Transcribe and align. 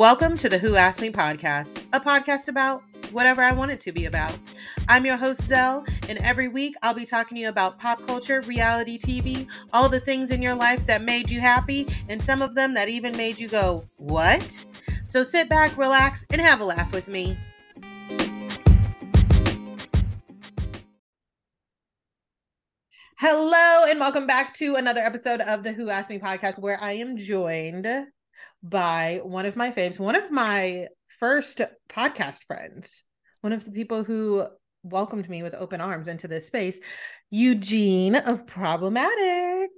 Welcome 0.00 0.38
to 0.38 0.48
the 0.48 0.56
Who 0.56 0.76
Asked 0.76 1.02
Me 1.02 1.10
podcast, 1.10 1.84
a 1.92 2.00
podcast 2.00 2.48
about 2.48 2.82
whatever 3.12 3.42
I 3.42 3.52
want 3.52 3.70
it 3.70 3.80
to 3.80 3.92
be 3.92 4.06
about. 4.06 4.34
I'm 4.88 5.04
your 5.04 5.18
host, 5.18 5.42
Selle, 5.42 5.84
and 6.08 6.16
every 6.20 6.48
week 6.48 6.74
I'll 6.82 6.94
be 6.94 7.04
talking 7.04 7.36
to 7.36 7.42
you 7.42 7.50
about 7.50 7.78
pop 7.78 8.06
culture, 8.06 8.40
reality 8.40 8.98
TV, 8.98 9.46
all 9.74 9.90
the 9.90 10.00
things 10.00 10.30
in 10.30 10.40
your 10.40 10.54
life 10.54 10.86
that 10.86 11.02
made 11.02 11.28
you 11.28 11.38
happy, 11.38 11.86
and 12.08 12.22
some 12.22 12.40
of 12.40 12.54
them 12.54 12.72
that 12.72 12.88
even 12.88 13.14
made 13.14 13.38
you 13.38 13.46
go, 13.46 13.84
What? 13.98 14.64
So 15.04 15.22
sit 15.22 15.50
back, 15.50 15.76
relax, 15.76 16.24
and 16.30 16.40
have 16.40 16.62
a 16.62 16.64
laugh 16.64 16.94
with 16.94 17.06
me. 17.06 17.36
Hello, 23.18 23.84
and 23.86 24.00
welcome 24.00 24.26
back 24.26 24.54
to 24.54 24.76
another 24.76 25.02
episode 25.02 25.42
of 25.42 25.62
the 25.62 25.72
Who 25.72 25.90
Asked 25.90 26.08
Me 26.08 26.18
podcast, 26.18 26.58
where 26.58 26.82
I 26.82 26.92
am 26.92 27.18
joined 27.18 27.86
by 28.62 29.20
one 29.22 29.46
of 29.46 29.56
my 29.56 29.70
faves, 29.70 29.98
one 29.98 30.16
of 30.16 30.30
my 30.30 30.88
first 31.18 31.60
podcast 31.88 32.44
friends, 32.44 33.02
one 33.40 33.52
of 33.52 33.64
the 33.64 33.72
people 33.72 34.04
who 34.04 34.46
welcomed 34.82 35.28
me 35.28 35.42
with 35.42 35.54
open 35.54 35.80
arms 35.80 36.08
into 36.08 36.28
this 36.28 36.46
space, 36.46 36.80
Eugene 37.30 38.16
of 38.16 38.46
Problem 38.46 38.96
Addict. 38.96 39.72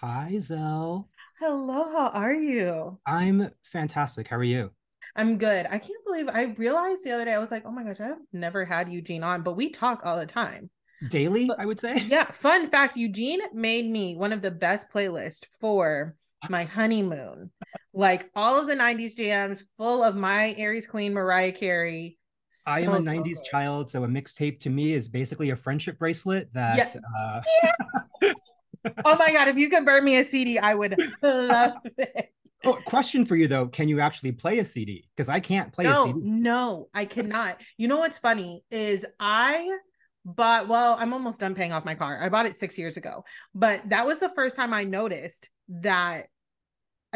Hi, 0.00 0.38
Selle. 0.38 1.08
Hello, 1.40 1.92
how 1.92 2.08
are 2.08 2.34
you? 2.34 2.98
I'm 3.06 3.50
fantastic. 3.64 4.28
How 4.28 4.36
are 4.36 4.44
you? 4.44 4.70
I'm 5.16 5.38
good. 5.38 5.66
I 5.66 5.78
can't 5.78 6.04
believe 6.06 6.28
I 6.28 6.54
realized 6.56 7.04
the 7.04 7.12
other 7.12 7.24
day, 7.24 7.34
I 7.34 7.38
was 7.38 7.50
like, 7.50 7.64
oh 7.66 7.70
my 7.70 7.84
gosh, 7.84 8.00
I've 8.00 8.16
never 8.32 8.64
had 8.64 8.90
Eugene 8.90 9.22
on, 9.22 9.42
but 9.42 9.56
we 9.56 9.70
talk 9.70 10.00
all 10.04 10.18
the 10.18 10.26
time 10.26 10.70
daily, 11.08 11.50
I 11.56 11.66
would 11.66 11.80
say. 11.80 12.02
Yeah. 12.08 12.24
Fun 12.30 12.70
fact 12.70 12.96
Eugene 12.96 13.40
made 13.52 13.88
me 13.88 14.16
one 14.16 14.32
of 14.32 14.42
the 14.42 14.50
best 14.50 14.90
playlists 14.90 15.42
for 15.60 16.16
my 16.48 16.64
honeymoon. 16.64 17.50
Like 17.94 18.30
all 18.34 18.60
of 18.60 18.66
the 18.66 18.74
90s 18.74 19.16
jams 19.16 19.64
full 19.78 20.02
of 20.02 20.16
my 20.16 20.54
Aries 20.58 20.86
Queen, 20.86 21.14
Mariah 21.14 21.52
Carey. 21.52 22.18
So 22.50 22.70
I 22.70 22.80
am 22.80 22.88
a 22.90 22.98
90s 22.98 23.24
good. 23.24 23.44
child, 23.44 23.90
so 23.90 24.04
a 24.04 24.08
mixtape 24.08 24.60
to 24.60 24.70
me 24.70 24.92
is 24.92 25.08
basically 25.08 25.50
a 25.50 25.56
friendship 25.56 25.98
bracelet 25.98 26.52
that. 26.52 26.94
Yeah. 26.94 27.00
Uh... 27.18 27.40
yeah. 27.62 28.32
oh 29.04 29.16
my 29.16 29.32
God. 29.32 29.48
If 29.48 29.56
you 29.56 29.68
could 29.70 29.84
burn 29.84 30.04
me 30.04 30.18
a 30.18 30.24
CD, 30.24 30.58
I 30.58 30.74
would 30.74 30.96
love 31.22 31.72
it. 31.98 32.30
Oh, 32.64 32.78
question 32.86 33.24
for 33.24 33.36
you 33.36 33.48
though. 33.48 33.66
Can 33.66 33.88
you 33.88 34.00
actually 34.00 34.32
play 34.32 34.58
a 34.58 34.64
CD? 34.64 35.08
Because 35.14 35.28
I 35.28 35.40
can't 35.40 35.72
play 35.72 35.84
no, 35.84 36.04
a 36.04 36.06
CD. 36.06 36.20
No, 36.22 36.88
I 36.94 37.04
cannot. 37.04 37.60
You 37.76 37.88
know 37.88 37.98
what's 37.98 38.18
funny 38.18 38.64
is 38.70 39.04
I 39.20 39.68
but 40.24 40.68
well, 40.68 40.96
I'm 40.98 41.12
almost 41.12 41.40
done 41.40 41.54
paying 41.54 41.72
off 41.72 41.84
my 41.84 41.94
car. 41.94 42.18
I 42.20 42.30
bought 42.30 42.46
it 42.46 42.56
six 42.56 42.78
years 42.78 42.96
ago, 42.96 43.24
but 43.54 43.82
that 43.90 44.06
was 44.06 44.20
the 44.20 44.30
first 44.30 44.56
time 44.56 44.72
I 44.72 44.84
noticed 44.84 45.50
that 45.68 46.28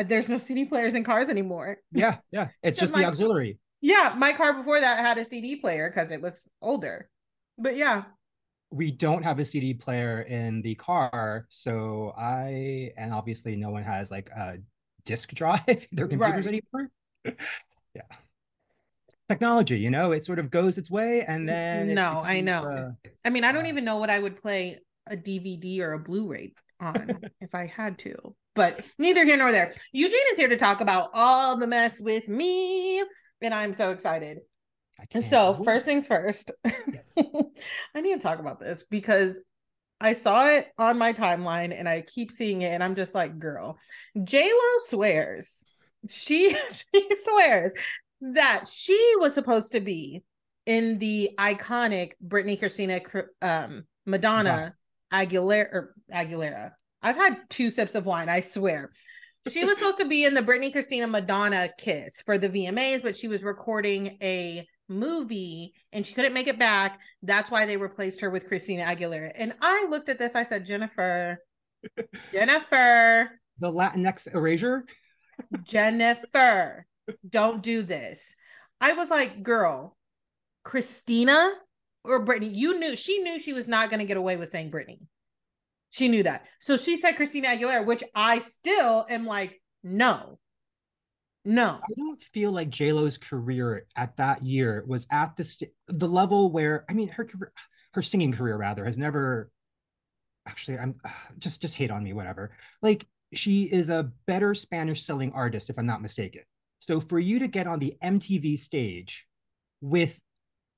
there's 0.05 0.29
no 0.29 0.39
CD 0.39 0.65
players 0.65 0.95
in 0.95 1.05
cars 1.05 1.29
anymore. 1.29 1.79
Yeah, 1.93 2.19
yeah, 2.31 2.49
it's 2.63 2.79
just 2.79 2.95
my, 2.95 3.01
the 3.01 3.07
auxiliary. 3.07 3.59
Yeah, 3.81 4.15
my 4.17 4.33
car 4.33 4.53
before 4.53 4.81
that 4.81 4.99
had 4.99 5.19
a 5.19 5.25
CD 5.25 5.57
player 5.57 5.91
because 5.91 6.11
it 6.11 6.21
was 6.21 6.49
older. 6.63 7.09
But 7.57 7.77
yeah, 7.77 8.05
we 8.71 8.91
don't 8.91 9.23
have 9.23 9.39
a 9.39 9.45
CD 9.45 9.75
player 9.75 10.23
in 10.23 10.63
the 10.63 10.75
car, 10.75 11.47
so 11.49 12.13
I 12.17 12.93
and 12.97 13.13
obviously 13.13 13.57
no 13.57 13.71
one 13.71 13.83
has 13.83 14.11
like 14.11 14.31
a 14.31 14.59
disk 15.05 15.33
drive 15.33 15.65
their 15.93 16.07
computers 16.07 16.47
right. 16.47 16.63
anymore. 16.75 16.91
yeah 17.95 18.03
technology 19.29 19.79
you 19.79 19.91
know 19.91 20.13
it 20.13 20.25
sort 20.25 20.39
of 20.39 20.51
goes 20.51 20.79
its 20.79 20.91
way 20.91 21.25
and 21.27 21.49
then 21.49 21.93
no 21.95 22.23
i 22.25 22.41
know 22.41 22.65
uh, 22.65 23.11
i 23.25 23.31
mean 23.31 23.45
i 23.45 23.53
don't 23.53 23.67
uh, 23.67 23.69
even 23.69 23.85
know 23.85 23.97
what 23.97 24.11
i 24.11 24.19
would 24.19 24.37
play 24.41 24.79
a 25.09 25.17
dvd 25.17 25.81
or 25.81 25.93
a 25.93 25.99
blu-ray 25.99 26.53
on 26.81 27.21
if 27.41 27.55
i 27.55 27.67
had 27.67 27.99
to 27.99 28.15
but 28.59 28.85
neither 28.99 29.25
here 29.25 29.37
nor 29.37 29.53
there 29.53 29.73
eugene 29.93 30.19
is 30.33 30.37
here 30.37 30.49
to 30.49 30.57
talk 30.57 30.81
about 30.81 31.11
all 31.15 31.57
the 31.57 31.67
mess 31.67 32.01
with 32.01 32.29
me 32.29 33.03
and 33.41 33.55
i'm 33.55 33.73
so 33.73 33.93
excited 33.93 34.39
so 35.23 35.53
wait. 35.53 35.65
first 35.65 35.87
things 35.87 36.07
first 36.07 36.51
yes. 36.65 37.15
i 37.95 38.01
need 38.01 38.15
to 38.15 38.21
talk 38.21 38.41
about 38.41 38.61
this 38.61 38.85
because 38.91 39.41
I 40.01 40.13
saw 40.13 40.49
it 40.49 40.69
on 40.79 40.97
my 40.97 41.13
timeline 41.13 41.77
and 41.77 41.89
I 41.89 42.03
keep 42.03 42.31
seeing 42.31 42.63
it 42.63 42.69
and 42.69 42.85
I'm 42.85 42.95
just 42.95 43.15
like, 43.15 43.39
girl, 43.39 43.79
J 44.23 44.45
Lo 44.45 44.79
swears. 44.87 45.65
She 46.09 46.51
she 46.71 47.09
swears 47.25 47.73
that 48.21 48.69
she 48.69 49.15
was 49.19 49.35
supposed 49.35 49.73
to 49.73 49.81
be 49.81 50.23
in 50.67 50.99
the 50.99 51.31
iconic 51.39 52.13
Britney 52.25 52.59
Christina 52.59 53.01
um, 53.43 53.85
Madonna 54.07 54.75
Aguilera 55.13 55.73
or 55.73 55.95
Aguilera. 56.13 56.73
I've 57.03 57.17
had 57.17 57.39
two 57.49 57.71
sips 57.71 57.95
of 57.95 58.07
wine, 58.07 58.29
I 58.29 58.41
swear. 58.41 58.91
She 59.49 59.65
was 59.65 59.79
supposed 59.79 59.99
to 59.99 60.05
be 60.05 60.25
in 60.25 60.35
the 60.35 60.43
Britney 60.43 60.73
Christina 60.73 61.07
Madonna 61.07 61.71
kiss 61.79 62.21
for 62.23 62.39
the 62.39 62.49
VMAs, 62.49 63.03
but 63.03 63.17
she 63.17 63.29
was 63.29 63.43
recording 63.43 64.19
a 64.21 64.67
movie 64.89 65.73
and 65.93 66.05
she 66.05 66.13
couldn't 66.13 66.35
make 66.35 66.49
it 66.49 66.59
back. 66.59 66.99
That's 67.23 67.51
why 67.51 67.65
they 67.65 67.77
replaced 67.77 68.21
her 68.21 68.31
with 68.31 68.47
Christina 68.47 68.85
Aguilera. 68.85 69.33
And 69.35 69.55
I 69.63 69.87
looked 69.89 70.09
at 70.09 70.19
this, 70.19 70.35
I 70.35 70.43
said, 70.43 70.67
Jennifer, 70.67 71.39
Jennifer. 72.33 73.31
The 73.61 73.71
Latinx 73.71 74.35
erasure? 74.35 74.85
Jennifer 75.63 76.87
don't 77.29 77.63
do 77.63 77.83
this. 77.83 78.35
I 78.81 78.93
was 78.93 79.11
like, 79.11 79.43
girl, 79.43 79.97
Christina 80.65 81.53
or 82.05 82.25
Britney, 82.25 82.55
you 82.55 82.79
knew 82.79 82.97
she 82.97 83.19
knew 83.19 83.39
she 83.39 83.53
was 83.53 83.69
not 83.69 83.91
going 83.91 84.01
to 84.01 84.07
get 84.07 84.17
away 84.17 84.37
with 84.37 84.51
saying 84.51 84.71
Britney. 84.71 85.01
She 85.91 86.09
knew 86.09 86.23
that. 86.23 86.47
So 86.61 86.77
she 86.77 86.97
said 86.97 87.17
Christina 87.17 87.49
Aguilera, 87.49 87.85
which 87.85 88.05
I 88.15 88.41
still 88.41 89.07
am 89.09 89.25
like, 89.25 89.61
no. 89.83 90.39
No. 91.45 91.81
I 91.83 91.95
don't 91.97 92.23
feel 92.23 92.53
like 92.53 92.69
J-Lo's 92.69 93.17
career 93.17 93.87
at 93.97 94.17
that 94.19 94.45
year 94.45 94.85
was 94.87 95.07
at 95.11 95.37
the 95.37 95.45
st- 95.45 95.73
the 95.87 96.09
level 96.09 96.51
where 96.53 96.85
I 96.91 96.93
mean 96.93 97.09
her 97.09 97.25
career 97.25 97.53
her 97.95 98.03
singing 98.03 98.33
career 98.33 98.57
rather 98.57 98.85
has 98.85 98.99
never 98.99 99.51
actually 100.47 100.79
I'm 100.79 100.95
uh, 101.05 101.11
just 101.39 101.61
just 101.61 101.75
hate 101.75 101.91
on 101.91 102.05
me 102.05 102.13
whatever. 102.13 102.51
Like 102.83 103.07
she 103.33 103.65
is 103.65 103.91
a 103.91 104.11
better 104.27 104.55
Spanish 104.55 105.03
selling 105.05 105.33
artist 105.33 105.71
if 105.71 105.79
I'm 105.79 105.87
not 105.87 106.03
mistaken. 106.03 106.43
So 106.79 107.01
for 107.01 107.19
you 107.19 107.41
to 107.41 107.49
get 107.49 107.67
on 107.67 107.79
the 107.79 107.95
MTV 108.03 108.59
stage 108.59 109.27
with, 109.81 110.19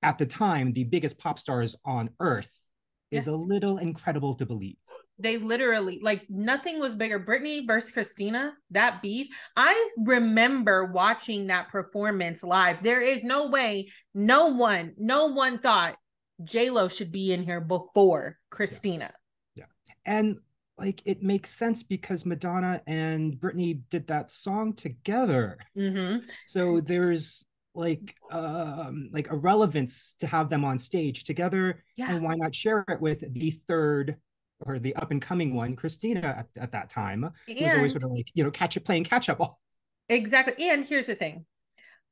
at 0.03 0.19
the 0.19 0.27
time, 0.27 0.72
the 0.72 0.84
biggest 0.84 1.19
pop 1.19 1.38
stars 1.38 1.77
on 1.84 2.10
earth 2.21 2.50
yeah. 3.10 3.21
is 3.21 3.27
a 3.27 3.37
little 3.37 3.78
incredible 3.78 4.34
to 4.37 4.47
believe. 4.47 4.77
They 5.20 5.36
literally, 5.36 6.00
like, 6.03 6.26
nothing 6.28 6.81
was 6.81 6.94
bigger. 6.94 7.20
Britney 7.20 7.66
versus 7.66 7.91
Christina, 7.91 8.54
that 8.70 9.03
beef. 9.03 9.28
I 9.56 9.91
remember 9.98 10.86
watching 10.86 11.47
that 11.48 11.69
performance 11.69 12.42
live. 12.42 12.82
There 12.82 13.03
is 13.03 13.25
no 13.25 13.48
way, 13.48 13.88
no 14.14 14.48
one, 14.48 14.94
no 14.98 15.26
one 15.26 15.59
thought 15.59 15.97
J 16.44 16.70
Lo 16.70 16.88
should 16.88 17.12
be 17.12 17.32
in 17.32 17.42
here 17.42 17.60
before 17.60 18.38
Christina. 18.50 19.12
Yeah. 19.54 19.64
yeah. 19.86 19.94
And 20.06 20.36
like 20.78 21.03
it 21.04 21.22
makes 21.22 21.50
sense 21.50 21.82
because 21.82 22.25
Madonna 22.25 22.80
and 22.86 23.34
Britney 23.34 23.80
did 23.91 24.06
that 24.09 24.30
song 24.30 24.72
together. 24.72 25.59
Mm-hmm. 25.76 26.25
So 26.47 26.80
there's 26.80 27.44
like 27.75 28.16
um 28.32 29.10
like 29.12 29.30
a 29.30 29.36
relevance 29.36 30.16
to 30.19 30.26
have 30.26 30.48
them 30.48 30.64
on 30.64 30.78
stage 30.78 31.22
together 31.22 31.84
yeah. 31.97 32.10
and 32.10 32.25
why 32.25 32.34
not 32.34 32.53
share 32.53 32.84
it 32.88 33.00
with 33.00 33.22
the 33.32 33.53
third 33.69 34.16
or 34.66 34.78
the 34.78 34.94
up 34.97 35.10
and 35.10 35.22
coming 35.22 35.54
one 35.54 35.75
christina 35.76 36.21
at, 36.21 36.47
at 36.62 36.72
that 36.72 36.88
time 36.88 37.25
and, 37.48 37.60
was 37.60 37.75
always 37.75 37.93
sort 37.93 38.04
of 38.04 38.10
like 38.10 38.28
you 38.34 38.44
know 38.44 38.50
catch 38.50 38.76
it 38.76 38.84
playing 38.84 39.04
catch 39.04 39.28
up 39.28 39.41
all. 39.41 39.60
exactly 40.09 40.69
and 40.69 40.84
here's 40.87 41.06
the 41.06 41.15
thing 41.15 41.44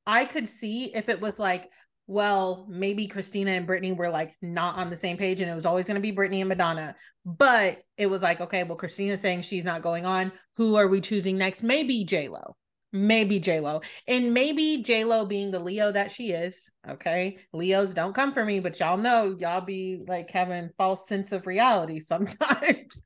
i 0.06 0.25
could 0.25 0.48
see 0.48 0.86
if 0.94 1.09
it 1.09 1.20
was 1.20 1.38
like 1.38 1.70
well, 2.09 2.64
maybe 2.70 3.06
Christina 3.06 3.50
and 3.50 3.69
Britney 3.69 3.94
were 3.94 4.09
like 4.09 4.34
not 4.41 4.76
on 4.76 4.88
the 4.88 4.97
same 4.97 5.19
page 5.19 5.42
and 5.42 5.50
it 5.50 5.54
was 5.54 5.66
always 5.66 5.86
going 5.86 5.97
to 5.97 6.00
be 6.00 6.10
Britney 6.10 6.41
and 6.41 6.48
Madonna. 6.48 6.97
But 7.26 7.82
it 7.98 8.06
was 8.06 8.22
like, 8.22 8.41
okay, 8.41 8.65
well, 8.65 8.78
Christina's 8.78 9.21
saying 9.21 9.42
she's 9.42 9.65
not 9.65 9.83
going 9.83 10.06
on. 10.06 10.33
Who 10.56 10.77
are 10.77 10.89
we 10.89 11.03
choosing 11.03 11.36
next? 11.36 11.62
Maybe 11.62 12.04
J-Lo. 12.04 12.56
Maybe 12.92 13.38
J-Lo. 13.38 13.82
And 14.06 14.32
maybe 14.32 14.82
J-Lo 14.82 15.26
being 15.26 15.50
the 15.50 15.58
Leo 15.58 15.92
that 15.92 16.10
she 16.10 16.30
is. 16.30 16.70
Okay. 16.88 17.38
Leos 17.52 17.92
don't 17.92 18.14
come 18.14 18.32
for 18.32 18.44
me, 18.44 18.60
but 18.60 18.80
y'all 18.80 18.96
know 18.96 19.36
y'all 19.38 19.60
be 19.60 20.02
like 20.06 20.30
having 20.30 20.70
false 20.78 21.06
sense 21.06 21.32
of 21.32 21.46
reality 21.46 22.00
sometimes. 22.00 23.02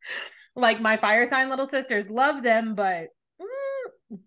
like 0.54 0.80
my 0.80 0.96
fire 0.96 1.26
sign 1.26 1.48
little 1.48 1.66
sisters 1.66 2.10
love 2.10 2.42
them, 2.42 2.74
but 2.74 3.08
mm, 3.40 4.18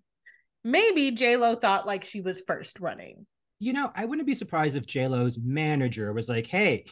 maybe 0.64 1.12
J-Lo 1.12 1.56
thought 1.56 1.88
like 1.88 2.04
she 2.04 2.22
was 2.22 2.44
first 2.46 2.80
running 2.80 3.26
you 3.60 3.74
know, 3.74 3.92
I 3.96 4.06
wouldn't 4.06 4.28
be 4.28 4.36
surprised 4.36 4.76
if 4.76 4.86
J 4.86 5.08
Lo's 5.08 5.38
manager 5.38 6.12
was 6.14 6.30
like, 6.30 6.48
hey, 6.48 6.86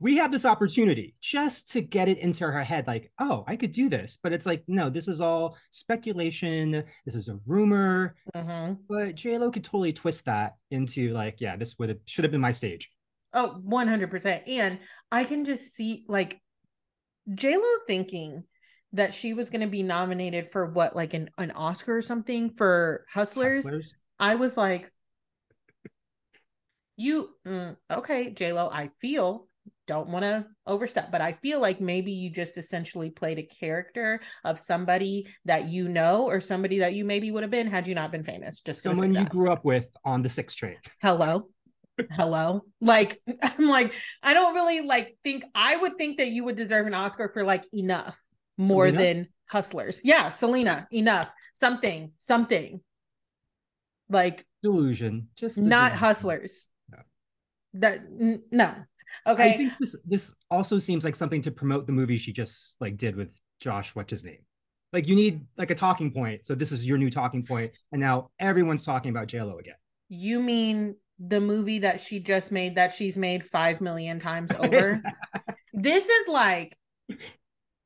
we 0.00 0.16
have 0.16 0.32
this 0.32 0.44
opportunity 0.44 1.14
just 1.20 1.70
to 1.72 1.80
get 1.80 2.08
it 2.08 2.18
into 2.18 2.44
her 2.44 2.62
head 2.62 2.86
like 2.86 3.10
oh 3.18 3.44
i 3.46 3.56
could 3.56 3.72
do 3.72 3.88
this. 3.88 4.18
But 4.22 4.32
it's 4.32 4.46
like 4.46 4.62
no 4.66 4.90
this 4.90 5.08
is 5.08 5.20
all 5.20 5.56
speculation. 5.70 6.84
This 7.04 7.14
is 7.14 7.28
a 7.28 7.38
rumor. 7.46 8.16
Mm-hmm. 8.34 8.74
but 8.88 9.14
j-lo 9.14 9.50
could 9.50 9.64
totally 9.64 9.92
twist 9.92 10.24
that 10.26 10.54
into 10.70 11.12
like 11.12 11.36
yeah 11.40 11.56
this 11.56 11.78
would 11.78 11.88
have 11.88 11.98
should 12.06 12.24
have 12.24 12.32
been 12.32 12.40
my 12.40 12.52
stage. 12.52 12.90
Oh 13.32 13.60
100% 13.68 14.42
and 14.48 14.78
i 15.12 15.24
can 15.24 15.44
just 15.44 15.74
see 15.74 16.04
like 16.08 16.40
j-lo 17.34 17.62
thinking 17.86 18.44
that 18.92 19.14
she 19.14 19.34
was 19.34 19.50
going 19.50 19.60
to 19.60 19.66
be 19.66 19.82
nominated 19.82 20.50
for 20.50 20.66
what 20.66 20.96
like 20.96 21.14
an, 21.14 21.28
an 21.38 21.50
oscar 21.52 21.98
or 21.98 22.02
something 22.02 22.50
for 22.50 23.04
hustlers, 23.10 23.64
hustlers? 23.64 23.94
I 24.18 24.36
was 24.36 24.56
like, 24.56 24.90
you 26.96 27.30
mm, 27.46 27.76
okay, 27.90 28.30
J 28.30 28.52
Lo? 28.52 28.68
I 28.72 28.90
feel 29.00 29.48
don't 29.86 30.08
want 30.08 30.24
to 30.24 30.46
overstep, 30.66 31.12
but 31.12 31.20
I 31.20 31.32
feel 31.32 31.60
like 31.60 31.80
maybe 31.80 32.10
you 32.10 32.30
just 32.30 32.58
essentially 32.58 33.10
played 33.10 33.38
a 33.38 33.42
character 33.42 34.20
of 34.44 34.58
somebody 34.58 35.28
that 35.44 35.66
you 35.68 35.88
know 35.88 36.26
or 36.26 36.40
somebody 36.40 36.80
that 36.80 36.94
you 36.94 37.04
maybe 37.04 37.30
would 37.30 37.42
have 37.42 37.50
been 37.50 37.68
had 37.68 37.86
you 37.86 37.94
not 37.94 38.10
been 38.10 38.24
famous. 38.24 38.60
Just 38.60 38.82
someone 38.82 39.14
you 39.14 39.24
grew 39.26 39.50
up 39.50 39.64
with 39.64 39.88
on 40.04 40.22
the 40.22 40.28
six 40.28 40.54
train. 40.54 40.76
Hello. 41.00 41.48
Hello. 42.12 42.62
Like 42.80 43.20
I'm 43.42 43.68
like, 43.68 43.94
I 44.22 44.34
don't 44.34 44.54
really 44.54 44.80
like 44.80 45.16
think 45.22 45.44
I 45.54 45.76
would 45.76 45.96
think 45.96 46.18
that 46.18 46.28
you 46.28 46.44
would 46.44 46.56
deserve 46.56 46.86
an 46.86 46.94
Oscar 46.94 47.30
for 47.32 47.44
like 47.44 47.64
enough 47.72 48.16
more 48.58 48.88
Selena? 48.88 49.02
than 49.02 49.28
hustlers. 49.46 50.00
Yeah, 50.02 50.30
Selena, 50.30 50.88
enough. 50.92 51.30
Something, 51.54 52.12
something. 52.18 52.80
Like 54.08 54.44
delusion. 54.62 55.28
Just 55.36 55.58
not 55.58 55.90
delusion. 55.90 55.98
hustlers. 55.98 56.68
That 57.80 58.00
n- 58.20 58.42
no. 58.50 58.74
Okay. 59.26 59.54
I 59.54 59.56
think 59.56 59.72
this, 59.80 59.96
this 60.04 60.34
also 60.50 60.78
seems 60.78 61.04
like 61.04 61.16
something 61.16 61.42
to 61.42 61.50
promote 61.50 61.86
the 61.86 61.92
movie 61.92 62.18
she 62.18 62.32
just 62.32 62.76
like 62.80 62.96
did 62.96 63.16
with 63.16 63.38
Josh, 63.60 63.94
what's 63.94 64.10
his 64.10 64.24
name? 64.24 64.38
Like 64.92 65.08
you 65.08 65.16
need 65.16 65.40
like 65.56 65.70
a 65.70 65.74
talking 65.74 66.10
point. 66.10 66.46
So 66.46 66.54
this 66.54 66.72
is 66.72 66.86
your 66.86 66.98
new 66.98 67.10
talking 67.10 67.44
point, 67.44 67.72
and 67.92 68.00
now 68.00 68.30
everyone's 68.38 68.84
talking 68.84 69.10
about 69.10 69.26
JLo 69.28 69.58
again. 69.58 69.74
You 70.08 70.40
mean 70.40 70.96
the 71.18 71.40
movie 71.40 71.80
that 71.80 72.00
she 72.00 72.20
just 72.20 72.52
made 72.52 72.76
that 72.76 72.94
she's 72.94 73.16
made 73.16 73.44
five 73.44 73.80
million 73.80 74.20
times 74.20 74.50
over? 74.52 75.02
this 75.74 76.08
is 76.08 76.28
like 76.28 76.76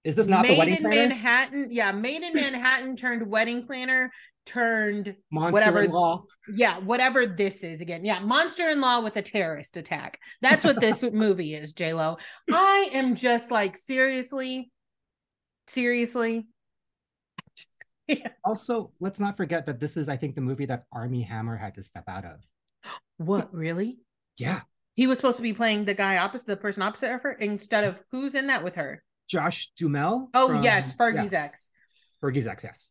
is 0.02 0.16
this 0.16 0.26
not 0.26 0.42
made 0.42 0.54
the 0.54 0.58
wedding 0.58 0.74
in 0.76 0.82
planner? 0.82 1.08
Manhattan? 1.08 1.68
Yeah, 1.70 1.92
made 1.92 2.22
in 2.22 2.32
Manhattan 2.32 2.96
turned 2.96 3.26
wedding 3.26 3.66
planner 3.66 4.10
turned 4.46 5.16
monster 5.30 5.52
whatever 5.52 5.82
in 5.82 5.90
law. 5.90 6.24
Yeah, 6.54 6.78
whatever 6.78 7.26
this 7.26 7.62
is 7.62 7.80
again. 7.80 8.04
Yeah, 8.04 8.20
monster 8.20 8.68
in 8.68 8.80
law 8.80 9.00
with 9.00 9.16
a 9.16 9.22
terrorist 9.22 9.76
attack. 9.76 10.18
That's 10.40 10.64
what 10.64 10.80
this 10.80 11.02
movie 11.12 11.54
is, 11.54 11.72
J 11.72 11.92
Lo. 11.92 12.18
I 12.50 12.90
am 12.92 13.14
just 13.14 13.50
like 13.50 13.76
seriously, 13.76 14.70
seriously. 15.66 16.46
Also, 18.44 18.90
let's 18.98 19.20
not 19.20 19.36
forget 19.36 19.66
that 19.66 19.78
this 19.78 19.96
is, 19.96 20.08
I 20.08 20.16
think, 20.16 20.34
the 20.34 20.40
movie 20.40 20.66
that 20.66 20.82
Armie 20.92 21.22
Hammer 21.22 21.56
had 21.56 21.74
to 21.74 21.82
step 21.84 22.02
out 22.08 22.24
of. 22.24 22.40
What 23.18 23.54
really? 23.54 23.98
Yeah, 24.36 24.62
he 24.94 25.06
was 25.06 25.18
supposed 25.18 25.36
to 25.36 25.44
be 25.44 25.52
playing 25.52 25.84
the 25.84 25.94
guy 25.94 26.18
opposite, 26.18 26.48
the 26.48 26.56
person 26.56 26.82
opposite 26.82 27.12
of 27.12 27.22
her, 27.22 27.30
instead 27.30 27.84
of 27.84 28.02
who's 28.10 28.34
in 28.34 28.48
that 28.48 28.64
with 28.64 28.74
her. 28.74 29.04
Josh 29.28 29.70
Duhamel. 29.76 30.28
Oh 30.34 30.48
from, 30.48 30.64
yes, 30.64 30.92
Fergie's 30.96 31.30
yeah. 31.30 31.44
ex. 31.44 31.70
Fergie's 32.20 32.48
ex, 32.48 32.64
yes. 32.64 32.90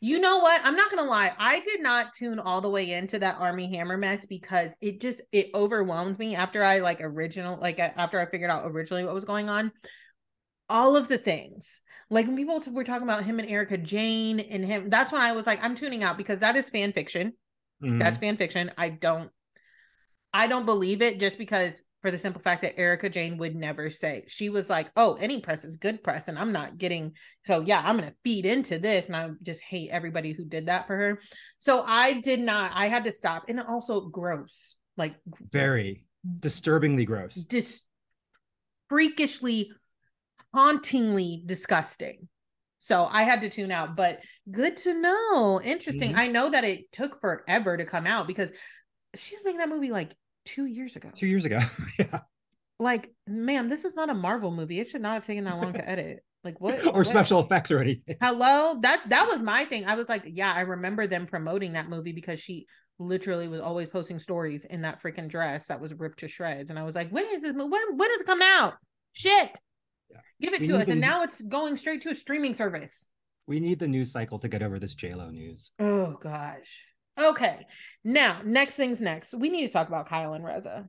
You 0.00 0.20
know 0.20 0.38
what? 0.38 0.60
I'm 0.64 0.76
not 0.76 0.90
gonna 0.90 1.08
lie. 1.08 1.34
I 1.38 1.60
did 1.60 1.82
not 1.82 2.12
tune 2.12 2.38
all 2.38 2.60
the 2.60 2.70
way 2.70 2.92
into 2.92 3.18
that 3.18 3.38
Armie 3.38 3.74
Hammer 3.74 3.96
mess 3.96 4.26
because 4.26 4.76
it 4.80 5.00
just 5.00 5.20
it 5.32 5.50
overwhelmed 5.54 6.18
me 6.18 6.36
after 6.36 6.62
I 6.62 6.78
like 6.78 7.00
original 7.00 7.58
like 7.58 7.78
after 7.78 8.20
I 8.20 8.26
figured 8.26 8.50
out 8.50 8.64
originally 8.66 9.04
what 9.04 9.14
was 9.14 9.24
going 9.24 9.48
on. 9.48 9.72
All 10.68 10.96
of 10.96 11.08
the 11.08 11.18
things 11.18 11.80
like 12.10 12.26
when 12.26 12.36
people 12.36 12.62
were 12.70 12.84
talking 12.84 13.02
about 13.02 13.24
him 13.24 13.38
and 13.38 13.50
Erika 13.50 13.76
Jayne 13.76 14.40
and 14.40 14.64
him, 14.64 14.88
that's 14.88 15.12
when 15.12 15.20
I 15.20 15.32
was 15.32 15.46
like, 15.46 15.62
I'm 15.62 15.74
tuning 15.74 16.02
out 16.02 16.16
because 16.16 16.40
that 16.40 16.56
is 16.56 16.70
fan 16.70 16.92
fiction. 16.92 17.32
Mm-hmm. 17.82 17.98
That's 17.98 18.18
fan 18.18 18.36
fiction. 18.36 18.70
I 18.78 18.90
don't 18.90 19.30
I 20.32 20.46
don't 20.46 20.66
believe 20.66 21.02
it 21.02 21.20
just 21.20 21.38
because 21.38 21.82
for 22.08 22.12
the 22.12 22.18
simple 22.18 22.40
fact 22.40 22.62
that 22.62 22.80
Erika 22.80 23.10
Jayne 23.10 23.36
would 23.36 23.54
never 23.54 23.90
say. 23.90 24.24
She 24.28 24.48
was 24.48 24.70
like, 24.70 24.90
"Oh, 24.96 25.16
any 25.16 25.42
press 25.42 25.62
is 25.62 25.76
good 25.76 26.02
press," 26.02 26.28
and 26.28 26.38
I'm 26.38 26.52
not 26.52 26.78
getting. 26.78 27.12
So 27.44 27.60
yeah, 27.60 27.82
I'm 27.84 27.98
gonna 27.98 28.14
feed 28.24 28.46
into 28.46 28.78
this, 28.78 29.08
and 29.08 29.16
I 29.16 29.28
just 29.42 29.62
hate 29.62 29.90
everybody 29.90 30.32
who 30.32 30.46
did 30.46 30.68
that 30.68 30.86
for 30.86 30.96
her. 30.96 31.20
So 31.58 31.82
I 31.86 32.14
did 32.14 32.40
not. 32.40 32.72
I 32.74 32.86
had 32.86 33.04
to 33.04 33.12
stop, 33.12 33.44
and 33.50 33.60
also 33.60 34.00
gross, 34.00 34.74
like 34.96 35.16
very 35.52 36.06
disturbingly 36.40 37.04
gross, 37.04 37.34
dis- 37.34 37.82
freakishly, 38.88 39.70
hauntingly 40.54 41.42
disgusting. 41.44 42.26
So 42.78 43.06
I 43.10 43.24
had 43.24 43.42
to 43.42 43.50
tune 43.50 43.70
out, 43.70 43.96
but 43.96 44.20
good 44.50 44.78
to 44.78 44.94
know. 44.94 45.60
Interesting. 45.62 46.12
Mm-hmm. 46.12 46.20
I 46.20 46.28
know 46.28 46.48
that 46.48 46.64
it 46.64 46.90
took 46.90 47.20
forever 47.20 47.76
to 47.76 47.84
come 47.84 48.06
out 48.06 48.26
because 48.26 48.50
she 49.14 49.36
was 49.36 49.44
making 49.44 49.58
that 49.58 49.68
movie 49.68 49.90
like 49.90 50.14
two 50.48 50.64
years 50.64 50.96
ago. 50.96 51.10
Two 51.14 51.26
years 51.26 51.44
ago. 51.44 51.58
yeah. 51.98 52.20
Like, 52.80 53.12
man, 53.26 53.68
this 53.68 53.84
is 53.84 53.96
not 53.96 54.08
a 54.08 54.14
Marvel 54.14 54.50
movie. 54.50 54.80
It 54.80 54.88
should 54.88 55.02
not 55.02 55.14
have 55.14 55.26
taken 55.26 55.44
that 55.44 55.56
long 55.56 55.74
to 55.74 55.88
edit. 55.88 56.20
Like 56.44 56.60
what 56.60 56.84
or 56.86 56.92
what? 56.92 57.06
special 57.06 57.40
effects 57.40 57.70
or 57.70 57.80
anything. 57.80 58.16
Hello? 58.22 58.78
That's 58.80 59.04
that 59.06 59.28
was 59.28 59.42
my 59.42 59.64
thing. 59.64 59.84
I 59.84 59.94
was 59.94 60.08
like, 60.08 60.22
yeah, 60.24 60.52
I 60.52 60.62
remember 60.62 61.06
them 61.06 61.26
promoting 61.26 61.72
that 61.72 61.88
movie 61.88 62.12
because 62.12 62.40
she 62.40 62.66
literally 62.98 63.48
was 63.48 63.60
always 63.60 63.88
posting 63.88 64.18
stories 64.18 64.64
in 64.64 64.82
that 64.82 65.02
freaking 65.02 65.28
dress 65.28 65.66
that 65.66 65.80
was 65.80 65.92
ripped 65.94 66.20
to 66.20 66.28
shreds. 66.28 66.70
And 66.70 66.78
I 66.78 66.84
was 66.84 66.94
like, 66.94 67.10
when 67.10 67.26
is 67.26 67.42
this 67.42 67.52
when 67.54 67.70
when 67.70 68.10
is 68.12 68.20
it 68.20 68.26
coming 68.26 68.48
out? 68.50 68.74
Shit. 69.12 69.58
Yeah. 70.10 70.20
Give 70.40 70.54
it 70.54 70.60
we 70.60 70.68
to 70.68 70.76
us. 70.76 70.86
The, 70.86 70.92
and 70.92 71.00
now 71.00 71.22
it's 71.24 71.40
going 71.42 71.76
straight 71.76 72.02
to 72.02 72.10
a 72.10 72.14
streaming 72.14 72.54
service. 72.54 73.08
We 73.46 73.60
need 73.60 73.78
the 73.78 73.88
news 73.88 74.12
cycle 74.12 74.38
to 74.38 74.48
get 74.48 74.62
over 74.62 74.78
this 74.78 74.94
JLo 74.94 75.32
news. 75.32 75.70
Oh 75.80 76.16
gosh. 76.20 76.84
Okay. 77.18 77.66
Now, 78.04 78.40
next 78.44 78.74
things 78.76 79.00
next. 79.00 79.34
We 79.34 79.48
need 79.50 79.66
to 79.66 79.72
talk 79.72 79.88
about 79.88 80.08
Kyle 80.08 80.34
and 80.34 80.44
Reza 80.44 80.88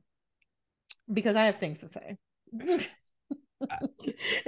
because 1.12 1.36
I 1.36 1.46
have 1.46 1.58
things 1.58 1.80
to 1.80 1.88
say. 1.88 2.16
and 2.52 2.86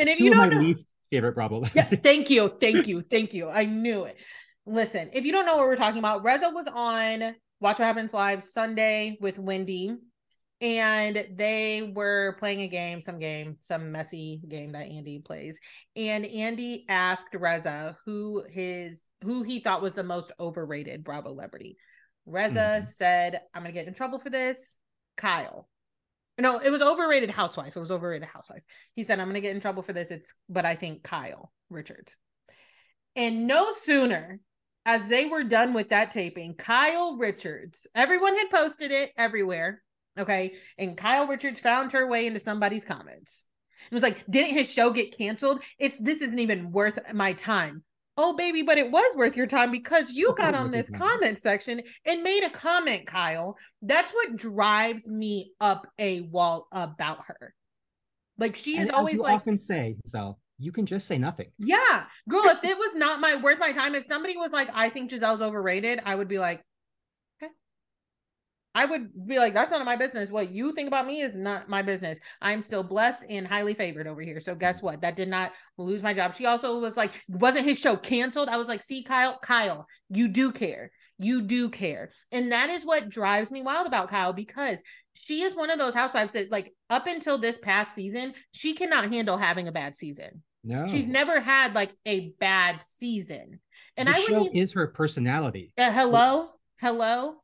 if 0.08 0.20
you 0.20 0.30
don't 0.30 0.48
my 0.50 0.54
know, 0.54 0.60
least 0.60 0.86
favorite 1.10 1.34
probably. 1.34 1.70
yeah, 1.74 1.84
thank 2.02 2.30
you, 2.30 2.48
thank 2.60 2.86
you, 2.86 3.02
thank 3.02 3.34
you. 3.34 3.48
I 3.48 3.64
knew 3.64 4.04
it. 4.04 4.20
Listen, 4.64 5.10
if 5.12 5.26
you 5.26 5.32
don't 5.32 5.44
know 5.46 5.56
what 5.56 5.66
we're 5.66 5.76
talking 5.76 5.98
about, 5.98 6.24
Reza 6.24 6.50
was 6.50 6.68
on 6.72 7.34
Watch 7.60 7.78
What 7.78 7.84
Happens 7.84 8.14
Live 8.14 8.44
Sunday 8.44 9.18
with 9.20 9.38
Wendy, 9.38 9.96
and 10.62 11.26
they 11.34 11.92
were 11.94 12.36
playing 12.38 12.62
a 12.62 12.68
game, 12.68 13.02
some 13.02 13.18
game, 13.18 13.58
some 13.62 13.90
messy 13.90 14.40
game 14.48 14.70
that 14.72 14.86
Andy 14.86 15.18
plays. 15.18 15.58
And 15.96 16.24
Andy 16.24 16.86
asked 16.88 17.34
Reza 17.34 17.98
who 18.06 18.44
his 18.48 19.04
who 19.24 19.42
he 19.42 19.58
thought 19.58 19.82
was 19.82 19.92
the 19.92 20.04
most 20.04 20.30
overrated 20.38 21.02
Bravo 21.02 21.30
celebrity. 21.30 21.76
Reza 22.26 22.58
mm-hmm. 22.60 22.84
said, 22.84 23.40
I'm 23.52 23.62
gonna 23.62 23.72
get 23.72 23.88
in 23.88 23.94
trouble 23.94 24.20
for 24.20 24.30
this. 24.30 24.78
Kyle. 25.16 25.68
No, 26.38 26.58
it 26.58 26.70
was 26.70 26.80
overrated 26.80 27.30
housewife. 27.30 27.76
It 27.76 27.80
was 27.80 27.90
overrated 27.90 28.28
housewife. 28.28 28.62
He 28.94 29.02
said, 29.02 29.18
I'm 29.18 29.26
gonna 29.26 29.40
get 29.40 29.56
in 29.56 29.60
trouble 29.60 29.82
for 29.82 29.92
this. 29.92 30.12
It's 30.12 30.32
but 30.48 30.64
I 30.64 30.76
think 30.76 31.02
Kyle 31.02 31.52
Richards. 31.70 32.16
And 33.16 33.48
no 33.48 33.72
sooner 33.74 34.38
as 34.86 35.08
they 35.08 35.26
were 35.26 35.44
done 35.44 35.74
with 35.74 35.88
that 35.88 36.12
taping, 36.12 36.54
Kyle 36.54 37.16
Richards, 37.16 37.88
everyone 37.96 38.36
had 38.36 38.50
posted 38.50 38.92
it 38.92 39.10
everywhere. 39.16 39.82
Okay. 40.18 40.54
And 40.78 40.96
Kyle 40.96 41.26
Richards 41.26 41.60
found 41.60 41.92
her 41.92 42.06
way 42.06 42.26
into 42.26 42.40
somebody's 42.40 42.84
comments. 42.84 43.44
It 43.90 43.94
was 43.94 44.02
like, 44.02 44.24
didn't 44.30 44.56
his 44.56 44.72
show 44.72 44.90
get 44.90 45.16
canceled? 45.16 45.62
It's 45.78 45.98
this 45.98 46.20
isn't 46.20 46.38
even 46.38 46.70
worth 46.70 46.98
my 47.12 47.32
time. 47.32 47.82
Oh, 48.18 48.36
baby, 48.36 48.62
but 48.62 48.76
it 48.76 48.90
was 48.90 49.16
worth 49.16 49.36
your 49.36 49.46
time 49.46 49.70
because 49.70 50.10
you 50.10 50.34
got 50.36 50.54
on 50.54 50.70
this 50.70 50.90
comment 50.90 51.38
section 51.38 51.80
and 52.04 52.22
made 52.22 52.44
a 52.44 52.50
comment, 52.50 53.06
Kyle. 53.06 53.56
That's 53.80 54.12
what 54.12 54.36
drives 54.36 55.06
me 55.08 55.52
up 55.60 55.86
a 55.98 56.20
wall 56.20 56.68
about 56.72 57.20
her. 57.26 57.54
Like 58.36 58.54
she 58.54 58.78
is 58.78 58.90
always 58.90 59.18
like 59.18 59.34
often 59.34 59.58
say, 59.58 59.96
so 60.04 60.36
you 60.58 60.72
can 60.72 60.84
just 60.84 61.06
say 61.06 61.16
nothing. 61.16 61.48
Yeah. 61.58 62.04
Girl, 62.28 62.44
if 62.44 62.58
it 62.62 62.76
was 62.76 62.94
not 62.94 63.20
my 63.20 63.36
worth 63.36 63.58
my 63.58 63.72
time, 63.72 63.94
if 63.94 64.04
somebody 64.04 64.36
was 64.36 64.52
like, 64.52 64.68
I 64.74 64.90
think 64.90 65.10
Gizelle's 65.10 65.40
overrated, 65.40 66.00
I 66.04 66.14
would 66.14 66.28
be 66.28 66.38
like, 66.38 66.62
I 68.74 68.86
would 68.86 69.26
be 69.26 69.38
like, 69.38 69.52
that's 69.52 69.70
none 69.70 69.80
of 69.80 69.86
my 69.86 69.96
business. 69.96 70.30
What 70.30 70.50
you 70.50 70.72
think 70.72 70.88
about 70.88 71.06
me 71.06 71.20
is 71.20 71.36
not 71.36 71.68
my 71.68 71.82
business. 71.82 72.18
I'm 72.40 72.62
still 72.62 72.82
blessed 72.82 73.24
and 73.28 73.46
highly 73.46 73.74
favored 73.74 74.06
over 74.06 74.22
here. 74.22 74.40
So 74.40 74.54
guess 74.54 74.82
what? 74.82 75.02
That 75.02 75.16
did 75.16 75.28
not 75.28 75.52
lose 75.76 76.02
my 76.02 76.14
job. 76.14 76.34
She 76.34 76.46
also 76.46 76.78
was 76.80 76.96
like, 76.96 77.12
wasn't 77.28 77.66
his 77.66 77.78
show 77.78 77.96
canceled? 77.96 78.48
I 78.48 78.56
was 78.56 78.68
like, 78.68 78.82
see, 78.82 79.02
Kyle, 79.02 79.38
Kyle, 79.42 79.86
you 80.08 80.28
do 80.28 80.52
care. 80.52 80.90
You 81.18 81.42
do 81.42 81.68
care. 81.68 82.12
And 82.30 82.52
that 82.52 82.70
is 82.70 82.84
what 82.84 83.10
drives 83.10 83.50
me 83.50 83.62
wild 83.62 83.86
about 83.86 84.08
Kyle 84.08 84.32
because 84.32 84.82
she 85.14 85.42
is 85.42 85.54
one 85.54 85.70
of 85.70 85.78
those 85.78 85.94
housewives 85.94 86.32
that, 86.32 86.50
like, 86.50 86.72
up 86.88 87.06
until 87.06 87.38
this 87.38 87.58
past 87.58 87.94
season, 87.94 88.32
she 88.52 88.74
cannot 88.74 89.12
handle 89.12 89.36
having 89.36 89.68
a 89.68 89.72
bad 89.72 89.94
season. 89.94 90.42
No. 90.64 90.86
She's 90.86 91.06
never 91.06 91.40
had 91.40 91.74
like 91.74 91.90
a 92.06 92.30
bad 92.38 92.82
season. 92.82 93.60
And 93.96 94.08
the 94.08 94.12
I 94.12 94.20
show 94.20 94.48
is 94.52 94.72
her 94.72 94.86
personality. 94.86 95.72
Uh, 95.76 95.92
hello, 95.92 96.50
hello. 96.80 97.42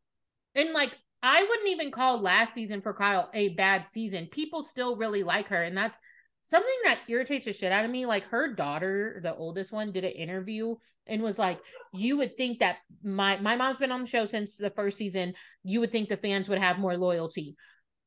And 0.55 0.73
like 0.73 0.97
I 1.23 1.43
wouldn't 1.43 1.69
even 1.69 1.91
call 1.91 2.21
last 2.21 2.55
season 2.55 2.81
for 2.81 2.95
Kyle 2.95 3.29
a 3.35 3.51
bad 3.51 3.85
season. 3.85 4.27
People 4.27 4.63
still 4.63 4.97
really 4.97 5.23
like 5.23 5.49
her. 5.49 5.63
And 5.63 5.77
that's 5.77 5.99
something 6.43 6.75
that 6.85 7.01
irritates 7.09 7.45
the 7.45 7.53
shit 7.53 7.73
out 7.73 7.85
of 7.85 7.91
me. 7.91 8.07
Like 8.07 8.25
her 8.25 8.55
daughter, 8.55 9.21
the 9.23 9.35
oldest 9.35 9.73
one, 9.73 9.93
did 9.93 10.05
an 10.05 10.13
interview 10.13 10.77
and 11.07 11.23
was 11.23 11.39
like, 11.39 11.59
You 11.93 12.19
would 12.19 12.37
think 12.37 12.61
that 12.61 12.79
my 13.03 13.37
my 13.39 13.57
mom's 13.57 13.79
been 13.79 13.93
on 13.93 14.03
the 14.03 14.07
show 14.07 14.27
since 14.27 14.57
the 14.57 14.71
first 14.71 14.97
season. 14.97 15.35
You 15.65 15.81
would 15.81 15.91
think 15.91 16.09
the 16.09 16.17
fans 16.17 16.49
would 16.49 16.59
have 16.59 16.79
more 16.79 16.97
loyalty. 16.97 17.57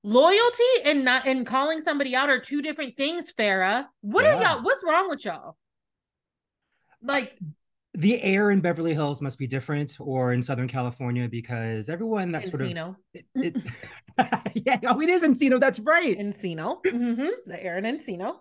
Loyalty 0.04 0.64
and 0.86 1.04
not 1.04 1.28
and 1.28 1.46
calling 1.46 1.82
somebody 1.82 2.16
out 2.16 2.30
are 2.30 2.40
two 2.40 2.62
different 2.62 2.96
things, 2.98 3.34
Farrah. 3.34 3.88
What 4.02 4.26
yeah. 4.26 4.36
are 4.36 4.42
y'all? 4.42 4.64
What's 4.64 4.84
wrong 4.84 5.10
with 5.10 5.26
y'all? 5.26 5.58
Like 7.04 7.38
the 7.94 8.22
air 8.22 8.52
in 8.52 8.62
Beverly 8.62 8.94
Hills 8.94 9.22
must 9.22 9.38
be 9.38 9.48
different 9.48 9.98
or 10.00 10.32
in 10.34 10.42
Southern 10.42 10.68
California 10.68 11.28
because 11.28 11.90
everyone 11.90 12.32
that 12.32 12.48
sort 12.48 12.62
of 12.62 12.70
Encino. 12.70 12.96
it, 13.14 13.26
it, 13.36 13.58
yeah, 14.66 14.80
oh, 14.86 15.02
it 15.02 15.10
is 15.10 15.24
Encino. 15.24 15.60
That's 15.60 15.80
right. 15.80 16.18
Encino. 16.18 16.78
hmm 16.88 17.28
The 17.46 17.62
air 17.62 17.78
in 17.78 17.84
Encino. 17.84 18.38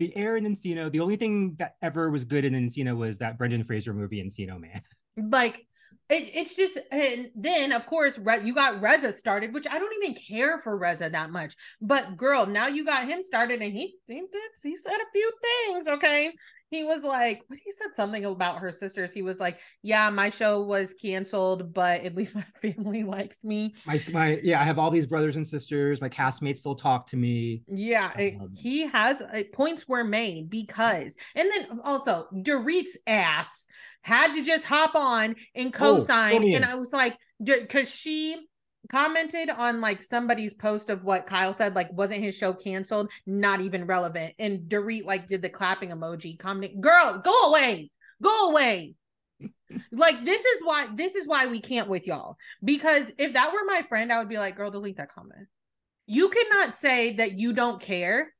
The 0.00 0.16
air 0.16 0.36
in 0.36 0.44
Encino. 0.44 0.90
The 0.90 1.00
only 1.00 1.16
thing 1.16 1.56
that 1.58 1.74
ever 1.80 2.10
was 2.10 2.24
good 2.24 2.44
in 2.44 2.54
Encino 2.54 2.96
was 2.96 3.18
that 3.18 3.38
Brendan 3.38 3.64
Fraser 3.64 3.92
movie, 3.94 4.22
Encino 4.22 4.60
Man. 4.60 4.82
Like 5.20 5.66
it, 6.10 6.30
it's 6.32 6.54
just 6.54 6.78
and 6.92 7.28
then 7.34 7.72
of 7.72 7.84
course 7.86 8.20
you 8.44 8.54
got 8.54 8.80
Reza 8.80 9.12
started, 9.12 9.52
which 9.52 9.66
I 9.68 9.80
don't 9.80 9.92
even 10.00 10.14
care 10.14 10.60
for 10.60 10.78
Reza 10.78 11.10
that 11.10 11.30
much. 11.30 11.56
But 11.80 12.16
girl, 12.16 12.46
now 12.46 12.68
you 12.68 12.84
got 12.84 13.08
him 13.08 13.24
started, 13.24 13.60
and 13.60 13.72
he 13.72 13.96
he, 14.06 14.22
he 14.62 14.76
said 14.76 14.92
a 14.92 15.12
few 15.12 15.32
things. 15.42 15.88
Okay, 15.88 16.32
he 16.70 16.84
was 16.84 17.02
like, 17.04 17.42
he 17.50 17.70
said 17.70 17.94
something 17.94 18.24
about 18.24 18.58
her 18.58 18.72
sisters. 18.72 19.12
He 19.12 19.22
was 19.22 19.40
like, 19.40 19.58
yeah, 19.82 20.10
my 20.10 20.28
show 20.28 20.62
was 20.62 20.94
canceled, 20.94 21.72
but 21.72 22.02
at 22.02 22.14
least 22.14 22.34
my 22.34 22.44
family 22.60 23.02
likes 23.04 23.36
me. 23.42 23.74
My 23.86 23.98
my 24.12 24.38
yeah, 24.42 24.60
I 24.60 24.64
have 24.64 24.78
all 24.78 24.90
these 24.90 25.06
brothers 25.06 25.36
and 25.36 25.46
sisters. 25.46 26.00
My 26.00 26.08
castmates 26.08 26.58
still 26.58 26.74
talk 26.74 27.06
to 27.08 27.16
me. 27.16 27.62
Yeah, 27.68 28.10
it- 28.18 28.34
Um, 28.40 28.50
he 28.54 28.86
has 28.86 29.20
uh, 29.20 29.42
points 29.52 29.88
were 29.88 30.04
made 30.04 30.50
because, 30.50 31.16
and 31.34 31.50
then 31.50 31.80
also 31.84 32.26
Dorit's 32.42 32.98
ass 33.06 33.66
had 34.02 34.34
to 34.34 34.44
just 34.44 34.64
hop 34.64 34.94
on 34.94 35.36
and 35.54 35.74
Oh, 35.74 35.78
co-sign, 35.78 36.42
me 36.42 36.54
and. 36.54 36.64
I 36.64 36.74
was 36.76 36.92
like, 36.92 37.16
because 37.42 37.90
she 37.92 38.36
commented 38.90 39.50
on 39.50 39.80
like 39.80 40.02
somebody's 40.02 40.54
post 40.54 40.90
of 40.90 41.04
what 41.04 41.26
Kyle 41.26 41.52
said, 41.52 41.74
like 41.74 41.92
wasn't 41.92 42.22
his 42.22 42.36
show 42.36 42.52
canceled? 42.52 43.10
Not 43.26 43.60
even 43.60 43.86
relevant. 43.86 44.34
And 44.38 44.60
Dorit 44.68 45.04
like 45.04 45.28
did 45.28 45.42
the 45.42 45.48
clapping 45.48 45.90
emoji, 45.90 46.38
commenting, 46.38 46.80
"Girl, 46.80 47.20
go 47.22 47.48
away, 47.48 47.90
go 48.22 48.50
away." 48.50 48.94
like 49.92 50.24
this 50.24 50.44
is 50.44 50.60
why 50.64 50.88
this 50.94 51.14
is 51.14 51.26
why 51.26 51.46
we 51.46 51.60
can't 51.60 51.88
with 51.88 52.06
y'all 52.06 52.36
because 52.64 53.12
if 53.18 53.34
that 53.34 53.52
were 53.52 53.64
my 53.66 53.82
friend, 53.88 54.12
I 54.12 54.18
would 54.18 54.28
be 54.28 54.38
like, 54.38 54.56
"Girl, 54.56 54.70
delete 54.70 54.96
that 54.96 55.12
comment." 55.12 55.48
You 56.06 56.30
cannot 56.30 56.74
say 56.74 57.16
that 57.16 57.38
you 57.38 57.52
don't 57.52 57.80
care 57.80 58.32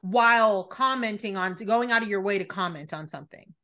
while 0.00 0.64
commenting 0.64 1.36
on 1.36 1.54
going 1.54 1.90
out 1.92 2.02
of 2.02 2.08
your 2.08 2.20
way 2.20 2.38
to 2.38 2.44
comment 2.44 2.92
on 2.92 3.08
something. 3.08 3.54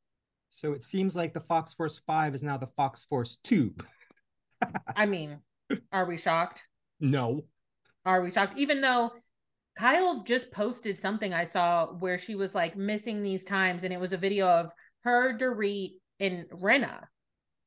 So 0.50 0.72
it 0.72 0.84
seems 0.84 1.16
like 1.16 1.34
the 1.34 1.40
Fox 1.40 1.74
Force 1.74 2.00
5 2.06 2.34
is 2.36 2.42
now 2.44 2.56
the 2.56 2.68
Fox 2.76 3.02
Force 3.04 3.38
2. 3.42 3.74
I 4.96 5.06
mean, 5.06 5.40
are 5.94 6.04
we 6.04 6.18
shocked? 6.18 6.62
No. 7.00 7.44
Are 8.04 8.20
we 8.20 8.32
shocked? 8.32 8.58
Even 8.58 8.80
though 8.80 9.12
Kyle 9.78 10.22
just 10.24 10.50
posted 10.50 10.98
something 10.98 11.32
I 11.32 11.44
saw 11.44 11.86
where 11.86 12.18
she 12.18 12.34
was 12.34 12.54
like 12.54 12.76
missing 12.76 13.22
these 13.22 13.44
times, 13.44 13.84
and 13.84 13.92
it 13.92 14.00
was 14.00 14.12
a 14.12 14.18
video 14.18 14.46
of 14.46 14.72
her, 15.04 15.36
Dorit, 15.38 15.92
and 16.20 16.44
Rinna 16.50 17.04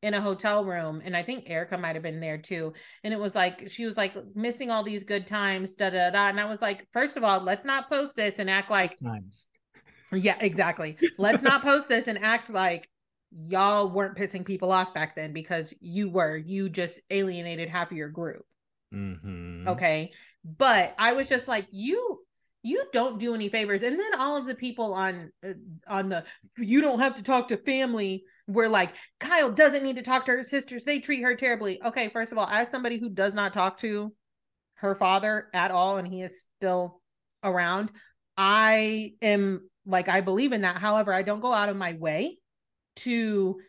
in 0.03 0.13
a 0.13 0.21
hotel 0.21 0.63
room. 0.63 1.01
And 1.03 1.15
I 1.15 1.23
think 1.23 1.45
Erika 1.47 1.77
might 1.77 1.95
have 1.95 2.03
been 2.03 2.19
there 2.19 2.37
too. 2.37 2.73
And 3.03 3.13
it 3.13 3.19
was 3.19 3.33
like, 3.33 3.69
she 3.69 3.85
was 3.85 3.97
like 3.97 4.15
missing 4.35 4.69
all 4.69 4.83
these 4.83 5.03
good 5.03 5.25
times, 5.25 5.73
da 5.73 5.89
da 5.89 6.11
da. 6.11 6.27
And 6.27 6.39
I 6.39 6.45
was 6.45 6.61
like, 6.61 6.85
first 6.91 7.17
of 7.17 7.23
all, 7.23 7.41
let's 7.41 7.65
not 7.65 7.89
post 7.89 8.15
this 8.15 8.39
and 8.39 8.49
act 8.49 8.69
like 8.69 8.97
Times. 8.99 9.45
Yeah, 10.13 10.37
exactly. 10.39 10.97
Let's 11.17 11.41
not 11.41 11.61
post 11.63 11.89
this 11.89 12.07
and 12.07 12.19
act 12.19 12.49
like 12.49 12.87
y'all 13.31 13.89
weren't 13.89 14.17
pissing 14.17 14.45
people 14.45 14.71
off 14.71 14.93
back 14.93 15.15
then 15.15 15.33
because 15.33 15.73
you 15.79 16.09
were. 16.09 16.37
You 16.37 16.69
just 16.69 16.99
alienated 17.09 17.69
half 17.69 17.91
of 17.91 17.97
your 17.97 18.09
group. 18.09 18.43
Mhm. 18.93 19.67
Okay. 19.67 20.11
But 20.43 20.95
I 20.97 21.13
was 21.13 21.27
just 21.27 21.47
like, 21.47 21.67
you 21.71 22.23
you 22.63 22.83
don't 22.91 23.19
do 23.19 23.33
any 23.33 23.49
favors. 23.49 23.83
And 23.83 23.97
then 23.99 24.13
all 24.17 24.35
of 24.35 24.45
the 24.45 24.55
people 24.55 24.93
on 24.93 25.31
uh, 25.45 25.53
on 25.87 26.09
the 26.09 26.25
you 26.57 26.81
don't 26.81 26.99
have 26.99 27.15
to 27.15 27.23
talk 27.23 27.47
to 27.49 27.57
family 27.57 28.23
were 28.47 28.69
like, 28.69 28.95
Kyle 29.19 29.51
doesn't 29.51 29.83
need 29.83 29.97
to 29.97 30.01
talk 30.01 30.25
to 30.25 30.31
her 30.31 30.43
sisters. 30.43 30.83
They 30.83 30.99
treat 30.99 31.23
her 31.23 31.35
terribly. 31.35 31.81
Okay, 31.83 32.09
first 32.09 32.31
of 32.31 32.37
all, 32.37 32.47
as 32.47 32.69
somebody 32.69 32.97
who 32.97 33.09
does 33.09 33.35
not 33.35 33.53
talk 33.53 33.77
to 33.79 34.13
her 34.75 34.95
father 34.95 35.47
at 35.53 35.71
all 35.71 35.97
and 35.97 36.07
he 36.07 36.21
is 36.21 36.45
still 36.57 37.01
around, 37.43 37.91
I 38.37 39.13
am 39.21 39.69
like 39.85 40.07
I 40.09 40.21
believe 40.21 40.53
in 40.53 40.61
that. 40.61 40.77
However, 40.77 41.13
I 41.13 41.23
don't 41.23 41.41
go 41.41 41.53
out 41.53 41.69
of 41.69 41.77
my 41.77 41.93
way 41.93 42.37
to 42.97 43.59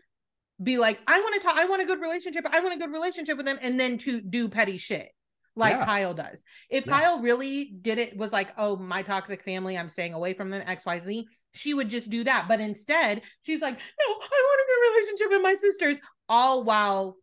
be 0.63 0.79
like, 0.79 0.99
I 1.07 1.21
want 1.21 1.35
to 1.35 1.41
talk, 1.41 1.57
I 1.57 1.67
want 1.67 1.83
a 1.83 1.87
good 1.87 2.01
relationship. 2.01 2.45
I 2.51 2.61
want 2.61 2.75
a 2.75 2.79
good 2.79 2.93
relationship 2.93 3.37
with 3.37 3.47
them, 3.47 3.59
and 3.63 3.79
then 3.79 3.99
to 3.99 4.21
do 4.21 4.49
petty 4.49 4.77
shit 4.79 5.09
like 5.55 5.75
Yeah. 5.75 5.85
Kyle 5.85 6.15
does. 6.15 6.45
If 6.71 6.87
Yeah. 6.87 6.93
Kyle 7.01 7.21
really 7.21 7.65
did 7.83 7.99
it, 7.99 8.17
was 8.17 8.33
like, 8.33 8.53
oh, 8.59 8.77
my 8.77 9.03
toxic 9.03 9.45
family, 9.45 9.77
I'm 9.79 9.89
staying 9.89 10.15
away 10.15 10.35
from 10.35 10.51
them, 10.51 10.63
XYZ, 10.67 11.25
she 11.53 11.75
would 11.75 11.89
just 11.89 12.11
do 12.11 12.25
that. 12.25 12.47
But 12.49 12.61
instead, 12.61 13.23
she's 13.43 13.61
like, 13.61 13.75
no, 13.75 14.05
I 14.07 14.17
want 14.17 14.61
a 14.61 14.67
good 14.67 14.91
relationship 14.97 15.31
with 15.31 15.43
my 15.43 15.55
sisters, 15.55 15.97
all 16.29 16.65
while 16.65 17.17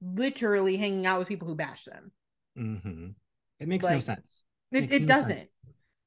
literally 0.00 0.76
hanging 0.76 1.06
out 1.06 1.18
with 1.18 1.28
people 1.28 1.46
who 1.48 1.54
bash 1.54 1.84
them. 1.84 2.12
Mhm. 2.58 3.14
It 3.58 3.68
makes 3.68 3.84
no 3.84 4.00
sense. 4.00 4.44
It, 4.72 4.80
Makes 4.82 4.92
it 4.94 5.02
no 5.02 5.06
doesn't. 5.08 5.36
sense. 5.36 5.50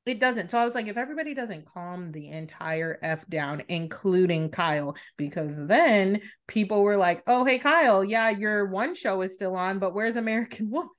It 0.06 0.20
doesn't. 0.20 0.52
So 0.52 0.58
I 0.58 0.66
was 0.66 0.76
like, 0.76 0.88
if 0.88 0.98
everybody 0.98 1.34
doesn't 1.34 1.66
calm 1.66 2.12
the 2.12 2.28
entire 2.28 3.00
F 3.02 3.28
down, 3.30 3.64
including 3.70 4.50
Kyle, 4.50 4.98
because 5.16 5.66
then 5.66 6.20
people 6.48 6.84
were 6.84 6.98
like, 6.98 7.24
oh, 7.26 7.46
hey, 7.46 7.58
Kyle, 7.58 8.04
yeah, 8.04 8.30
your 8.30 8.66
one 8.66 8.96
show 8.96 9.22
is 9.22 9.34
still 9.34 9.56
on, 9.56 9.80
but 9.80 9.94
where's 9.94 10.18
American 10.18 10.70
Woman? 10.72 10.90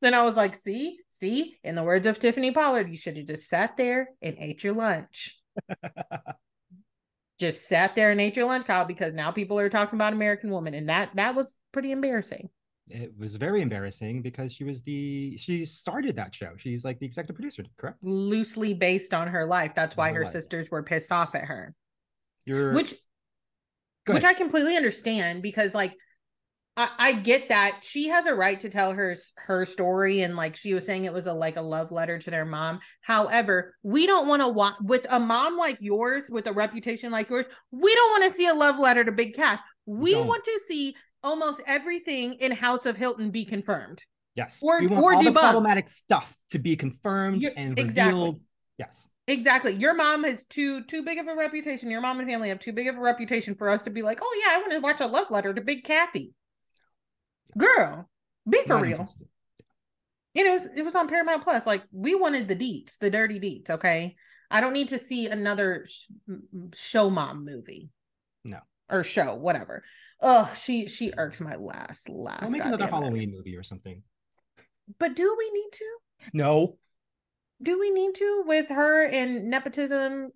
then 0.00 0.12
I 0.14 0.24
was 0.24 0.36
like, 0.36 0.56
see, 0.56 0.98
see, 1.08 1.56
in 1.62 1.76
the 1.76 1.84
words 1.84 2.08
of 2.08 2.18
Tiffany 2.18 2.50
Pollard, 2.50 2.90
you 2.90 2.96
should 2.96 3.16
have 3.16 3.26
just 3.26 3.48
sat 3.48 3.76
there 3.76 4.08
and 4.20 4.36
ate 4.38 4.64
your 4.64 4.74
lunch. 4.74 5.38
just 7.38 7.68
sat 7.68 7.94
there 7.94 8.10
and 8.10 8.20
ate 8.20 8.36
your 8.36 8.46
lunch, 8.46 8.66
Kyle, 8.66 8.84
because 8.84 9.12
now 9.12 9.30
people 9.30 9.58
are 9.60 9.68
talking 9.68 9.96
about 9.96 10.12
American 10.14 10.50
Woman. 10.50 10.74
And 10.74 10.88
that 10.88 11.10
that 11.14 11.36
was 11.36 11.56
pretty 11.70 11.92
embarrassing. 11.92 12.48
It 12.88 13.12
was 13.16 13.36
very 13.36 13.62
embarrassing 13.62 14.22
because 14.22 14.52
she 14.52 14.64
was 14.64 14.82
the 14.82 15.36
she 15.36 15.64
started 15.64 16.16
that 16.16 16.34
show. 16.34 16.52
She's 16.56 16.84
like 16.84 16.98
the 16.98 17.06
executive 17.06 17.36
producer, 17.36 17.64
correct? 17.78 17.98
Loosely 18.02 18.74
based 18.74 19.14
on 19.14 19.28
her 19.28 19.46
life. 19.46 19.72
That's 19.74 19.96
why 19.96 20.12
Her 20.12 20.24
sisters 20.24 20.70
were 20.70 20.82
pissed 20.82 21.12
off 21.12 21.34
at 21.34 21.44
her. 21.44 21.74
You're 22.44 22.72
which 22.72 22.94
which. 24.06 24.24
I 24.24 24.34
completely 24.34 24.76
understand 24.76 25.42
because 25.42 25.74
like 25.74 25.94
I, 26.76 26.90
I 26.98 27.12
get 27.12 27.50
that 27.50 27.80
she 27.82 28.08
has 28.08 28.26
a 28.26 28.34
right 28.34 28.58
to 28.60 28.68
tell 28.68 28.92
her 28.92 29.16
her 29.36 29.64
story 29.64 30.22
and 30.22 30.36
like 30.36 30.56
she 30.56 30.74
was 30.74 30.84
saying 30.84 31.04
it 31.04 31.12
was 31.12 31.26
a 31.26 31.32
like 31.32 31.56
a 31.56 31.62
love 31.62 31.92
letter 31.92 32.18
to 32.18 32.30
their 32.30 32.46
mom. 32.46 32.80
However, 33.02 33.74
we 33.82 34.06
don't 34.06 34.26
want 34.26 34.42
to 34.42 34.48
watch 34.48 34.74
with 34.82 35.06
a 35.08 35.20
mom 35.20 35.56
like 35.56 35.78
yours 35.80 36.28
with 36.30 36.46
a 36.46 36.52
reputation 36.52 37.12
like 37.12 37.30
yours. 37.30 37.46
We 37.70 37.94
don't 37.94 38.10
want 38.10 38.24
to 38.24 38.36
see 38.36 38.48
a 38.48 38.54
love 38.54 38.78
letter 38.78 39.04
to 39.04 39.12
Big 39.12 39.34
Cat. 39.34 39.60
We 39.86 40.12
don't. 40.12 40.26
want 40.26 40.44
to 40.44 40.60
see 40.66 40.96
almost 41.22 41.60
everything 41.66 42.34
in 42.34 42.52
House 42.52 42.86
of 42.86 42.96
Hilton 42.96 43.30
be 43.30 43.44
confirmed. 43.44 44.04
yes. 44.34 44.60
or- 44.62 44.80
we 44.80 44.86
want 44.86 45.02
or 45.04 45.14
all 45.14 45.22
the 45.22 45.32
problematic 45.32 45.88
stuff 45.90 46.36
to 46.50 46.58
be 46.58 46.76
confirmed 46.76 47.42
You- 47.42 47.50
and 47.56 47.78
exactly. 47.78 48.12
revealed. 48.14 48.40
Yes. 48.78 49.08
Exactly. 49.28 49.72
Your 49.74 49.94
mom 49.94 50.24
has 50.24 50.44
too 50.44 50.82
too 50.84 51.04
big 51.04 51.18
of 51.18 51.28
a 51.28 51.36
reputation. 51.36 51.90
Your 51.90 52.00
mom 52.00 52.18
and 52.18 52.28
family 52.28 52.48
have 52.48 52.58
too 52.58 52.72
big 52.72 52.88
of 52.88 52.96
a 52.96 53.00
reputation 53.00 53.54
for 53.54 53.68
us 53.70 53.82
to 53.84 53.90
be 53.90 54.02
like, 54.02 54.18
oh 54.20 54.42
yeah, 54.44 54.56
I 54.56 54.58
want 54.58 54.72
to 54.72 54.80
watch 54.80 55.00
a 55.00 55.06
love 55.06 55.30
letter 55.30 55.54
to 55.54 55.60
Big 55.60 55.84
Kathy. 55.84 56.32
Girl, 57.56 58.08
be 58.48 58.62
for 58.62 58.74
Not 58.74 58.82
real. 58.82 59.14
You 60.34 60.44
know, 60.44 60.50
it 60.52 60.54
was, 60.54 60.68
it 60.76 60.82
was 60.82 60.94
on 60.94 61.08
Paramount 61.08 61.44
Plus. 61.44 61.66
Like 61.66 61.82
we 61.92 62.14
wanted 62.14 62.48
the 62.48 62.56
deets, 62.56 62.98
the 62.98 63.10
dirty 63.10 63.38
deets. 63.38 63.70
Okay, 63.70 64.16
I 64.50 64.60
don't 64.60 64.72
need 64.72 64.88
to 64.88 64.98
see 64.98 65.26
another 65.26 65.86
sh- 65.88 66.06
show 66.74 67.10
mom 67.10 67.44
movie. 67.44 67.90
No. 68.44 68.58
or 68.90 69.04
show 69.04 69.34
whatever. 69.36 69.84
Oh, 70.22 70.50
she 70.56 70.86
she 70.86 71.12
irks 71.18 71.40
my 71.40 71.56
last 71.56 72.08
last. 72.08 72.42
We'll 72.44 72.52
make 72.52 72.64
another. 72.64 72.86
Halloween 72.86 73.32
movie 73.36 73.56
or 73.56 73.62
something. 73.64 74.02
But 74.98 75.16
do 75.16 75.34
we 75.38 75.50
need 75.50 75.70
to? 75.72 75.84
No. 76.32 76.78
do 77.62 77.78
we 77.78 77.90
need 77.90 78.14
to 78.16 78.44
with 78.46 78.68
her 78.68 79.04
and 79.06 79.50
nepotism 79.50 80.30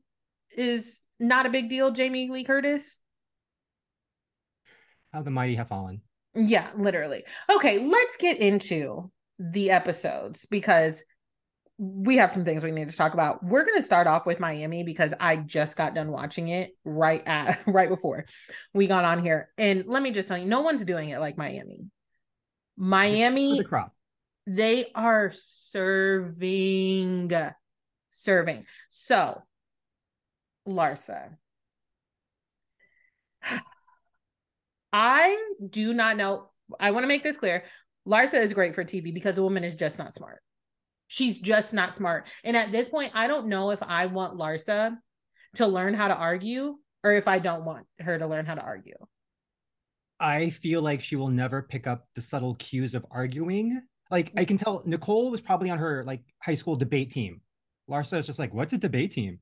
is 0.57 1.03
not 1.21 1.47
a 1.47 1.51
big 1.51 1.69
deal 1.71 1.91
jamie 1.93 2.29
lee 2.31 2.45
curtis 2.45 2.99
How 5.13 5.23
the 5.23 5.31
mighty 5.31 5.55
have 5.57 5.69
fallen. 5.69 6.03
yeah 6.35 6.71
literally 6.77 7.25
okay 7.51 7.79
let's 7.79 8.17
get 8.17 8.39
into 8.39 9.11
the 9.39 9.71
episodes 9.71 10.47
because 10.47 11.05
we 11.79 12.17
have 12.17 12.33
some 12.33 12.45
things 12.45 12.65
we 12.65 12.71
need 12.71 12.89
to 12.89 12.97
talk 12.97 13.13
about. 13.13 13.45
We're 13.45 13.65
going 13.65 13.77
to 13.77 13.83
start 13.83 14.07
off 14.07 14.25
with 14.25 14.41
miami 14.41 14.83
because 14.83 15.13
i 15.21 15.37
just 15.37 15.77
got 15.77 15.95
done 15.95 16.11
watching 16.11 16.49
it 16.49 16.75
right 16.85 17.23
at 17.27 17.63
right 17.67 17.91
before 17.91 18.25
we 18.73 18.87
got 18.87 19.05
on 19.05 19.23
here. 19.23 19.51
And 19.59 19.85
let 19.87 20.03
me 20.03 20.11
just 20.11 20.29
tell 20.29 20.39
you 20.39 20.47
no 20.47 20.63
one's 20.63 20.85
doing 20.85 21.11
it 21.11 21.19
like 21.19 21.37
miami. 21.37 21.85
Miami 22.77 23.59
the 23.59 23.87
they 24.47 24.87
are 24.95 25.33
serving 25.35 27.31
serving. 28.11 28.65
So 28.89 29.43
larsa 30.67 31.37
i 34.93 35.53
do 35.69 35.93
not 35.93 36.17
know. 36.17 36.49
I 36.81 36.91
want 36.91 37.05
to 37.05 37.09
make 37.09 37.23
this 37.23 37.37
clear. 37.37 37.63
Larsa 38.09 38.41
is 38.41 38.53
great 38.55 38.75
for 38.75 38.83
tv 38.85 39.13
because 39.13 39.35
the 39.35 39.43
woman 39.43 39.63
is 39.65 39.75
just 39.75 39.99
not 39.99 40.15
smart 40.15 40.41
she's 41.09 41.39
just 41.39 41.73
not 41.73 41.95
smart 41.95 42.27
and 42.45 42.57
at 42.57 42.73
this 42.73 42.89
point 42.89 43.13
i 43.15 43.27
don't 43.27 43.47
know 43.47 43.71
if 43.71 43.83
i 43.83 44.07
want 44.07 44.39
larsa 44.39 44.97
to 45.55 45.67
learn 45.67 45.95
how 45.95 46.09
to 46.09 46.17
argue 46.17 46.77
or 47.07 47.13
if 47.13 47.29
I 47.29 47.39
don't 47.39 47.65
want 47.65 47.87
her 48.01 48.19
to 48.19 48.27
learn 48.27 48.47
how 48.47 48.55
to 48.55 48.61
argue. 48.61 48.97
I 50.19 50.51
feel 50.51 50.83
like 50.83 51.01
she 51.01 51.17
will 51.17 51.29
never 51.29 51.63
pick 51.63 51.87
up 51.87 52.09
the 52.15 52.21
subtle 52.21 52.55
cues 52.57 52.95
of 52.95 53.07
arguing. 53.11 53.81
Like 54.11 54.33
I 54.37 54.45
can 54.45 54.57
tell 54.57 54.83
Nicole 54.87 55.31
was 55.31 55.41
probably 55.41 55.71
on 55.71 55.79
her 55.79 56.05
like 56.05 56.23
high 56.43 56.55
school 56.55 56.75
debate 56.75 57.11
team. 57.11 57.41
Larsa 57.89 58.19
is 58.19 58.27
just 58.27 58.39
like, 58.39 58.53
what's 58.53 58.73
a 58.73 58.79
debate 58.79 59.13
team? 59.13 59.39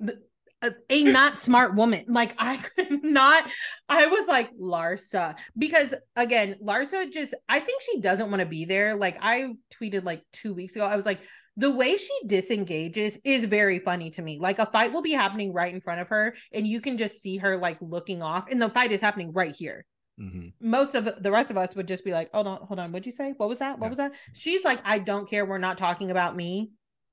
The, 0.00 0.18
a, 0.62 0.70
a 0.90 1.04
not 1.04 1.38
smart 1.38 1.74
woman. 1.74 2.04
Like 2.08 2.34
I 2.38 2.56
could 2.56 3.02
not. 3.04 3.44
I 3.88 4.06
was 4.06 4.26
like 4.26 4.50
Larsa 4.56 5.36
because 5.56 5.94
again, 6.16 6.56
Larsa 6.62 7.10
just. 7.12 7.34
I 7.48 7.60
think 7.60 7.82
she 7.82 8.00
doesn't 8.00 8.30
want 8.30 8.40
to 8.40 8.46
be 8.46 8.64
there. 8.64 8.94
Like 8.94 9.18
I 9.20 9.54
tweeted 9.80 10.04
like 10.04 10.22
two 10.32 10.54
weeks 10.54 10.76
ago. 10.76 10.84
I 10.84 10.96
was 10.96 11.06
like, 11.06 11.20
the 11.56 11.70
way 11.70 11.96
she 11.96 12.12
disengages 12.26 13.18
is 13.24 13.44
very 13.44 13.78
funny 13.78 14.10
to 14.10 14.22
me. 14.22 14.38
Like 14.40 14.58
a 14.58 14.66
fight 14.66 14.92
will 14.92 15.02
be 15.02 15.12
happening 15.12 15.52
right 15.52 15.72
in 15.72 15.80
front 15.80 16.00
of 16.00 16.08
her, 16.08 16.34
and 16.52 16.66
you 16.66 16.80
can 16.80 16.98
just 16.98 17.20
see 17.20 17.36
her 17.38 17.56
like 17.56 17.78
looking 17.80 18.22
off, 18.22 18.50
and 18.50 18.60
the 18.60 18.68
fight 18.70 18.92
is 18.92 19.00
happening 19.00 19.32
right 19.32 19.54
here. 19.54 19.84
Mm-hmm. 20.20 20.48
Most 20.60 20.94
of 20.94 21.22
the 21.22 21.30
rest 21.30 21.50
of 21.50 21.58
us 21.58 21.74
would 21.74 21.88
just 21.88 22.04
be 22.04 22.12
like, 22.12 22.30
"Hold 22.32 22.46
on, 22.46 22.60
hold 22.62 22.80
on, 22.80 22.92
what'd 22.92 23.06
you 23.06 23.12
say? 23.12 23.34
What 23.36 23.48
was 23.48 23.58
that? 23.58 23.78
What 23.78 23.86
yeah. 23.86 23.90
was 23.90 23.98
that?" 23.98 24.12
She's 24.34 24.64
like, 24.64 24.80
"I 24.84 24.98
don't 24.98 25.28
care. 25.28 25.44
We're 25.44 25.58
not 25.58 25.78
talking 25.78 26.10
about 26.10 26.34
me. 26.34 26.70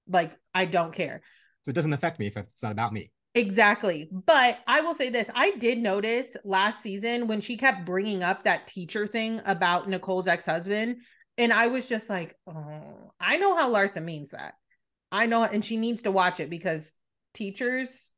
Like 0.07 0.31
I 0.53 0.65
don't 0.65 0.93
care." 0.93 1.21
So 1.65 1.69
it 1.69 1.73
doesn't 1.73 1.93
affect 1.93 2.19
me 2.19 2.27
if 2.27 2.35
it's 2.37 2.63
not 2.63 2.71
about 2.71 2.91
me. 2.93 3.11
Exactly. 3.35 4.09
But 4.11 4.59
I 4.67 4.81
will 4.81 4.93
say 4.93 5.09
this 5.09 5.29
I 5.33 5.51
did 5.51 5.79
notice 5.79 6.37
last 6.43 6.81
season 6.81 7.27
when 7.27 7.41
she 7.41 7.57
kept 7.57 7.85
bringing 7.85 8.21
up 8.21 8.43
that 8.43 8.67
teacher 8.67 9.07
thing 9.07 9.41
about 9.45 9.89
Nicole's 9.89 10.27
ex 10.27 10.45
husband. 10.45 10.97
And 11.37 11.51
I 11.51 11.67
was 11.67 11.89
just 11.89 12.09
like, 12.09 12.35
oh, 12.47 13.11
I 13.19 13.37
know 13.37 13.55
how 13.55 13.71
Larsa 13.71 14.03
means 14.03 14.31
that. 14.31 14.53
I 15.11 15.25
know, 15.25 15.43
and 15.43 15.63
she 15.65 15.77
needs 15.77 16.03
to 16.03 16.11
watch 16.11 16.39
it 16.39 16.49
because 16.49 16.95
teachers 17.33 18.09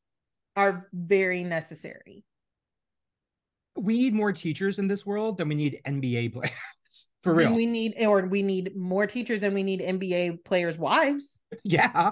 are 0.56 0.88
very 0.94 1.44
necessary. 1.44 2.24
We 3.78 4.00
need 4.00 4.14
more 4.14 4.32
teachers 4.32 4.80
in 4.80 4.88
this 4.88 5.06
world 5.06 5.38
than 5.38 5.50
we 5.50 5.56
need 5.56 5.82
NBA 5.86 6.34
players. 6.34 6.52
For 7.24 7.34
real. 7.34 7.54
We 7.54 7.66
need, 7.66 7.96
or 8.00 8.26
we 8.28 8.42
need 8.42 8.76
more 8.76 9.08
teachers 9.08 9.42
than 9.42 9.54
we 9.54 9.64
need 9.64 9.82
NBA 9.82 10.44
players' 10.46 10.78
wives. 10.78 11.40
Yeah. 11.64 12.12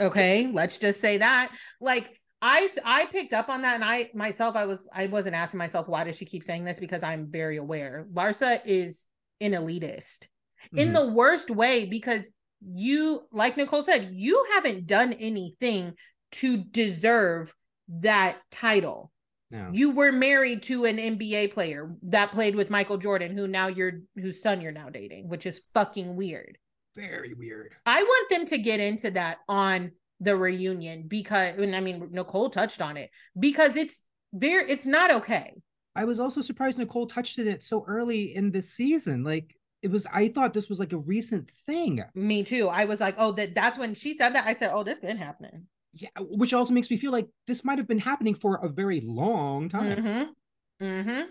Okay. 0.00 0.48
Let's 0.52 0.78
just 0.78 1.00
say 1.00 1.18
that. 1.18 1.50
Like, 1.80 2.17
I 2.40 2.68
I 2.84 3.06
picked 3.06 3.32
up 3.32 3.48
on 3.48 3.62
that 3.62 3.74
and 3.74 3.84
I 3.84 4.10
myself 4.14 4.54
I 4.54 4.64
was 4.64 4.88
I 4.92 5.06
wasn't 5.06 5.34
asking 5.34 5.58
myself 5.58 5.88
why 5.88 6.04
does 6.04 6.16
she 6.16 6.24
keep 6.24 6.44
saying 6.44 6.64
this 6.64 6.78
because 6.78 7.02
I'm 7.02 7.30
very 7.30 7.56
aware. 7.56 8.06
Larsa 8.12 8.60
is 8.64 9.06
an 9.40 9.52
elitist 9.52 10.26
mm-hmm. 10.66 10.78
in 10.78 10.92
the 10.92 11.08
worst 11.08 11.50
way 11.50 11.86
because 11.86 12.30
you 12.60 13.22
like 13.32 13.56
Nicole 13.56 13.82
said 13.82 14.10
you 14.12 14.44
haven't 14.54 14.86
done 14.86 15.12
anything 15.14 15.94
to 16.32 16.58
deserve 16.58 17.52
that 17.88 18.38
title. 18.50 19.10
No. 19.50 19.70
You 19.72 19.90
were 19.90 20.12
married 20.12 20.62
to 20.64 20.84
an 20.84 20.98
NBA 20.98 21.54
player 21.54 21.96
that 22.02 22.32
played 22.32 22.54
with 22.54 22.70
Michael 22.70 22.98
Jordan 22.98 23.36
who 23.36 23.48
now 23.48 23.68
you're 23.68 24.00
whose 24.14 24.42
son 24.42 24.60
you're 24.60 24.72
now 24.72 24.90
dating, 24.90 25.28
which 25.28 25.46
is 25.46 25.62
fucking 25.74 26.14
weird. 26.14 26.58
Very 26.94 27.32
weird. 27.34 27.72
I 27.86 28.02
want 28.02 28.28
them 28.28 28.46
to 28.46 28.58
get 28.58 28.80
into 28.80 29.10
that 29.12 29.38
on 29.48 29.92
the 30.20 30.36
reunion 30.36 31.04
because 31.06 31.58
and 31.58 31.74
I 31.76 31.80
mean 31.80 32.08
Nicole 32.10 32.50
touched 32.50 32.82
on 32.82 32.96
it 32.96 33.10
because 33.38 33.76
it's 33.76 34.02
very 34.32 34.70
it's 34.70 34.86
not 34.86 35.10
okay. 35.10 35.54
I 35.94 36.04
was 36.04 36.20
also 36.20 36.40
surprised 36.40 36.78
Nicole 36.78 37.06
touched 37.06 37.38
on 37.38 37.48
it 37.48 37.62
so 37.62 37.84
early 37.86 38.34
in 38.34 38.50
the 38.50 38.62
season. 38.62 39.24
Like 39.24 39.56
it 39.82 39.90
was 39.90 40.06
I 40.12 40.28
thought 40.28 40.52
this 40.52 40.68
was 40.68 40.80
like 40.80 40.92
a 40.92 40.98
recent 40.98 41.50
thing. 41.66 42.02
Me 42.14 42.42
too. 42.42 42.68
I 42.68 42.84
was 42.84 43.00
like, 43.00 43.14
oh, 43.18 43.32
that 43.32 43.54
that's 43.54 43.78
when 43.78 43.94
she 43.94 44.14
said 44.14 44.34
that. 44.34 44.46
I 44.46 44.52
said, 44.52 44.70
oh, 44.72 44.82
this 44.82 45.00
been 45.00 45.16
happening. 45.16 45.66
Yeah, 45.92 46.08
which 46.20 46.52
also 46.52 46.74
makes 46.74 46.90
me 46.90 46.96
feel 46.96 47.12
like 47.12 47.28
this 47.46 47.64
might 47.64 47.78
have 47.78 47.88
been 47.88 47.98
happening 47.98 48.34
for 48.34 48.56
a 48.56 48.68
very 48.68 49.00
long 49.00 49.68
time. 49.68 49.96
Mm-hmm. 49.96 50.84
Mm-hmm. 50.84 51.22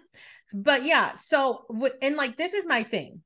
But 0.54 0.84
yeah, 0.84 1.16
so 1.16 1.66
and 2.02 2.16
like 2.16 2.38
this 2.38 2.54
is 2.54 2.66
my 2.66 2.84
thing. 2.84 3.22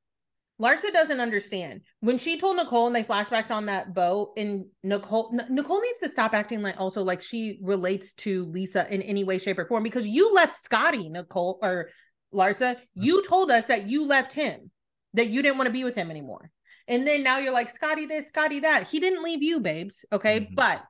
Larsa 0.62 0.92
doesn't 0.92 1.18
understand 1.18 1.80
when 2.00 2.18
she 2.18 2.38
told 2.38 2.56
Nicole 2.56 2.86
and 2.86 2.94
they 2.94 3.02
flashbacked 3.02 3.50
on 3.50 3.66
that 3.66 3.94
boat. 3.94 4.32
And 4.36 4.66
Nicole, 4.84 5.30
N- 5.32 5.46
Nicole 5.50 5.80
needs 5.80 5.98
to 6.00 6.08
stop 6.08 6.34
acting 6.34 6.62
like 6.62 6.80
also 6.80 7.02
like 7.02 7.20
she 7.20 7.58
relates 7.62 8.12
to 8.14 8.44
Lisa 8.46 8.86
in 8.92 9.02
any 9.02 9.24
way, 9.24 9.38
shape, 9.38 9.58
or 9.58 9.66
form 9.66 9.82
because 9.82 10.06
you 10.06 10.32
left 10.32 10.54
Scottie, 10.54 11.08
Nicole 11.08 11.58
or 11.62 11.90
Larsa. 12.32 12.76
You 12.94 13.24
told 13.26 13.50
us 13.50 13.66
that 13.66 13.88
you 13.88 14.06
left 14.06 14.32
him, 14.32 14.70
that 15.14 15.30
you 15.30 15.42
didn't 15.42 15.58
want 15.58 15.66
to 15.66 15.72
be 15.72 15.84
with 15.84 15.96
him 15.96 16.10
anymore. 16.10 16.50
And 16.86 17.06
then 17.06 17.24
now 17.24 17.38
you're 17.38 17.52
like, 17.52 17.70
Scottie 17.70 18.06
this, 18.06 18.28
Scottie 18.28 18.60
that. 18.60 18.88
He 18.88 19.00
didn't 19.00 19.24
leave 19.24 19.42
you, 19.42 19.58
babes. 19.58 20.04
Okay. 20.12 20.40
Mm-hmm. 20.40 20.54
But 20.54 20.82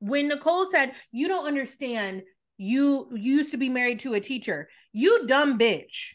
when 0.00 0.28
Nicole 0.28 0.66
said, 0.66 0.92
You 1.10 1.28
don't 1.28 1.46
understand, 1.46 2.22
you, 2.58 3.08
you 3.14 3.36
used 3.36 3.52
to 3.52 3.56
be 3.56 3.70
married 3.70 4.00
to 4.00 4.14
a 4.14 4.20
teacher, 4.20 4.68
you 4.92 5.26
dumb 5.26 5.58
bitch. 5.58 6.14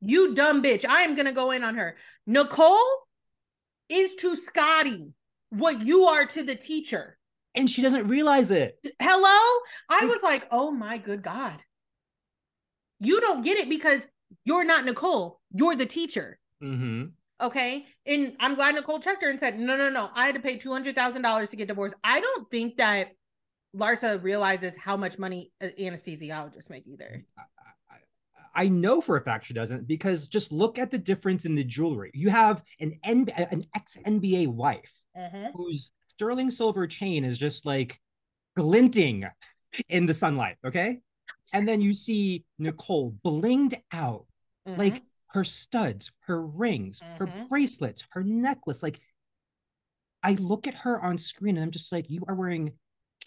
You 0.00 0.34
dumb 0.34 0.62
bitch. 0.62 0.84
I 0.86 1.02
am 1.02 1.14
gonna 1.14 1.32
go 1.32 1.50
in 1.50 1.64
on 1.64 1.76
her. 1.76 1.96
Nicole 2.26 2.76
is 3.88 4.14
to 4.16 4.36
Scottie 4.36 5.12
what 5.50 5.82
you 5.82 6.04
are 6.04 6.26
to 6.26 6.42
the 6.42 6.54
teacher. 6.54 7.18
And 7.54 7.68
she 7.68 7.82
doesn't 7.82 8.06
realize 8.06 8.50
it. 8.50 8.78
Hello? 9.00 9.60
I 9.88 10.04
was 10.06 10.22
like, 10.22 10.46
oh 10.50 10.70
my 10.70 10.98
good 10.98 11.22
God. 11.22 11.58
You 13.00 13.20
don't 13.20 13.42
get 13.42 13.58
it 13.58 13.68
because 13.68 14.06
you're 14.44 14.64
not 14.64 14.84
Nicole. 14.84 15.40
You're 15.52 15.74
the 15.74 15.86
teacher. 15.86 16.38
Mm-hmm. 16.62 17.06
Okay. 17.40 17.86
And 18.06 18.36
I'm 18.38 18.54
glad 18.54 18.76
Nicole 18.76 19.00
checked 19.00 19.24
her 19.24 19.30
and 19.30 19.40
said, 19.40 19.58
no, 19.58 19.76
no, 19.76 19.90
no. 19.90 20.10
I 20.14 20.26
had 20.26 20.36
to 20.36 20.40
pay 20.40 20.58
$200,000 20.58 21.50
to 21.50 21.56
get 21.56 21.68
divorced. 21.68 21.96
I 22.04 22.20
don't 22.20 22.48
think 22.50 22.76
that 22.76 23.08
Larsa 23.74 24.22
realizes 24.22 24.76
how 24.76 24.96
much 24.96 25.18
money 25.18 25.50
anesthesiologists 25.62 26.70
make 26.70 26.86
either. 26.86 27.24
I 28.54 28.68
know 28.68 29.00
for 29.00 29.16
a 29.16 29.20
fact 29.20 29.46
she 29.46 29.54
doesn't 29.54 29.86
because 29.86 30.28
just 30.28 30.52
look 30.52 30.78
at 30.78 30.90
the 30.90 30.98
difference 30.98 31.44
in 31.44 31.54
the 31.54 31.64
jewelry. 31.64 32.10
You 32.14 32.30
have 32.30 32.62
an 32.80 32.98
N- 33.04 33.28
an 33.36 33.64
ex 33.74 33.96
NBA 34.04 34.48
wife 34.48 34.92
mm-hmm. 35.16 35.46
whose 35.54 35.92
sterling 36.08 36.50
silver 36.50 36.86
chain 36.86 37.24
is 37.24 37.38
just 37.38 37.64
like 37.66 37.98
glinting 38.56 39.26
in 39.88 40.06
the 40.06 40.14
sunlight. 40.14 40.56
Okay. 40.66 41.00
And 41.54 41.66
then 41.66 41.80
you 41.80 41.94
see 41.94 42.44
Nicole 42.58 43.14
blinged 43.24 43.80
out, 43.92 44.26
mm-hmm. 44.68 44.78
like 44.78 45.02
her 45.28 45.44
studs, 45.44 46.10
her 46.26 46.42
rings, 46.42 47.00
mm-hmm. 47.00 47.16
her 47.18 47.46
bracelets, 47.48 48.04
her 48.10 48.22
necklace. 48.22 48.82
Like, 48.82 49.00
I 50.22 50.32
look 50.34 50.66
at 50.66 50.74
her 50.74 51.00
on 51.00 51.18
screen 51.18 51.56
and 51.56 51.64
I'm 51.64 51.70
just 51.70 51.92
like, 51.92 52.10
you 52.10 52.24
are 52.28 52.34
wearing 52.34 52.72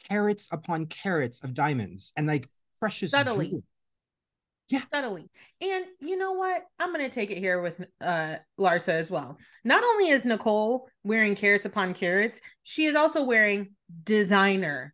carats 0.10 0.48
upon 0.52 0.86
carats 0.88 1.40
of 1.44 1.54
diamonds 1.54 2.12
and 2.16 2.28
like 2.28 2.46
precious 2.80 3.12
subtly. 3.12 3.48
Jewelry 3.48 3.64
yeah. 4.70 4.82
subtly. 4.82 5.30
And 5.62 5.86
you 6.00 6.18
know 6.18 6.34
what? 6.34 6.64
I'm 6.80 6.94
going 6.94 7.08
to 7.08 7.14
take 7.14 7.32
it 7.32 7.38
here 7.38 7.62
with 7.62 7.86
uh 8.02 8.36
larsa 8.60 8.90
as 8.90 9.12
well. 9.12 9.38
Not 9.64 9.84
only 9.84 10.10
is 10.10 10.26
nicole 10.26 10.90
wearing 11.04 11.36
carats 11.36 11.66
upon 11.66 11.94
carats, 11.94 12.42
she 12.64 12.86
is 12.86 12.96
also 12.96 13.24
wearing 13.24 13.76
designer 14.04 14.94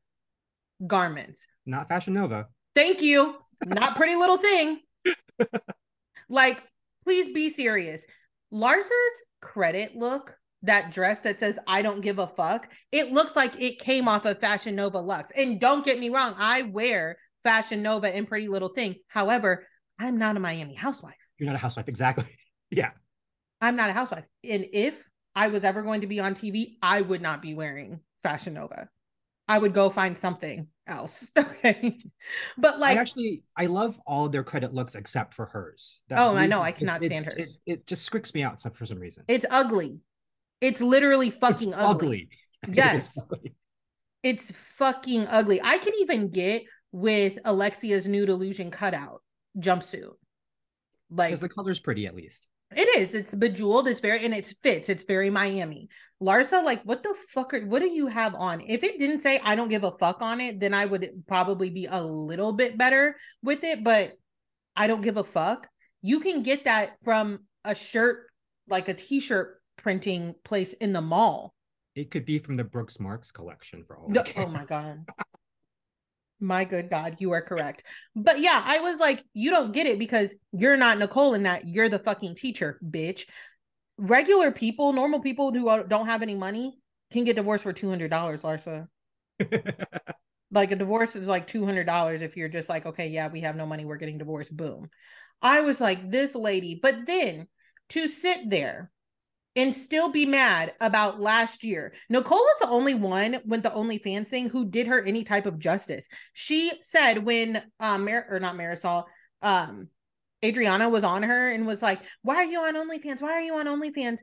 garments. 0.85 1.45
Not 1.65 1.87
fashion 1.87 2.13
nova. 2.13 2.47
Thank 2.75 3.01
you. 3.01 3.35
Not 3.65 3.95
pretty 3.95 4.15
little 4.15 4.37
thing. 4.37 4.79
Like 6.29 6.63
please 7.03 7.33
be 7.33 7.49
serious. 7.49 8.05
Larsa's 8.51 9.25
credit 9.41 9.95
look 9.95 10.37
that 10.61 10.91
dress 10.91 11.21
that 11.21 11.39
says 11.39 11.57
I 11.67 11.81
don't 11.81 12.01
give 12.01 12.19
a 12.19 12.27
fuck, 12.27 12.71
it 12.91 13.11
looks 13.11 13.35
like 13.35 13.59
it 13.59 13.79
came 13.79 14.07
off 14.07 14.25
of 14.25 14.39
Fashion 14.39 14.75
Nova 14.75 14.99
Lux. 14.99 15.31
And 15.31 15.59
don't 15.59 15.85
get 15.85 15.99
me 15.99 16.09
wrong, 16.09 16.35
I 16.37 16.63
wear 16.63 17.17
Fashion 17.43 17.81
Nova 17.81 18.13
and 18.13 18.27
Pretty 18.27 18.47
Little 18.47 18.69
Thing. 18.69 18.95
However, 19.07 19.65
I'm 19.99 20.17
not 20.17 20.37
a 20.37 20.39
Miami 20.39 20.75
housewife. 20.75 21.15
You're 21.37 21.47
not 21.47 21.55
a 21.55 21.59
housewife, 21.59 21.87
exactly. 21.87 22.25
yeah. 22.71 22.91
I'm 23.61 23.75
not 23.75 23.89
a 23.89 23.93
housewife. 23.93 24.25
And 24.43 24.67
if 24.71 25.01
I 25.35 25.47
was 25.49 25.63
ever 25.63 25.81
going 25.81 26.01
to 26.01 26.07
be 26.07 26.19
on 26.19 26.33
TV, 26.33 26.77
I 26.81 27.01
would 27.01 27.21
not 27.21 27.41
be 27.41 27.53
wearing 27.53 27.99
Fashion 28.23 28.53
Nova. 28.53 28.89
I 29.47 29.57
would 29.57 29.73
go 29.73 29.89
find 29.89 30.17
something 30.17 30.67
else. 30.87 31.31
Okay. 31.59 31.99
but 32.57 32.79
like 32.79 32.97
I 32.97 33.01
actually 33.01 33.43
I 33.57 33.65
love 33.65 33.99
all 34.07 34.29
their 34.29 34.45
credit 34.45 34.73
looks 34.73 34.95
except 34.95 35.33
for 35.33 35.45
hers. 35.45 35.99
That 36.07 36.19
oh, 36.19 36.33
I 36.33 36.47
know. 36.47 36.61
I 36.61 36.71
cannot 36.71 37.03
it, 37.03 37.07
stand 37.07 37.27
it, 37.27 37.33
hers. 37.33 37.57
It, 37.65 37.71
it, 37.73 37.85
just 37.85 38.09
squicks 38.09 38.33
me 38.33 38.43
out 38.43 38.61
for 38.73 38.85
some 38.85 38.97
reason. 38.97 39.25
It's 39.27 39.45
ugly. 39.49 39.99
It's 40.61 40.79
literally 40.79 41.31
fucking 41.31 41.69
it's 41.69 41.77
ugly. 41.77 42.29
ugly. 42.63 42.75
Yes. 42.77 43.17
ugly. 43.21 43.55
It's 44.23 44.51
fucking 44.51 45.27
ugly. 45.27 45.59
I 45.61 45.79
can 45.79 45.93
even 45.99 46.29
get 46.29 46.63
with 46.91 47.39
Alexia's 47.45 48.07
nude 48.07 48.29
illusion 48.29 48.71
cutout 48.71 49.21
jumpsuit. 49.57 50.13
Like 51.09 51.29
because 51.29 51.41
the 51.41 51.49
color's 51.49 51.79
pretty 51.79 52.05
at 52.05 52.15
least. 52.15 52.47
It 52.75 52.87
is. 52.99 53.15
It's 53.15 53.33
bejeweled. 53.33 53.87
It's 53.87 53.99
very 53.99 54.23
and 54.23 54.33
it 54.33 54.53
fits. 54.61 54.89
It's 54.89 55.03
very 55.03 55.29
Miami. 55.29 55.89
Larsa, 56.21 56.63
like, 56.63 56.83
what 56.83 57.01
the 57.01 57.15
fuck 57.29 57.53
are 57.53 57.65
what 57.65 57.81
do 57.81 57.89
you 57.89 58.07
have 58.07 58.35
on? 58.35 58.61
If 58.61 58.83
it 58.83 58.99
didn't 58.99 59.19
say 59.19 59.39
I 59.43 59.55
don't 59.55 59.69
give 59.69 59.83
a 59.83 59.97
fuck 59.97 60.21
on 60.21 60.39
it, 60.39 60.59
then 60.59 60.73
I 60.73 60.85
would 60.85 61.23
probably 61.27 61.69
be 61.69 61.87
a 61.89 62.01
little 62.01 62.53
bit 62.53 62.77
better 62.77 63.15
with 63.41 63.63
it. 63.63 63.83
But 63.83 64.13
I 64.75 64.87
don't 64.87 65.01
give 65.01 65.17
a 65.17 65.23
fuck. 65.23 65.67
You 66.01 66.19
can 66.19 66.43
get 66.43 66.65
that 66.65 66.97
from 67.03 67.39
a 67.65 67.73
shirt, 67.73 68.27
like 68.67 68.87
a 68.87 68.93
t-shirt 68.93 69.61
printing 69.77 70.35
place 70.43 70.73
in 70.73 70.93
the 70.93 71.01
mall. 71.01 71.53
It 71.95 72.11
could 72.11 72.25
be 72.25 72.39
from 72.39 72.55
the 72.55 72.63
Brooks 72.63 72.99
Marks 72.99 73.31
collection 73.31 73.83
for 73.85 73.97
all. 73.97 74.09
No, 74.09 74.23
oh 74.37 74.47
my 74.47 74.65
god. 74.65 75.05
My 76.39 76.63
good 76.63 76.89
God, 76.89 77.17
you 77.19 77.33
are 77.33 77.41
correct. 77.41 77.83
But 78.15 78.39
yeah, 78.39 78.61
I 78.65 78.79
was 78.79 78.99
like, 78.99 79.23
you 79.33 79.51
don't 79.51 79.73
get 79.73 79.87
it 79.87 79.99
because 79.99 80.33
you're 80.51 80.77
not 80.77 80.97
Nicole 80.97 81.33
in 81.33 81.43
that. 81.43 81.67
You're 81.67 81.89
the 81.89 81.99
fucking 81.99 82.35
teacher, 82.35 82.79
bitch. 82.83 83.25
Regular 83.97 84.51
people, 84.51 84.93
normal 84.93 85.19
people 85.19 85.51
who 85.51 85.83
don't 85.87 86.05
have 86.05 86.21
any 86.21 86.35
money 86.35 86.77
can 87.11 87.25
get 87.25 87.35
divorced 87.35 87.63
for 87.63 87.73
$200, 87.73 88.09
Larsa. 88.09 88.87
like 90.51 90.71
a 90.71 90.75
divorce 90.75 91.15
is 91.15 91.27
like 91.27 91.47
$200 91.47 92.21
if 92.21 92.37
you're 92.37 92.49
just 92.49 92.69
like, 92.69 92.85
okay, 92.85 93.07
yeah, 93.07 93.27
we 93.27 93.41
have 93.41 93.55
no 93.55 93.65
money. 93.65 93.85
We're 93.85 93.97
getting 93.97 94.17
divorced. 94.17 94.55
Boom. 94.55 94.89
I 95.41 95.61
was 95.61 95.81
like, 95.81 96.09
this 96.09 96.35
lady. 96.35 96.79
But 96.81 97.05
then 97.05 97.47
to 97.89 98.07
sit 98.07 98.49
there 98.49 98.91
and 99.59 99.75
still 99.75 100.09
be 100.09 100.25
mad 100.25 100.73
about 100.79 101.19
last 101.19 101.65
year. 101.65 101.93
Nicole 102.07 102.37
was 102.37 102.59
the 102.61 102.69
only 102.69 102.93
one 102.93 103.41
with 103.45 103.61
the 103.61 103.69
OnlyFans 103.69 104.27
thing 104.27 104.47
who 104.47 104.65
did 104.65 104.87
her 104.87 105.03
any 105.03 105.25
type 105.25 105.45
of 105.45 105.59
justice. 105.59 106.07
She 106.31 106.71
said 106.81 107.25
when 107.25 107.61
um 107.81 108.05
Mar- 108.05 108.25
or 108.29 108.39
not 108.39 108.55
Marisol, 108.55 109.03
um 109.41 109.89
Adriana 110.43 110.87
was 110.87 111.03
on 111.03 111.23
her 111.23 111.51
and 111.51 111.67
was 111.67 111.81
like, 111.81 111.99
"Why 112.21 112.37
are 112.37 112.45
you 112.45 112.61
on 112.61 112.75
OnlyFans? 112.75 113.21
Why 113.21 113.33
are 113.33 113.41
you 113.41 113.55
on 113.55 113.65
OnlyFans?" 113.65 114.19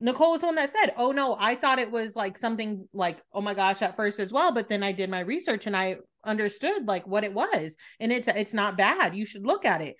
Nicole 0.00 0.32
was 0.32 0.42
the 0.42 0.46
one 0.46 0.56
that 0.56 0.70
said, 0.70 0.92
"Oh 0.96 1.10
no, 1.10 1.36
I 1.38 1.56
thought 1.56 1.80
it 1.80 1.90
was 1.90 2.14
like 2.14 2.38
something 2.38 2.88
like 2.92 3.18
oh 3.32 3.40
my 3.40 3.54
gosh 3.54 3.82
at 3.82 3.96
first 3.96 4.20
as 4.20 4.32
well, 4.32 4.52
but 4.52 4.68
then 4.68 4.84
I 4.84 4.92
did 4.92 5.10
my 5.10 5.20
research 5.20 5.66
and 5.66 5.76
I 5.76 5.96
understood 6.24 6.86
like 6.86 7.04
what 7.08 7.24
it 7.24 7.34
was, 7.34 7.76
and 7.98 8.12
it's 8.12 8.28
it's 8.28 8.54
not 8.54 8.78
bad. 8.78 9.16
You 9.16 9.26
should 9.26 9.44
look 9.44 9.64
at 9.64 9.82
it." 9.82 9.96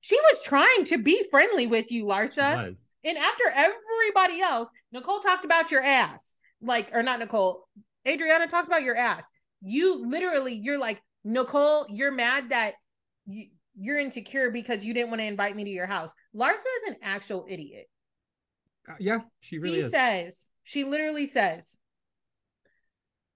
She 0.00 0.16
was 0.16 0.42
trying 0.42 0.84
to 0.86 0.98
be 0.98 1.24
friendly 1.30 1.66
with 1.66 1.90
you, 1.90 2.04
Larsa. 2.04 2.74
And 3.04 3.18
after 3.18 3.44
everybody 3.54 4.40
else, 4.40 4.68
Nicole 4.92 5.20
talked 5.20 5.44
about 5.44 5.70
your 5.70 5.82
ass. 5.82 6.36
Like, 6.60 6.90
or 6.92 7.02
not 7.02 7.20
Nicole, 7.20 7.66
Adriana 8.06 8.46
talked 8.46 8.68
about 8.68 8.82
your 8.82 8.96
ass. 8.96 9.30
You 9.60 10.06
literally, 10.08 10.54
you're 10.54 10.78
like, 10.78 11.00
Nicole, 11.24 11.86
you're 11.88 12.12
mad 12.12 12.50
that 12.50 12.74
you, 13.26 13.46
you're 13.78 13.98
insecure 13.98 14.50
because 14.50 14.84
you 14.84 14.94
didn't 14.94 15.10
want 15.10 15.20
to 15.20 15.26
invite 15.26 15.54
me 15.54 15.64
to 15.64 15.70
your 15.70 15.86
house. 15.86 16.12
Larsa 16.34 16.54
is 16.54 16.88
an 16.88 16.96
actual 17.02 17.46
idiot. 17.48 17.86
Uh, 18.88 18.94
yeah, 18.98 19.20
she 19.40 19.58
really 19.58 19.80
is. 19.80 19.90
says, 19.90 20.50
she 20.64 20.84
literally 20.84 21.26
says, 21.26 21.76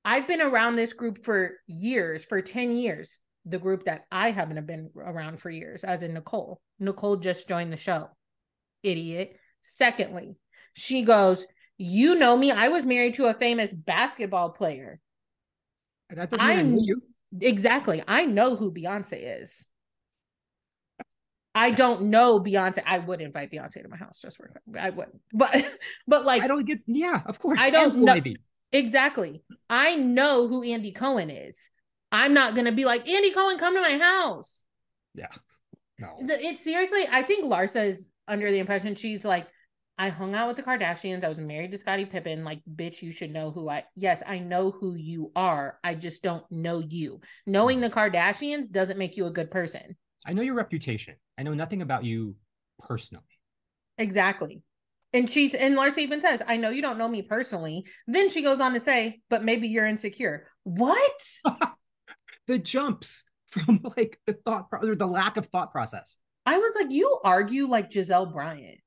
I've 0.04 0.26
been 0.26 0.40
around 0.40 0.76
this 0.76 0.92
group 0.92 1.24
for 1.24 1.58
years, 1.66 2.24
for 2.24 2.42
10 2.42 2.72
years. 2.72 3.18
The 3.44 3.58
group 3.58 3.84
that 3.84 4.06
I 4.10 4.30
haven't 4.30 4.64
been 4.66 4.90
around 4.96 5.40
for 5.40 5.50
years, 5.50 5.84
as 5.84 6.02
in 6.02 6.14
Nicole. 6.14 6.60
Nicole 6.78 7.16
just 7.16 7.48
joined 7.48 7.72
the 7.72 7.76
show. 7.76 8.08
Idiot. 8.82 9.36
Secondly, 9.62 10.36
she 10.74 11.02
goes, 11.02 11.46
You 11.76 12.14
know 12.14 12.36
me. 12.36 12.50
I 12.50 12.68
was 12.68 12.86
married 12.86 13.14
to 13.14 13.26
a 13.26 13.34
famous 13.34 13.72
basketball 13.72 14.50
player. 14.50 15.00
That 16.10 16.30
doesn't 16.30 16.46
mean 16.46 16.58
I, 16.58 16.60
I 16.60 16.78
you. 16.80 17.02
Exactly. 17.40 18.02
I 18.06 18.26
know 18.26 18.56
who 18.56 18.72
Beyonce 18.72 19.42
is. 19.42 19.66
I 21.54 21.70
don't 21.70 22.04
know 22.04 22.40
Beyonce. 22.40 22.82
I 22.86 22.98
would 22.98 23.20
invite 23.20 23.50
Beyonce 23.50 23.82
to 23.82 23.88
my 23.88 23.96
house 23.96 24.20
just 24.20 24.36
for 24.36 24.50
I 24.78 24.90
would, 24.90 25.08
but 25.32 25.64
but 26.06 26.24
like 26.24 26.42
I 26.42 26.46
don't 26.46 26.64
get. 26.64 26.80
Yeah, 26.86 27.20
of 27.26 27.38
course. 27.38 27.58
I 27.60 27.70
don't 27.70 27.98
know 27.98 28.16
exactly. 28.72 29.42
I 29.68 29.96
know 29.96 30.48
who 30.48 30.62
Andy 30.62 30.92
Cohen 30.92 31.30
is. 31.30 31.68
I'm 32.12 32.34
not 32.34 32.54
gonna 32.54 32.72
be 32.72 32.84
like 32.84 33.08
Andy 33.08 33.32
Cohen, 33.32 33.58
come 33.58 33.74
to 33.74 33.80
my 33.80 33.98
house. 33.98 34.64
Yeah, 35.14 35.28
no. 35.98 36.16
It's 36.20 36.62
seriously. 36.62 37.06
I 37.10 37.22
think 37.22 37.44
Larsa 37.44 37.86
is 37.86 38.08
under 38.28 38.50
the 38.50 38.58
impression 38.58 38.94
she's 38.94 39.24
like, 39.24 39.48
I 39.98 40.08
hung 40.08 40.34
out 40.34 40.48
with 40.48 40.56
the 40.56 40.62
Kardashians. 40.62 41.24
I 41.24 41.28
was 41.28 41.38
married 41.38 41.70
to 41.72 41.78
Scottie 41.78 42.06
Pippen. 42.06 42.44
Like, 42.44 42.60
bitch, 42.74 43.02
you 43.02 43.12
should 43.12 43.30
know 43.30 43.50
who 43.50 43.68
I. 43.68 43.84
Yes, 43.94 44.22
I 44.26 44.38
know 44.38 44.70
who 44.70 44.94
you 44.94 45.30
are. 45.36 45.78
I 45.84 45.94
just 45.94 46.22
don't 46.22 46.44
know 46.50 46.80
you. 46.80 47.20
Knowing 47.46 47.78
mm. 47.78 47.82
the 47.82 47.90
Kardashians 47.90 48.70
doesn't 48.70 48.98
make 48.98 49.16
you 49.16 49.26
a 49.26 49.32
good 49.32 49.50
person. 49.50 49.96
I 50.26 50.32
know 50.32 50.42
your 50.42 50.54
reputation. 50.54 51.16
I 51.38 51.42
know 51.42 51.54
nothing 51.54 51.82
about 51.82 52.04
you 52.04 52.36
personally. 52.78 53.24
Exactly. 53.98 54.62
And 55.12 55.28
she's 55.28 55.54
and 55.54 55.76
Larsa 55.76 55.98
even 55.98 56.20
says, 56.20 56.42
I 56.46 56.56
know 56.56 56.70
you 56.70 56.80
don't 56.80 56.98
know 56.98 57.08
me 57.08 57.22
personally. 57.22 57.84
Then 58.06 58.30
she 58.30 58.42
goes 58.42 58.60
on 58.60 58.72
to 58.72 58.80
say, 58.80 59.20
but 59.28 59.44
maybe 59.44 59.68
you're 59.68 59.86
insecure. 59.86 60.46
What? 60.64 61.22
the 62.46 62.58
jumps 62.58 63.24
from 63.50 63.80
like 63.96 64.18
the 64.26 64.34
thought 64.34 64.70
pro- 64.70 64.88
or 64.88 64.94
the 64.94 65.06
lack 65.06 65.36
of 65.36 65.46
thought 65.46 65.72
process. 65.72 66.16
I 66.44 66.58
was 66.58 66.74
like, 66.74 66.90
you 66.90 67.18
argue 67.24 67.66
like 67.66 67.90
Gizelle 67.90 68.32
Bryant. 68.32 68.80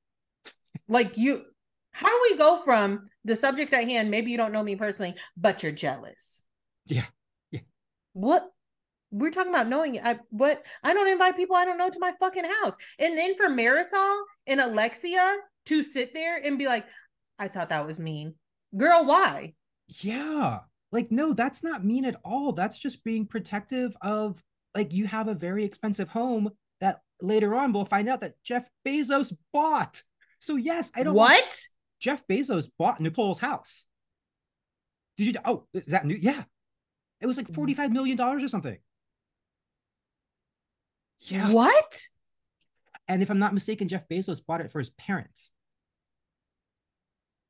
like 0.87 1.17
you 1.17 1.43
how 1.91 2.09
do 2.09 2.19
we 2.29 2.37
go 2.37 2.61
from 2.61 3.07
the 3.23 3.37
subject 3.37 3.71
at 3.71 3.85
hand, 3.85 4.11
maybe 4.11 4.29
you 4.29 4.35
don't 4.35 4.51
know 4.51 4.63
me 4.63 4.75
personally, 4.75 5.15
but 5.37 5.63
you're 5.63 5.71
jealous? 5.71 6.43
Yeah. 6.87 7.05
Yeah. 7.51 7.61
What 8.11 8.49
we're 9.11 9.31
talking 9.31 9.53
about 9.53 9.69
knowing 9.69 10.01
I 10.03 10.19
what 10.29 10.65
I 10.83 10.93
don't 10.93 11.07
invite 11.07 11.37
people 11.37 11.55
I 11.55 11.63
don't 11.63 11.77
know 11.77 11.89
to 11.89 11.99
my 11.99 12.11
fucking 12.19 12.43
house. 12.43 12.75
And 12.99 13.17
then 13.17 13.35
for 13.37 13.47
Marisol 13.47 14.23
and 14.45 14.59
Alexia 14.59 15.37
to 15.67 15.83
sit 15.83 16.13
there 16.13 16.37
and 16.43 16.59
be 16.59 16.65
like, 16.65 16.85
I 17.39 17.47
thought 17.47 17.69
that 17.69 17.87
was 17.87 17.97
mean. 17.97 18.35
Girl, 18.75 19.05
why? 19.05 19.53
Yeah. 19.87 20.59
Like, 20.91 21.11
no, 21.11 21.33
that's 21.33 21.63
not 21.63 21.83
mean 21.83 22.05
at 22.05 22.19
all. 22.23 22.51
That's 22.53 22.77
just 22.77 23.03
being 23.03 23.25
protective 23.25 23.95
of 24.01 24.41
like 24.75 24.93
you 24.93 25.07
have 25.07 25.27
a 25.27 25.33
very 25.33 25.63
expensive 25.63 26.09
home 26.09 26.49
that 26.81 27.01
later 27.21 27.55
on 27.55 27.73
we'll 27.73 27.85
find 27.85 28.09
out 28.09 28.21
that 28.21 28.35
Jeff 28.43 28.69
Bezos 28.85 29.33
bought. 29.53 30.03
So 30.39 30.55
yes, 30.55 30.91
I 30.95 31.03
don't 31.03 31.15
What? 31.15 31.59
Jeff 31.99 32.25
Bezos 32.27 32.69
bought 32.77 32.99
Nicole's 32.99 33.39
house. 33.39 33.85
Did 35.17 35.27
you 35.27 35.33
oh, 35.45 35.65
is 35.73 35.87
that 35.87 36.05
new? 36.05 36.17
Yeah. 36.19 36.43
It 37.21 37.25
was 37.25 37.37
like 37.37 37.47
mm. 37.47 37.55
45 37.55 37.91
million 37.91 38.17
dollars 38.17 38.43
or 38.43 38.47
something. 38.47 38.77
Yeah. 41.21 41.51
What? 41.51 42.01
And 43.07 43.21
if 43.21 43.29
I'm 43.29 43.39
not 43.39 43.53
mistaken, 43.53 43.87
Jeff 43.87 44.07
Bezos 44.09 44.45
bought 44.45 44.61
it 44.61 44.71
for 44.71 44.79
his 44.79 44.89
parents. 44.91 45.49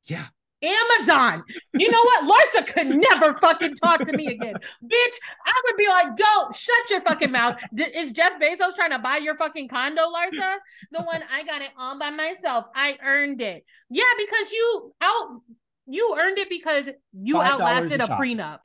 Yeah. 0.05 0.25
Amazon. 0.63 1.43
You 1.73 1.91
know 1.91 2.01
what? 2.01 2.23
Larsa 2.23 2.67
could 2.67 2.87
never 2.87 3.33
fucking 3.35 3.75
talk 3.75 4.03
to 4.03 4.13
me 4.15 4.27
again. 4.27 4.55
Bitch, 4.55 5.15
I 5.45 5.61
would 5.65 5.77
be 5.77 5.87
like, 5.87 6.15
don't 6.15 6.55
shut 6.55 6.89
your 6.89 7.01
fucking 7.01 7.31
mouth. 7.31 7.61
Is 7.77 8.11
Jeff 8.11 8.39
Bezos 8.39 8.75
trying 8.75 8.91
to 8.91 8.99
buy 8.99 9.17
your 9.17 9.35
fucking 9.35 9.67
condo, 9.67 10.03
Larsa? 10.03 10.55
The 10.91 11.03
one 11.03 11.23
I 11.31 11.43
got 11.43 11.61
it 11.61 11.71
all 11.77 11.99
by 11.99 12.09
myself. 12.11 12.65
I 12.75 12.97
earned 13.03 13.41
it. 13.41 13.65
Yeah, 13.89 14.03
because 14.17 14.51
you 14.51 14.93
out 15.01 15.41
you 15.87 16.17
earned 16.19 16.39
it 16.39 16.49
because 16.49 16.89
you 17.13 17.35
$5 17.35 17.43
outlasted 17.43 18.01
a, 18.01 18.05
a 18.05 18.17
prenup. 18.17 18.59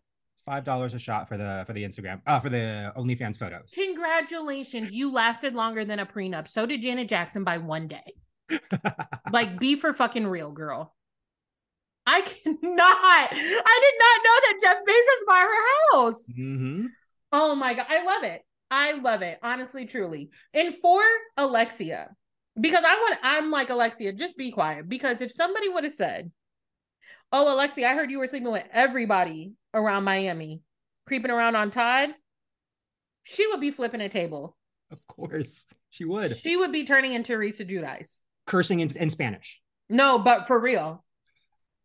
Five 0.46 0.64
dollars 0.64 0.94
a 0.94 0.98
shot 0.98 1.28
for 1.28 1.36
the 1.36 1.64
for 1.66 1.74
the 1.74 1.84
Instagram 1.84 2.22
uh 2.26 2.40
for 2.40 2.48
the 2.48 2.92
OnlyFans 2.96 3.38
photos. 3.38 3.72
Congratulations. 3.74 4.90
You 4.90 5.12
lasted 5.12 5.54
longer 5.54 5.84
than 5.84 5.98
a 5.98 6.06
prenup. 6.06 6.48
So 6.48 6.66
did 6.66 6.82
Janet 6.82 7.08
Jackson 7.08 7.44
by 7.44 7.58
one 7.58 7.88
day. 7.88 8.14
like 9.32 9.60
be 9.60 9.76
for 9.76 9.92
fucking 9.92 10.26
real, 10.26 10.50
girl. 10.50 10.94
I 12.10 12.22
cannot. 12.22 12.58
I 12.60 13.28
did 13.30 13.94
not 13.98 14.20
know 14.24 14.38
that 14.42 14.58
Jeff 14.60 14.76
Bezos 14.78 15.26
bought 15.26 15.42
her 15.42 15.92
house. 15.92 16.32
Mm-hmm. 16.36 16.86
Oh 17.30 17.54
my 17.54 17.74
god, 17.74 17.86
I 17.88 18.04
love 18.04 18.24
it. 18.24 18.42
I 18.68 18.92
love 18.92 19.22
it, 19.22 19.38
honestly, 19.42 19.86
truly. 19.86 20.30
And 20.52 20.74
for 20.76 21.00
Alexia, 21.36 22.10
because 22.60 22.84
I 22.84 22.94
want, 22.94 23.18
I'm 23.22 23.50
like 23.52 23.70
Alexia, 23.70 24.12
just 24.12 24.36
be 24.36 24.50
quiet. 24.50 24.88
Because 24.88 25.20
if 25.20 25.30
somebody 25.30 25.68
would 25.68 25.84
have 25.84 25.92
said, 25.92 26.32
"Oh, 27.30 27.54
Alexia, 27.54 27.88
I 27.88 27.94
heard 27.94 28.10
you 28.10 28.18
were 28.18 28.26
sleeping 28.26 28.50
with 28.50 28.66
everybody 28.72 29.52
around 29.72 30.02
Miami, 30.02 30.62
creeping 31.06 31.30
around 31.30 31.54
on 31.54 31.70
Todd," 31.70 32.10
she 33.22 33.46
would 33.46 33.60
be 33.60 33.70
flipping 33.70 34.00
a 34.00 34.08
table. 34.08 34.56
Of 34.90 34.98
course, 35.06 35.66
she 35.90 36.04
would. 36.04 36.36
She 36.36 36.56
would 36.56 36.72
be 36.72 36.84
turning 36.84 37.12
into 37.12 37.34
Risa 37.34 37.68
Giudice, 37.68 38.22
cursing 38.48 38.80
in, 38.80 38.96
in 38.96 39.10
Spanish. 39.10 39.60
No, 39.88 40.18
but 40.18 40.48
for 40.48 40.58
real. 40.58 41.04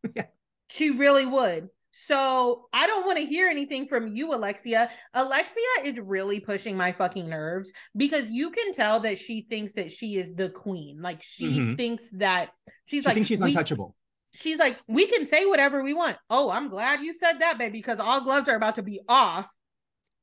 yeah. 0.15 0.25
She 0.69 0.91
really 0.91 1.25
would. 1.25 1.69
So 1.97 2.67
I 2.73 2.87
don't 2.87 3.05
want 3.05 3.19
to 3.19 3.25
hear 3.25 3.47
anything 3.47 3.87
from 3.87 4.13
you, 4.17 4.33
Alexia. 4.33 4.89
Alexia 5.13 5.63
is 5.85 5.97
really 5.97 6.41
pushing 6.41 6.75
my 6.75 6.91
fucking 6.91 7.29
nerves 7.29 7.71
because 7.95 8.29
you 8.29 8.49
can 8.49 8.73
tell 8.73 8.99
that 8.99 9.17
she 9.17 9.47
thinks 9.49 9.71
that 9.73 9.93
she 9.93 10.17
is 10.17 10.35
the 10.35 10.49
queen. 10.49 11.01
Like 11.01 11.23
she 11.23 11.51
mm-hmm. 11.51 11.75
thinks 11.75 12.09
that 12.11 12.49
she's 12.85 13.03
she 13.03 13.05
like 13.05 13.13
thinks 13.13 13.29
she's 13.29 13.39
untouchable. 13.39 13.95
She's 14.33 14.59
like, 14.59 14.77
we 14.89 15.07
can 15.07 15.23
say 15.23 15.45
whatever 15.45 15.81
we 15.81 15.93
want. 15.93 16.17
Oh, 16.29 16.49
I'm 16.49 16.67
glad 16.67 16.99
you 16.99 17.13
said 17.13 17.39
that, 17.39 17.57
baby, 17.57 17.79
because 17.79 18.01
all 18.01 18.19
gloves 18.19 18.49
are 18.49 18.57
about 18.57 18.75
to 18.75 18.83
be 18.83 18.99
off. 19.07 19.47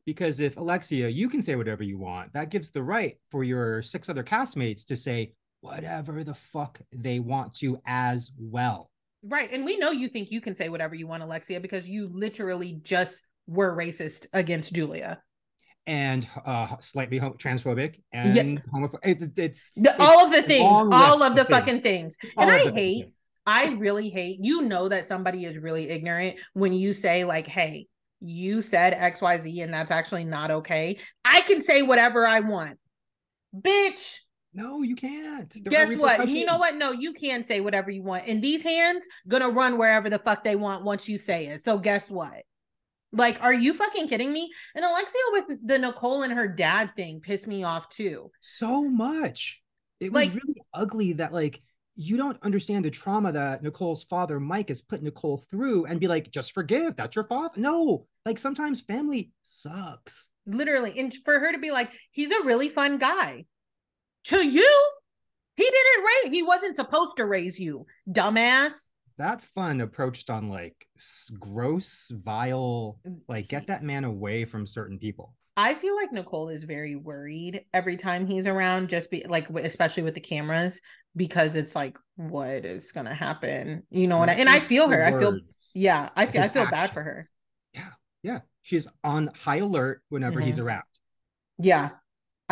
Because 0.04 0.40
if 0.40 0.58
Alexia, 0.58 1.08
you 1.08 1.30
can 1.30 1.40
say 1.40 1.56
whatever 1.56 1.82
you 1.82 1.96
want, 1.96 2.34
that 2.34 2.50
gives 2.50 2.70
the 2.70 2.82
right 2.82 3.16
for 3.30 3.44
your 3.44 3.80
six 3.80 4.10
other 4.10 4.22
castmates 4.22 4.84
to 4.84 4.96
say 4.96 5.32
whatever 5.62 6.22
the 6.22 6.34
fuck 6.34 6.78
they 6.92 7.18
want 7.18 7.54
to 7.54 7.78
as 7.86 8.30
well. 8.38 8.90
Right. 9.24 9.52
And 9.52 9.64
we 9.64 9.76
know 9.76 9.90
you 9.90 10.08
think 10.08 10.30
you 10.30 10.40
can 10.40 10.54
say 10.54 10.68
whatever 10.68 10.94
you 10.94 11.06
want, 11.06 11.22
Alexia, 11.22 11.60
because 11.60 11.88
you 11.88 12.10
literally 12.12 12.80
just 12.82 13.22
were 13.46 13.76
racist 13.76 14.26
against 14.32 14.74
Julia. 14.74 15.22
And 15.86 16.28
uh 16.44 16.76
slightly 16.78 17.18
transphobic 17.18 18.00
and 18.12 18.36
yeah. 18.36 18.42
homophobic. 18.72 18.98
It, 19.02 19.38
it's, 19.38 19.72
it's, 19.74 19.94
all 19.98 20.24
of 20.24 20.32
the 20.32 20.42
things, 20.42 20.64
all 20.64 21.22
of 21.22 21.34
the 21.34 21.44
things. 21.44 21.58
fucking 21.58 21.80
things. 21.82 22.16
All 22.36 22.44
and 22.44 22.52
I 22.52 22.58
hate, 22.70 23.02
things. 23.02 23.12
I 23.46 23.70
really 23.70 24.08
hate, 24.08 24.38
you 24.40 24.62
know, 24.62 24.88
that 24.88 25.06
somebody 25.06 25.44
is 25.44 25.58
really 25.58 25.88
ignorant 25.88 26.36
when 26.52 26.72
you 26.72 26.92
say, 26.92 27.24
like, 27.24 27.48
hey, 27.48 27.88
you 28.20 28.62
said 28.62 28.94
XYZ 28.94 29.64
and 29.64 29.74
that's 29.74 29.90
actually 29.90 30.24
not 30.24 30.50
okay, 30.50 30.98
I 31.24 31.40
can 31.40 31.60
say 31.60 31.82
whatever 31.82 32.26
I 32.26 32.40
want. 32.40 32.78
Bitch. 33.54 34.18
No, 34.54 34.82
you 34.82 34.94
can't. 34.94 35.50
There 35.64 35.70
Guess 35.70 35.96
what? 35.96 36.28
You 36.28 36.44
know 36.44 36.58
what? 36.58 36.76
No, 36.76 36.92
you 36.92 37.12
can 37.12 37.42
say 37.42 37.60
whatever 37.60 37.90
you 37.90 38.02
want. 38.02 38.26
And 38.26 38.42
these 38.42 38.62
hands 38.62 39.06
gonna 39.26 39.48
run 39.48 39.78
wherever 39.78 40.10
the 40.10 40.18
fuck 40.18 40.44
they 40.44 40.56
want 40.56 40.84
once 40.84 41.08
you 41.08 41.18
say 41.18 41.46
it. 41.46 41.62
So 41.62 41.78
guess 41.78 42.10
what? 42.10 42.42
Like, 43.12 43.42
are 43.42 43.52
you 43.52 43.74
fucking 43.74 44.08
kidding 44.08 44.32
me? 44.32 44.50
And 44.74 44.84
Alexia 44.84 45.20
with 45.32 45.58
the 45.64 45.78
Nicole 45.78 46.22
and 46.22 46.32
her 46.32 46.48
dad 46.48 46.92
thing 46.96 47.20
pissed 47.20 47.46
me 47.46 47.62
off 47.64 47.88
too. 47.88 48.30
So 48.40 48.88
much. 48.88 49.62
It 50.00 50.12
was 50.12 50.26
like, 50.26 50.34
really 50.34 50.60
ugly 50.74 51.12
that 51.14 51.32
like 51.32 51.62
you 51.94 52.16
don't 52.16 52.42
understand 52.42 52.84
the 52.84 52.90
trauma 52.90 53.32
that 53.32 53.62
Nicole's 53.62 54.02
father 54.02 54.40
Mike 54.40 54.68
has 54.68 54.80
put 54.80 55.02
Nicole 55.02 55.44
through 55.50 55.84
and 55.84 56.00
be 56.00 56.08
like, 56.08 56.30
just 56.30 56.52
forgive. 56.52 56.96
That's 56.96 57.14
your 57.14 57.26
father. 57.26 57.60
No, 57.60 58.06
like 58.24 58.38
sometimes 58.38 58.80
family 58.80 59.30
sucks. 59.42 60.28
Literally. 60.46 60.98
And 60.98 61.14
for 61.24 61.38
her 61.38 61.52
to 61.52 61.58
be 61.58 61.70
like, 61.70 61.92
he's 62.10 62.30
a 62.30 62.44
really 62.44 62.68
fun 62.68 62.98
guy. 62.98 63.44
To 64.26 64.46
you, 64.46 64.90
he 65.56 65.64
didn't 65.64 66.04
raise, 66.04 66.32
he 66.32 66.42
wasn't 66.42 66.76
supposed 66.76 67.16
to 67.16 67.26
raise 67.26 67.58
you, 67.58 67.86
dumbass 68.08 68.88
that 69.18 69.42
fun 69.42 69.80
approached 69.80 70.30
on 70.30 70.48
like 70.48 70.86
gross, 71.38 72.10
vile, 72.12 72.98
like 73.28 73.48
get 73.48 73.66
that 73.68 73.82
man 73.82 74.04
away 74.04 74.44
from 74.44 74.66
certain 74.66 74.98
people. 74.98 75.34
I 75.56 75.74
feel 75.74 75.94
like 75.94 76.12
Nicole 76.12 76.48
is 76.48 76.64
very 76.64 76.96
worried 76.96 77.64
every 77.74 77.96
time 77.96 78.26
he's 78.26 78.46
around, 78.46 78.88
just 78.88 79.10
be 79.10 79.24
like, 79.28 79.50
especially 79.50 80.02
with 80.02 80.14
the 80.14 80.20
cameras, 80.20 80.80
because 81.14 81.56
it's 81.56 81.76
like, 81.76 81.98
what 82.16 82.64
is 82.64 82.90
gonna 82.90 83.14
happen? 83.14 83.82
You 83.90 84.06
know 84.06 84.18
what? 84.18 84.30
I, 84.30 84.34
and 84.34 84.48
I 84.48 84.60
feel 84.60 84.88
her. 84.88 85.04
I 85.04 85.12
feel, 85.12 85.38
yeah, 85.74 86.08
I 86.16 86.26
feel, 86.26 86.42
I 86.42 86.48
feel 86.48 86.70
bad 86.70 86.92
for 86.94 87.02
her. 87.02 87.28
Yeah, 87.74 87.90
yeah, 88.22 88.40
she's 88.62 88.86
on 89.04 89.30
high 89.34 89.58
alert 89.58 90.02
whenever 90.08 90.40
mm-hmm. 90.40 90.46
he's 90.46 90.58
around. 90.58 90.84
Yeah, 91.58 91.90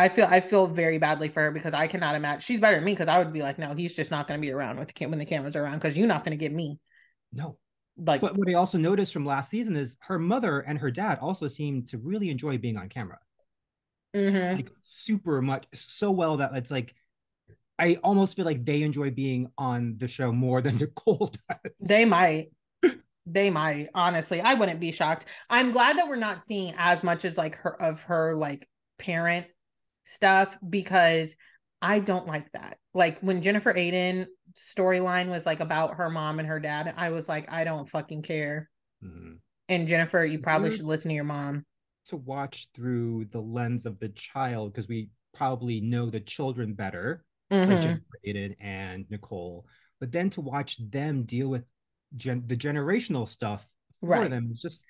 I 0.01 0.09
feel 0.09 0.27
I 0.29 0.39
feel 0.39 0.67
very 0.67 0.97
badly 0.97 1.29
for 1.29 1.41
her 1.41 1.51
because 1.51 1.73
I 1.73 1.87
cannot 1.87 2.15
imagine 2.15 2.41
she's 2.41 2.59
better 2.59 2.75
than 2.75 2.83
me 2.85 2.93
because 2.93 3.07
I 3.07 3.19
would 3.19 3.31
be 3.31 3.41
like, 3.41 3.59
no, 3.59 3.73
he's 3.73 3.95
just 3.95 4.11
not 4.11 4.27
going 4.27 4.39
to 4.39 4.41
be 4.41 4.51
around 4.51 4.79
with 4.79 4.87
the 4.87 4.93
cam- 4.93 5.11
when 5.11 5.19
the 5.19 5.25
cameras 5.25 5.55
are 5.55 5.63
around 5.63 5.75
because 5.75 5.97
you're 5.97 6.07
not 6.07 6.25
going 6.25 6.37
to 6.37 6.43
get 6.43 6.51
me. 6.51 6.79
No. 7.31 7.57
Like, 7.97 8.21
but 8.21 8.35
what 8.37 8.49
I 8.49 8.53
also 8.53 8.77
noticed 8.77 9.13
from 9.13 9.25
last 9.25 9.49
season 9.49 9.75
is 9.75 9.97
her 10.01 10.17
mother 10.17 10.61
and 10.61 10.79
her 10.79 10.89
dad 10.89 11.19
also 11.21 11.47
seem 11.47 11.83
to 11.85 11.97
really 11.97 12.29
enjoy 12.29 12.57
being 12.57 12.77
on 12.77 12.89
camera. 12.89 13.19
Mm-hmm. 14.15 14.55
Like 14.57 14.71
super 14.83 15.41
much 15.41 15.65
so 15.73 16.11
well 16.11 16.37
that 16.37 16.55
it's 16.55 16.71
like 16.71 16.95
I 17.77 17.95
almost 18.03 18.35
feel 18.35 18.45
like 18.45 18.65
they 18.65 18.81
enjoy 18.81 19.11
being 19.11 19.51
on 19.57 19.95
the 19.97 20.07
show 20.07 20.31
more 20.31 20.61
than 20.61 20.77
Nicole 20.79 21.31
does. 21.49 21.71
They 21.79 22.05
might. 22.05 22.49
they 23.27 23.51
might 23.51 23.87
honestly 23.93 24.41
i 24.41 24.55
wouldn't 24.55 24.79
be 24.79 24.91
shocked 24.91 25.25
i'm 25.47 25.71
glad 25.71 25.95
that 25.95 26.07
we're 26.07 26.15
not 26.15 26.41
seeing 26.41 26.73
as 26.75 27.03
much 27.03 27.23
as 27.23 27.37
like 27.37 27.53
her 27.53 27.79
of 27.79 28.01
her 28.01 28.35
like 28.35 28.67
parent 28.97 29.45
stuff 30.03 30.57
because 30.67 31.35
I 31.81 31.99
don't 31.99 32.27
like 32.27 32.51
that. 32.51 32.77
Like 32.93 33.19
when 33.21 33.41
Jennifer 33.41 33.73
Aydin 33.73 34.27
storyline 34.53 35.29
was 35.29 35.45
like 35.45 35.59
about 35.59 35.95
her 35.95 36.09
mom 36.09 36.39
and 36.39 36.47
her 36.47 36.59
dad, 36.59 36.93
I 36.97 37.09
was 37.09 37.27
like, 37.27 37.51
I 37.51 37.63
don't 37.63 37.89
fucking 37.89 38.21
care. 38.21 38.69
Mm-hmm. 39.03 39.33
And 39.69 39.87
Jennifer, 39.87 40.25
you 40.25 40.39
probably 40.39 40.71
should 40.71 40.85
listen 40.85 41.09
to 41.09 41.15
your 41.15 41.23
mom. 41.23 41.65
To 42.07 42.17
watch 42.17 42.67
through 42.75 43.25
the 43.31 43.39
lens 43.39 43.85
of 43.85 43.99
the 43.99 44.09
child 44.09 44.73
because 44.73 44.87
we 44.87 45.09
probably 45.33 45.81
know 45.81 46.09
the 46.09 46.19
children 46.19 46.73
better, 46.73 47.23
mm-hmm. 47.51 47.71
like 47.71 47.81
Jennifer 47.81 48.19
Aydin 48.27 48.55
and 48.59 49.05
Nicole. 49.09 49.65
But 49.99 50.11
then 50.11 50.29
to 50.31 50.41
watch 50.41 50.77
them 50.89 51.23
deal 51.23 51.47
with 51.47 51.69
gen- 52.17 52.43
the 52.45 52.57
generational 52.57 53.27
stuff 53.27 53.65
for 54.01 54.09
right. 54.09 54.29
them 54.29 54.49
is 54.51 54.59
just 54.59 54.83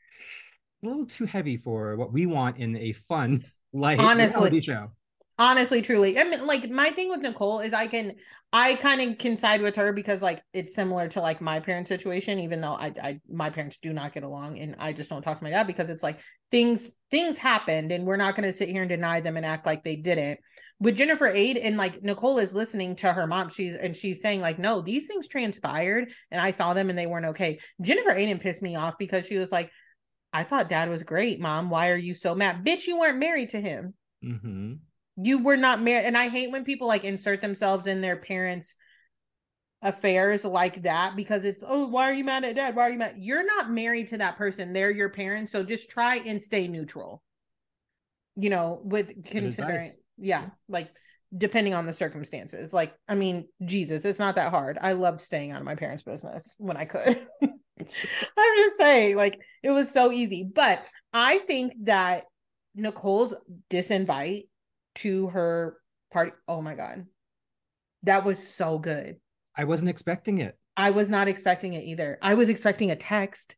a 0.83 0.87
little 0.87 1.05
too 1.05 1.25
heavy 1.25 1.57
for 1.57 1.95
what 1.95 2.11
we 2.11 2.25
want 2.25 2.57
in 2.57 2.75
a 2.77 2.93
fun 2.93 3.45
light 3.73 3.99
honestly 3.99 4.61
show 4.61 4.91
honestly 5.41 5.81
truly 5.81 6.19
i 6.19 6.23
mean 6.23 6.45
like 6.45 6.69
my 6.69 6.91
thing 6.91 7.09
with 7.09 7.19
nicole 7.19 7.61
is 7.61 7.73
i 7.73 7.87
can 7.87 8.13
i 8.53 8.75
kind 8.75 9.01
of 9.01 9.17
can 9.17 9.35
side 9.35 9.59
with 9.59 9.75
her 9.75 9.91
because 9.91 10.21
like 10.21 10.43
it's 10.53 10.75
similar 10.75 11.07
to 11.07 11.19
like 11.19 11.41
my 11.41 11.59
parents 11.59 11.89
situation 11.89 12.37
even 12.37 12.61
though 12.61 12.73
I, 12.73 12.93
I 13.01 13.21
my 13.27 13.49
parents 13.49 13.79
do 13.81 13.91
not 13.91 14.13
get 14.13 14.21
along 14.21 14.59
and 14.59 14.75
i 14.77 14.93
just 14.93 15.09
don't 15.09 15.23
talk 15.23 15.39
to 15.39 15.43
my 15.43 15.49
dad 15.49 15.65
because 15.65 15.89
it's 15.89 16.03
like 16.03 16.19
things 16.51 16.91
things 17.09 17.39
happened 17.39 17.91
and 17.91 18.05
we're 18.05 18.17
not 18.17 18.35
going 18.35 18.45
to 18.45 18.53
sit 18.53 18.69
here 18.69 18.83
and 18.83 18.89
deny 18.89 19.19
them 19.19 19.35
and 19.35 19.45
act 19.45 19.65
like 19.65 19.83
they 19.83 19.95
didn't. 19.95 20.39
With 20.79 20.95
jennifer 20.95 21.33
aydin 21.33 21.75
like 21.75 22.03
nicole 22.03 22.37
is 22.37 22.53
listening 22.53 22.95
to 22.97 23.11
her 23.11 23.25
mom 23.25 23.49
she's 23.49 23.75
and 23.75 23.95
she's 23.95 24.21
saying 24.21 24.41
like 24.41 24.59
no 24.59 24.79
these 24.81 25.07
things 25.07 25.27
transpired 25.27 26.11
and 26.29 26.39
i 26.39 26.51
saw 26.51 26.75
them 26.75 26.91
and 26.91 26.99
they 26.99 27.07
weren't 27.07 27.25
okay. 27.27 27.59
Jennifer 27.81 28.11
aydin 28.11 28.39
pissed 28.39 28.61
me 28.61 28.75
off 28.75 28.99
because 28.99 29.25
she 29.25 29.39
was 29.39 29.51
like 29.51 29.71
i 30.33 30.43
thought 30.43 30.69
dad 30.69 30.87
was 30.87 31.01
great 31.01 31.39
mom. 31.39 31.71
Why 31.71 31.89
are 31.89 31.97
you 31.97 32.13
so 32.13 32.35
mad? 32.35 32.63
Bitch 32.63 32.85
you 32.85 32.99
weren't 32.99 33.17
married 33.17 33.49
to 33.49 33.59
him. 33.59 33.95
Mm-hmm 34.23 34.73
you 35.17 35.43
were 35.43 35.57
not 35.57 35.81
married 35.81 36.05
and 36.05 36.17
i 36.17 36.29
hate 36.29 36.51
when 36.51 36.63
people 36.63 36.87
like 36.87 37.03
insert 37.03 37.41
themselves 37.41 37.87
in 37.87 38.01
their 38.01 38.15
parents 38.15 38.75
affairs 39.81 40.45
like 40.45 40.83
that 40.83 41.15
because 41.15 41.43
it's 41.43 41.63
oh 41.67 41.87
why 41.87 42.09
are 42.09 42.13
you 42.13 42.23
mad 42.23 42.43
at 42.43 42.55
dad? 42.55 42.75
Why 42.75 42.83
are 42.83 42.91
you 42.91 42.99
mad? 42.99 43.15
You're 43.17 43.45
not 43.45 43.71
married 43.71 44.09
to 44.09 44.19
that 44.19 44.37
person. 44.37 44.73
They're 44.73 44.91
your 44.91 45.09
parents 45.09 45.51
so 45.51 45.63
just 45.63 45.89
try 45.89 46.17
and 46.17 46.41
stay 46.41 46.67
neutral 46.67 47.23
you 48.35 48.49
know 48.49 48.79
with 48.83 49.25
considering 49.25 49.91
yeah 50.17 50.49
like 50.69 50.89
depending 51.35 51.73
on 51.73 51.87
the 51.87 51.93
circumstances. 51.93 52.73
Like 52.73 52.93
i 53.07 53.15
mean 53.15 53.47
jesus 53.65 54.05
it's 54.05 54.19
not 54.19 54.35
that 54.35 54.51
hard. 54.51 54.77
I 54.79 54.91
loved 54.93 55.19
staying 55.19 55.51
out 55.51 55.61
of 55.61 55.65
my 55.65 55.75
parents 55.75 56.03
business 56.03 56.55
when 56.57 56.77
i 56.77 56.85
could. 56.85 57.19
I'm 57.41 58.57
just 58.57 58.77
saying 58.77 59.15
like 59.15 59.39
it 59.63 59.71
was 59.71 59.89
so 59.89 60.11
easy. 60.11 60.47
But 60.53 60.85
i 61.11 61.39
think 61.39 61.73
that 61.85 62.25
nicole's 62.75 63.33
disinvite 63.69 64.43
to 64.95 65.27
her 65.27 65.77
party. 66.11 66.31
Oh 66.47 66.61
my 66.61 66.75
God. 66.75 67.05
That 68.03 68.25
was 68.25 68.45
so 68.45 68.79
good. 68.79 69.17
I 69.55 69.65
wasn't 69.65 69.89
expecting 69.89 70.39
it. 70.39 70.57
I 70.77 70.91
was 70.91 71.09
not 71.09 71.27
expecting 71.27 71.73
it 71.73 71.83
either. 71.83 72.17
I 72.21 72.33
was 72.33 72.49
expecting 72.49 72.91
a 72.91 72.95
text. 72.95 73.55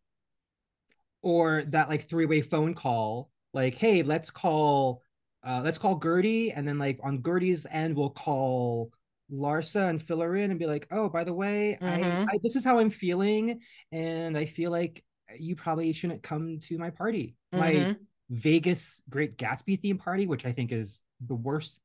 Or 1.22 1.64
that 1.68 1.88
like 1.88 2.10
three-way 2.10 2.42
phone 2.42 2.74
call, 2.74 3.30
like, 3.54 3.76
hey, 3.76 4.04
let's 4.04 4.30
call 4.30 5.02
uh 5.46 5.62
let's 5.64 5.78
call 5.78 6.00
Guerdy, 6.00 6.52
and 6.56 6.68
then 6.68 6.78
like 6.78 7.00
on 7.04 7.22
Guerdy's 7.22 7.66
end, 7.70 7.96
we'll 7.96 8.10
call 8.10 8.92
Larsa 9.32 9.90
and 9.90 10.02
fill 10.02 10.20
her 10.20 10.36
in 10.36 10.52
and 10.52 10.60
be 10.60 10.66
like, 10.66 10.88
oh, 10.92 11.08
by 11.08 11.24
the 11.24 11.34
way, 11.34 11.78
mm-hmm. 11.82 12.04
I, 12.04 12.34
I 12.34 12.40
this 12.44 12.56
is 12.56 12.66
how 12.66 12.80
I'm 12.80 12.90
feeling, 12.90 13.60
and 13.92 14.38
I 14.38 14.46
feel 14.46 14.72
like 14.72 15.04
you 15.38 15.56
probably 15.56 15.94
shouldn't 15.94 16.24
come 16.24 16.60
to 16.64 16.78
my 16.78 16.90
party. 16.90 17.36
Mm-hmm. 17.54 17.60
My 17.60 17.96
Vegas 18.30 19.02
Great 19.10 19.38
Gatsby 19.38 19.80
theme 19.82 19.98
party, 19.98 20.26
which 20.26 20.46
I 20.46 20.52
think 20.52 20.72
is 20.72 21.02
the 21.26 21.36
worst 21.36 21.80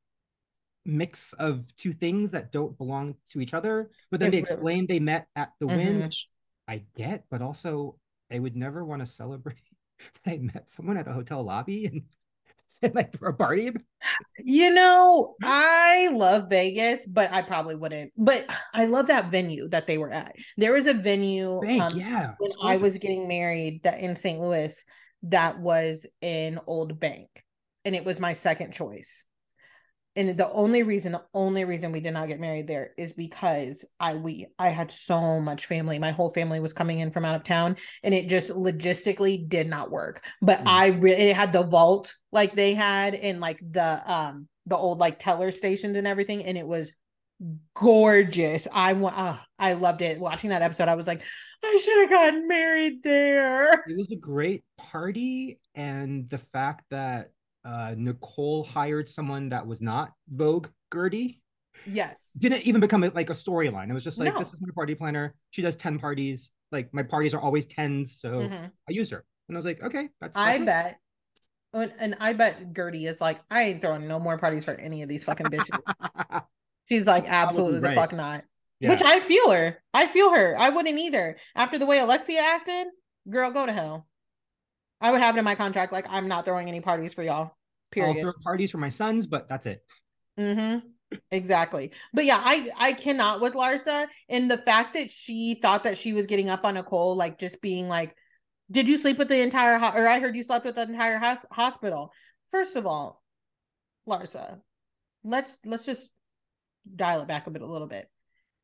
mix 0.85 1.33
of 1.33 1.63
two 1.75 1.93
things 1.93 2.31
that 2.31 2.51
don't 2.51 2.77
belong 2.77 3.15
to 3.31 3.41
each 3.41 3.53
other. 3.53 3.91
But 4.11 4.19
then 4.19 4.29
it 4.29 4.31
they 4.31 4.37
explain 4.37 4.87
they 4.87 4.99
met 4.99 5.27
at 5.35 5.51
the 5.59 5.67
mm-hmm. 5.67 5.77
Wynn, 5.77 6.01
which 6.01 6.27
I 6.67 6.83
get, 6.95 7.25
but 7.29 7.41
also 7.41 7.97
I 8.31 8.39
would 8.39 8.55
never 8.55 8.83
want 8.83 9.01
to 9.01 9.05
celebrate. 9.05 9.57
that 10.25 10.31
I 10.31 10.37
met 10.37 10.69
someone 10.69 10.97
at 10.97 11.07
a 11.07 11.13
hotel 11.13 11.43
lobby 11.43 11.85
and, 11.85 12.03
and 12.81 12.95
like 12.95 13.13
a 13.21 13.33
party. 13.33 13.71
You 14.37 14.73
know, 14.73 15.35
I 15.43 16.09
love 16.11 16.49
Vegas, 16.49 17.05
but 17.05 17.31
I 17.31 17.41
probably 17.41 17.75
wouldn't. 17.75 18.13
But 18.17 18.45
I 18.73 18.85
love 18.85 19.07
that 19.07 19.29
venue 19.29 19.67
that 19.69 19.87
they 19.87 19.97
were 19.97 20.11
at. 20.11 20.35
There 20.57 20.73
was 20.73 20.87
a 20.87 20.93
venue 20.93 21.59
Bank, 21.61 21.81
um, 21.81 21.97
yeah, 21.97 22.33
when 22.37 22.51
I 22.63 22.77
was 22.77 22.97
getting 22.97 23.27
married 23.27 23.81
that 23.83 23.99
in 23.99 24.15
St. 24.15 24.39
Louis 24.39 24.81
that 25.23 25.59
was 25.59 26.05
in 26.21 26.59
Old 26.67 26.99
Bank. 26.99 27.29
And 27.85 27.95
it 27.95 28.05
was 28.05 28.19
my 28.19 28.33
second 28.33 28.73
choice 28.73 29.23
and 30.15 30.35
the 30.35 30.51
only 30.51 30.83
reason 30.83 31.13
the 31.13 31.23
only 31.33 31.65
reason 31.65 31.91
we 31.91 31.99
did 31.99 32.11
not 32.11 32.27
get 32.27 32.39
married 32.39 32.67
there 32.67 32.91
is 32.97 33.13
because 33.13 33.85
i 33.99 34.13
we 34.15 34.47
i 34.57 34.69
had 34.69 34.91
so 34.91 35.39
much 35.39 35.65
family 35.65 35.99
my 35.99 36.11
whole 36.11 36.29
family 36.29 36.59
was 36.59 36.73
coming 36.73 36.99
in 36.99 37.11
from 37.11 37.25
out 37.25 37.35
of 37.35 37.43
town 37.43 37.75
and 38.03 38.13
it 38.13 38.27
just 38.27 38.49
logistically 38.49 39.47
did 39.47 39.67
not 39.67 39.91
work 39.91 40.23
but 40.41 40.59
mm. 40.59 40.67
i 40.67 40.87
really 40.87 41.29
it 41.29 41.35
had 41.35 41.53
the 41.53 41.63
vault 41.63 42.13
like 42.31 42.53
they 42.53 42.73
had 42.73 43.13
in 43.13 43.39
like 43.39 43.59
the 43.71 44.11
um 44.11 44.47
the 44.65 44.77
old 44.77 44.99
like 44.99 45.19
teller 45.19 45.51
stations 45.51 45.95
and 45.95 46.07
everything 46.07 46.43
and 46.43 46.57
it 46.57 46.67
was 46.67 46.91
gorgeous 47.73 48.67
i 48.73 48.93
want 48.93 49.15
oh, 49.17 49.39
i 49.57 49.73
loved 49.73 50.01
it 50.01 50.19
watching 50.19 50.49
that 50.49 50.61
episode 50.61 50.87
i 50.89 50.95
was 50.95 51.07
like 51.07 51.21
i 51.63 51.79
should 51.83 51.99
have 51.99 52.09
gotten 52.09 52.47
married 52.47 53.01
there 53.03 53.71
it 53.71 53.97
was 53.97 54.11
a 54.11 54.15
great 54.17 54.63
party 54.77 55.59
and 55.75 56.29
the 56.29 56.37
fact 56.37 56.83
that 56.91 57.29
uh, 57.65 57.93
Nicole 57.97 58.63
hired 58.63 59.09
someone 59.09 59.49
that 59.49 59.65
was 59.65 59.81
not 59.81 60.11
Vogue 60.29 60.67
Guerdy. 60.91 61.41
Yes. 61.85 62.35
Didn't 62.39 62.63
even 62.63 62.81
become 62.81 63.03
a, 63.03 63.09
like 63.09 63.29
a 63.29 63.33
storyline. 63.33 63.89
It 63.89 63.93
was 63.93 64.03
just 64.03 64.17
like, 64.17 64.33
no. 64.33 64.39
this 64.39 64.53
is 64.53 64.61
my 64.61 64.69
party 64.73 64.95
planner. 64.95 65.35
She 65.51 65.61
does 65.61 65.75
10 65.75 65.99
parties. 65.99 66.51
Like 66.71 66.93
my 66.93 67.03
parties 67.03 67.33
are 67.33 67.41
always 67.41 67.65
10s. 67.67 68.19
So 68.19 68.31
mm-hmm. 68.31 68.65
I 68.65 68.91
use 68.91 69.09
her. 69.11 69.23
And 69.47 69.57
I 69.57 69.59
was 69.59 69.65
like, 69.65 69.83
okay, 69.83 70.09
that's, 70.21 70.35
that's 70.35 70.37
I 70.37 70.55
it. 70.55 70.65
bet. 70.65 70.99
And, 71.73 71.93
and 71.99 72.17
I 72.19 72.33
bet 72.33 72.73
Guerdy 72.73 73.07
is 73.07 73.21
like, 73.21 73.39
I 73.49 73.63
ain't 73.63 73.81
throwing 73.81 74.07
no 74.07 74.19
more 74.19 74.37
parties 74.37 74.65
for 74.65 74.73
any 74.73 75.03
of 75.03 75.09
these 75.09 75.23
fucking 75.23 75.47
bitches. 75.47 76.41
She's 76.89 77.07
like, 77.07 77.25
absolutely 77.27 77.79
right. 77.81 77.91
the 77.91 77.95
fuck 77.95 78.13
not. 78.13 78.43
Yeah. 78.79 78.89
Which 78.89 79.01
I 79.03 79.19
feel 79.19 79.51
her. 79.51 79.77
I 79.93 80.07
feel 80.07 80.33
her. 80.33 80.55
I 80.57 80.69
wouldn't 80.69 80.97
either. 80.97 81.37
After 81.55 81.77
the 81.77 81.85
way 81.85 81.99
Alexia 81.99 82.39
acted, 82.39 82.87
girl, 83.29 83.51
go 83.51 83.65
to 83.65 83.73
hell. 83.73 84.07
I 85.01 85.11
would 85.11 85.21
have 85.21 85.35
it 85.35 85.39
in 85.39 85.45
my 85.45 85.55
contract 85.55 85.93
like 85.93 86.05
I'm 86.09 86.27
not 86.27 86.45
throwing 86.45 86.67
any 86.67 86.81
parties 86.81 87.13
for 87.13 87.23
y'all. 87.23 87.41
I'll 87.41 87.51
Period. 87.91 88.21
throw 88.21 88.33
parties 88.43 88.71
for 88.71 88.77
my 88.77 88.89
sons, 88.89 89.27
but 89.27 89.49
that's 89.49 89.65
it. 89.65 89.83
Mm-hmm. 90.39 90.87
Exactly. 91.31 91.91
But 92.13 92.25
yeah, 92.25 92.39
I 92.41 92.69
I 92.77 92.93
cannot 92.93 93.41
with 93.41 93.53
Larsa 93.53 94.07
and 94.29 94.49
the 94.49 94.59
fact 94.59 94.93
that 94.93 95.09
she 95.09 95.59
thought 95.61 95.83
that 95.85 95.97
she 95.97 96.13
was 96.13 96.27
getting 96.27 96.49
up 96.49 96.65
on 96.65 96.75
Nicole, 96.75 97.15
like 97.15 97.39
just 97.39 97.61
being 97.61 97.87
like, 97.87 98.15
"Did 98.69 98.87
you 98.87 98.97
sleep 98.97 99.17
with 99.17 99.27
the 99.27 99.41
entire 99.41 99.79
ho-? 99.79 99.99
or 99.99 100.07
I 100.07 100.19
heard 100.19 100.35
you 100.35 100.43
slept 100.43 100.65
with 100.65 100.75
the 100.75 100.83
entire 100.83 101.17
hos- 101.17 101.45
hospital." 101.51 102.11
First 102.51 102.75
of 102.75 102.85
all, 102.85 103.23
Larsa, 104.07 104.59
let's 105.23 105.57
let's 105.65 105.85
just 105.85 106.09
dial 106.95 107.21
it 107.21 107.27
back 107.27 107.47
a 107.47 107.51
bit 107.51 107.61
a 107.61 107.65
little 107.65 107.87
bit. 107.87 108.09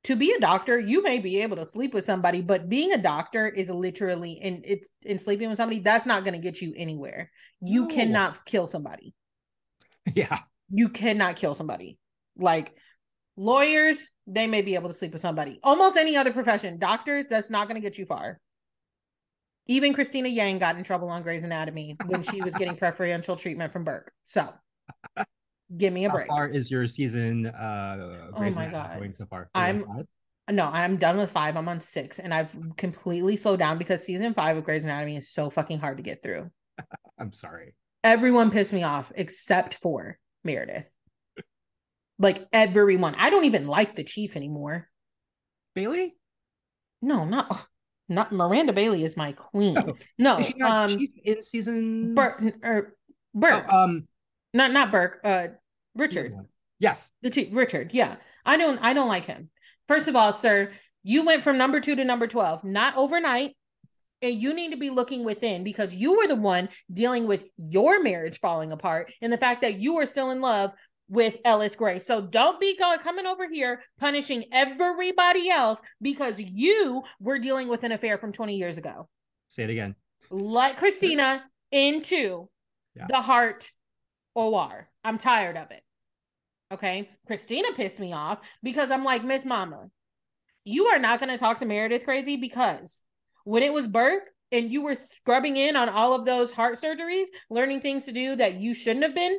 To 0.06 0.16
be 0.16 0.34
a 0.34 0.40
doctor, 0.40 0.80
you 0.80 1.02
may 1.02 1.18
be 1.20 1.42
able 1.42 1.56
to 1.58 1.66
sleep 1.66 1.94
with 1.94 2.06
somebody, 2.06 2.42
but 2.42 2.70
being 2.70 2.94
a 2.94 2.98
doctor 2.98 3.48
is 3.48 3.70
literally 3.70 4.40
and 4.42 4.62
it's 4.66 4.88
in 5.02 5.18
sleeping 5.18 5.50
with 5.50 5.58
somebody 5.58 5.80
that's 5.80 6.06
not 6.06 6.24
going 6.24 6.34
to 6.36 6.40
get 6.40 6.62
you 6.62 6.74
anywhere. 6.78 7.32
You 7.60 7.84
No. 7.84 7.88
cannot 7.88 8.46
kill 8.46 8.68
somebody 8.68 9.16
Yeah. 10.14 10.40
you 10.70 10.90
cannot 10.90 11.38
kill 11.38 11.56
somebody. 11.56 11.98
Like 12.38 12.76
lawyers, 13.36 14.08
they 14.28 14.46
may 14.48 14.62
be 14.62 14.76
able 14.76 14.90
to 14.90 14.94
sleep 14.96 15.12
with 15.14 15.22
somebody. 15.22 15.60
Almost 15.64 15.98
any 15.98 16.16
other 16.16 16.32
profession, 16.34 16.78
doctors, 16.78 17.26
that's 17.28 17.50
not 17.50 17.68
going 17.68 17.82
to 17.82 17.88
get 17.88 17.98
you 17.98 18.06
far. 18.06 18.40
Even 19.68 19.94
Cristina 19.94 20.30
Yang 20.30 20.60
got 20.60 20.78
in 20.78 20.84
trouble 20.84 21.10
on 21.10 21.24
Grey's 21.24 21.44
Anatomy 21.44 21.98
when 22.06 22.22
she 22.22 22.42
was 22.44 22.54
getting 22.54 22.78
preferential 22.78 23.36
treatment 23.36 23.74
from 23.74 23.84
Burke. 23.84 24.12
So, 24.24 24.54
give 25.78 25.94
me 25.94 26.06
a 26.06 26.10
How 26.10 26.16
break. 26.16 26.28
far 26.28 26.48
is 26.48 26.70
your 26.70 26.88
season? 26.88 27.48
Uh, 27.48 28.30
Oh 28.36 28.50
my 28.52 28.68
God. 28.68 28.98
going 28.98 29.16
so 29.16 29.26
far? 29.26 29.50
I'm- 29.54 29.86
five? 29.86 30.06
No, 30.52 30.68
I'm 30.72 30.98
done 30.98 31.18
with 31.18 31.32
five. 31.32 31.56
I'm 31.58 31.68
on 31.68 31.80
six, 31.80 32.20
and 32.20 32.32
I've 32.32 32.56
completely 32.78 33.36
slowed 33.36 33.58
down 33.58 33.80
because 33.80 34.04
season 34.04 34.36
five 34.36 34.56
of 34.58 34.64
Grey's 34.64 34.84
Anatomy 34.84 35.16
is 35.18 35.32
so 35.32 35.50
fucking 35.50 35.80
hard 35.80 35.98
to 35.98 36.04
get 36.04 36.22
through. 36.22 36.52
I'm 37.20 37.34
sorry. 37.34 37.74
Everyone 38.04 38.52
pissed 38.52 38.72
me 38.72 38.84
off 38.84 39.12
except 39.16 39.74
for 39.76 40.20
Meredith. 40.44 40.94
Like 42.20 42.48
everyone. 42.54 43.16
I 43.16 43.32
don't 43.32 43.46
even 43.46 43.66
like 43.68 43.96
the 43.96 44.04
chief 44.04 44.36
anymore. 44.36 44.88
Bailey? 45.74 46.16
No, 47.02 47.26
not 47.26 47.68
not 48.08 48.32
Miranda 48.32 48.72
Bailey 48.72 49.04
is 49.04 49.18
my 49.18 49.32
queen. 49.32 49.76
Oh, 49.88 49.94
No, 50.20 50.38
Is 50.38 50.46
she 50.46 50.54
not 50.58 50.92
um, 50.92 51.08
in 51.24 51.42
season? 51.42 52.14
Burke 52.14 52.44
or 52.64 52.96
Burke, 53.34 53.66
Oh, 53.68 53.78
um, 53.84 54.08
not 54.56 54.72
not 54.72 54.92
Burke. 54.92 55.20
Uh, 55.24 55.48
Richard, 55.96 56.34
Yes. 56.80 57.12
the 57.22 57.30
two, 57.30 57.50
Richard. 57.52 57.92
Yeah, 57.94 58.16
I 58.46 58.58
don't, 58.58 58.80
I 58.82 58.94
don't 58.94 59.08
like 59.08 59.26
him. 59.26 59.50
First 59.88 60.08
of 60.08 60.16
all, 60.16 60.34
sir, 60.34 60.72
you 61.04 61.26
went 61.26 61.44
from 61.44 61.58
number 61.58 61.80
two 61.80 61.96
to 61.96 62.04
number 62.06 62.28
twelve, 62.28 62.64
not 62.64 62.98
overnight, 62.98 63.56
and 64.22 64.42
you 64.42 64.54
need 64.54 64.72
to 64.72 64.78
be 64.78 64.90
looking 64.90 65.24
within 65.24 65.64
because 65.64 65.94
you 65.94 66.18
were 66.18 66.28
the 66.28 66.36
one 66.36 66.70
dealing 66.92 67.28
with 67.28 67.44
your 67.58 68.02
marriage 68.02 68.40
falling 68.40 68.72
apart 68.72 69.12
and 69.22 69.32
the 69.32 69.38
fact 69.38 69.62
that 69.62 69.80
you 69.80 69.98
are 69.98 70.06
still 70.06 70.32
in 70.32 70.42
love 70.42 70.72
with 71.08 71.38
Ellis 71.46 71.76
Gray. 71.76 72.00
So 72.00 72.20
don't 72.22 72.60
be 72.60 72.76
going 72.78 72.98
coming 73.00 73.28
over 73.28 73.48
here 73.48 73.84
punishing 74.00 74.46
everybody 74.52 75.50
else 75.52 75.80
because 76.02 76.40
you 76.40 77.04
were 77.20 77.38
dealing 77.38 77.68
with 77.68 77.84
an 77.84 77.92
affair 77.92 78.18
from 78.18 78.32
20 78.32 78.56
years 78.56 78.80
ago. 78.80 79.08
Say 79.48 79.64
it 79.66 79.70
again. 79.70 79.96
Let 80.32 80.78
Cristina 80.78 81.44
into 81.72 82.50
Yeah. 82.96 83.06
the 83.08 83.22
heart 83.22 83.70
OR. 84.36 84.88
I'm 85.04 85.18
tired 85.18 85.58
of 85.58 85.72
it. 85.72 85.84
Okay. 86.72 87.10
Cristina 87.28 87.70
pissed 87.74 88.00
me 88.00 88.14
off 88.14 88.40
because 88.62 88.92
I'm 88.92 89.04
like, 89.04 89.24
Miss 89.24 89.46
Mama, 89.46 89.90
you 90.64 90.88
are 90.88 91.00
not 91.00 91.20
going 91.20 91.32
to 91.32 91.38
talk 91.38 91.60
to 91.60 91.66
Meredith 91.66 92.04
crazy 92.04 92.38
because 92.38 93.02
when 93.44 93.64
it 93.64 93.74
was 93.74 93.88
Burke 93.88 94.24
and 94.52 94.72
you 94.72 94.82
were 94.82 94.96
scrubbing 94.96 95.58
in 95.58 95.76
on 95.76 95.90
all 95.90 96.14
of 96.14 96.26
those 96.26 96.52
heart 96.52 96.80
surgeries, 96.82 97.28
learning 97.50 97.82
things 97.82 98.06
to 98.06 98.12
do 98.12 98.36
that 98.36 98.56
you 98.56 98.74
shouldn't 98.74 99.06
have 99.06 99.16
been, 99.16 99.38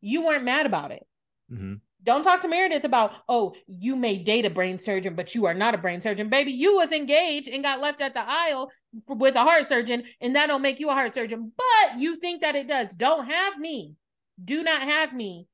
you 0.00 0.24
weren't 0.24 0.44
mad 0.44 0.66
about 0.66 0.92
it. 0.92 1.06
hmm 1.48 1.74
Don't 2.02 2.22
talk 2.22 2.42
to 2.42 2.48
Meredith 2.48 2.84
about, 2.84 3.12
oh, 3.28 3.54
you 3.66 3.96
may 3.96 4.18
date 4.18 4.46
a 4.46 4.50
brain 4.50 4.78
surgeon, 4.78 5.14
but 5.14 5.34
you 5.34 5.46
are 5.46 5.54
not 5.54 5.74
a 5.74 5.78
brain 5.78 6.00
surgeon. 6.02 6.28
Baby, 6.28 6.52
you 6.52 6.76
was 6.76 6.92
engaged 6.92 7.48
and 7.48 7.62
got 7.62 7.80
left 7.80 8.00
at 8.02 8.14
the 8.14 8.22
aisle 8.24 8.70
with 9.08 9.34
a 9.34 9.42
heart 9.42 9.66
surgeon, 9.66 10.04
and 10.20 10.36
that 10.36 10.46
don't 10.46 10.62
make 10.62 10.80
you 10.80 10.90
a 10.90 10.94
heart 10.94 11.14
surgeon. 11.14 11.52
But 11.56 11.98
you 11.98 12.16
think 12.16 12.42
that 12.42 12.56
it 12.56 12.68
does. 12.68 12.94
Don't 12.94 13.26
have 13.26 13.58
me. 13.58 13.94
Do 14.42 14.62
not 14.62 14.82
have 14.82 15.12
me 15.12 15.48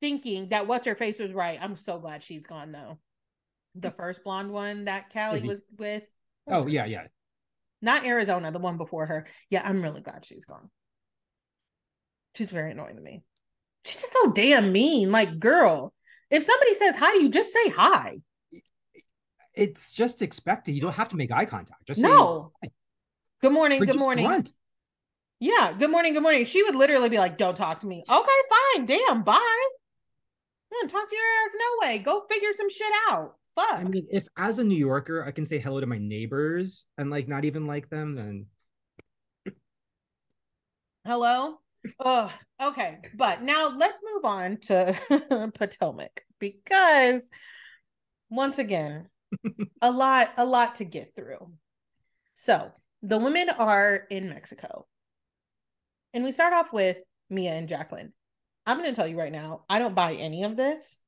thinking 0.00 0.48
that 0.50 0.66
what's 0.66 0.86
her 0.86 0.94
face 0.94 1.18
was 1.18 1.32
right. 1.32 1.58
I'm 1.60 1.76
so 1.76 1.98
glad 1.98 2.22
she's 2.22 2.46
gone 2.46 2.72
though. 2.72 2.98
The 3.74 3.90
first 3.90 4.24
blonde 4.24 4.50
one 4.50 4.84
that 4.86 5.12
Callie 5.12 5.42
was 5.42 5.62
with. 5.76 6.02
Oh 6.46 6.66
yeah, 6.66 6.86
yeah. 6.86 7.06
Not 7.80 8.04
Arizona, 8.04 8.50
the 8.50 8.58
one 8.58 8.76
before 8.76 9.06
her. 9.06 9.26
Yeah, 9.50 9.62
I'm 9.64 9.82
really 9.82 10.00
glad 10.00 10.24
she's 10.24 10.44
gone. 10.44 10.70
She's 12.34 12.50
very 12.50 12.72
annoying 12.72 12.96
to 12.96 13.02
me. 13.02 13.22
She's 13.84 14.00
just 14.00 14.12
so 14.12 14.32
damn 14.32 14.72
mean. 14.72 15.12
Like, 15.12 15.38
girl, 15.38 15.92
if 16.30 16.44
somebody 16.44 16.74
says 16.74 16.96
hi 16.96 17.12
to 17.12 17.22
you, 17.22 17.28
just 17.28 17.52
say 17.52 17.68
hi. 17.68 18.18
It's 19.54 19.92
just 19.92 20.22
expected. 20.22 20.72
You 20.72 20.80
don't 20.80 20.94
have 20.94 21.08
to 21.08 21.16
make 21.16 21.32
eye 21.32 21.44
contact. 21.44 21.86
Just 21.86 22.00
say, 22.00 22.06
no. 22.06 22.52
Good 23.40 23.52
morning. 23.52 23.82
Or 23.82 23.86
Good 23.86 23.98
morning. 23.98 24.26
grunt. 24.26 24.52
Yeah. 25.40 25.72
Good 25.78 25.90
morning. 25.90 26.14
Good 26.14 26.22
morning. 26.22 26.44
She 26.44 26.62
would 26.62 26.74
literally 26.74 27.08
be 27.08 27.18
like, 27.18 27.38
don't 27.38 27.56
talk 27.56 27.80
to 27.80 27.86
me. 27.86 28.02
Okay, 28.08 28.40
fine. 28.74 28.86
Damn. 28.86 29.22
Bye. 29.22 29.68
Yeah, 30.72 30.88
talk 30.88 31.08
to 31.08 31.16
your 31.16 31.24
ass. 31.44 31.54
No 31.54 31.88
way. 31.88 31.98
Go 31.98 32.24
figure 32.30 32.52
some 32.54 32.70
shit 32.70 32.92
out. 33.10 33.34
Fuck. 33.54 33.74
I 33.74 33.84
mean, 33.84 34.06
if 34.10 34.26
as 34.36 34.58
a 34.58 34.64
New 34.64 34.76
Yorker 34.76 35.24
I 35.24 35.32
can 35.32 35.44
say 35.44 35.58
hello 35.58 35.80
to 35.80 35.86
my 35.86 35.98
neighbors 35.98 36.86
and 36.96 37.10
like 37.10 37.26
not 37.26 37.44
even 37.44 37.66
like 37.66 37.88
them, 37.88 38.14
then 38.14 38.46
Hello. 41.08 41.58
Oh, 42.00 42.30
okay. 42.60 42.98
But 43.14 43.42
now 43.42 43.72
let's 43.74 43.98
move 44.04 44.24
on 44.26 44.58
to 44.66 45.50
Potomac 45.54 46.22
because 46.38 47.30
once 48.28 48.58
again, 48.58 49.08
a 49.82 49.90
lot, 49.90 50.32
a 50.36 50.44
lot 50.44 50.76
to 50.76 50.84
get 50.84 51.14
through. 51.16 51.50
So 52.34 52.70
the 53.02 53.16
women 53.16 53.48
are 53.48 54.06
in 54.10 54.28
Mexico. 54.28 54.86
And 56.14 56.24
we 56.24 56.32
start 56.32 56.52
off 56.52 56.72
with 56.72 56.98
Mia 57.30 57.52
and 57.52 57.68
Jacqueline. 57.68 58.12
I'm 58.66 58.78
going 58.78 58.90
to 58.90 58.96
tell 58.96 59.08
you 59.08 59.18
right 59.18 59.32
now, 59.32 59.64
I 59.68 59.78
don't 59.78 59.94
buy 59.94 60.14
any 60.14 60.44
of 60.44 60.56
this. 60.56 61.00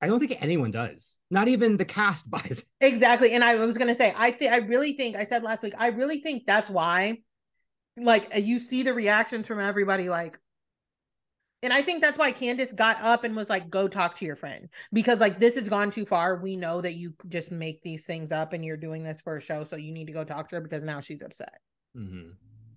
I 0.00 0.06
don't 0.06 0.18
think 0.18 0.36
anyone 0.42 0.70
does. 0.70 1.16
Not 1.30 1.48
even 1.48 1.76
the 1.76 1.84
cast 1.84 2.28
buys. 2.30 2.64
it. 2.80 2.86
Exactly. 2.86 3.32
And 3.32 3.44
I 3.44 3.54
was 3.56 3.78
going 3.78 3.88
to 3.88 3.94
say, 3.94 4.12
I 4.16 4.30
think, 4.30 4.52
I 4.52 4.56
really 4.58 4.94
think, 4.94 5.16
I 5.16 5.24
said 5.24 5.42
last 5.42 5.62
week, 5.62 5.74
I 5.78 5.88
really 5.88 6.20
think 6.20 6.44
that's 6.46 6.68
why, 6.68 7.18
like, 7.96 8.34
uh, 8.34 8.38
you 8.38 8.58
see 8.58 8.82
the 8.82 8.94
reactions 8.94 9.46
from 9.46 9.60
everybody, 9.60 10.08
like, 10.08 10.38
and 11.64 11.72
I 11.72 11.80
think 11.82 12.02
that's 12.02 12.18
why 12.18 12.32
Candiace 12.32 12.72
got 12.72 13.00
up 13.00 13.22
and 13.22 13.36
was 13.36 13.48
like, 13.48 13.70
go 13.70 13.86
talk 13.86 14.16
to 14.16 14.24
your 14.24 14.34
friend 14.34 14.68
because, 14.92 15.20
like, 15.20 15.38
this 15.38 15.54
has 15.54 15.68
gone 15.68 15.92
too 15.92 16.04
far. 16.04 16.34
We 16.42 16.56
know 16.56 16.80
that 16.80 16.94
you 16.94 17.14
just 17.28 17.52
make 17.52 17.82
these 17.82 18.04
things 18.04 18.32
up 18.32 18.52
and 18.52 18.64
you're 18.64 18.76
doing 18.76 19.04
this 19.04 19.20
for 19.20 19.36
a 19.36 19.40
show. 19.40 19.62
So 19.62 19.76
you 19.76 19.92
need 19.92 20.08
to 20.08 20.12
go 20.12 20.24
talk 20.24 20.48
to 20.48 20.56
her 20.56 20.60
because 20.60 20.82
now 20.82 21.00
she's 21.00 21.22
upset. 21.22 21.60
Mhm. 21.96 22.32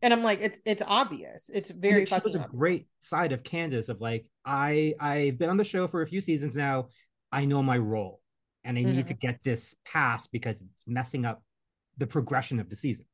And 0.06 0.13
I'm 0.13 0.22
like, 0.22 0.39
it's, 0.39 0.60
it's 0.65 0.84
obvious. 0.86 1.50
It's 1.52 1.72
very 1.72 2.04
it 2.04 2.12
was 2.24 2.36
a 2.36 2.41
obvious. 2.41 2.46
great 2.52 2.88
side 3.02 3.32
of 3.32 3.41
Candiace 3.41 3.89
of 3.89 4.02
like 4.02 4.28
I 4.46 4.94
I've 5.00 5.39
been 5.39 5.50
on 5.50 5.58
the 5.58 5.63
show 5.63 5.88
for 5.88 6.04
a 6.04 6.08
few 6.08 6.22
seasons 6.22 6.56
now. 6.56 6.89
I 7.32 7.46
know 7.46 7.63
my 7.63 7.80
role, 7.80 8.22
and 8.63 8.78
I 8.78 8.84
need 8.84 9.08
to 9.08 9.15
mm-hmm. 9.15 9.28
get 9.28 9.39
this 9.44 9.74
passed 9.84 10.32
because 10.32 10.62
it's 10.62 10.84
messing 10.86 11.26
up 11.26 11.41
the 11.98 12.06
progression 12.06 12.60
of 12.60 12.70
the 12.70 12.76
season. 12.76 13.06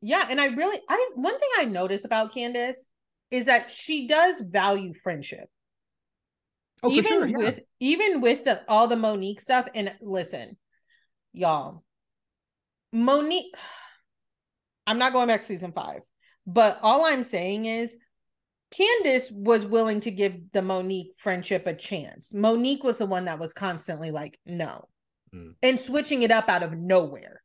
Yeah, 0.00 0.26
and 0.30 0.40
I 0.40 0.46
really 0.46 0.80
I 0.88 1.10
one 1.14 1.38
thing 1.38 1.50
I 1.58 1.66
noticed 1.66 2.06
about 2.06 2.32
Candiace 2.32 2.86
is 3.30 3.44
that 3.44 3.70
she 3.70 4.08
does 4.08 4.40
value 4.40 4.94
friendship. 4.94 5.46
Oh, 6.82 6.88
for 6.88 6.94
even 6.94 7.04
sure. 7.04 7.26
Yeah. 7.26 7.36
with 7.36 7.60
even 7.80 8.22
with 8.22 8.44
the 8.44 8.62
all 8.66 8.88
the 8.88 8.96
Monique 8.96 9.42
stuff. 9.42 9.68
And 9.74 9.94
listen, 10.00 10.56
y'all, 11.34 11.84
Monique, 12.94 13.54
I'm 14.86 14.98
not 14.98 15.12
going 15.12 15.28
back 15.28 15.40
to 15.40 15.46
season 15.46 15.72
five, 15.72 16.00
but 16.46 16.78
all 16.82 17.04
I'm 17.04 17.24
saying 17.24 17.66
is 17.66 17.96
Candiace 18.70 19.30
was 19.32 19.66
willing 19.66 20.00
to 20.00 20.10
give 20.10 20.52
the 20.52 20.62
Monique 20.62 21.12
friendship 21.16 21.66
a 21.66 21.74
chance. 21.74 22.32
Monique 22.32 22.84
was 22.84 22.98
the 22.98 23.06
one 23.06 23.24
that 23.24 23.38
was 23.38 23.52
constantly 23.52 24.10
like, 24.10 24.38
no, 24.46 24.88
Mm. 25.34 25.54
and 25.62 25.78
switching 25.78 26.22
it 26.22 26.30
up 26.32 26.48
out 26.48 26.62
of 26.64 26.76
nowhere. 26.76 27.42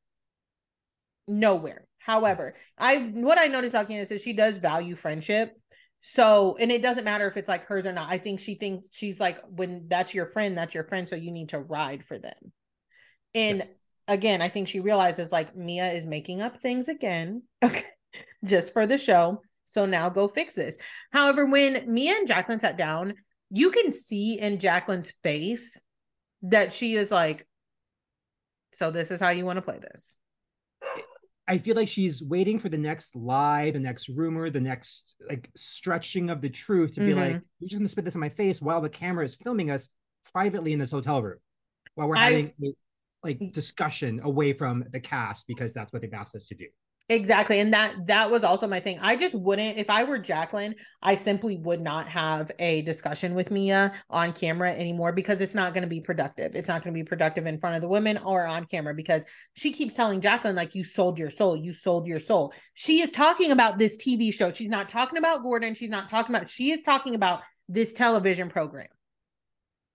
Nowhere. 1.28 1.88
However, 2.00 2.56
I 2.78 2.98
what 2.98 3.40
I 3.40 3.46
noticed 3.48 3.74
about 3.74 3.88
Candiace 3.88 4.12
is 4.12 4.22
she 4.22 4.34
does 4.34 4.58
value 4.58 4.96
friendship. 4.96 5.56
So, 6.02 6.56
and 6.60 6.72
it 6.72 6.84
doesn't 6.84 7.04
matter 7.04 7.28
if 7.28 7.36
it's 7.36 7.50
like 7.50 7.66
hers 7.66 7.88
or 7.88 7.92
not. 7.92 8.12
I 8.12 8.20
think 8.20 8.40
she 8.40 8.54
thinks 8.56 8.90
she's 8.92 9.20
like, 9.20 9.40
when 9.50 9.88
that's 9.88 10.14
your 10.14 10.28
friend, 10.28 10.56
that's 10.56 10.76
your 10.76 10.84
friend. 10.84 11.10
So 11.10 11.16
you 11.16 11.32
need 11.32 11.50
to 11.50 11.60
ride 11.60 12.06
for 12.06 12.20
them. 12.20 12.52
And 13.34 13.58
Yes. 13.60 13.70
again, 14.08 14.42
I 14.42 14.50
think 14.50 14.68
she 14.68 14.82
realizes 14.82 15.32
like 15.32 15.56
Mia 15.56 15.92
is 15.94 16.06
making 16.06 16.42
up 16.42 16.62
things 16.62 16.90
again, 16.90 17.42
okay, 17.64 17.86
just 18.44 18.74
for 18.74 18.86
the 18.88 18.98
show. 18.98 19.42
So 19.66 19.86
now 19.86 20.10
go 20.10 20.28
fix 20.28 20.54
this. 20.56 20.78
However, 21.12 21.46
when 21.46 21.92
Mia 21.92 22.14
and 22.16 22.28
Jacqueline 22.28 22.60
sat 22.60 22.78
down, 22.78 23.16
you 23.50 23.72
can 23.72 23.92
see 23.92 24.40
in 24.40 24.60
Jacqueline's 24.60 25.12
face 25.24 25.80
that 26.44 26.74
she 26.74 26.96
is 26.96 27.12
like, 27.12 27.48
so 28.74 28.92
this 28.92 29.10
is 29.12 29.20
how 29.20 29.30
you 29.30 29.46
want 29.46 29.58
to 29.58 29.62
play 29.62 29.80
this. 29.80 30.18
I 31.48 31.60
feel 31.60 31.76
like 31.76 31.88
she's 31.88 32.24
waiting 32.24 32.58
for 32.58 32.70
the 32.70 32.78
next 32.78 33.16
lie, 33.16 33.70
the 33.72 33.80
next 33.80 34.10
rumor, 34.10 34.50
the 34.50 34.60
next 34.60 35.16
like 35.30 35.50
stretching 35.56 36.30
of 36.32 36.42
the 36.42 36.50
truth 36.50 36.96
to 36.96 37.02
be 37.02 37.12
Mhm. 37.12 37.16
like, 37.16 37.42
you're 37.60 37.70
just 37.70 37.78
gonna 37.80 37.88
spit 37.88 38.06
this 38.06 38.16
in 38.16 38.20
my 38.20 38.30
face 38.30 38.62
while 38.62 38.82
the 38.82 38.90
camera 38.90 39.24
is 39.24 39.36
filming 39.36 39.70
us 39.70 39.88
privately 40.34 40.74
in 40.74 40.80
this 40.80 40.90
hotel 40.92 41.22
room 41.22 41.38
while 41.94 42.08
we're 42.08 42.18
I- 42.18 42.32
having 42.32 42.54
a 42.64 42.76
like 43.24 43.52
discussion 43.52 44.20
away 44.24 44.54
from 44.54 44.86
the 44.92 45.00
cast 45.00 45.46
because 45.48 45.74
that's 45.74 45.92
what 45.94 46.02
they've 46.02 46.14
asked 46.14 46.36
us 46.36 46.48
to 46.48 46.56
do. 46.56 46.68
Exactly. 47.08 47.60
And 47.60 47.72
that 47.72 48.08
that 48.08 48.32
was 48.32 48.44
also 48.44 48.66
my 48.66 48.80
thing. 48.80 48.98
I 49.00 49.16
just 49.16 49.36
wouldn't 49.36 49.78
if 49.78 49.92
I 49.92 50.04
were 50.04 50.18
Jacqueline, 50.18 50.74
I 51.04 51.14
simply 51.14 51.58
would 51.58 51.80
not 51.80 52.08
have 52.08 52.50
a 52.58 52.82
discussion 52.82 53.36
with 53.36 53.52
Mia 53.52 53.94
on 54.10 54.34
camera 54.34 54.72
anymore 54.72 55.12
because 55.12 55.40
it's 55.40 55.54
not 55.54 55.76
going 55.76 55.84
to 55.84 55.88
be 55.88 56.02
productive. 56.02 56.56
It's 56.56 56.68
not 56.68 56.84
going 56.84 56.96
to 56.96 57.00
be 57.00 57.04
productive 57.04 57.46
in 57.46 57.60
front 57.60 57.76
of 57.76 57.84
the 57.84 57.88
women 57.88 58.18
or 58.18 58.48
on 58.48 58.66
camera 58.66 58.96
because 58.96 59.24
she 59.54 59.72
keeps 59.72 59.94
telling 59.94 60.20
Jacqueline 60.20 60.56
like 60.56 60.74
you 60.74 60.84
sold 60.84 61.20
your 61.20 61.30
soul, 61.30 61.56
you 61.56 61.74
sold 61.74 62.08
your 62.08 62.20
soul. 62.20 62.54
She 62.74 63.02
is 63.02 63.12
talking 63.12 63.52
about 63.52 63.78
this 63.78 64.00
TV 64.00 64.34
show. 64.34 64.52
She's 64.52 64.70
not 64.70 64.90
talking 64.90 65.20
about 65.20 65.44
Gordon, 65.44 65.76
she's 65.76 65.92
not 65.92 66.10
talking 66.10 66.36
about 66.36 66.50
she 66.50 66.72
is 66.72 66.82
talking 66.82 67.14
about 67.14 67.42
this 67.70 67.94
television 67.94 68.50
program. 68.50 68.88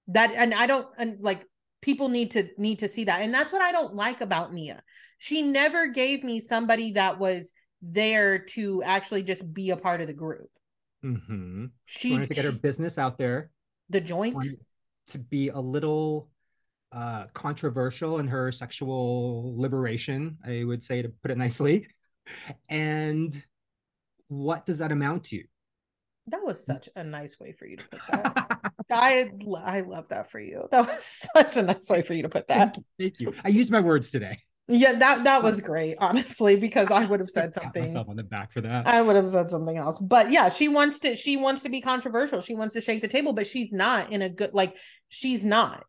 That 0.07 0.31
and 0.31 0.55
I 0.55 0.69
don't 0.69 0.87
and 0.97 1.19
like 1.21 1.45
people 1.83 2.09
need 2.09 2.31
to 2.33 2.49
need 2.57 2.79
to 2.81 2.89
see 2.89 3.03
that. 3.05 3.23
And 3.23 3.35
that's 3.35 3.53
what 3.53 3.63
I 3.63 3.73
don't 3.73 3.97
like 3.97 4.21
about 4.21 4.55
Mia 4.55 4.81
she 5.21 5.43
never 5.43 5.87
gave 5.87 6.25
me 6.25 6.41
somebody 6.41 6.93
that 6.93 7.19
was 7.19 7.53
there 7.83 8.39
to 8.39 8.83
actually 8.83 9.23
just 9.23 9.53
be 9.53 9.69
a 9.71 9.77
part 9.77 10.01
of 10.01 10.07
the 10.07 10.15
group. 10.15 10.49
Mm-hmm. 11.05 11.67
She 11.85 12.09
She, 12.09 12.13
wanted 12.15 12.29
to 12.29 12.35
get 12.35 12.45
her 12.47 12.53
business 12.53 12.97
out 12.97 13.19
there, 13.19 13.51
the 13.91 14.01
joint. 14.01 14.43
to 15.09 15.19
be 15.19 15.49
a 15.51 15.61
little 15.61 16.29
uh 16.93 17.27
controversial 17.35 18.19
in 18.19 18.27
her 18.29 18.51
sexual 18.51 19.55
liberation, 19.59 20.39
I 20.45 20.65
would 20.65 20.83
say 20.83 21.03
to 21.03 21.11
put 21.23 21.31
it 21.31 21.39
nicely. 21.39 21.87
And 22.69 23.33
what 24.29 24.65
does 24.65 24.79
that 24.79 24.91
amount 24.91 25.25
to? 25.25 25.43
That 26.29 26.41
was 26.43 26.65
such 26.65 26.89
a 26.97 27.05
nice 27.05 27.39
way 27.39 27.53
for 27.53 27.67
you 27.67 27.77
to 27.77 27.89
put 27.89 28.01
that. 28.11 28.61
I 28.91 29.31
I 29.63 29.81
love 29.81 30.09
that 30.09 30.31
for 30.31 30.41
you. 30.41 30.67
That 30.71 30.87
was 30.87 31.29
such 31.35 31.57
a 31.59 31.63
nice 31.63 31.89
way 31.91 32.03
for 32.03 32.15
you 32.15 32.23
to 32.23 32.29
put 32.29 32.49
that. 32.49 32.79
Thank 32.99 33.21
you. 33.21 33.35
I 33.45 33.49
used 33.49 33.71
my 33.71 33.81
words 33.81 34.11
today. 34.11 34.39
Yeah, 34.71 34.93
that 34.95 35.25
that 35.25 35.43
was 35.43 35.61
great, 35.61 35.97
honestly, 35.99 36.57
because 36.57 36.91
I 36.91 37.05
would 37.05 37.21
have 37.21 37.29
said 37.29 37.53
something. 37.55 37.83
myself 37.83 38.09
on 38.09 38.17
the 38.17 38.23
back 38.23 38.53
for 38.53 38.61
that. 38.61 38.87
I 38.87 39.03
would 39.03 39.17
have 39.17 39.29
said 39.29 39.51
something 39.51 39.77
else. 39.77 39.99
But 39.99 40.31
yeah, 40.31 40.49
she 40.49 40.69
wants 40.69 41.01
to 41.01 41.17
she 41.17 41.37
wants 41.37 41.63
to 41.63 41.69
be 41.69 41.81
controversial. 41.81 42.41
She 42.41 42.55
wants 42.55 42.75
to 42.75 42.81
shake 42.81 43.03
the 43.03 43.09
table, 43.09 43.33
but 43.33 43.47
she's 43.47 43.73
not 43.73 44.13
in 44.13 44.23
a 44.23 44.29
good 44.29 44.55
like 44.55 44.77
she's 45.09 45.45
not. 45.45 45.85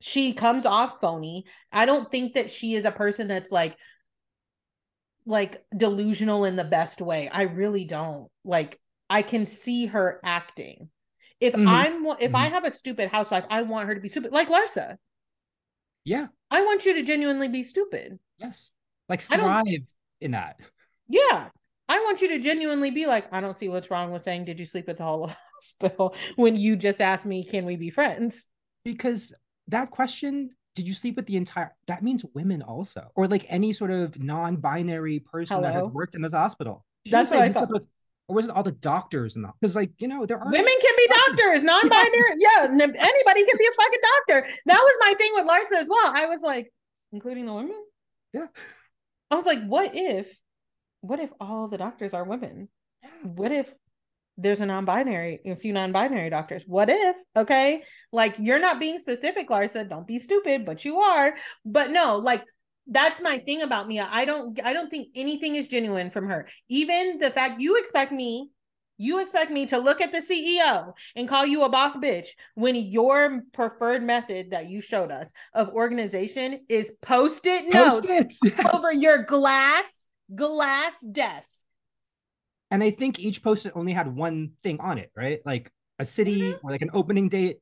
She 0.00 0.32
comes 0.32 0.66
off 0.66 1.00
phony. 1.00 1.44
I 1.70 1.86
don't 1.86 2.10
think 2.10 2.34
that 2.34 2.50
she 2.50 2.74
is 2.74 2.84
a 2.84 2.90
person 2.90 3.28
that's 3.28 3.52
like 3.52 3.76
like 5.24 5.64
delusional 5.76 6.44
in 6.44 6.56
the 6.56 6.64
best 6.64 7.00
way. 7.00 7.28
I 7.28 7.42
really 7.42 7.84
don't. 7.84 8.28
Like 8.44 8.80
I 9.08 9.22
can 9.22 9.46
see 9.46 9.86
her 9.86 10.20
acting. 10.24 10.88
If 11.40 11.54
Mhm. 11.54 11.66
I'm 11.68 12.06
if 12.20 12.34
I 12.34 12.48
Mhm. 12.48 12.52
have 12.52 12.64
a 12.64 12.70
stupid 12.70 13.10
housewife, 13.10 13.44
I 13.48 13.62
want 13.62 13.88
her 13.88 13.94
to 13.94 14.00
be 14.00 14.08
stupid 14.08 14.32
like 14.32 14.48
Larsa. 14.48 14.96
Yeah. 16.04 16.26
I 16.50 16.64
want 16.64 16.84
you 16.84 16.94
to 16.94 17.02
genuinely 17.02 17.48
be 17.48 17.62
stupid. 17.62 18.18
Yes. 18.38 18.70
Like 19.08 19.22
thrive 19.22 19.66
in 20.20 20.30
that. 20.32 20.60
Yeah. 21.08 21.48
I 21.88 21.98
want 22.00 22.22
you 22.22 22.28
to 22.28 22.38
genuinely 22.38 22.90
be 22.90 23.06
like, 23.06 23.32
I 23.32 23.40
don't 23.40 23.56
see 23.56 23.68
what's 23.68 23.90
wrong 23.90 24.12
with 24.12 24.22
saying, 24.22 24.44
Did 24.44 24.58
you 24.58 24.66
sleep 24.66 24.88
at 24.88 24.96
the 24.96 25.04
whole 25.04 25.30
hospital 25.54 26.14
when 26.36 26.56
you 26.56 26.76
just 26.76 27.00
asked 27.00 27.26
me, 27.26 27.44
Can 27.44 27.64
we 27.66 27.76
be 27.76 27.90
friends? 27.90 28.48
Because 28.84 29.32
that 29.68 29.90
question, 29.90 30.50
did 30.74 30.86
you 30.86 30.94
sleep 30.94 31.16
with 31.16 31.26
the 31.26 31.36
entire 31.36 31.74
that 31.86 32.02
means 32.02 32.24
women 32.34 32.62
also, 32.62 33.10
or 33.14 33.28
like 33.28 33.44
any 33.48 33.72
sort 33.72 33.90
of 33.90 34.18
non-binary 34.18 35.20
person 35.20 35.60
that 35.62 35.74
has 35.74 35.84
worked 35.84 36.14
in 36.14 36.22
this 36.22 36.32
hospital. 36.32 36.84
She 37.04 37.12
That's 37.12 37.30
what 37.30 37.40
say 37.40 37.60
I 37.60 37.64
with- 37.64 37.82
or 38.28 38.36
was 38.36 38.48
it 38.48 38.52
all 38.52 38.62
the 38.62 38.72
doctors 38.72 39.36
and 39.36 39.46
because 39.60 39.74
like 39.74 39.90
you 39.98 40.08
know 40.08 40.24
there 40.26 40.38
are 40.38 40.50
Women 40.50 40.64
can 40.64 40.94
be 40.96 41.08
doctors, 41.08 41.62
non 41.62 41.88
binary. 41.88 42.22
Yeah. 42.38 42.64
Anybody 42.64 43.44
can 43.44 43.58
be 43.58 43.66
a 43.66 43.76
fucking 43.76 44.00
doctor. 44.02 44.48
That 44.66 44.80
was 44.80 44.96
my 45.00 45.14
thing 45.14 45.30
with 45.34 45.46
Larsa 45.46 45.80
as 45.80 45.88
well. 45.88 46.12
I 46.14 46.26
was 46.26 46.42
like, 46.42 46.72
Including 47.12 47.46
the 47.46 47.52
women? 47.52 47.78
Yeah. 48.32 48.46
I 49.30 49.34
was 49.34 49.46
like, 49.46 49.62
What 49.64 49.92
if, 49.94 50.34
what 51.00 51.20
if 51.20 51.30
all 51.40 51.68
the 51.68 51.78
doctors 51.78 52.14
are 52.14 52.24
women? 52.24 52.68
What 53.22 53.52
if 53.52 53.72
there's 54.38 54.60
a 54.60 54.66
non-binary 54.66 55.40
a 55.44 55.56
few 55.56 55.72
non-binary 55.72 56.30
doctors 56.30 56.64
what 56.66 56.88
if 56.88 57.16
okay 57.36 57.82
like 58.12 58.34
you're 58.38 58.58
not 58.58 58.80
being 58.80 58.98
specific 58.98 59.48
larsa 59.50 59.86
don't 59.86 60.06
be 60.06 60.18
stupid 60.18 60.64
but 60.64 60.84
you 60.84 61.00
are 61.00 61.34
but 61.66 61.90
no 61.90 62.16
like 62.16 62.42
that's 62.86 63.20
my 63.20 63.38
thing 63.38 63.62
about 63.62 63.88
mia 63.88 64.08
i 64.10 64.24
don't 64.24 64.60
i 64.64 64.72
don't 64.72 64.90
think 64.90 65.08
anything 65.14 65.54
is 65.54 65.68
genuine 65.68 66.10
from 66.10 66.28
her 66.28 66.46
even 66.68 67.18
the 67.18 67.30
fact 67.30 67.60
you 67.60 67.76
expect 67.76 68.12
me 68.12 68.50
you 68.98 69.20
expect 69.20 69.50
me 69.50 69.66
to 69.66 69.78
look 69.78 70.00
at 70.00 70.12
the 70.12 70.18
ceo 70.18 70.92
and 71.16 71.28
call 71.28 71.46
you 71.46 71.62
a 71.62 71.68
boss 71.68 71.96
bitch 71.96 72.26
when 72.54 72.74
your 72.74 73.42
preferred 73.52 74.02
method 74.02 74.50
that 74.50 74.68
you 74.68 74.80
showed 74.80 75.10
us 75.10 75.32
of 75.54 75.68
organization 75.70 76.60
is 76.68 76.92
post-it 77.02 77.72
notes 77.72 78.06
Post-its. 78.06 78.40
over 78.74 78.92
your 78.92 79.24
glass 79.24 80.08
glass 80.34 80.94
desk 81.10 81.62
and 82.72 82.82
I 82.82 82.90
think 82.90 83.20
each 83.20 83.42
post-it 83.42 83.74
only 83.76 83.92
had 83.92 84.16
one 84.16 84.52
thing 84.62 84.80
on 84.80 84.96
it, 84.96 85.12
right? 85.14 85.40
Like 85.44 85.70
a 85.98 86.06
city 86.06 86.40
mm-hmm. 86.40 86.66
or 86.66 86.70
like 86.70 86.80
an 86.80 86.88
opening 86.94 87.28
date. 87.28 87.58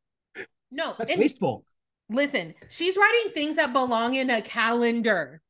no 0.71 0.95
That's 0.97 1.11
and- 1.11 1.21
wasteful. 1.21 1.65
Listen, 2.11 2.55
she's 2.69 2.97
writing 2.97 3.33
things 3.33 3.57
that 3.57 3.73
belong 3.73 4.15
in 4.15 4.31
a 4.31 4.43
calendar. 4.43 5.41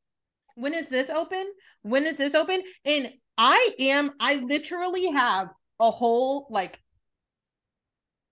When 0.55 0.73
is 0.73 0.87
this 0.89 1.09
open? 1.09 1.45
When 1.81 2.05
is 2.05 2.17
this 2.17 2.35
open? 2.35 2.61
And 2.85 3.09
I 3.37 3.71
am, 3.79 4.11
I 4.19 4.35
literally 4.35 5.11
have 5.11 5.49
a 5.79 5.89
whole 5.89 6.47
like 6.49 6.79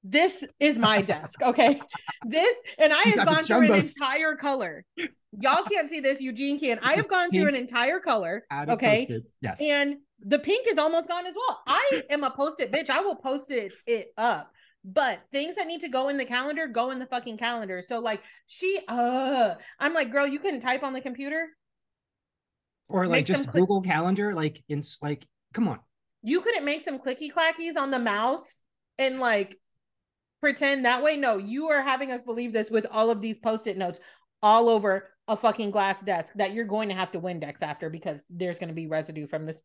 this 0.04 0.48
is 0.60 0.78
my 0.78 1.02
desk, 1.14 1.42
okay? 1.42 1.82
This 2.26 2.56
and 2.78 2.94
I 2.94 3.02
have 3.02 3.28
gone 3.28 3.46
through 3.46 3.74
an 3.74 3.76
entire 3.76 4.36
color. 4.36 4.86
Y'all 5.32 5.64
can't 5.64 5.90
see 5.90 6.00
this, 6.00 6.22
Eugene 6.22 6.60
can. 6.60 6.80
I 6.82 6.94
have 6.94 7.08
gone 7.08 7.30
through 7.30 7.48
an 7.48 7.56
entire 7.56 8.00
color, 8.00 8.46
okay? 8.52 9.06
post-its. 9.08 9.36
Yes. 9.42 9.62
And 9.62 9.98
the 10.22 10.40
pink 10.40 10.68
is 10.68 10.78
almost 10.78 11.08
gone 11.08 11.26
as 11.26 11.34
well. 11.36 11.62
I 11.68 12.04
am 12.10 12.24
a 12.24 12.32
post-it 12.32 12.72
bitch. 12.72 12.90
I 12.90 13.02
will 13.02 13.16
post 13.16 13.52
it 13.52 13.74
it 13.86 14.14
up. 14.18 14.52
But 14.92 15.20
things 15.32 15.56
that 15.58 15.68
need 15.68 15.82
to 15.82 15.90
go 15.90 16.10
in 16.10 16.18
the 16.18 16.26
calendar 16.26 16.66
go 16.68 16.90
in 16.92 17.00
the 17.00 17.06
fucking 17.06 17.38
calendar. 17.38 17.84
So 17.88 18.00
like 18.00 18.22
she 18.48 18.80
uh 18.88 19.56
I'm 19.80 19.94
like, 19.94 20.12
girl, 20.12 20.26
you 20.26 20.40
couldn't 20.40 20.62
type 20.62 20.84
on 20.84 20.94
the 20.94 21.02
computer. 21.02 21.48
or 22.88 23.06
like 23.06 23.20
make 23.20 23.26
just 23.28 23.48
click- 23.48 23.62
Google 23.62 23.82
Calendar, 23.82 24.34
like 24.34 24.64
in 24.68 24.84
like, 25.02 25.28
come 25.54 25.68
on. 25.68 25.80
You 26.24 26.42
couldn't 26.42 26.66
make 26.66 26.82
some 26.82 26.98
clicky 27.00 27.32
clackies 27.32 27.78
on 27.78 27.92
the 27.92 28.00
mouse 28.00 28.64
and 28.98 29.20
like 29.20 29.58
pretend 30.42 30.86
that 30.86 31.04
way. 31.04 31.18
No, 31.18 31.38
you 31.38 31.68
are 31.70 31.82
having 31.84 32.12
us 32.12 32.22
believe 32.22 32.52
this 32.54 32.72
with 32.72 32.88
all 32.90 33.10
of 33.10 33.22
these 33.22 33.38
post-it 33.38 33.78
notes 33.78 34.00
all 34.42 34.70
over 34.70 35.10
a 35.28 35.38
fucking 35.38 35.70
glass 35.72 36.02
desk 36.02 36.34
that 36.36 36.54
you're 36.54 36.66
going 36.66 36.90
to 36.90 36.96
have 36.96 37.12
to 37.12 37.20
Windex 37.22 37.62
after 37.62 37.90
because 37.90 38.26
there's 38.30 38.58
going 38.58 38.70
to 38.70 38.74
be 38.74 38.88
residue 38.88 39.28
from 39.28 39.46
this 39.46 39.62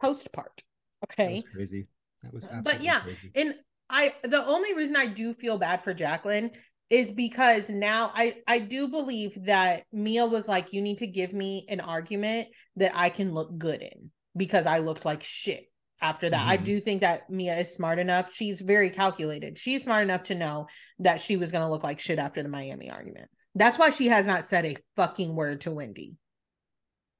post 0.00 0.30
part. 0.32 0.62
That 1.00 1.12
Okay. 1.12 1.34
was 1.36 1.44
crazy. 1.52 1.88
That 2.22 2.32
was 2.32 2.46
But 2.62 2.82
yeah, 2.82 3.00
crazy. 3.00 3.32
and 3.34 3.54
I 3.90 4.14
the 4.22 4.44
only 4.46 4.74
reason 4.74 4.96
I 4.96 5.06
do 5.06 5.34
feel 5.34 5.58
bad 5.58 5.82
for 5.82 5.94
Jacqueline 5.94 6.50
is 6.90 7.10
because 7.10 7.68
now 7.70 8.10
I 8.14 8.36
I 8.46 8.58
do 8.58 8.88
believe 8.88 9.44
that 9.44 9.84
Mia 9.92 10.26
was 10.26 10.48
like 10.48 10.72
you 10.72 10.82
need 10.82 10.98
to 10.98 11.06
give 11.06 11.32
me 11.32 11.66
an 11.68 11.80
argument 11.80 12.48
that 12.76 12.92
I 12.94 13.10
can 13.10 13.32
look 13.32 13.56
good 13.56 13.82
in 13.82 14.10
because 14.36 14.66
I 14.66 14.78
looked 14.78 15.04
like 15.04 15.22
shit 15.22 15.70
after 16.00 16.30
that. 16.30 16.46
I 16.46 16.56
Mhm. 16.58 16.64
do 16.64 16.80
think 16.80 17.00
that 17.00 17.28
Mia 17.28 17.56
is 17.58 17.74
smart 17.74 17.98
enough. 17.98 18.32
She's 18.32 18.60
very 18.60 18.88
calculated. 18.90 19.58
She's 19.58 19.82
smart 19.82 20.04
enough 20.04 20.24
to 20.24 20.34
know 20.34 20.66
that 21.00 21.20
she 21.20 21.36
was 21.36 21.50
going 21.50 21.64
to 21.64 21.70
look 21.70 21.82
like 21.82 21.98
shit 21.98 22.18
after 22.18 22.42
the 22.42 22.48
Miami 22.48 22.90
argument. 22.90 23.28
That's 23.54 23.78
why 23.78 23.90
she 23.90 24.06
has 24.06 24.26
not 24.26 24.44
said 24.44 24.64
a 24.64 24.76
fucking 24.94 25.34
word 25.34 25.62
to 25.62 25.72
Wendy. 25.72 26.14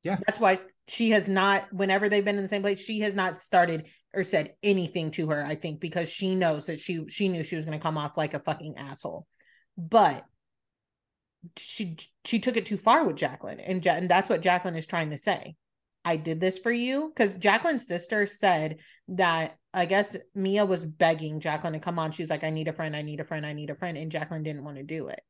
Yeah. 0.05 0.19
That's 0.27 0.39
why 0.39 0.61
she 0.89 1.11
has 1.11 1.29
not, 1.29 1.73
whenever 1.73 2.09
they've 2.09 2.25
been 2.25 2.37
in 2.37 2.43
the 2.43 2.49
same 2.49 2.63
place, 2.63 2.81
she 2.81 3.01
has 3.01 3.15
not 3.15 3.39
started 3.39 3.87
or 4.15 4.25
said 4.25 4.55
anything 4.63 5.11
to 5.13 5.29
her, 5.29 5.45
I 5.45 5.55
think, 5.55 5.81
because 5.81 6.09
she 6.09 6.35
knows 6.35 6.67
that 6.67 6.81
she 6.81 7.05
she 7.09 7.29
knew 7.29 7.45
she 7.45 7.57
was 7.57 7.65
gonna 7.65 7.79
come 7.79 7.99
off 7.99 8.17
like 8.17 8.35
a 8.35 8.41
fucking 8.41 8.77
asshole. 8.79 9.27
But 9.77 10.25
she 11.57 11.97
she 12.25 12.41
took 12.41 12.57
it 12.57 12.67
too 12.67 12.79
far 12.79 13.05
with 13.05 13.17
Jacqueline, 13.17 13.61
and 13.61 13.85
ja- 13.85 13.95
and 13.95 14.09
that's 14.09 14.29
what 14.29 14.41
Jacqueline 14.41 14.77
is 14.77 14.87
trying 14.87 15.11
to 15.11 15.19
say. 15.19 15.55
I 16.05 16.17
did 16.17 16.41
this 16.41 16.59
for 16.59 16.73
you 16.73 17.13
because 17.15 17.37
Jacqueline's 17.37 17.87
sister 17.87 18.27
said 18.27 18.79
that 19.09 19.59
I 19.75 19.85
guess 19.85 20.17
Mia 20.35 20.65
was 20.65 20.85
begging 20.85 21.41
Jacqueline 21.41 21.75
to 21.75 21.81
come 21.81 21.99
on. 21.99 22.13
She 22.13 22.23
was 22.23 22.31
like, 22.31 22.45
"I 22.45 22.51
need 22.51 22.69
a 22.69 22.73
friend, 22.73 22.97
I 22.97 23.03
need 23.03 23.21
a 23.21 23.25
friend, 23.25 23.45
I 23.45 23.53
need 23.53 23.71
a 23.71 23.75
friend," 23.75 23.99
and 23.99 24.11
Jacqueline 24.11 24.43
didn't 24.43 24.65
want 24.65 24.79
to 24.79 24.83
do 24.85 25.09
it. 25.09 25.21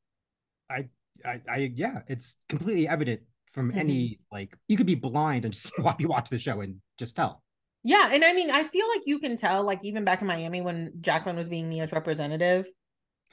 I, 1.25 1.41
I, 1.49 1.73
yeah, 1.75 2.03
it's 2.07 2.37
completely 2.49 2.87
evident 2.87 3.23
from 3.59 3.71
Mm-hmm. 3.71 3.79
any 3.81 4.21
like 4.31 4.57
you 4.69 4.77
could 4.77 4.87
be 4.87 4.95
blind 4.95 5.45
and 5.45 5.53
just 5.55 5.77
watch 5.81 5.97
you 5.99 6.09
watch 6.09 6.31
the 6.31 6.39
show 6.39 6.61
and 6.61 6.77
just 6.99 7.17
tell. 7.17 7.43
Yeah, 7.83 8.11
and 8.13 8.25
I 8.25 8.33
mean, 8.33 8.51
I 8.51 8.65
feel 8.65 8.87
like 8.89 9.03
you 9.07 9.19
can 9.19 9.37
tell, 9.37 9.63
like 9.65 9.81
even 9.83 10.05
back 10.05 10.21
in 10.21 10.27
Miami 10.27 10.61
when 10.61 10.93
Jacqueline 11.01 11.37
was 11.37 11.49
being 11.49 11.69
Mia's 11.69 11.93
representative, 11.93 12.67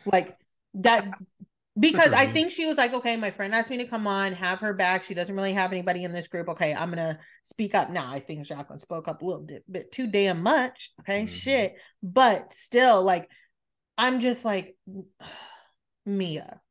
like 0.06 0.36
that 0.76 1.08
because 1.78 2.14
I 2.14 2.26
think 2.28 2.52
she 2.52 2.66
was 2.66 2.78
like, 2.78 2.94
okay, 2.94 3.18
my 3.18 3.32
friend 3.32 3.54
asked 3.54 3.70
me 3.70 3.78
to 3.78 3.86
come 3.86 4.08
on, 4.08 4.32
have 4.34 4.60
her 4.60 4.74
back. 4.74 5.04
She 5.04 5.14
doesn't 5.14 5.36
really 5.36 5.52
have 5.54 5.72
anybody 5.74 6.04
in 6.06 6.14
this 6.14 6.28
group. 6.28 6.48
Okay, 6.50 6.74
I'm 6.74 6.90
gonna 6.90 7.20
speak 7.44 7.76
up 7.76 7.90
now. 7.90 8.10
I 8.10 8.20
think 8.20 8.46
Jacqueline 8.48 8.80
spoke 8.80 9.08
up 9.08 9.22
a 9.22 9.26
little 9.26 9.44
bit, 9.44 9.64
bit 9.70 9.92
too 9.92 10.08
damn 10.08 10.42
much. 10.42 10.92
Okay, 11.02 11.24
Mhm. 11.24 11.30
shit. 11.30 11.76
But 12.02 12.54
still, 12.54 13.04
like, 13.04 13.30
I'm 13.98 14.20
just 14.22 14.46
like 14.46 14.76
Mia. 16.06 16.62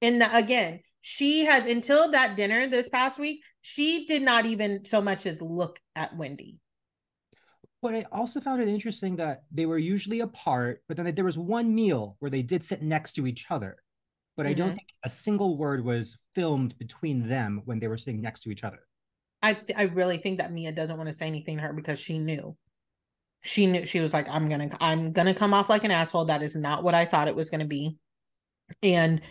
And 0.00 0.20
the, 0.20 0.36
again, 0.36 0.80
she 1.00 1.44
has 1.44 1.66
until 1.66 2.10
that 2.10 2.36
dinner 2.36 2.66
this 2.66 2.88
past 2.88 3.18
week, 3.18 3.42
she 3.60 4.06
did 4.06 4.22
not 4.22 4.46
even 4.46 4.84
so 4.84 5.00
much 5.00 5.26
as 5.26 5.40
look 5.40 5.78
at 5.96 6.16
Wendy. 6.16 6.58
But 7.80 7.94
I 7.94 8.06
also 8.10 8.40
found 8.40 8.60
it 8.60 8.68
interesting 8.68 9.16
that 9.16 9.42
they 9.52 9.66
were 9.66 9.78
usually 9.78 10.20
apart, 10.20 10.82
but 10.88 10.96
then 10.96 11.14
there 11.14 11.24
was 11.24 11.38
one 11.38 11.74
meal 11.74 12.16
where 12.18 12.30
they 12.30 12.42
did 12.42 12.64
sit 12.64 12.82
next 12.82 13.12
to 13.12 13.26
each 13.26 13.46
other. 13.50 13.76
But 14.36 14.46
I 14.46 14.52
don't 14.52 14.70
Mhm. 14.72 14.76
think 14.76 14.88
a 15.04 15.10
single 15.10 15.56
word 15.56 15.84
was 15.84 16.16
filmed 16.34 16.76
between 16.78 17.28
them 17.28 17.62
when 17.64 17.78
they 17.78 17.88
were 17.88 17.98
sitting 17.98 18.20
next 18.20 18.40
to 18.42 18.50
each 18.50 18.64
other. 18.64 18.86
I 19.42 19.54
th- 19.54 19.78
I 19.78 19.82
really 19.82 20.18
think 20.18 20.38
that 20.38 20.52
Mia 20.52 20.72
doesn't 20.72 20.96
want 20.96 21.08
to 21.08 21.12
say 21.12 21.26
anything 21.26 21.56
to 21.56 21.62
her 21.62 21.72
because 21.72 22.00
she 22.00 22.18
knew. 22.18 22.56
She 23.42 23.66
knew 23.66 23.84
she 23.86 24.00
was 24.00 24.12
like, 24.12 24.28
I'm 24.28 24.48
gonna 24.48 24.70
I'm 24.80 25.12
gonna 25.12 25.34
come 25.34 25.54
off 25.54 25.68
like 25.68 25.84
an 25.84 25.92
asshole. 25.92 26.24
That 26.26 26.42
is 26.42 26.56
not 26.56 26.82
what 26.82 26.94
I 26.94 27.04
thought 27.04 27.28
it 27.28 27.36
was 27.36 27.50
gonna 27.50 27.64
be. 27.64 27.96
And 28.82 29.22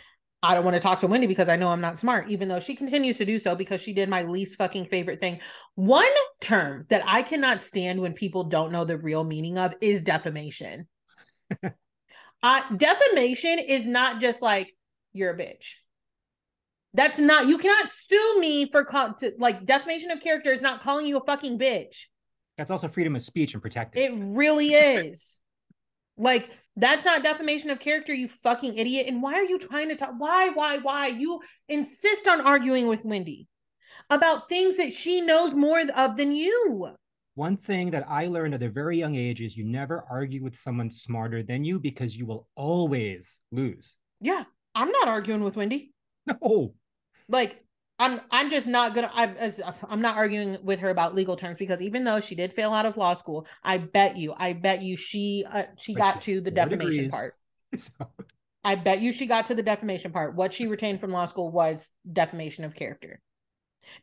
I 0.43 0.53
don't 0.53 0.63
want 0.63 0.75
to 0.75 0.79
talk 0.79 0.99
to 0.99 1.07
Wendy 1.07 1.25
because 1.25 1.49
I 1.49 1.55
know 1.55 1.69
I'm 1.69 1.81
not 1.81 1.97
smart, 1.97 2.29
even 2.29 2.47
though 2.47 2.59
she 2.59 2.75
continues 2.75 3.17
to 3.17 3.25
do 3.25 3.39
so 3.39 3.55
because 3.55 3.81
she 3.81 3.93
did 3.93 4.07
my 4.07 4.21
least 4.21 4.57
fucking 4.57 4.85
favorite 4.85 5.19
thing. 5.19 5.39
One 5.75 6.05
term 6.41 6.85
that 6.89 7.01
I 7.05 7.23
cannot 7.23 7.61
stand 7.61 7.99
when 7.99 8.13
people 8.13 8.43
don't 8.43 8.71
know 8.71 8.85
the 8.85 8.97
real 8.97 9.23
meaning 9.23 9.57
of 9.57 9.73
is 9.81 10.01
defamation. 10.01 10.87
uh, 12.43 12.61
defamation 12.75 13.57
is 13.59 13.87
not 13.87 14.21
just 14.21 14.43
like 14.43 14.75
you're 15.11 15.31
a 15.31 15.37
bitch. 15.37 15.73
That's 16.93 17.19
not 17.19 17.47
you 17.47 17.57
cannot 17.57 17.89
sue 17.89 18.39
me 18.39 18.69
for 18.71 18.85
call, 18.85 19.13
to, 19.15 19.33
like 19.39 19.65
defamation 19.65 20.11
of 20.11 20.21
character 20.21 20.51
is 20.51 20.61
not 20.61 20.81
calling 20.81 21.07
you 21.07 21.17
a 21.17 21.25
fucking 21.25 21.57
bitch. 21.57 22.05
That's 22.57 22.71
also 22.71 22.87
freedom 22.87 23.15
of 23.15 23.21
speech 23.23 23.53
and 23.53 23.61
protected. 23.61 24.01
It 24.01 24.13
really 24.15 24.73
is. 24.73 25.41
like 26.17 26.49
that's 26.77 27.05
not 27.05 27.23
defamation 27.23 27.71
of 27.71 27.79
character, 27.79 28.13
you 28.13 28.27
fucking 28.27 28.77
idiot. 28.77 29.07
And 29.07 29.21
why 29.21 29.33
are 29.33 29.43
you 29.43 29.57
trying 29.57 29.89
to 29.89 29.95
talk? 29.95 30.13
Why, 30.17 30.49
why, 30.49 30.77
why? 30.77 31.07
You 31.07 31.41
insist 31.67 32.27
on 32.27 32.41
arguing 32.41 32.87
with 32.87 33.03
Wendy 33.03 33.47
about 34.11 34.47
things 34.47 34.77
that 34.77 34.93
she 34.93 35.21
knows 35.21 35.53
more 35.53 35.81
of 35.95 36.17
than 36.17 36.31
you. 36.31 36.89
One 37.33 37.57
thing 37.57 37.91
that 37.91 38.05
I 38.07 38.27
learned 38.27 38.53
at 38.53 38.63
a 38.63 38.69
very 38.69 38.97
young 38.97 39.15
age 39.15 39.41
is 39.41 39.57
you 39.57 39.63
never 39.63 40.05
argue 40.09 40.43
with 40.43 40.57
someone 40.57 40.91
smarter 40.91 41.43
than 41.43 41.63
you 41.63 41.79
because 41.79 42.15
you 42.15 42.25
will 42.25 42.47
always 42.55 43.39
lose. 43.51 43.95
Yeah, 44.21 44.43
I'm 44.73 44.91
not 44.91 45.07
arguing 45.07 45.43
with 45.43 45.55
Wendy. 45.55 45.93
No. 46.41 46.73
like 47.29 47.63
I'm 47.99 48.21
I'm 48.29 48.49
just 48.49 48.67
not 48.67 48.93
gonna 48.93 49.11
I'm 49.13 49.35
as 49.37 49.59
I'm 49.89 50.01
not 50.01 50.17
arguing 50.17 50.57
with 50.63 50.79
her 50.79 50.89
about 50.89 51.15
legal 51.15 51.35
terms 51.35 51.57
because 51.57 51.81
even 51.81 52.03
though 52.03 52.19
she 52.21 52.35
did 52.35 52.53
fail 52.53 52.71
out 52.73 52.85
of 52.85 52.97
law 52.97 53.15
school, 53.15 53.47
I 53.63 53.79
bet 53.79 54.17
you, 54.17 54.33
I 54.37 54.53
bet 54.53 54.81
you 54.81 54.97
she 54.97 55.45
uh, 55.51 55.63
she 55.77 55.93
But 55.93 55.99
got 55.99 56.21
she 56.21 56.33
to 56.35 56.41
the 56.41 56.51
defamation 56.51 57.05
degrees. 57.05 57.11
part. 57.11 57.33
So, 57.77 57.91
I 58.63 58.75
bet 58.75 59.01
you 59.01 59.13
she 59.13 59.27
got 59.27 59.47
to 59.47 59.55
the 59.55 59.63
defamation 59.63 60.11
part. 60.11 60.35
What 60.35 60.53
she 60.53 60.67
retained 60.67 60.99
from 60.99 61.11
law 61.11 61.25
school 61.25 61.51
was 61.51 61.91
defamation 62.11 62.63
of 62.65 62.75
character. 62.75 63.19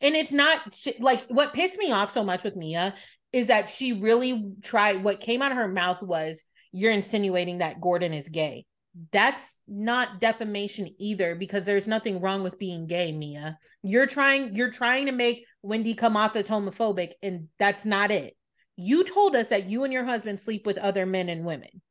And 0.01 0.15
it's 0.15 0.33
not 0.33 0.61
like 0.99 1.25
what 1.29 1.53
pissed 1.55 1.79
me 1.79 1.93
off 1.93 2.11
so 2.11 2.25
much 2.25 2.45
with 2.45 2.57
Mia 2.57 2.95
is 3.33 3.49
that 3.49 3.69
she 3.69 3.93
really 3.93 4.53
tried 4.63 5.03
what 5.03 5.21
came 5.21 5.43
out 5.43 5.51
of 5.51 5.59
her 5.59 5.69
mouth 5.69 6.03
was 6.03 6.43
you're 6.73 6.93
insinuating 6.93 7.59
that 7.59 7.81
Gordon 7.81 8.15
is 8.15 8.29
gay. 8.29 8.65
That's 9.11 9.59
not 9.67 10.21
defamation 10.21 10.95
either 10.99 11.35
because 11.35 11.65
there's 11.65 11.89
nothing 11.89 12.21
wrong 12.21 12.43
with 12.43 12.59
being 12.59 12.87
gay, 12.87 13.11
Mia. 13.11 13.59
You're 13.83 14.07
trying 14.07 14.55
you're 14.55 14.71
trying 14.71 15.07
to 15.07 15.13
make 15.13 15.45
Wendy 15.63 15.95
come 15.95 16.17
off 16.17 16.37
as 16.37 16.49
homophobic 16.49 17.13
and 17.23 17.49
that's 17.59 17.85
not 17.85 18.11
it. 18.13 18.37
You 18.77 19.05
told 19.05 19.35
us 19.35 19.49
that 19.49 19.69
you 19.69 19.85
and 19.85 19.93
your 19.93 20.05
husband 20.05 20.39
sleep 20.39 20.65
with 20.67 20.79
other 20.79 21.07
men 21.07 21.29
and 21.29 21.45
women. 21.45 21.83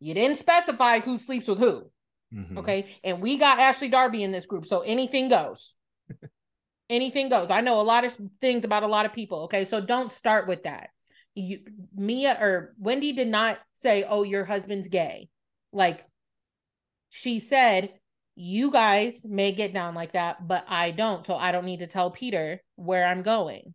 You 0.00 0.14
didn't 0.14 0.36
specify 0.38 1.00
who 1.00 1.18
sleeps 1.18 1.48
with 1.48 1.58
who. 1.58 1.90
mhm. 2.34 2.58
Okay. 2.58 2.94
And 3.04 3.20
we 3.22 3.38
got 3.38 3.58
Ashley 3.58 3.88
Darby 3.88 4.22
in 4.22 4.30
this 4.30 4.46
group. 4.46 4.66
So 4.66 4.80
anything 4.80 5.28
goes. 5.28 5.74
anything 6.90 7.28
goes. 7.30 7.50
I 7.50 7.60
know 7.62 7.80
a 7.80 7.82
lot 7.82 8.04
of 8.04 8.16
things 8.40 8.64
about 8.64 8.82
a 8.82 8.88
lot 8.88 9.06
of 9.06 9.12
people. 9.12 9.44
Okay. 9.44 9.64
So 9.64 9.80
don't 9.80 10.12
start 10.12 10.46
with 10.46 10.64
that. 10.64 10.90
You 11.34 11.60
Mia 11.94 12.36
or 12.40 12.74
Wendy 12.78 13.12
did 13.12 13.28
not 13.28 13.58
say, 13.72 14.04
Oh, 14.06 14.24
your 14.24 14.44
husband's 14.44 14.88
gay. 14.88 15.28
Like 15.72 16.04
she 17.10 17.38
said, 17.40 17.90
You 18.36 18.70
guys 18.70 19.24
may 19.24 19.52
get 19.52 19.74
down 19.74 19.94
like 19.94 20.12
that, 20.12 20.46
but 20.48 20.64
I 20.68 20.90
don't. 20.92 21.26
So 21.26 21.34
I 21.34 21.52
don't 21.52 21.66
need 21.66 21.80
to 21.80 21.86
tell 21.86 22.10
Peter 22.10 22.62
where 22.76 23.04
I'm 23.06 23.22
going. 23.22 23.74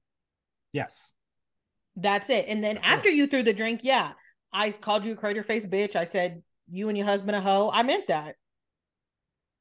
Yes. 0.74 1.12
That's 1.96 2.30
it. 2.30 2.46
And 2.48 2.64
then 2.64 2.78
after 2.80 3.10
you 3.10 3.28
threw 3.28 3.44
the 3.44 3.54
drink, 3.54 3.82
yeah, 3.84 4.14
I 4.52 4.72
called 4.72 5.06
you 5.06 5.14
a 5.14 5.16
crater 5.16 5.44
face 5.44 5.66
bitch. 5.66 5.96
I 5.96 6.06
said 6.06 6.42
you 6.70 6.90
and 6.90 6.98
your 6.98 7.06
husband 7.08 7.36
a 7.36 7.42
hoe. 7.42 7.70
I 7.72 7.84
meant 7.84 8.08
that. 8.08 8.36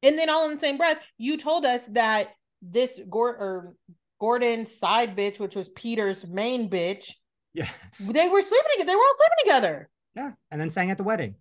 And 0.02 0.18
then 0.18 0.28
all 0.30 0.46
in 0.46 0.52
the 0.52 0.58
same 0.58 0.76
breath, 0.76 0.98
you 1.18 1.36
told 1.36 1.64
us 1.66 1.86
that 1.88 2.30
this 2.62 3.00
Gor- 3.08 3.36
or 3.36 3.72
Gordon's 4.20 4.76
side 4.76 5.16
bitch, 5.16 5.38
which 5.38 5.54
was 5.56 5.68
Peter's 5.70 6.26
main 6.26 6.68
bitch, 6.70 7.04
Yes. 7.52 7.70
they 8.12 8.28
were 8.28 8.42
sleeping 8.42 8.70
together. 8.72 8.86
They 8.88 8.96
were 8.96 9.02
all 9.02 9.14
sleeping 9.16 9.44
together. 9.44 9.90
Yeah. 10.16 10.30
And 10.50 10.60
then 10.60 10.70
sang 10.70 10.90
at 10.90 10.96
the 10.98 11.04
wedding. 11.04 11.36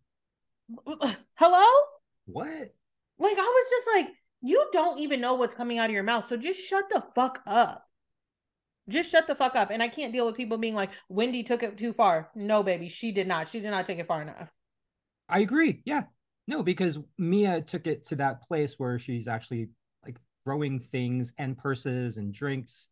Hello? 1.36 1.64
What? 2.26 2.74
Like 3.20 3.38
I 3.38 3.42
was 3.42 3.66
just 3.70 3.88
like, 3.96 4.16
you 4.42 4.70
don't 4.72 5.00
even 5.00 5.22
know 5.22 5.36
what's 5.36 5.56
coming 5.56 5.78
out 5.78 5.90
of 5.90 5.94
your 5.94 6.04
mouth. 6.04 6.28
So 6.28 6.38
just 6.38 6.60
shut 6.60 6.86
the 6.90 7.04
fuck 7.16 7.42
up. 7.48 7.86
Just 8.90 9.10
shut 9.10 9.28
the 9.28 9.36
fuck 9.36 9.56
up. 9.56 9.72
And 9.72 9.82
I 9.82 9.88
can't 9.88 10.12
deal 10.12 10.26
with 10.26 10.36
people 10.36 10.58
being 10.58 10.76
like, 10.76 10.90
Wendy 11.08 11.44
took 11.44 11.64
it 11.64 11.78
too 11.78 11.94
far. 11.94 12.30
No, 12.36 12.64
baby, 12.64 12.90
she 12.90 13.12
did 13.14 13.28
not. 13.28 13.48
She 13.48 13.62
did 13.62 13.72
not 13.72 13.86
take 13.86 14.00
it 14.00 14.08
far 14.08 14.22
enough. 14.22 14.50
I 15.30 15.40
agree. 15.40 15.82
Yeah. 15.86 16.04
No, 16.48 16.62
because 16.62 17.00
Mia 17.18 17.62
took 17.62 17.88
it 17.88 18.06
to 18.08 18.18
that 18.18 18.44
place 18.44 18.76
where 18.78 19.00
she's 19.00 19.30
actually 19.30 19.70
like 20.04 20.18
throwing 20.44 20.82
things 20.82 21.32
and 21.38 21.58
purses 21.58 22.18
and 22.18 22.34
drinks. 22.34 22.90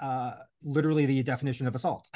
Uh 0.00 0.32
literally 0.62 1.06
the 1.06 1.22
definition 1.22 1.66
of 1.66 1.74
assault. 1.74 2.06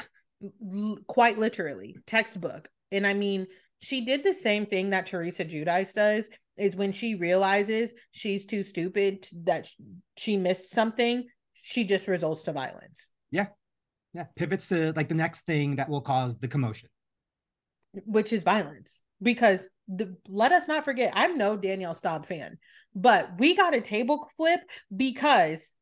Quite 1.06 1.38
literally, 1.38 1.96
textbook. 2.06 2.68
And 2.92 3.06
I 3.06 3.14
mean, 3.14 3.46
she 3.84 4.04
did 4.04 4.24
the 4.24 4.34
same 4.34 4.66
thing 4.66 4.90
that 4.90 5.06
Teresa 5.06 5.44
Giudice 5.44 5.92
does 5.92 6.30
is 6.56 6.74
when 6.76 6.92
she 6.92 7.14
realizes 7.16 7.92
she's 8.12 8.46
too 8.46 8.62
stupid 8.62 9.26
that 9.44 9.68
she 10.16 10.36
missed 10.36 10.70
something, 10.70 11.26
she 11.54 11.84
just 11.84 12.08
results 12.08 12.42
to 12.42 12.52
violence, 12.52 13.08
Yeah. 13.30 13.46
Yeah. 14.12 14.26
Pivots 14.36 14.68
to 14.68 14.92
like 14.94 15.08
the 15.08 15.14
next 15.16 15.44
thing 15.44 15.76
that 15.76 15.88
will 15.88 16.00
cause 16.00 16.38
the 16.38 16.48
commotion. 16.48 16.88
which 18.06 18.32
is 18.32 18.42
violence. 18.44 19.02
Because 19.22 19.68
the 19.88 20.16
let 20.28 20.52
us 20.52 20.66
not 20.68 20.84
forget, 20.84 21.12
I'm 21.14 21.36
no 21.38 21.56
Danielle 21.56 21.94
Staub 21.94 22.26
fan, 22.26 22.58
but 22.94 23.38
we 23.38 23.54
got 23.56 23.74
a 23.74 23.80
table 23.80 24.28
flip 24.36 24.60
because 24.94 25.72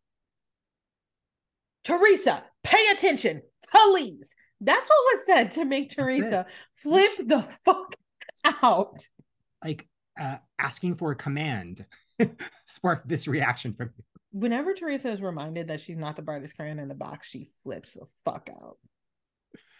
Teresa, 1.85 2.45
pay 2.63 2.85
attention, 2.93 3.43
please. 3.71 4.35
That's 4.65 4.89
what 4.89 5.15
was 5.15 5.27
said 5.27 5.51
to 5.53 5.65
make 5.65 5.91
Teresa 5.91 6.47
flip 6.77 7.11
the 7.25 7.47
fuck 7.65 7.95
out. 8.63 9.07
Like 9.65 9.89
uh 10.19 10.37
asking 10.59 10.97
for 10.97 11.11
a 11.11 11.17
command 11.17 11.85
sparked 12.67 13.09
this 13.09 13.29
reaction 13.29 13.75
from 13.75 13.91
me. 13.97 14.05
Whenever 14.33 14.73
Teresa 14.73 15.11
is 15.11 15.21
reminded 15.21 15.69
that 15.69 15.81
she's 15.81 15.99
not 15.99 16.17
the 16.17 16.23
brightest 16.23 16.57
crayon 16.57 16.79
in 16.79 16.89
the 16.89 16.95
box, 16.95 17.29
she 17.29 17.51
flips 17.65 17.93
the 17.93 18.07
fuck 18.25 18.49
out. 18.51 18.79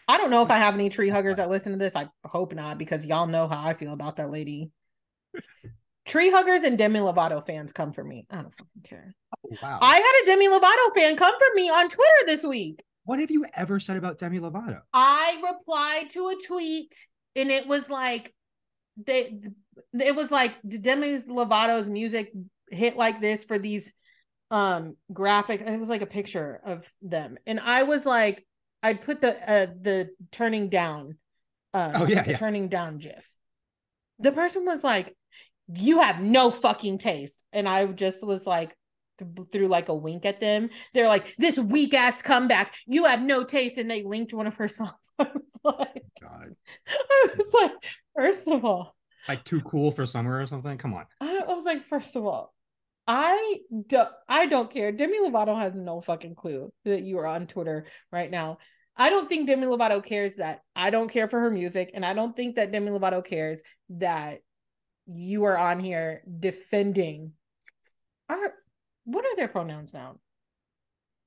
I 0.07 0.17
don't 0.17 0.29
know 0.29 0.43
if 0.43 0.51
I 0.51 0.57
have 0.57 0.73
any 0.73 0.89
tree 0.89 1.09
huggers 1.09 1.37
that 1.37 1.49
listen 1.49 1.71
to 1.71 1.77
this. 1.77 1.95
I 1.95 2.09
hope 2.25 2.53
not, 2.53 2.77
because 2.77 3.05
y'all 3.05 3.25
know 3.25 3.47
how 3.47 3.65
I 3.65 3.73
feel 3.73 3.93
about 3.93 4.17
that 4.17 4.29
lady. 4.29 4.71
Tree 6.05 6.29
huggers 6.29 6.63
and 6.63 6.77
Demi 6.77 6.99
Lovato 6.99 7.45
fans 7.45 7.71
come 7.71 7.93
for 7.93 8.03
me. 8.03 8.27
I 8.29 8.41
don't 8.41 8.53
fucking 8.53 8.83
care. 8.83 9.15
Oh, 9.45 9.55
wow. 9.63 9.79
I 9.81 9.95
had 9.95 10.23
a 10.23 10.25
Demi 10.25 10.49
Lovato 10.49 10.93
fan 10.93 11.15
come 11.15 11.33
for 11.39 11.55
me 11.55 11.69
on 11.69 11.89
Twitter 11.89 12.25
this 12.27 12.43
week. 12.43 12.83
What 13.05 13.19
have 13.19 13.31
you 13.31 13.45
ever 13.53 13.79
said 13.79 13.97
about 13.97 14.17
Demi 14.17 14.39
Lovato? 14.39 14.81
I 14.93 15.41
replied 15.51 16.09
to 16.11 16.29
a 16.29 16.35
tweet 16.47 16.95
and 17.35 17.51
it 17.51 17.67
was 17.67 17.89
like 17.89 18.33
they 18.97 19.39
it 19.99 20.15
was 20.15 20.31
like 20.31 20.53
Demi 20.67 21.17
Lovato's 21.19 21.87
music 21.87 22.31
hit 22.69 22.95
like 22.95 23.21
this 23.21 23.43
for 23.43 23.57
these 23.59 23.93
um 24.51 24.95
graphic 25.11 25.61
it 25.61 25.79
was 25.79 25.89
like 25.89 26.01
a 26.01 26.07
picture 26.07 26.61
of 26.65 26.87
them 27.01 27.37
and 27.47 27.59
I 27.59 27.83
was 27.83 28.05
like 28.05 28.45
I'd 28.83 29.01
put 29.01 29.19
the 29.21 29.33
uh 29.49 29.65
the 29.81 30.09
turning 30.31 30.69
down 30.69 31.17
uh 31.73 31.91
Oh, 31.95 32.05
yeah, 32.05 32.21
the 32.23 32.31
yeah. 32.31 32.37
turning 32.37 32.69
down 32.69 32.99
gif. 32.99 33.27
The 34.19 34.31
person 34.31 34.65
was 34.65 34.83
like 34.83 35.15
you 35.73 36.01
have 36.01 36.21
no 36.21 36.51
fucking 36.51 36.99
taste 36.99 37.43
and 37.51 37.67
I 37.67 37.85
just 37.87 38.25
was 38.25 38.45
like 38.45 38.75
th- 39.19 39.47
threw 39.51 39.67
like 39.67 39.89
a 39.89 39.95
wink 39.95 40.25
at 40.25 40.39
them. 40.39 40.69
They're 40.93 41.07
like, 41.07 41.35
this 41.37 41.57
weak 41.57 41.93
ass 41.93 42.21
comeback. 42.21 42.73
You 42.87 43.05
have 43.05 43.21
no 43.21 43.43
taste. 43.43 43.77
And 43.77 43.89
they 43.89 44.03
linked 44.03 44.33
one 44.33 44.47
of 44.47 44.55
her 44.55 44.67
songs. 44.67 45.11
I 45.19 45.27
was 45.33 45.59
like, 45.63 46.03
God. 46.21 46.55
I 46.87 47.27
was 47.37 47.53
like, 47.53 47.71
first 48.15 48.47
of 48.47 48.65
all, 48.65 48.95
like 49.27 49.43
too 49.45 49.61
cool 49.61 49.91
for 49.91 50.05
summer 50.05 50.41
or 50.41 50.45
something. 50.45 50.77
Come 50.77 50.93
on. 50.93 51.05
I, 51.21 51.43
I 51.47 51.53
was 51.53 51.65
like, 51.65 51.83
first 51.83 52.15
of 52.15 52.25
all, 52.25 52.53
I 53.07 53.59
don't, 53.87 54.09
I 54.27 54.45
don't 54.45 54.71
care. 54.71 54.91
Demi 54.91 55.19
Lovato 55.19 55.57
has 55.57 55.73
no 55.75 56.01
fucking 56.01 56.35
clue 56.35 56.71
that 56.85 57.03
you 57.03 57.19
are 57.19 57.27
on 57.27 57.47
Twitter 57.47 57.87
right 58.11 58.29
now. 58.29 58.59
I 58.95 59.09
don't 59.09 59.27
think 59.27 59.47
Demi 59.47 59.65
Lovato 59.65 60.03
cares 60.03 60.35
that 60.35 60.61
I 60.75 60.89
don't 60.89 61.09
care 61.09 61.27
for 61.27 61.39
her 61.39 61.49
music, 61.49 61.91
and 61.93 62.05
I 62.05 62.13
don't 62.13 62.35
think 62.35 62.55
that 62.55 62.71
Demi 62.71 62.91
Lovato 62.91 63.25
cares 63.25 63.61
that 63.89 64.39
you 65.07 65.45
are 65.45 65.57
on 65.57 65.79
here 65.79 66.21
defending. 66.39 67.33
Are 68.29 68.53
what 69.05 69.25
are 69.25 69.35
their 69.35 69.47
pronouns 69.47 69.93
now? 69.93 70.19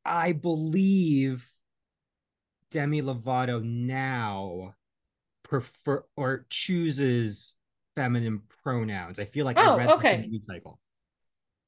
I 0.06 0.32
believe 0.32 1.52
Demi 2.70 3.02
Lovato 3.02 3.62
now 3.62 4.74
prefer 5.44 6.04
or 6.16 6.46
chooses 6.50 7.54
feminine 7.96 8.42
pronouns. 8.62 9.18
I 9.18 9.26
feel 9.26 9.44
like 9.46 9.56
Oh, 9.56 9.62
I 9.62 9.76
read 9.76 9.90
okay. 9.90 10.16
the 10.22 10.28
news 10.28 10.42
cycle. 10.46 10.80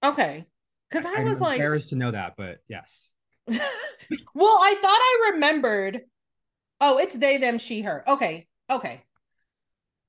Okay, 0.02 0.46
because 0.88 1.06
I 1.06 1.20
I'm 1.20 1.24
was 1.24 1.40
like, 1.40 1.56
embarrassed 1.56 1.90
to 1.90 1.96
know 1.96 2.11
that, 2.11 2.34
but 2.36 2.59
yes. 2.68 3.12
well, 4.34 4.59
I 4.61 4.74
thought 4.80 5.00
I 5.00 5.30
remembered. 5.32 6.02
Oh, 6.80 6.98
it's 6.98 7.16
they, 7.18 7.38
them, 7.38 7.59
she, 7.59 7.82
her. 7.82 8.04
Okay, 8.09 8.48
okay. 8.70 9.02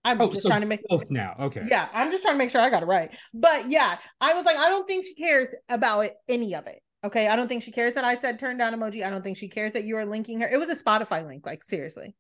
I'm 0.06 0.20
Oh, 0.22 0.30
just 0.30 0.44
so 0.44 0.50
trying 0.50 0.62
to 0.62 0.68
make 0.68 0.82
both 0.88 1.10
now. 1.10 1.36
Okay. 1.40 1.64
Yeah, 1.70 1.90
I'm 1.94 2.12
just 2.12 2.24
trying 2.24 2.36
to 2.36 2.38
make 2.38 2.50
sure 2.52 2.62
I 2.62 2.70
got 2.70 2.84
it 2.84 2.88
right. 2.88 3.14
But 3.34 3.70
yeah, 3.70 3.98
I 4.22 4.34
was 4.34 4.46
like, 4.46 4.58
I 4.58 4.70
don't 4.70 4.88
think 4.88 5.06
she 5.06 5.16
cares 5.16 5.50
about 5.68 6.02
it, 6.02 6.16
any 6.28 6.56
of 6.56 6.68
it. 6.68 6.82
Okay. 7.04 7.28
I 7.28 7.36
don't 7.36 7.48
think 7.48 7.64
she 7.64 7.72
cares 7.72 7.96
that 7.96 8.04
I 8.06 8.16
said 8.16 8.40
turn 8.40 8.58
down 8.58 8.74
emoji. 8.74 9.06
I 9.06 9.10
don't 9.10 9.24
think 9.24 9.38
she 9.38 9.50
cares 9.50 9.74
that 9.74 9.84
you 9.84 9.98
are 9.98 10.06
linking 10.06 10.40
her. 10.42 10.48
It 10.50 10.58
was 10.60 10.70
a 10.70 10.76
Spotify 10.76 11.26
link, 11.26 11.46
like 11.46 11.64
seriously. 11.64 12.16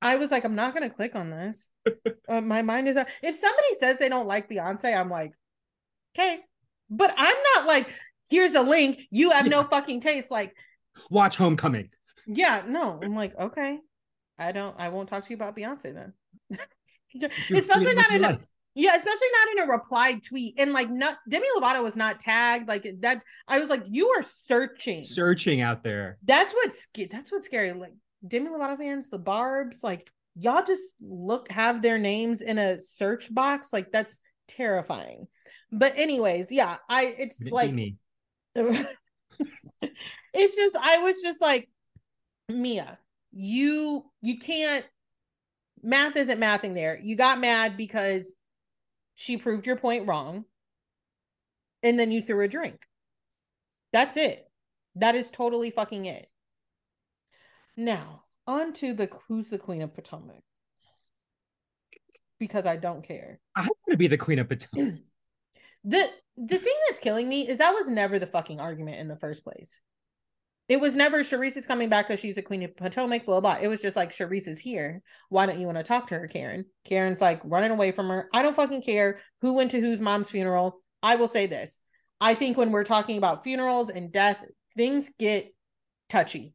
I 0.00 0.16
was 0.16 0.30
like, 0.30 0.44
I'm 0.44 0.54
not 0.54 0.74
gonna 0.74 0.90
click 0.90 1.14
on 1.14 1.30
this. 1.30 1.70
Uh, 2.28 2.42
my 2.42 2.60
mind 2.60 2.86
is 2.86 2.94
if 3.22 3.36
somebody 3.36 3.74
says 3.80 3.96
they 3.96 4.10
don't 4.10 4.26
like 4.26 4.50
Beyonce, 4.50 4.94
I'm 4.94 5.08
like, 5.08 5.32
okay. 6.14 6.40
But 6.90 7.14
I'm 7.16 7.36
not 7.54 7.66
like, 7.66 7.90
here's 8.28 8.54
a 8.54 8.60
link. 8.60 8.98
You 9.10 9.30
have 9.30 9.46
no 9.48 9.64
fucking 9.64 10.02
taste. 10.02 10.30
Like, 10.30 10.54
Watch 11.10 11.36
Homecoming. 11.36 11.88
yeah, 12.26 12.64
no. 12.68 13.00
I'm 13.02 13.14
like, 13.16 13.34
okay. 13.34 13.78
I 14.38 14.52
don't 14.52 14.76
I 14.78 14.90
won't 14.90 15.08
talk 15.08 15.24
to 15.24 15.30
you 15.30 15.36
about 15.36 15.56
Beyonce 15.56 15.94
then. 15.94 16.12
Especially 17.50 17.94
not 17.94 18.10
in 18.12 18.24
a 18.24 18.38
yeah, 18.74 18.94
especially 18.94 19.28
not 19.32 19.52
in 19.64 19.68
a 19.68 19.72
replied 19.72 20.22
tweet. 20.22 20.54
And 20.58 20.72
like 20.72 20.88
not 20.88 21.18
Demi 21.28 21.46
Lovato 21.56 21.82
was 21.82 21.96
not 21.96 22.20
tagged. 22.20 22.68
Like 22.68 22.86
that 23.00 23.24
I 23.48 23.58
was 23.58 23.68
like, 23.68 23.82
you 23.88 24.08
are 24.10 24.22
searching. 24.22 25.04
searching 25.04 25.60
out 25.60 25.82
there. 25.82 26.18
that's 26.22 26.52
what's 26.52 26.86
that's 27.10 27.32
what's 27.32 27.46
scary. 27.46 27.72
Like 27.72 27.94
Demi 28.26 28.48
Lovato 28.50 28.78
fans, 28.78 29.10
the 29.10 29.18
Barb's, 29.18 29.82
like 29.82 30.08
y'all 30.36 30.64
just 30.64 30.94
look 31.00 31.50
have 31.50 31.82
their 31.82 31.98
names 31.98 32.40
in 32.40 32.56
a 32.58 32.80
search 32.80 33.34
box. 33.34 33.72
Like 33.72 33.90
that's 33.90 34.20
terrifying. 34.46 35.26
But 35.72 35.98
anyways, 35.98 36.52
yeah, 36.52 36.76
I 36.88 37.14
it's 37.18 37.38
Didn't 37.38 37.54
like 37.54 37.72
me. 37.72 37.96
it's 38.54 38.86
just 40.56 40.76
I 40.76 40.98
was 40.98 41.20
just 41.20 41.40
like 41.40 41.68
Mia, 42.48 42.98
you 43.32 44.04
you 44.22 44.38
can't 44.38 44.84
math 45.82 46.16
isn't 46.16 46.40
mathing 46.40 46.74
there. 46.74 46.98
You 47.02 47.16
got 47.16 47.40
mad 47.40 47.76
because 47.76 48.34
she 49.14 49.36
proved 49.36 49.66
your 49.66 49.76
point 49.76 50.06
wrong. 50.06 50.44
And 51.82 51.98
then 51.98 52.10
you 52.10 52.22
threw 52.22 52.44
a 52.44 52.48
drink. 52.48 52.80
That's 53.92 54.16
it. 54.16 54.44
That 54.96 55.14
is 55.14 55.30
totally 55.30 55.70
fucking 55.70 56.06
it. 56.06 56.28
Now, 57.76 58.24
on 58.46 58.72
to 58.74 58.94
the 58.94 59.08
who's 59.28 59.50
the 59.50 59.58
queen 59.58 59.82
of 59.82 59.94
Potomac. 59.94 60.42
Because 62.40 62.66
I 62.66 62.76
don't 62.76 63.06
care. 63.06 63.38
I 63.54 63.62
want 63.62 63.76
to 63.90 63.96
be 63.96 64.08
the 64.08 64.18
queen 64.18 64.38
of 64.38 64.48
Potomac. 64.48 65.00
The 65.84 66.10
the 66.36 66.58
thing 66.58 66.74
that's 66.86 66.98
killing 66.98 67.28
me 67.28 67.48
is 67.48 67.58
that 67.58 67.72
was 67.72 67.88
never 67.88 68.18
the 68.18 68.26
fucking 68.26 68.60
argument 68.60 68.98
in 68.98 69.08
the 69.08 69.16
first 69.16 69.44
place. 69.44 69.78
It 70.68 70.80
was 70.80 70.94
never 70.94 71.20
Charrisse 71.20 71.56
is 71.56 71.66
coming 71.66 71.88
back 71.88 72.08
because 72.08 72.20
she's 72.20 72.34
the 72.34 72.42
queen 72.42 72.62
of 72.62 72.76
Potomac, 72.76 73.24
blah, 73.24 73.40
blah. 73.40 73.56
It 73.60 73.68
was 73.68 73.80
just 73.80 73.96
like 73.96 74.12
Charrisse 74.12 74.48
is 74.48 74.58
here. 74.58 75.02
Why 75.30 75.46
don't 75.46 75.58
you 75.58 75.66
want 75.66 75.78
to 75.78 75.84
talk 75.84 76.08
to 76.08 76.18
her, 76.18 76.28
Karen? 76.28 76.66
Karen's 76.84 77.22
like 77.22 77.40
running 77.42 77.70
away 77.70 77.90
from 77.90 78.08
her. 78.08 78.28
I 78.34 78.42
don't 78.42 78.54
fucking 78.54 78.82
care 78.82 79.20
who 79.40 79.54
went 79.54 79.70
to 79.70 79.80
whose 79.80 80.00
mom's 80.00 80.30
funeral. 80.30 80.82
I 81.02 81.16
will 81.16 81.28
say 81.28 81.46
this. 81.46 81.78
I 82.20 82.34
think 82.34 82.56
when 82.56 82.70
we're 82.70 82.84
talking 82.84 83.16
about 83.16 83.44
funerals 83.44 83.88
and 83.88 84.12
death, 84.12 84.44
things 84.76 85.10
get 85.18 85.54
touchy. 86.10 86.54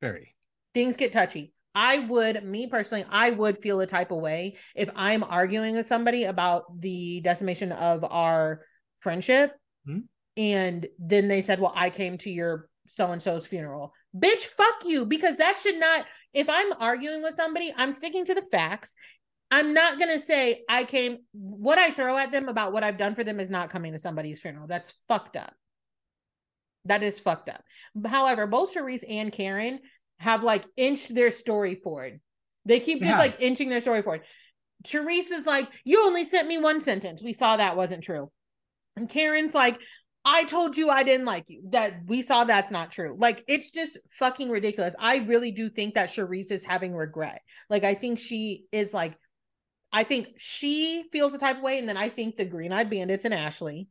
Very. 0.00 0.36
Things 0.74 0.94
get 0.94 1.12
touchy. 1.12 1.52
I 1.74 2.00
would, 2.00 2.44
me 2.44 2.66
personally, 2.68 3.04
I 3.10 3.30
would 3.30 3.58
feel 3.58 3.80
a 3.80 3.86
type 3.86 4.10
of 4.10 4.20
way 4.20 4.56
if 4.76 4.90
I'm 4.94 5.24
arguing 5.24 5.74
with 5.74 5.86
somebody 5.86 6.24
about 6.24 6.64
the 6.80 7.20
decimation 7.22 7.72
of 7.72 8.04
our 8.04 8.62
friendship. 9.00 9.52
Hmm. 9.86 10.00
And 10.36 10.86
then 10.98 11.28
they 11.28 11.42
said, 11.42 11.60
Well, 11.60 11.72
I 11.74 11.90
came 11.90 12.18
to 12.18 12.30
your 12.30 12.67
so 12.88 13.10
and 13.10 13.22
so's 13.22 13.46
funeral. 13.46 13.92
Bitch, 14.16 14.40
fuck 14.40 14.84
you. 14.84 15.06
Because 15.06 15.36
that 15.36 15.58
should 15.58 15.78
not, 15.78 16.06
if 16.32 16.48
I'm 16.48 16.72
arguing 16.78 17.22
with 17.22 17.34
somebody, 17.34 17.72
I'm 17.76 17.92
sticking 17.92 18.24
to 18.24 18.34
the 18.34 18.42
facts. 18.42 18.94
I'm 19.50 19.72
not 19.72 19.98
going 19.98 20.10
to 20.10 20.20
say 20.20 20.62
I 20.68 20.84
came, 20.84 21.18
what 21.32 21.78
I 21.78 21.90
throw 21.90 22.16
at 22.18 22.32
them 22.32 22.48
about 22.48 22.72
what 22.72 22.84
I've 22.84 22.98
done 22.98 23.14
for 23.14 23.24
them 23.24 23.40
is 23.40 23.50
not 23.50 23.70
coming 23.70 23.92
to 23.92 23.98
somebody's 23.98 24.40
funeral. 24.40 24.66
That's 24.66 24.92
fucked 25.08 25.36
up. 25.36 25.54
That 26.84 27.02
is 27.02 27.18
fucked 27.20 27.48
up. 27.48 27.62
However, 28.06 28.46
both 28.46 28.74
Charrisse 28.74 29.04
and 29.08 29.32
Karen 29.32 29.80
have 30.18 30.42
like 30.42 30.64
inched 30.76 31.14
their 31.14 31.30
story 31.30 31.76
forward. 31.76 32.20
They 32.64 32.80
keep 32.80 32.98
just 33.00 33.10
Yeah. 33.10 33.18
like 33.18 33.36
inching 33.40 33.68
their 33.68 33.80
story 33.80 34.02
forward. 34.02 34.22
Charrisse 34.86 35.30
is 35.30 35.46
like, 35.46 35.68
You 35.84 36.04
only 36.06 36.24
sent 36.24 36.48
me 36.48 36.58
one 36.58 36.80
sentence. 36.80 37.22
We 37.22 37.32
saw 37.32 37.56
that 37.56 37.76
wasn't 37.76 38.04
true. 38.04 38.30
And 38.96 39.08
Karen's 39.08 39.54
like, 39.54 39.78
I 40.30 40.44
told 40.44 40.76
you 40.76 40.90
I 40.90 41.02
didn't 41.04 41.24
like 41.26 41.44
you. 41.48 41.62
That 41.70 42.00
we 42.06 42.20
saw 42.22 42.44
that's 42.44 42.70
not 42.70 42.92
true. 42.92 43.16
Like 43.18 43.44
it's 43.48 43.70
just 43.70 43.96
fucking 44.10 44.50
ridiculous. 44.50 44.94
I 44.98 45.18
really 45.18 45.50
do 45.52 45.70
think 45.70 45.94
that 45.94 46.10
Charrisse 46.10 46.50
is 46.52 46.64
having 46.64 46.94
regret. 46.94 47.40
Like 47.70 47.84
I 47.84 47.94
think 47.94 48.18
she 48.18 48.66
is 48.72 48.92
like, 48.92 49.14
I 49.92 50.04
think 50.04 50.28
she 50.36 51.04
feels 51.12 51.32
the 51.32 51.38
type 51.38 51.56
of 51.56 51.62
way, 51.62 51.78
and 51.78 51.88
then 51.88 51.96
I 51.96 52.10
think 52.10 52.36
the 52.36 52.44
Green 52.44 52.72
Eyed 52.72 52.90
Bandits 52.90 53.24
and 53.24 53.32
Ashley 53.32 53.88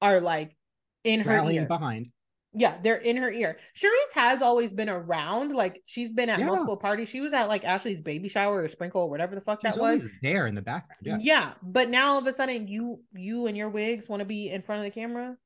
are 0.00 0.20
like 0.20 0.56
in 1.02 1.20
her 1.20 1.30
Rallying 1.30 1.62
ear. 1.62 1.66
behind. 1.66 2.06
Yeah, 2.52 2.78
they're 2.82 2.96
in 2.96 3.16
her 3.16 3.30
ear. 3.30 3.58
Charrisse 3.76 4.14
has 4.14 4.42
always 4.42 4.72
been 4.72 4.88
around. 4.88 5.54
Like 5.54 5.82
she's 5.86 6.12
been 6.12 6.28
at 6.28 6.38
Yeah. 6.40 6.46
multiple 6.46 6.76
parties. 6.76 7.08
She 7.08 7.20
was 7.20 7.32
at 7.32 7.48
like 7.48 7.64
Ashley's 7.64 8.00
baby 8.00 8.28
shower 8.28 8.62
or 8.62 8.68
sprinkle 8.68 9.02
or 9.02 9.08
whatever 9.10 9.34
the 9.34 9.40
fuck 9.40 9.60
She's 9.64 9.74
that 9.74 9.80
was. 9.80 10.06
there 10.22 10.46
in 10.46 10.54
the 10.54 10.62
background. 10.62 11.00
Yeah. 11.02 11.18
Yeah, 11.20 11.52
but 11.62 11.90
now 11.90 12.12
all 12.12 12.18
of 12.18 12.26
a 12.26 12.32
sudden 12.32 12.66
you 12.68 13.02
you 13.14 13.46
and 13.46 13.56
your 13.56 13.70
wigs 13.70 14.08
want 14.08 14.20
to 14.20 14.26
be 14.26 14.50
in 14.50 14.62
front 14.62 14.80
of 14.80 14.84
the 14.84 14.90
camera. 15.00 15.36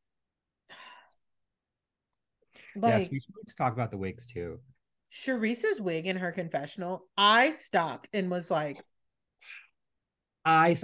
Like 2.76 3.02
yes, 3.02 3.10
we 3.10 3.20
should 3.20 3.34
need 3.36 3.48
to 3.48 3.56
talk 3.56 3.72
about 3.72 3.90
the 3.90 3.98
wigs 3.98 4.26
too. 4.26 4.58
Charrisse's 5.12 5.80
wig 5.80 6.06
in 6.06 6.16
her 6.16 6.32
confessional, 6.32 7.06
I 7.16 7.52
stopped 7.52 8.08
and 8.12 8.30
was 8.30 8.50
like, 8.50 8.82
I, 10.44 10.76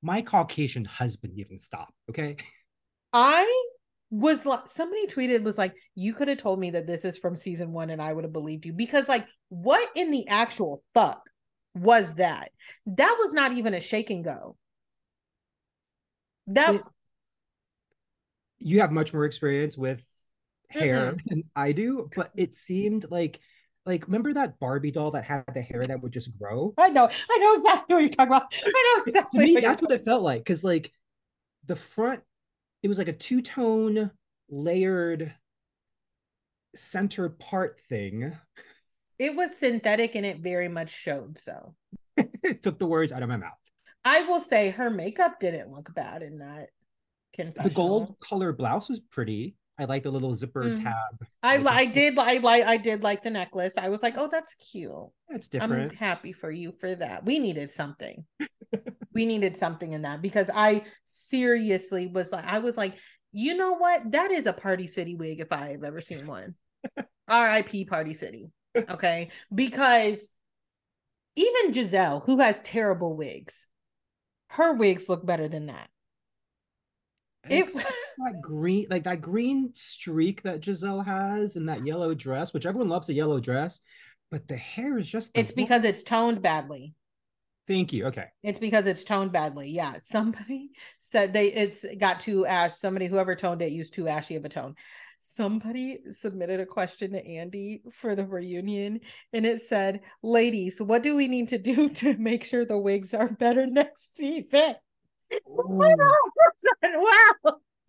my 0.00 0.22
Caucasian 0.22 0.84
husband 0.84 1.34
even 1.36 1.58
stopped. 1.58 1.92
Okay. 2.08 2.36
I 3.12 3.64
was 4.10 4.46
like, 4.46 4.68
somebody 4.68 5.06
tweeted 5.06 5.42
was 5.42 5.58
like, 5.58 5.74
you 5.94 6.14
could 6.14 6.28
have 6.28 6.38
told 6.38 6.60
me 6.60 6.70
that 6.70 6.86
this 6.86 7.04
is 7.04 7.18
from 7.18 7.36
season 7.36 7.72
one 7.72 7.90
and 7.90 8.00
I 8.00 8.12
would 8.12 8.24
have 8.24 8.32
believed 8.32 8.64
you 8.64 8.72
because 8.72 9.08
like, 9.08 9.26
what 9.48 9.88
in 9.96 10.10
the 10.10 10.28
actual 10.28 10.82
fuck 10.94 11.28
was 11.74 12.14
that? 12.14 12.52
That 12.86 13.16
was 13.18 13.32
not 13.32 13.52
even 13.52 13.74
a 13.74 13.80
shake 13.80 14.10
and 14.10 14.24
go. 14.24 14.56
That 16.46 16.76
It- 16.76 16.82
you 18.60 18.80
have 18.80 18.90
much 18.92 19.12
more 19.12 19.24
experience 19.24 19.76
with 19.76 20.04
hair 20.68 21.08
uh-huh. 21.08 21.16
than 21.26 21.44
I 21.56 21.72
do, 21.72 22.08
but 22.14 22.30
it 22.36 22.54
seemed 22.54 23.06
like 23.10 23.40
like 23.86 24.06
remember 24.06 24.34
that 24.34 24.58
Barbie 24.58 24.90
doll 24.90 25.12
that 25.12 25.24
had 25.24 25.44
the 25.54 25.62
hair 25.62 25.82
that 25.82 26.02
would 26.02 26.12
just 26.12 26.36
grow? 26.38 26.74
I 26.76 26.90
know, 26.90 27.08
I 27.08 27.38
know 27.38 27.54
exactly 27.54 27.94
what 27.94 28.02
you're 28.02 28.10
talking 28.10 28.34
about. 28.34 28.54
I 28.64 28.94
know 28.96 29.02
exactly. 29.06 29.46
To 29.46 29.54
me, 29.54 29.60
that's 29.60 29.80
what 29.80 29.92
it 29.92 30.04
felt 30.04 30.22
like. 30.22 30.44
Cause 30.44 30.62
like 30.62 30.92
the 31.64 31.76
front, 31.76 32.22
it 32.82 32.88
was 32.88 32.98
like 32.98 33.08
a 33.08 33.14
two-tone 33.14 34.10
layered 34.50 35.34
center 36.74 37.30
part 37.30 37.80
thing. 37.88 38.36
it 39.18 39.34
was 39.34 39.56
synthetic 39.56 40.14
and 40.14 40.26
it 40.26 40.38
very 40.38 40.68
much 40.68 40.90
showed 40.90 41.36
so 41.38 41.74
it 42.16 42.62
took 42.62 42.78
the 42.78 42.86
words 42.86 43.10
out 43.10 43.22
of 43.22 43.28
my 43.28 43.36
mouth. 43.36 43.52
i 44.04 44.22
will 44.24 44.38
say 44.38 44.70
her 44.70 44.90
makeup 44.90 45.40
didn't 45.40 45.72
look 45.72 45.92
bad 45.94 46.22
in 46.22 46.38
that. 46.38 46.68
The 47.36 47.70
gold 47.70 48.16
color 48.18 48.52
blouse 48.52 48.88
was 48.88 48.98
pretty. 48.98 49.56
I 49.78 49.84
like 49.84 50.02
the 50.02 50.10
little 50.10 50.34
zipper 50.34 50.64
Mm. 50.64 50.82
tab. 50.82 51.28
i 51.42 51.56
like, 51.58 51.76
i 51.76 51.84
did 51.84 52.16
like 52.16 52.42
like 52.42 52.64
i 52.64 52.76
did 52.76 53.02
like 53.02 53.22
the 53.22 53.30
necklace 53.30 53.78
i 53.78 53.88
was 53.88 54.02
like 54.02 54.14
oh 54.18 54.28
that's 54.30 54.54
cute 54.54 54.90
It's 55.28 55.46
different. 55.48 55.92
i'm 55.92 55.96
happy 55.96 56.32
for 56.32 56.50
you 56.50 56.72
for 56.72 56.94
that 56.96 57.24
we 57.24 57.38
needed 57.38 57.70
something 57.70 58.24
we 59.14 59.24
needed 59.24 59.56
something 59.56 59.92
in 59.92 60.02
that 60.02 60.20
because 60.20 60.50
i 60.54 60.82
seriously 61.04 62.08
was 62.08 62.32
like 62.32 62.44
i 62.44 62.58
was 62.58 62.76
like 62.76 62.96
you 63.32 63.54
know 63.54 63.74
what 63.74 64.10
that 64.12 64.32
is 64.32 64.46
a 64.46 64.52
party 64.52 64.86
city 64.88 65.14
wig 65.14 65.38
if 65.40 65.52
i've 65.52 65.84
ever 65.84 66.00
seen 66.00 66.26
one 66.26 66.54
rip 67.30 67.88
party 67.88 68.14
city 68.14 68.50
okay 68.90 69.30
because 69.54 70.30
even 71.36 71.70
gizelle 71.72 72.20
who 72.24 72.38
has 72.40 72.60
terrible 72.62 73.14
wigs 73.16 73.68
her 74.50 74.72
wigs 74.72 75.08
look 75.10 75.24
better 75.26 75.46
than 75.46 75.66
that. 75.66 75.88
It 77.50 77.72
that 77.74 78.40
green, 78.42 78.86
like 78.90 79.04
that 79.04 79.20
green 79.20 79.70
streak 79.74 80.42
that 80.42 80.60
Gizelle 80.60 81.04
has 81.04 81.56
in 81.56 81.66
that 81.66 81.86
yellow 81.86 82.14
dress, 82.14 82.52
which 82.52 82.66
everyone 82.66 82.88
loves 82.88 83.08
a 83.08 83.14
yellow 83.14 83.40
dress, 83.40 83.80
but 84.30 84.48
the 84.48 84.56
hair 84.56 84.98
is 84.98 85.08
just. 85.08 85.30
It's 85.34 85.52
because 85.52 85.84
it's 85.84 86.02
toned 86.02 86.42
badly. 86.42 86.94
Thank 87.68 87.92
you. 87.92 88.06
Okay. 88.06 88.24
It's 88.42 88.58
because 88.58 88.86
it's 88.86 89.04
toned 89.04 89.30
badly. 89.30 89.68
Yeah. 89.68 89.96
Somebody 90.00 90.70
said 90.98 91.32
they 91.32 91.52
it's 91.52 91.84
got 91.98 92.20
too 92.20 92.46
ash. 92.46 92.74
Somebody 92.74 93.06
whoever 93.06 93.36
toned 93.36 93.62
it 93.62 93.72
used 93.72 93.94
too 93.94 94.08
ashy 94.08 94.36
of 94.36 94.44
a 94.44 94.48
tone. 94.48 94.74
Somebody 95.20 95.98
submitted 96.10 96.60
a 96.60 96.66
question 96.66 97.12
to 97.12 97.26
Andy 97.26 97.82
for 98.00 98.14
the 98.14 98.24
reunion 98.24 99.00
and 99.32 99.44
it 99.44 99.60
said, 99.60 100.00
Ladies, 100.22 100.80
what 100.80 101.02
do 101.02 101.16
we 101.16 101.28
need 101.28 101.48
to 101.48 101.58
do 101.58 101.88
to 102.00 102.16
make 102.16 102.44
sure 102.44 102.64
the 102.64 102.78
wigs 102.78 103.14
are 103.14 103.28
better 103.28 103.66
next 103.66 104.16
season? 104.16 104.76
wow. 105.46 105.96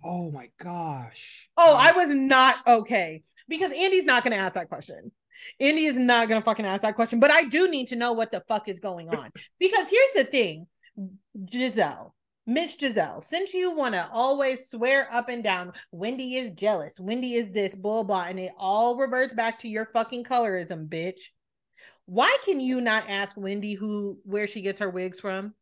Oh 0.04 0.32
my 0.32 0.50
gosh. 0.62 1.50
Oh, 1.58 1.74
um, 1.74 1.80
I 1.80 1.92
was 1.92 2.14
not 2.14 2.56
okay 2.66 3.24
because 3.48 3.72
Andy's 3.72 4.06
not 4.06 4.24
going 4.24 4.34
to 4.34 4.40
ask 4.40 4.56
that 4.56 4.70
question. 4.70 5.12
Andy 5.60 5.86
is 5.86 5.98
not 5.98 6.28
going 6.28 6.42
to 6.42 6.46
fucking 6.46 6.66
ask 6.66 6.82
that 6.82 6.96
question, 6.96 7.20
but 7.20 7.32
I 7.32 7.44
do 7.44 7.70
need 7.70 7.88
to 7.90 7.96
know 7.96 8.14
what 8.14 8.32
the 8.32 8.44
fuck 8.48 8.68
is 8.68 8.80
going 8.80 9.10
on 9.10 9.32
because 9.60 9.90
here's 9.90 10.14
the 10.16 10.24
thing 10.24 10.68
Gizelle, 11.46 12.12
Miss 12.46 12.76
Gizelle, 12.76 13.24
since 13.24 13.54
you 13.54 13.76
want 13.76 13.94
to 13.94 14.10
always 14.12 14.70
swear 14.70 15.08
up 15.12 15.30
and 15.30 15.44
down, 15.44 15.74
Wendy 15.92 16.36
is 16.36 16.52
jealous, 16.52 17.00
Wendy 17.00 17.36
is 17.36 17.52
this, 17.52 17.76
blah, 17.76 18.04
blah, 18.04 18.26
and 18.28 18.40
it 18.40 18.52
all 18.58 18.98
reverts 18.98 19.34
back 19.34 19.60
to 19.60 19.70
your 19.70 19.90
fucking 19.94 20.24
colorism, 20.24 20.88
bitch. 20.88 21.20
Why 22.06 22.36
can 22.44 22.60
you 22.60 22.82
not 22.82 23.04
ask 23.08 23.38
Wendy 23.38 23.76
who 23.76 24.20
where 24.24 24.48
she 24.48 24.62
gets 24.62 24.80
her 24.80 24.90
wigs 24.90 25.20
from? 25.20 25.54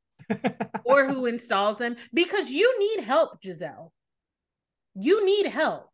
Or 0.84 1.06
who 1.06 1.26
installs 1.26 1.78
them 1.78 1.96
because 2.14 2.50
you 2.50 2.80
need 2.80 3.04
help, 3.04 3.42
Gizelle. 3.42 3.92
You 4.96 5.26
need 5.26 5.48
help. 5.48 5.90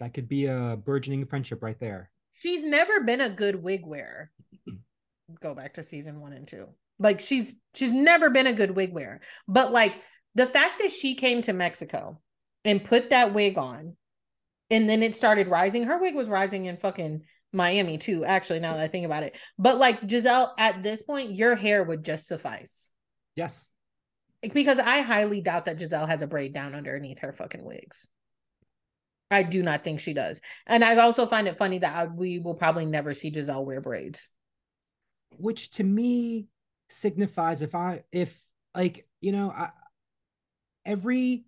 That 0.00 0.14
could 0.14 0.28
be 0.28 0.46
a 0.46 0.76
burgeoning 0.82 1.26
friendship 1.26 1.62
right 1.62 1.78
there. 1.80 2.10
She's 2.34 2.64
never 2.64 3.00
been 3.00 3.20
a 3.20 3.30
good 3.30 3.62
wig 3.62 3.86
wearer. 3.86 4.30
Go 5.40 5.54
back 5.54 5.74
to 5.74 5.82
season 5.82 6.20
one 6.20 6.32
and 6.32 6.46
two. 6.46 6.66
Like 6.98 7.20
she's 7.20 7.56
she's 7.74 7.92
never 7.92 8.30
been 8.30 8.46
a 8.46 8.52
good 8.52 8.70
wig 8.70 8.92
wearer. 8.92 9.20
But 9.48 9.72
like 9.72 9.94
the 10.34 10.46
fact 10.46 10.80
that 10.80 10.92
she 10.92 11.14
came 11.14 11.42
to 11.42 11.52
Mexico 11.52 12.20
and 12.64 12.84
put 12.84 13.10
that 13.10 13.32
wig 13.32 13.58
on, 13.58 13.96
and 14.70 14.88
then 14.88 15.02
it 15.02 15.14
started 15.14 15.48
rising. 15.48 15.84
Her 15.84 15.98
wig 15.98 16.14
was 16.14 16.28
rising 16.28 16.66
in 16.66 16.76
fucking 16.76 17.22
Miami 17.52 17.98
too, 17.98 18.24
actually, 18.24 18.60
now 18.60 18.74
that 18.74 18.82
I 18.82 18.88
think 18.88 19.06
about 19.06 19.22
it. 19.22 19.36
But 19.58 19.78
like 19.78 20.02
Gizelle, 20.02 20.50
at 20.58 20.82
this 20.82 21.02
point, 21.02 21.32
your 21.32 21.56
hair 21.56 21.82
would 21.82 22.04
just 22.04 22.26
suffice. 22.26 22.92
Yes. 23.36 23.68
Because 24.52 24.78
I 24.78 25.00
highly 25.00 25.40
doubt 25.40 25.66
that 25.66 25.78
Gizelle 25.78 26.08
has 26.08 26.22
a 26.22 26.26
braid 26.26 26.52
down 26.52 26.74
underneath 26.74 27.20
her 27.20 27.32
fucking 27.32 27.64
wigs. 27.64 28.08
I 29.30 29.42
do 29.42 29.62
not 29.62 29.82
think 29.82 30.00
she 30.00 30.14
does. 30.14 30.40
And 30.66 30.84
I 30.84 30.96
also 30.96 31.26
find 31.26 31.48
it 31.48 31.58
funny 31.58 31.78
that 31.78 31.94
I, 31.94 32.06
we 32.06 32.38
will 32.38 32.54
probably 32.54 32.86
never 32.86 33.12
see 33.12 33.30
Gizelle 33.30 33.64
wear 33.64 33.80
braids. 33.80 34.28
Which 35.36 35.70
to 35.72 35.84
me 35.84 36.46
signifies 36.88 37.62
if 37.62 37.74
I, 37.74 38.04
if 38.12 38.40
like, 38.74 39.08
you 39.20 39.32
know, 39.32 39.50
I, 39.50 39.70
every 40.84 41.44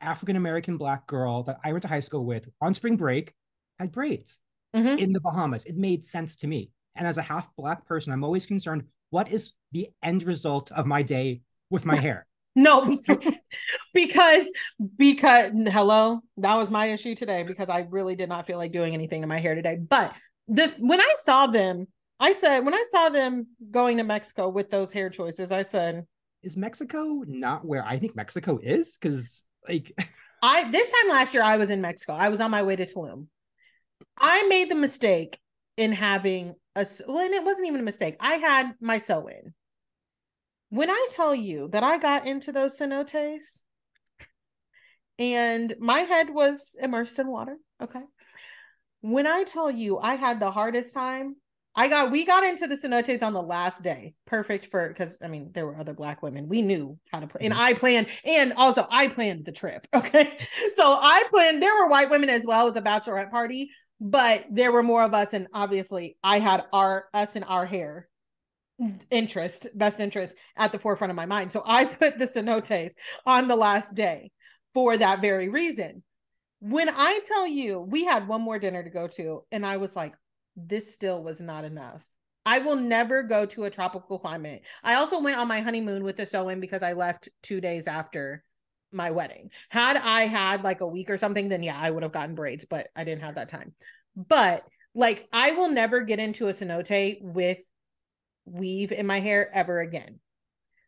African 0.00 0.36
American 0.36 0.76
black 0.76 1.06
girl 1.06 1.42
that 1.44 1.58
I 1.64 1.72
went 1.72 1.82
to 1.82 1.88
high 1.88 2.00
school 2.00 2.24
with 2.24 2.48
on 2.60 2.74
spring 2.74 2.96
break 2.96 3.34
had 3.78 3.92
braids 3.92 4.38
mm-hmm. 4.74 4.98
in 4.98 5.12
the 5.12 5.20
Bahamas. 5.20 5.64
It 5.64 5.76
made 5.76 6.04
sense 6.04 6.36
to 6.36 6.46
me. 6.46 6.70
And 6.96 7.06
as 7.06 7.18
a 7.18 7.22
half 7.22 7.48
black 7.56 7.86
person, 7.86 8.12
I'm 8.12 8.24
always 8.24 8.46
concerned 8.46 8.84
what 9.10 9.30
is 9.30 9.52
the 9.72 9.88
end 10.02 10.24
result 10.24 10.72
of 10.72 10.86
my 10.86 11.02
day 11.02 11.42
with 11.70 11.84
my 11.84 11.96
hair? 11.96 12.26
No, 12.54 12.98
because 13.94 14.46
because 14.96 15.52
hello, 15.54 16.20
that 16.38 16.54
was 16.56 16.70
my 16.70 16.86
issue 16.86 17.14
today 17.14 17.42
because 17.42 17.68
I 17.68 17.86
really 17.90 18.16
did 18.16 18.30
not 18.30 18.46
feel 18.46 18.56
like 18.56 18.72
doing 18.72 18.94
anything 18.94 19.20
to 19.20 19.26
my 19.26 19.38
hair 19.38 19.54
today. 19.54 19.76
But 19.76 20.16
the 20.48 20.74
when 20.78 21.00
I 21.00 21.14
saw 21.18 21.46
them, 21.46 21.86
I 22.18 22.32
said 22.32 22.64
when 22.64 22.72
I 22.72 22.82
saw 22.88 23.10
them 23.10 23.46
going 23.70 23.98
to 23.98 24.04
Mexico 24.04 24.48
with 24.48 24.70
those 24.70 24.90
hair 24.90 25.10
choices, 25.10 25.52
I 25.52 25.62
said, 25.62 26.06
"Is 26.42 26.56
Mexico 26.56 27.22
not 27.26 27.66
where 27.66 27.84
I 27.84 27.98
think 27.98 28.16
Mexico 28.16 28.58
is?" 28.62 28.96
Because 28.96 29.42
like, 29.68 29.92
I 30.42 30.70
this 30.70 30.90
time 30.90 31.10
last 31.10 31.34
year 31.34 31.42
I 31.42 31.58
was 31.58 31.68
in 31.68 31.82
Mexico. 31.82 32.14
I 32.14 32.30
was 32.30 32.40
on 32.40 32.50
my 32.50 32.62
way 32.62 32.76
to 32.76 32.86
Tulum. 32.86 33.26
I 34.18 34.46
made 34.48 34.70
the 34.70 34.76
mistake 34.76 35.38
in 35.76 35.92
having 35.92 36.54
a 36.74 36.86
well, 37.06 37.24
and 37.24 37.34
it 37.34 37.44
wasn't 37.44 37.68
even 37.68 37.80
a 37.80 37.84
mistake. 37.84 38.16
I 38.20 38.34
had 38.34 38.72
my 38.80 38.98
sew 38.98 39.26
in. 39.26 39.54
When 40.70 40.90
I 40.90 41.08
tell 41.12 41.34
you 41.34 41.68
that 41.68 41.82
I 41.82 41.98
got 41.98 42.26
into 42.26 42.52
those 42.52 42.78
cenotes 42.78 43.62
and 45.18 45.74
my 45.78 46.00
head 46.00 46.30
was 46.30 46.76
immersed 46.80 47.18
in 47.18 47.28
water, 47.28 47.56
okay. 47.82 48.02
When 49.00 49.26
I 49.26 49.44
tell 49.44 49.70
you 49.70 49.98
I 49.98 50.16
had 50.16 50.40
the 50.40 50.50
hardest 50.50 50.92
time, 50.92 51.36
I 51.78 51.88
got 51.88 52.10
we 52.10 52.24
got 52.24 52.42
into 52.42 52.66
the 52.66 52.74
cenotes 52.74 53.22
on 53.22 53.34
the 53.34 53.42
last 53.42 53.84
day. 53.84 54.14
Perfect 54.26 54.66
for 54.70 54.88
because 54.88 55.18
I 55.22 55.28
mean 55.28 55.50
there 55.52 55.66
were 55.66 55.78
other 55.78 55.92
black 55.92 56.22
women. 56.22 56.48
We 56.48 56.62
knew 56.62 56.98
how 57.12 57.20
to 57.20 57.26
play, 57.26 57.42
and 57.44 57.52
mm-hmm. 57.52 57.62
I 57.62 57.74
planned, 57.74 58.06
and 58.24 58.54
also 58.54 58.86
I 58.90 59.08
planned 59.08 59.44
the 59.44 59.52
trip. 59.52 59.86
Okay, 59.94 60.38
so 60.72 60.98
I 61.00 61.24
planned. 61.30 61.62
There 61.62 61.74
were 61.74 61.88
white 61.88 62.10
women 62.10 62.30
as 62.30 62.44
well 62.46 62.68
as 62.68 62.76
a 62.76 62.82
bachelorette 62.82 63.30
party, 63.30 63.70
but 64.00 64.44
there 64.50 64.72
were 64.72 64.82
more 64.82 65.02
of 65.02 65.14
us 65.14 65.32
and 65.32 65.46
obviously 65.52 66.16
i 66.22 66.38
had 66.38 66.64
our 66.72 67.06
us 67.14 67.36
and 67.36 67.44
our 67.46 67.64
hair 67.64 68.08
mm. 68.80 69.00
interest 69.10 69.68
best 69.74 70.00
interest 70.00 70.34
at 70.56 70.72
the 70.72 70.78
forefront 70.78 71.10
of 71.10 71.16
my 71.16 71.26
mind. 71.26 71.50
So 71.50 71.62
i 71.64 71.84
put 72.00 72.18
the 72.18 72.26
cenotes 72.26 72.92
on 73.24 73.48
the 73.48 73.56
last 73.56 73.94
day 73.94 74.30
for 74.74 74.96
that 74.96 75.20
very 75.20 75.48
reason. 75.48 76.02
When 76.60 76.88
i 76.88 77.20
tell 77.26 77.46
you 77.46 77.80
we 77.80 78.04
had 78.04 78.28
one 78.28 78.42
more 78.42 78.58
dinner 78.58 78.82
to 78.82 78.90
go 78.90 79.08
to 79.08 79.42
and 79.50 79.64
i 79.64 79.76
was 79.76 79.96
like 79.96 80.14
this 80.56 80.94
still 80.94 81.22
was 81.22 81.40
not 81.40 81.64
enough. 81.64 82.02
I 82.46 82.60
will 82.60 82.76
never 82.76 83.24
go 83.24 83.44
to 83.44 83.64
a 83.64 83.70
tropical 83.70 84.20
climate. 84.20 84.62
I 84.84 84.94
also 84.94 85.20
went 85.20 85.36
on 85.36 85.48
my 85.48 85.60
honeymoon 85.60 86.04
with 86.04 86.16
the 86.16 86.24
sew 86.24 86.48
in 86.48 86.60
because 86.60 86.84
I 86.84 86.92
left 86.92 87.28
two 87.42 87.60
days 87.60 87.88
after 87.88 88.44
my 88.92 89.10
wedding. 89.10 89.50
Had 89.68 89.96
I 89.96 90.22
had 90.22 90.62
like 90.62 90.80
a 90.80 90.86
week 90.86 91.10
or 91.10 91.18
something, 91.18 91.48
then 91.48 91.62
yeah, 91.62 91.78
I 91.78 91.90
would 91.90 92.02
have 92.02 92.12
gotten 92.12 92.34
braids, 92.34 92.64
but 92.64 92.88
I 92.94 93.04
didn't 93.04 93.22
have 93.22 93.34
that 93.36 93.48
time. 93.48 93.74
But 94.16 94.64
like, 94.94 95.28
I 95.32 95.52
will 95.52 95.68
never 95.70 96.00
get 96.00 96.20
into 96.20 96.48
a 96.48 96.52
cenote 96.52 97.18
with 97.20 97.58
weave 98.46 98.92
in 98.92 99.06
my 99.06 99.20
hair 99.20 99.50
ever 99.54 99.80
again. 99.80 100.20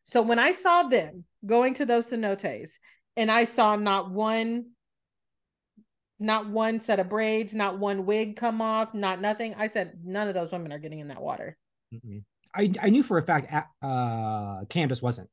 So 0.05 0.23
when 0.23 0.39
I 0.39 0.53
saw 0.53 0.85
them 0.85 1.25
going 1.45 1.75
to 1.75 1.85
those 1.85 2.11
cenotes 2.11 2.71
and 3.17 3.31
I 3.31 3.45
saw 3.45 3.77
not 3.77 4.11
one 4.11 4.71
not 6.21 6.49
one 6.49 6.81
set 6.81 6.99
of 6.99 7.09
braids, 7.09 7.55
not 7.55 7.79
one 7.79 8.05
wig 8.05 8.37
come 8.37 8.61
off, 8.61 8.93
not 8.93 9.21
nothing. 9.21 9.55
I 9.57 9.69
said 9.69 10.01
none 10.05 10.27
of 10.27 10.35
those 10.35 10.51
women 10.51 10.73
are 10.73 10.79
getting 10.79 10.99
in 10.99 11.09
that 11.09 11.23
water. 11.23 11.57
Mm-hmm. 11.95 12.19
I 12.55 12.73
I 12.81 12.91
knew 12.91 13.03
for 13.03 13.19
a 13.19 13.23
fact 13.23 13.53
uh 13.83 14.65
Candiace 14.69 15.03
wasn't. 15.03 15.29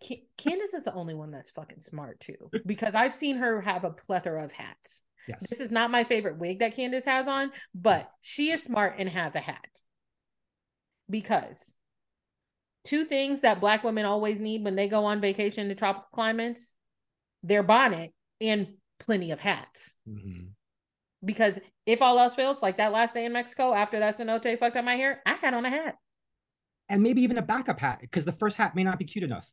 Candiace 0.00 0.74
is 0.74 0.84
the 0.84 0.94
only 0.94 1.14
one 1.14 1.30
that's 1.30 1.50
fucking 1.50 1.80
smart 1.80 2.20
too, 2.20 2.50
because 2.64 2.94
I've 2.94 3.14
seen 3.14 3.36
her 3.36 3.60
have 3.60 3.84
a 3.84 3.90
plethora 3.90 4.44
of 4.44 4.52
hats. 4.52 5.02
Yes. 5.26 5.48
This 5.50 5.60
is 5.60 5.70
not 5.70 5.90
my 5.90 6.04
favorite 6.04 6.38
wig 6.38 6.60
that 6.60 6.74
Candiace 6.76 7.04
has 7.04 7.28
on, 7.28 7.50
but 7.74 8.10
she 8.22 8.50
is 8.50 8.62
smart 8.62 8.94
and 8.98 9.08
has 9.08 9.34
a 9.34 9.40
hat. 9.40 9.82
Because 11.10 11.74
two 12.84 13.04
things 13.04 13.42
that 13.42 13.60
black 13.60 13.84
women 13.84 14.06
always 14.06 14.40
need 14.40 14.64
when 14.64 14.76
they 14.76 14.88
go 14.88 15.04
on 15.04 15.20
vacation 15.20 15.68
to 15.68 15.74
tropical 15.74 16.08
climates 16.14 16.74
their 17.42 17.62
bonnet 17.62 18.12
and 18.40 18.68
plenty 19.00 19.30
of 19.30 19.40
hats. 19.40 19.94
Mm-hmm. 20.08 20.46
Because 21.24 21.58
if 21.84 22.00
all 22.00 22.18
else 22.18 22.34
fails, 22.34 22.62
like 22.62 22.78
that 22.78 22.92
last 22.92 23.14
day 23.14 23.24
in 23.24 23.32
Mexico 23.32 23.74
after 23.74 23.98
that 23.98 24.16
cenote 24.16 24.58
fucked 24.58 24.76
up 24.76 24.84
my 24.84 24.96
hair, 24.96 25.20
I 25.26 25.34
had 25.34 25.54
on 25.54 25.66
a 25.66 25.70
hat. 25.70 25.96
And 26.88 27.02
maybe 27.02 27.22
even 27.22 27.38
a 27.38 27.42
backup 27.42 27.80
hat 27.80 27.98
because 28.00 28.24
the 28.24 28.32
first 28.32 28.56
hat 28.56 28.74
may 28.74 28.84
not 28.84 28.98
be 28.98 29.04
cute 29.04 29.24
enough. 29.24 29.46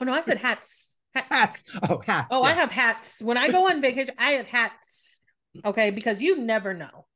Oh 0.00 0.04
no, 0.04 0.12
I 0.12 0.22
said 0.22 0.38
hats. 0.38 0.98
Hats. 1.14 1.28
hats. 1.30 1.64
Oh, 1.88 2.02
hats. 2.04 2.28
Oh, 2.30 2.42
yes. 2.42 2.50
I 2.50 2.60
have 2.60 2.70
hats. 2.70 3.22
When 3.22 3.36
I 3.36 3.48
go 3.48 3.68
on 3.68 3.80
vacation, 3.80 4.14
I 4.18 4.32
have 4.32 4.46
hats. 4.46 5.20
Okay, 5.64 5.90
because 5.90 6.20
you 6.20 6.38
never 6.38 6.74
know. 6.74 7.06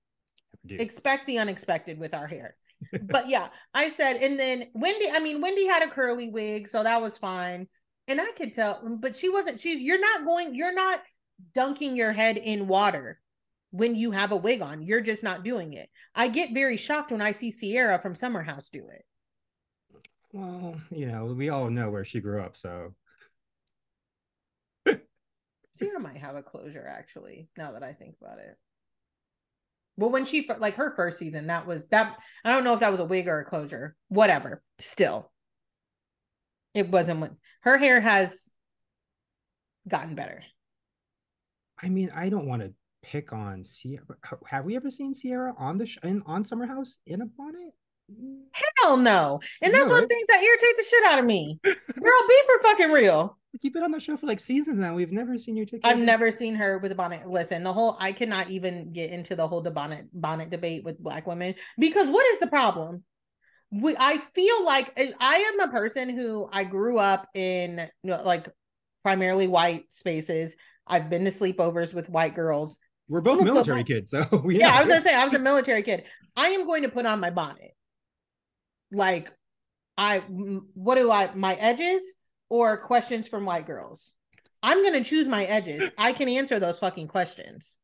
Expect 0.69 1.27
the 1.27 1.39
unexpected 1.39 1.99
with 1.99 2.15
our 2.15 2.27
hair. 2.27 2.55
but 3.03 3.29
yeah, 3.29 3.49
I 3.75 3.89
said, 3.89 4.17
and 4.17 4.39
then 4.39 4.69
Wendy, 4.75 5.11
I 5.11 5.19
mean, 5.21 5.41
Wendy 5.41 5.67
had 5.67 5.83
a 5.83 5.89
curly 5.89 6.29
wig, 6.29 6.69
so 6.69 6.83
that 6.83 7.03
was 7.03 7.19
fine. 7.19 7.67
And 8.07 8.21
I 8.21 8.31
could 8.37 8.55
tell, 8.55 8.81
but 9.01 9.17
she 9.17 9.29
wasn't, 9.29 9.61
she's, 9.61 9.81
you're 9.81 10.01
not 10.01 10.25
going, 10.25 10.55
you're 10.55 10.75
not 10.75 11.01
dunking 11.55 11.97
your 11.97 12.13
head 12.13 12.37
in 12.37 12.69
water 12.69 13.21
when 13.71 13.95
you 13.95 14.13
have 14.13 14.33
a 14.33 14.37
wig 14.37 14.63
on. 14.63 14.83
You're 14.83 15.01
just 15.01 15.23
not 15.23 15.45
doing 15.45 15.73
it. 15.75 15.91
I 16.15 16.29
get 16.29 16.55
very 16.55 16.77
shocked 16.77 17.11
when 17.11 17.21
I 17.21 17.33
see 17.33 17.53
Ciara 17.53 17.99
from 18.01 18.15
Summer 18.15 18.43
House 18.43 18.69
do 18.69 18.87
it. 18.89 19.05
Well, 20.33 20.77
you 20.91 21.07
know, 21.07 21.27
we 21.27 21.49
all 21.49 21.71
know 21.71 21.91
where 21.91 22.05
she 22.05 22.21
grew 22.21 22.43
up, 22.43 22.57
so. 22.57 22.95
Ciara 25.79 26.01
might 26.01 26.19
have 26.19 26.37
a 26.37 26.43
closure 26.43 26.87
actually, 26.87 27.49
now 27.57 27.73
that 27.73 27.83
I 27.83 27.93
think 27.93 28.17
about 28.21 28.39
it. 28.39 28.57
Well, 29.97 30.11
when 30.11 30.25
she 30.25 30.49
like 30.59 30.77
her 30.77 30.95
first 30.95 31.19
season, 31.19 31.49
that 31.49 31.67
was 31.67 31.87
that 31.89 32.17
I 32.45 32.53
don't 32.53 32.63
know 32.63 32.75
if 32.75 32.81
that 32.81 32.93
was 32.93 33.01
a 33.01 33.05
wig 33.05 33.27
or 33.27 33.41
a 33.41 33.45
closure, 33.45 33.97
whatever. 34.09 34.63
Still. 34.79 35.33
It 36.73 36.89
wasn't 36.89 37.21
what 37.21 37.33
her 37.63 37.77
hair 37.77 38.01
has 38.01 38.49
gotten 39.89 40.15
better. 40.15 40.45
I 41.83 41.89
mean, 41.89 42.11
I 42.15 42.29
don't 42.29 42.47
want 42.47 42.63
to 42.63 42.73
pick 43.03 43.33
on 43.33 43.65
Ciara. 43.65 44.05
Have 44.47 44.65
we 44.65 44.77
ever 44.77 44.91
seen 44.91 45.15
Ciara 45.15 45.55
on 45.59 45.79
the 45.79 45.87
sh- 45.87 45.99
in, 46.05 46.23
on 46.27 46.45
Summer 46.45 46.67
House 46.67 46.99
in 47.07 47.21
a 47.21 47.27
bonnet? 47.27 47.73
Hell 48.83 48.97
no. 48.97 49.41
And 49.63 49.75
that's 49.75 49.89
one 49.89 50.03
of 50.03 50.09
the 50.09 50.15
things 50.15 50.27
that 50.29 50.43
irritates 50.43 50.77
the 50.77 50.85
shit 50.89 51.05
out 51.05 51.19
of 51.19 51.25
me. 51.25 51.59
Girl, 51.63 51.75
be 52.29 52.41
for 52.47 52.63
fucking 52.63 52.91
real. 52.91 53.39
You've 53.61 53.73
been 53.73 53.83
on 53.83 53.91
the 53.91 54.01
show 54.01 54.17
for 54.17 54.27
like 54.27 54.41
seasons 54.41 54.79
now. 54.79 54.95
We've 54.95 55.11
never 55.11 55.39
seen 55.39 55.57
your 55.57 55.67
take. 55.67 55.81
I've 55.83 55.99
never 55.99 56.31
seen 56.31 56.55
her 56.55 56.79
with 56.79 56.93
a 56.93 56.95
bonnet. 56.95 57.27
Listen, 57.27 57.65
the 57.65 57.73
whole 57.73 57.97
I 57.99 58.13
cannot 58.13 58.51
even 58.51 58.93
get 58.93 59.11
into 59.11 59.35
the 59.35 59.49
whole 59.49 59.63
the 59.63 59.71
bonnet 59.71 60.07
bonnet 60.13 60.51
debate 60.51 60.85
with 60.85 60.99
black 60.99 61.27
women 61.27 61.55
because 61.79 62.09
what 62.09 62.25
is 62.27 62.39
the 62.39 62.47
problem? 62.47 63.05
We 63.71 63.97
I 63.99 64.19
feel 64.19 64.65
like 64.65 64.93
I 65.19 65.37
am 65.37 65.61
a 65.61 65.73
person 65.73 66.09
who 66.09 66.49
I 66.53 66.65
grew 66.65 66.99
up 66.99 67.27
in 67.35 67.79
you 68.03 68.11
know, 68.11 68.23
like 68.23 68.49
primarily 69.03 69.49
white 69.49 69.91
spaces. 69.93 70.57
I've 70.87 71.11
been 71.11 71.25
to 71.25 71.31
sleepovers 71.31 71.93
with 71.93 72.09
white 72.09 72.35
girls. 72.35 72.79
We're 73.09 73.23
both 73.23 73.39
put 73.39 73.47
military 73.47 73.85
kids, 73.85 74.11
so 74.11 74.25
we 74.45 74.59
Yeah. 74.59 74.73
I 74.73 74.81
was 74.83 74.89
gonna 74.89 75.03
say 75.03 75.15
I 75.15 75.25
was 75.25 75.35
a 75.35 75.39
military 75.39 75.83
kid. 75.83 76.05
I 76.37 76.49
am 76.49 76.67
going 76.67 76.83
to 76.83 76.89
put 76.89 77.07
on 77.07 77.19
my 77.19 77.31
bonnet. 77.31 77.73
Like, 78.93 79.33
I 79.97 80.19
what 80.19 80.97
do 80.97 81.11
I 81.11 81.35
my 81.35 81.55
edges 81.55 82.03
or 82.49 82.77
questions 82.77 83.29
from 83.29 83.45
white 83.45 83.67
girls? 83.67 84.13
I'm 84.63 84.83
gonna 84.83 85.05
choose 85.05 85.29
my 85.29 85.45
edges. 85.45 85.91
I 85.99 86.13
can 86.13 86.29
answer 86.29 86.59
those 86.59 86.79
fucking 86.79 87.09
questions. 87.09 87.77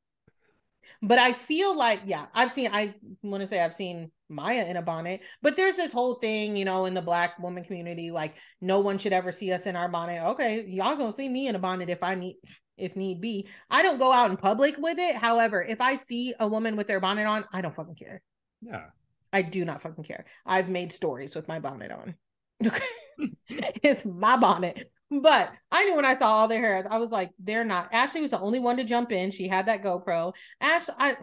But 1.03 1.19
I 1.19 1.33
feel 1.35 1.77
like, 1.77 2.01
yeah, 2.07 2.27
I've 2.33 2.53
seen. 2.53 2.71
I 2.73 2.95
want 3.23 3.43
to 3.43 3.47
say 3.47 3.61
I've 3.61 3.75
seen 3.75 4.11
Maya 4.31 4.65
in 4.67 4.77
a 4.77 4.83
bonnet, 4.83 5.21
but 5.43 5.57
there's 5.57 5.77
this 5.77 5.93
whole 5.93 6.15
thing, 6.15 6.57
you 6.57 6.65
know, 6.65 6.87
in 6.87 6.95
the 6.95 7.03
black 7.03 7.39
woman 7.39 7.63
community, 7.63 8.11
like 8.11 8.35
no 8.61 8.81
one 8.81 8.97
should 8.97 9.13
ever 9.13 9.31
see 9.31 9.53
us 9.53 9.67
in 9.67 9.77
our 9.77 9.89
bonnet. 9.89 10.23
Okay, 10.31 10.65
y'all 10.67 10.97
gonna 10.97 11.13
see 11.13 11.29
me 11.29 11.49
in 11.49 11.57
a 11.57 11.59
bonnet 11.59 11.91
if 11.91 12.03
I 12.03 12.15
need, 12.15 12.37
if 12.79 12.97
need 12.97 13.21
be. 13.21 13.49
I 13.69 13.83
don't 13.83 13.99
go 13.99 14.13
out 14.13 14.31
in 14.31 14.37
public 14.37 14.77
with 14.79 14.99
it. 14.99 15.15
However, 15.15 15.63
if 15.63 15.81
I 15.81 15.97
see 15.97 16.33
a 16.41 16.49
woman 16.49 16.75
with 16.77 16.87
their 16.87 17.01
bonnet 17.01 17.27
on, 17.27 17.45
I 17.53 17.61
don't 17.61 17.77
fucking 17.77 17.97
care. 17.97 18.23
yeah. 18.63 18.87
I 19.35 19.43
do 19.43 19.65
not 19.65 19.83
fucking 19.83 20.05
care. 20.05 20.25
I've 20.47 20.69
made 20.69 20.93
stories 20.93 21.35
with 21.35 21.49
my 21.49 21.59
bonnet 21.59 21.91
on. 21.91 22.15
It's 23.49 24.05
my 24.05 24.37
bonnet. 24.37 24.91
But 25.11 25.53
I 25.71 25.85
knew 25.85 25.97
when 25.97 26.05
I 26.05 26.17
saw 26.17 26.29
all 26.29 26.49
their 26.49 26.61
hairs, 26.61 26.87
I 26.89 26.99
was 26.99 27.13
like, 27.13 27.31
they're 27.39 27.65
not. 27.65 27.91
Ashley 27.93 28.23
was 28.23 28.31
the 28.31 28.41
only 28.41 28.59
one 28.59 28.77
to 28.79 28.85
jump 28.85 29.13
in. 29.13 29.31
She 29.31 29.47
had 29.47 29.67
that 29.67 29.83
GoPro. 29.83 30.33
Ash, 30.61 30.89
I 30.99 31.17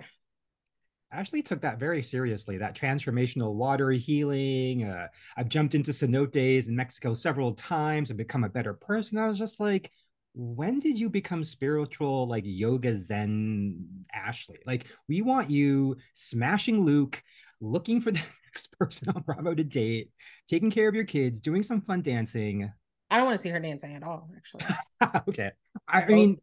Ashley 1.12 1.42
took 1.42 1.62
that 1.62 1.80
very 1.80 2.02
seriously. 2.04 2.58
That 2.58 2.76
transformational 2.76 3.54
water 3.54 3.92
healing. 3.92 4.86
Uh, 4.86 5.08
I've 5.36 5.50
jumped 5.50 5.76
into 5.76 5.92
cenotes 5.92 6.68
in 6.68 6.76
Mexico 6.76 7.14
several 7.14 7.54
times 7.54 8.10
and 8.10 8.18
become 8.18 8.46
a 8.46 8.50
better 8.50 8.74
person. 8.74 9.18
I 9.18 9.28
was 9.28 9.38
just 9.38 9.60
like, 9.60 9.92
when 10.34 10.80
did 10.80 10.98
you 10.98 11.10
become 11.10 11.44
spiritual, 11.44 12.28
like 12.28 12.44
yoga 12.46 12.96
zen 12.96 14.06
Ashley? 14.14 14.60
Like, 14.66 14.86
we 15.10 15.22
want 15.22 15.50
you 15.50 15.98
smashing 16.14 16.86
Luke, 16.86 17.22
looking 17.62 18.02
for 18.02 18.12
the 18.12 18.20
next 18.46 18.72
person 18.78 19.10
on 19.16 19.22
Bravo 19.22 19.56
to 19.56 19.64
date, 19.64 20.10
taking 20.48 20.72
care 20.72 20.90
of 20.90 20.96
your 20.96 21.06
kids, 21.06 21.40
doing 21.40 21.64
some 21.64 21.82
fun 21.82 22.02
dancing. 22.02 22.72
I 23.10 23.18
don't 23.18 23.26
want 23.26 23.38
to 23.38 23.42
see 23.42 23.50
her 23.50 23.60
dancing 23.60 23.96
at 23.96 24.04
all, 24.04 24.30
actually. 24.36 24.64
okay. 25.30 25.52
I, 25.88 26.04
I 26.04 26.08
mean, 26.08 26.38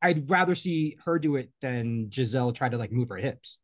I'd 0.00 0.28
rather 0.28 0.54
see 0.54 0.96
her 1.04 1.18
do 1.18 1.36
it 1.36 1.50
than 1.60 2.08
Gizelle 2.08 2.54
try 2.54 2.68
to 2.68 2.78
like 2.78 2.92
move 2.92 3.08
her 3.10 3.16
hips. 3.16 3.58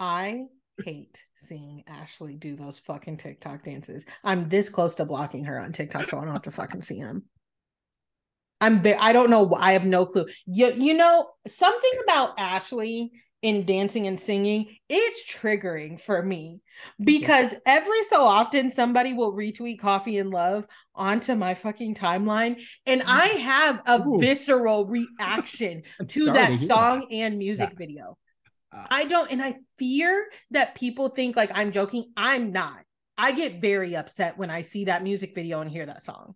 I 0.00 0.44
hate 0.84 1.24
seeing 1.34 1.84
Ashley 1.86 2.36
do 2.36 2.54
those 2.54 2.78
fucking 2.78 3.16
TikTok 3.16 3.64
dances. 3.64 4.04
I'm 4.24 4.48
this 4.48 4.68
close 4.68 4.94
to 4.96 5.04
blocking 5.04 5.44
her 5.44 5.58
on 5.58 5.72
TikTok, 5.72 6.08
so 6.08 6.18
I 6.18 6.24
don't 6.24 6.34
have 6.34 6.42
to 6.42 6.50
fucking 6.50 6.82
see 6.82 6.98
him. 6.98 7.24
I'm 8.60 8.82
ve- 8.82 8.94
I 8.94 9.12
don't 9.12 9.30
know. 9.30 9.54
I 9.54 9.72
have 9.72 9.84
no 9.84 10.06
clue. 10.06 10.26
You 10.46 10.72
you 10.72 10.94
know 10.94 11.30
something 11.46 11.90
about 12.04 12.38
Ashley 12.38 13.12
in 13.42 13.64
dancing 13.66 14.06
and 14.06 14.18
singing. 14.18 14.76
It's 14.88 15.24
triggering 15.32 16.00
for 16.00 16.22
me 16.22 16.62
because 17.02 17.54
every 17.64 18.02
so 18.04 18.22
often 18.22 18.70
somebody 18.70 19.12
will 19.12 19.32
retweet 19.32 19.78
"Coffee 19.80 20.18
and 20.18 20.30
Love" 20.30 20.66
onto 20.94 21.34
my 21.34 21.54
fucking 21.54 21.94
timeline, 21.94 22.60
and 22.86 23.02
I 23.06 23.26
have 23.26 23.82
a 23.86 24.00
Ooh. 24.00 24.18
visceral 24.18 24.86
reaction 25.18 25.82
to 26.08 26.24
sorry 26.24 26.32
that 26.34 26.56
song 26.56 27.06
and 27.10 27.38
music 27.38 27.70
Yeah. 27.70 27.78
video. 27.78 28.18
Uh, 28.72 28.86
I 28.90 29.04
don't, 29.04 29.30
and 29.30 29.42
I 29.42 29.56
fear 29.78 30.26
that 30.50 30.74
people 30.74 31.08
think 31.08 31.36
like 31.36 31.50
I'm 31.54 31.72
joking. 31.72 32.12
I'm 32.16 32.52
not. 32.52 32.80
I 33.18 33.32
get 33.32 33.60
very 33.60 33.96
upset 33.96 34.36
when 34.36 34.50
I 34.50 34.62
see 34.62 34.84
that 34.86 35.02
music 35.02 35.34
video 35.34 35.60
and 35.60 35.70
hear 35.70 35.86
that 35.86 36.02
song. 36.02 36.34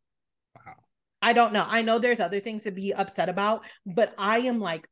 Wow. 0.55 0.77
I 1.23 1.33
don't 1.33 1.53
know. 1.53 1.67
I 1.67 1.83
know 1.83 1.99
there's 1.99 2.21
other 2.21 2.41
things 2.41 2.65
to 2.65 2.71
be 2.71 2.95
upset 2.95 3.29
about, 3.29 3.65
but 3.85 4.15
I 4.17 4.39
am 4.41 4.59
like 4.59 4.89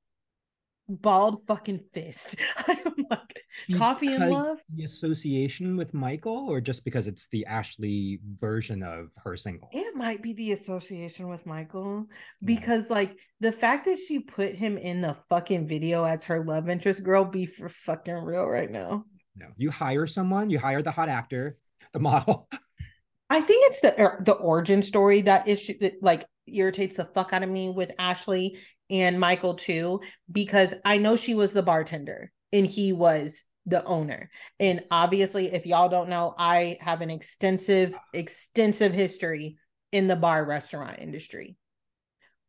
bald 0.89 1.47
fucking 1.47 1.81
fist. 1.93 2.37
I 2.69 2.77
am 2.87 2.95
like 3.11 3.43
coffee 3.77 4.15
and 4.15 4.31
love. 4.31 4.59
The 4.75 4.85
association 4.85 5.77
with 5.77 5.93
Michael, 5.95 6.49
or 6.49 6.61
just 6.61 6.85
because 6.85 7.07
it's 7.07 7.27
the 7.29 7.45
Ashley 7.47 8.21
version 8.41 8.83
of 8.83 9.11
her 9.23 9.37
single? 9.37 9.69
It 9.73 9.95
might 9.95 10.23
be 10.23 10.33
the 10.33 10.53
association 10.53 11.29
with 11.29 11.47
Michael 11.47 12.07
Yeah. 12.09 12.17
because, 12.45 12.91
like, 12.91 13.17
the 13.41 13.53
fact 13.53 13.85
that 13.87 13.99
she 13.99 14.21
put 14.21 14.55
him 14.55 14.79
in 14.79 15.01
the 15.01 15.17
fucking 15.29 15.69
video 15.69 16.05
as 16.05 16.25
her 16.25 16.45
love 16.45 16.69
interest, 16.69 17.03
girl, 17.03 17.25
be 17.25 17.47
for 17.47 17.69
fucking 17.69 18.15
real 18.25 18.47
right 18.47 18.71
now. 18.71 19.05
No, 19.37 19.47
you 19.57 19.71
hire 19.71 20.07
someone, 20.07 20.51
you 20.51 20.59
hire 20.59 20.83
the 20.83 20.91
hot 20.91 21.09
actor, 21.09 21.57
the 21.93 22.01
model. 22.01 22.49
I 23.31 23.41
think 23.43 23.67
it's 23.69 23.81
the 23.81 24.01
er, 24.03 24.23
the 24.25 24.33
origin 24.33 24.83
story 24.83 25.21
that 25.23 25.47
issue 25.49 25.79
that 25.81 26.03
like 26.03 26.25
irritates 26.47 26.97
the 26.97 27.05
fuck 27.05 27.33
out 27.35 27.43
of 27.43 27.51
me 27.51 27.69
with 27.69 27.93
Ashley 27.99 28.59
and 28.91 29.21
Michael 29.21 29.55
too, 29.55 30.01
because 30.31 30.75
I 30.85 30.99
know 30.99 31.17
she 31.17 31.35
was 31.35 31.53
the 31.53 31.63
bartender 31.63 32.33
and 32.53 32.67
he 32.67 32.93
was 32.93 33.45
the 33.67 33.85
owner. 33.85 34.31
And 34.59 34.85
obviously, 34.91 35.53
if 35.53 35.67
y'all 35.67 35.89
don't 35.89 36.09
know, 36.09 36.35
I 36.39 36.79
have 36.81 37.01
an 37.03 37.11
extensive, 37.11 37.99
extensive 38.13 38.93
history 38.93 39.59
in 39.93 40.09
the 40.09 40.17
bar 40.17 40.45
restaurant 40.45 40.99
industry. 40.99 41.57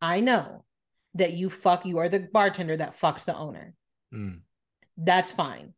I 0.01 0.21
know 0.21 0.63
that 1.15 1.33
you 1.33 1.49
fuck, 1.49 1.85
you 1.85 1.97
are 1.97 2.09
the 2.09 2.27
bartender 2.31 2.77
that 2.77 2.99
fucks 2.99 3.25
the 3.25 3.35
owner. 3.35 3.73
Mm. 4.13 4.39
That's 4.97 5.31
fine. 5.31 5.73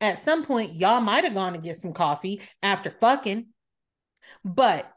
At 0.00 0.20
some 0.20 0.44
point, 0.44 0.74
y'all 0.76 1.00
might 1.00 1.24
have 1.24 1.34
gone 1.34 1.54
to 1.54 1.58
get 1.58 1.76
some 1.76 1.92
coffee 1.92 2.40
after 2.62 2.90
fucking, 2.90 3.48
but 4.44 4.90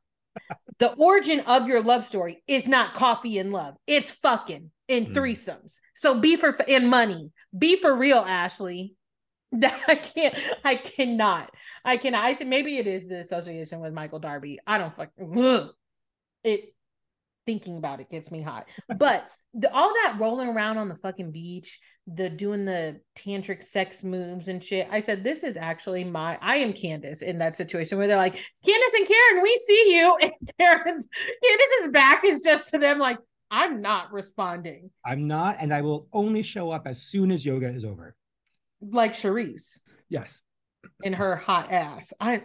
the 0.79 0.93
origin 0.93 1.41
of 1.41 1.67
your 1.67 1.81
love 1.81 2.05
story 2.05 2.43
is 2.47 2.67
not 2.67 2.93
coffee 2.93 3.39
and 3.39 3.51
love. 3.51 3.75
It's 3.87 4.11
fucking 4.13 4.71
in 4.91 5.07
Mm. 5.07 5.13
threesomes. 5.13 5.79
So 5.95 6.19
be 6.19 6.35
for 6.35 6.49
in 6.67 6.89
money. 6.89 7.31
Be 7.57 7.77
for 7.77 7.95
real, 7.95 8.19
Ashley. 8.19 8.95
I 9.63 9.95
can't. 9.95 10.35
I 10.63 10.75
cannot. 10.75 11.51
I 11.83 11.97
cannot. 11.97 12.23
I 12.23 12.33
think 12.33 12.49
maybe 12.49 12.77
it 12.77 12.87
is 12.87 13.07
the 13.07 13.19
association 13.19 13.79
with 13.79 13.93
Michael 13.93 14.19
Darby. 14.19 14.59
I 14.67 14.77
don't 14.77 14.95
fucking. 14.95 15.37
ugh. 15.39 15.69
It 16.43 16.73
thinking 17.45 17.77
about 17.77 17.99
it 17.99 18.09
gets 18.09 18.31
me 18.31 18.41
hot. 18.41 18.67
But 18.97 19.27
the, 19.53 19.73
all 19.73 19.93
that 19.93 20.17
rolling 20.19 20.49
around 20.49 20.77
on 20.77 20.89
the 20.89 20.95
fucking 20.95 21.31
beach, 21.31 21.79
the 22.07 22.29
doing 22.29 22.65
the 22.65 23.01
tantric 23.17 23.63
sex 23.63 24.03
moves 24.03 24.47
and 24.47 24.63
shit. 24.63 24.87
I 24.91 24.99
said, 24.99 25.23
this 25.23 25.43
is 25.43 25.57
actually 25.57 26.03
my, 26.03 26.37
I 26.41 26.57
am 26.57 26.73
Candiace 26.73 27.21
in 27.21 27.39
that 27.39 27.55
situation 27.55 27.97
where 27.97 28.07
they're 28.07 28.17
like, 28.17 28.33
Candiace 28.35 28.93
and 28.95 29.07
Karen, 29.07 29.43
we 29.43 29.57
see 29.67 29.95
you. 29.95 30.17
And 30.21 30.31
Karen's, 30.59 31.07
Candiace's 31.43 31.91
back 31.91 32.23
is 32.25 32.39
just 32.39 32.69
to 32.69 32.77
them 32.77 32.99
like, 32.99 33.17
I'm 33.51 33.81
not 33.81 34.13
responding. 34.13 34.89
I'm 35.05 35.27
not, 35.27 35.57
and 35.59 35.73
I 35.73 35.81
will 35.81 36.07
only 36.13 36.41
show 36.41 36.71
up 36.71 36.87
as 36.87 37.01
soon 37.01 37.31
as 37.31 37.45
yoga 37.45 37.67
is 37.67 37.83
over. 37.83 38.15
Like 38.81 39.13
Charrisse 39.13 39.79
Yes. 40.09 40.41
in 41.03 41.13
her 41.13 41.35
hot 41.35 41.71
ass. 41.71 42.13
I, 42.19 42.43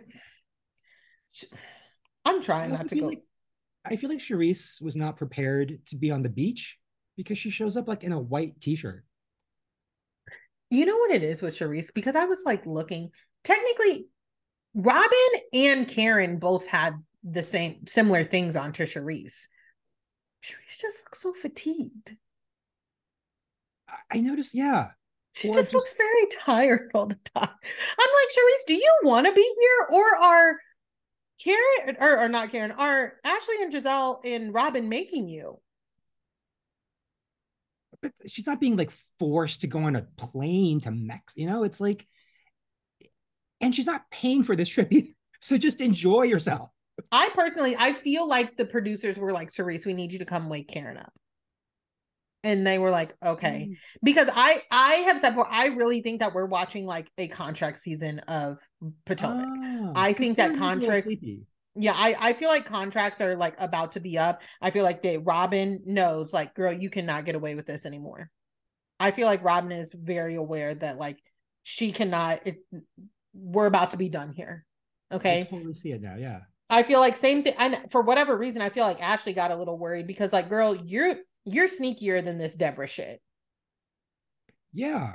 I'm 2.24 2.42
trying 2.42 2.72
not 2.72 2.88
to 2.88 2.96
go. 2.96 3.07
like 3.07 3.22
I 3.84 3.94
feel 3.96 4.11
like 4.11 4.18
Charrisse 4.18 4.82
was 4.82 4.96
not 4.96 5.16
prepared 5.16 5.78
to 5.86 5.96
be 5.96 6.11
on 6.11 6.22
the 6.24 6.28
beach 6.28 6.76
because 7.16 7.38
she 7.38 7.50
shows 7.50 7.76
up 7.76 7.86
like 7.86 8.02
in 8.02 8.11
a 8.12 8.18
white 8.20 8.61
t-shirt. 8.61 9.04
You 10.70 10.86
know 10.86 10.96
what 10.96 11.12
it 11.12 11.22
is 11.22 11.40
with 11.40 11.57
Charrisse? 11.57 11.94
Because 11.94 12.16
I 12.16 12.24
was 12.24 12.42
like 12.44 12.66
looking, 12.66 13.11
technically, 13.44 14.09
Robin 14.74 15.40
and 15.52 15.86
Karen 15.86 16.38
both 16.38 16.66
had 16.66 16.94
the 17.22 17.44
same 17.44 17.86
similar 17.86 18.24
things 18.24 18.57
on 18.57 18.72
to 18.72 18.82
Charrisse. 18.82 19.44
Charrisse 20.47 20.80
just 20.80 21.05
looks 21.05 21.20
so 21.20 21.32
fatigued. 21.32 22.16
I- 23.88 24.18
I 24.18 24.20
noticed, 24.20 24.55
yeah. 24.55 24.90
She 25.32 25.49
just, 25.49 25.59
just- 25.59 25.74
looks 25.74 25.94
very 25.94 26.26
tired 26.40 26.90
all 26.94 27.07
the 27.07 27.18
time. 27.34 27.49
I'm 27.51 27.51
like, 27.51 28.30
Charrisse, 28.30 28.66
do 28.68 28.74
you 28.74 28.99
want 29.03 29.26
to 29.26 29.32
be 29.32 29.42
here? 29.61 29.86
Or 29.90 30.16
are 30.22 30.57
Karen 31.42 31.97
or, 32.01 32.18
or 32.20 32.28
not 32.28 32.51
Karen, 32.53 32.72
are 32.72 33.14
Ashley 33.24 33.57
and 33.61 33.72
Gizelle 33.72 34.20
and 34.24 34.55
Robin 34.55 34.88
making 34.88 35.28
you? 35.28 35.61
But 38.03 38.12
she's 38.26 38.47
not 38.47 38.61
being 38.61 38.76
like 38.76 38.92
forced 39.18 39.62
to 39.62 39.66
go 39.66 39.80
on 39.80 39.97
a 39.97 40.03
plane 40.16 40.80
to 40.82 40.90
Mex, 40.90 41.32
you 41.36 41.47
know, 41.47 41.64
it's 41.64 41.80
like 41.80 42.07
and 43.61 43.74
she's 43.74 43.86
not 43.86 44.11
paying 44.11 44.42
for 44.42 44.55
this 44.55 44.68
trip 44.68 44.88
either. 44.92 45.09
So 45.42 45.59
just 45.59 45.80
enjoy 45.82 46.22
yourself. 46.22 46.70
I 47.12 47.30
personally, 47.34 47.76
I 47.78 47.92
feel 47.92 48.26
like 48.26 48.57
the 48.57 48.64
producers 48.64 49.18
were 49.18 49.32
like, 49.32 49.51
Charrisse, 49.51 49.86
we 49.86 49.94
need 49.94 50.12
you 50.12 50.18
to 50.20 50.24
come 50.24 50.49
wake 50.49 50.68
Karen 50.68 50.97
up. 50.97 51.12
And 52.42 52.66
they 52.66 52.78
were 52.78 52.90
like, 52.90 53.14
okay. 53.24 53.68
Mm. 53.70 53.76
Because 54.03 54.28
I 54.32 54.62
I 54.70 54.94
have 55.07 55.20
said 55.20 55.30
before, 55.30 55.49
I 55.51 55.66
really 55.68 56.01
think 56.01 56.20
that 56.20 56.32
we're 56.32 56.47
watching 56.47 56.86
like 56.86 57.11
a 57.18 57.28
contract 57.28 57.78
season 57.78 58.20
of 58.20 58.59
Potomac. 59.05 59.49
Oh, 59.49 59.92
I 59.97 60.12
think 60.12 60.36
that 60.36 60.57
contract 60.57 61.09
yeah, 61.78 61.92
I, 61.94 62.16
I 62.18 62.32
feel 62.32 62.49
like 62.49 62.64
contracts 62.64 63.20
are 63.20 63.36
like 63.36 63.55
about 63.59 63.92
to 63.92 64.01
be 64.01 64.16
up. 64.16 64.40
I 64.62 64.70
feel 64.70 64.82
like 64.82 65.03
they 65.03 65.18
Robin 65.18 65.82
knows, 65.84 66.32
like, 66.32 66.55
girl, 66.55 66.72
you 66.72 66.88
cannot 66.88 67.26
get 67.26 67.34
away 67.34 67.55
with 67.55 67.66
this 67.66 67.84
anymore. 67.84 68.30
I 68.99 69.11
feel 69.11 69.26
like 69.26 69.44
Robin 69.44 69.72
is 69.72 69.90
very 69.92 70.36
aware 70.36 70.74
that 70.74 70.97
like 70.97 71.18
she 71.64 71.92
cannot 71.92 72.47
it, 72.47 72.59
we're 73.34 73.66
about 73.66 73.90
to 73.90 73.99
be 73.99 74.09
done 74.09 74.32
here. 74.32 74.64
Okay. 75.12 75.40
I 75.40 75.42
totally 75.42 75.74
see 75.74 75.92
it 75.92 76.01
now, 76.01 76.16
yeah. 76.16 76.40
I 76.69 76.83
feel 76.83 77.01
like 77.01 77.17
same 77.17 77.43
thing. 77.43 77.55
And 77.59 77.81
for 77.91 78.03
whatever 78.03 78.37
reason, 78.37 78.62
I 78.62 78.71
feel 78.71 78.85
like 78.85 79.03
Ashley 79.03 79.33
got 79.33 79.51
a 79.51 79.57
little 79.57 79.79
worried 79.79 80.07
because, 80.07 80.33
like, 80.33 80.49
girl, 80.49 80.75
you're 80.75 81.17
you're 81.45 81.69
sneakier 81.69 82.25
than 82.25 82.39
this 82.39 82.57
Deborah 82.57 82.89
shit. 82.89 83.21
Yeah. 84.73 85.14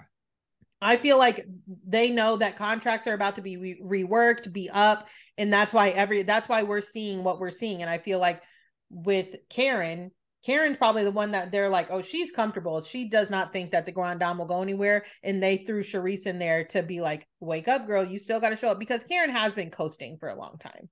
I 0.82 0.98
feel 0.98 1.20
like 1.20 1.46
they 1.86 2.10
know 2.10 2.38
that 2.38 2.58
contracts 2.58 3.06
are 3.06 3.14
about 3.14 3.36
to 3.36 3.42
be 3.44 3.58
re- 3.58 3.82
reworked, 3.84 4.52
be 4.52 4.70
up, 4.70 5.08
and 5.38 5.54
that's 5.54 5.74
why 5.74 5.90
every 5.90 6.24
that's 6.24 6.50
why 6.50 6.64
we're 6.64 6.82
seeing 6.82 7.24
what 7.24 7.40
we're 7.40 7.52
seeing. 7.52 7.82
And 7.82 7.90
I 7.90 8.00
feel 8.00 8.18
like 8.18 8.42
with 8.90 9.36
Karen, 9.50 10.12
Karen's 10.44 10.78
probably 10.78 11.04
the 11.04 11.12
one 11.12 11.32
that 11.32 11.52
they're 11.52 11.70
like, 11.70 11.88
oh, 11.92 12.02
she's 12.02 12.32
comfortable. 12.32 12.82
She 12.82 13.10
does 13.10 13.30
not 13.30 13.54
think 13.54 13.72
that 13.72 13.86
the 13.86 13.92
Grand 13.92 14.22
Dame 14.22 14.40
will 14.40 14.48
go 14.48 14.64
anywhere. 14.64 15.06
And 15.22 15.44
they 15.44 15.58
threw 15.58 15.84
Charrisse 15.84 16.26
in 16.26 16.40
there 16.40 16.64
to 16.66 16.82
be 16.82 17.00
like, 17.00 17.28
wake 17.40 17.68
up, 17.68 17.86
girl, 17.86 18.04
you 18.04 18.18
still 18.18 18.40
got 18.40 18.50
to 18.50 18.58
show 18.58 18.70
up 18.70 18.80
because 18.80 19.04
Karen 19.04 19.30
has 19.30 19.54
been 19.54 19.70
coasting 19.70 20.18
for 20.18 20.30
a 20.30 20.36
long 20.36 20.58
time. 20.58 20.90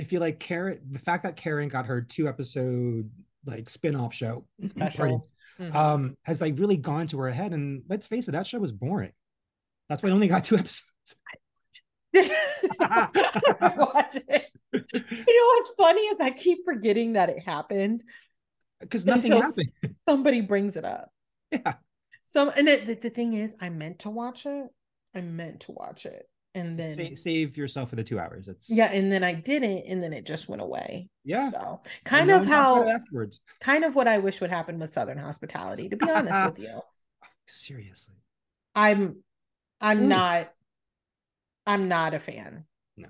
I 0.00 0.04
feel 0.04 0.20
like 0.20 0.40
Karen, 0.40 0.80
the 0.90 0.98
fact 0.98 1.24
that 1.24 1.36
Karen 1.36 1.68
got 1.68 1.84
her 1.84 2.00
two 2.00 2.26
episode 2.26 3.10
like 3.44 3.68
spin-off 3.68 4.14
show 4.14 4.46
special 4.66 5.28
mm-hmm. 5.58 5.76
um 5.76 6.16
has 6.22 6.40
like 6.40 6.58
really 6.58 6.78
gone 6.78 7.06
to 7.08 7.18
her 7.18 7.30
head. 7.30 7.52
And 7.52 7.82
let's 7.86 8.06
face 8.06 8.26
it, 8.26 8.32
that 8.32 8.46
show 8.46 8.58
was 8.58 8.72
boring. 8.72 9.12
That's 9.90 10.02
why 10.02 10.08
it 10.08 10.12
only 10.12 10.26
got 10.26 10.44
two 10.44 10.54
episodes. 10.56 11.16
watch 12.14 14.16
it. 14.16 14.46
You 14.72 14.80
know 14.80 15.46
what's 15.46 15.70
funny 15.76 16.02
is 16.02 16.20
I 16.20 16.30
keep 16.30 16.64
forgetting 16.64 17.12
that 17.12 17.28
it 17.28 17.44
happened 17.44 18.02
because 18.80 19.04
nothing 19.04 19.32
happened. 19.32 19.70
Somebody 20.08 20.40
brings 20.40 20.78
it 20.78 20.86
up. 20.86 21.10
Yeah. 21.50 21.74
So 22.24 22.48
and 22.48 22.68
it, 22.68 22.86
the, 22.86 22.94
the 22.94 23.10
thing 23.10 23.34
is, 23.34 23.54
I 23.60 23.68
meant 23.68 23.98
to 24.00 24.10
watch 24.10 24.46
it. 24.46 24.66
I 25.14 25.20
meant 25.20 25.60
to 25.62 25.72
watch 25.72 26.06
it 26.06 26.29
and 26.54 26.78
then 26.78 26.94
save, 26.94 27.18
save, 27.18 27.56
yourself 27.56 27.90
for 27.90 27.96
the 27.96 28.04
two 28.04 28.18
hours. 28.18 28.48
It's 28.48 28.68
yeah, 28.68 28.90
and 28.92 29.10
then 29.10 29.22
I 29.22 29.34
didn't, 29.34 29.84
and 29.86 30.02
then 30.02 30.12
it 30.12 30.26
just 30.26 30.48
went 30.48 30.62
away. 30.62 31.08
Yeah. 31.24 31.50
So 31.50 31.80
kind 32.04 32.30
of 32.30 32.44
how 32.46 32.88
afterwards. 32.88 33.40
Kind 33.60 33.84
of 33.84 33.94
what 33.94 34.08
I 34.08 34.18
wish 34.18 34.40
would 34.40 34.50
happen 34.50 34.78
with 34.78 34.92
Southern 34.92 35.18
Hospitality, 35.18 35.88
to 35.88 35.96
be 35.96 36.10
honest 36.10 36.56
with 36.56 36.58
you. 36.68 36.80
Seriously. 37.46 38.14
I'm 38.74 39.22
I'm 39.80 40.04
Ooh. 40.04 40.08
not 40.08 40.52
I'm 41.66 41.88
not 41.88 42.14
a 42.14 42.18
fan. 42.18 42.64
No. 42.96 43.08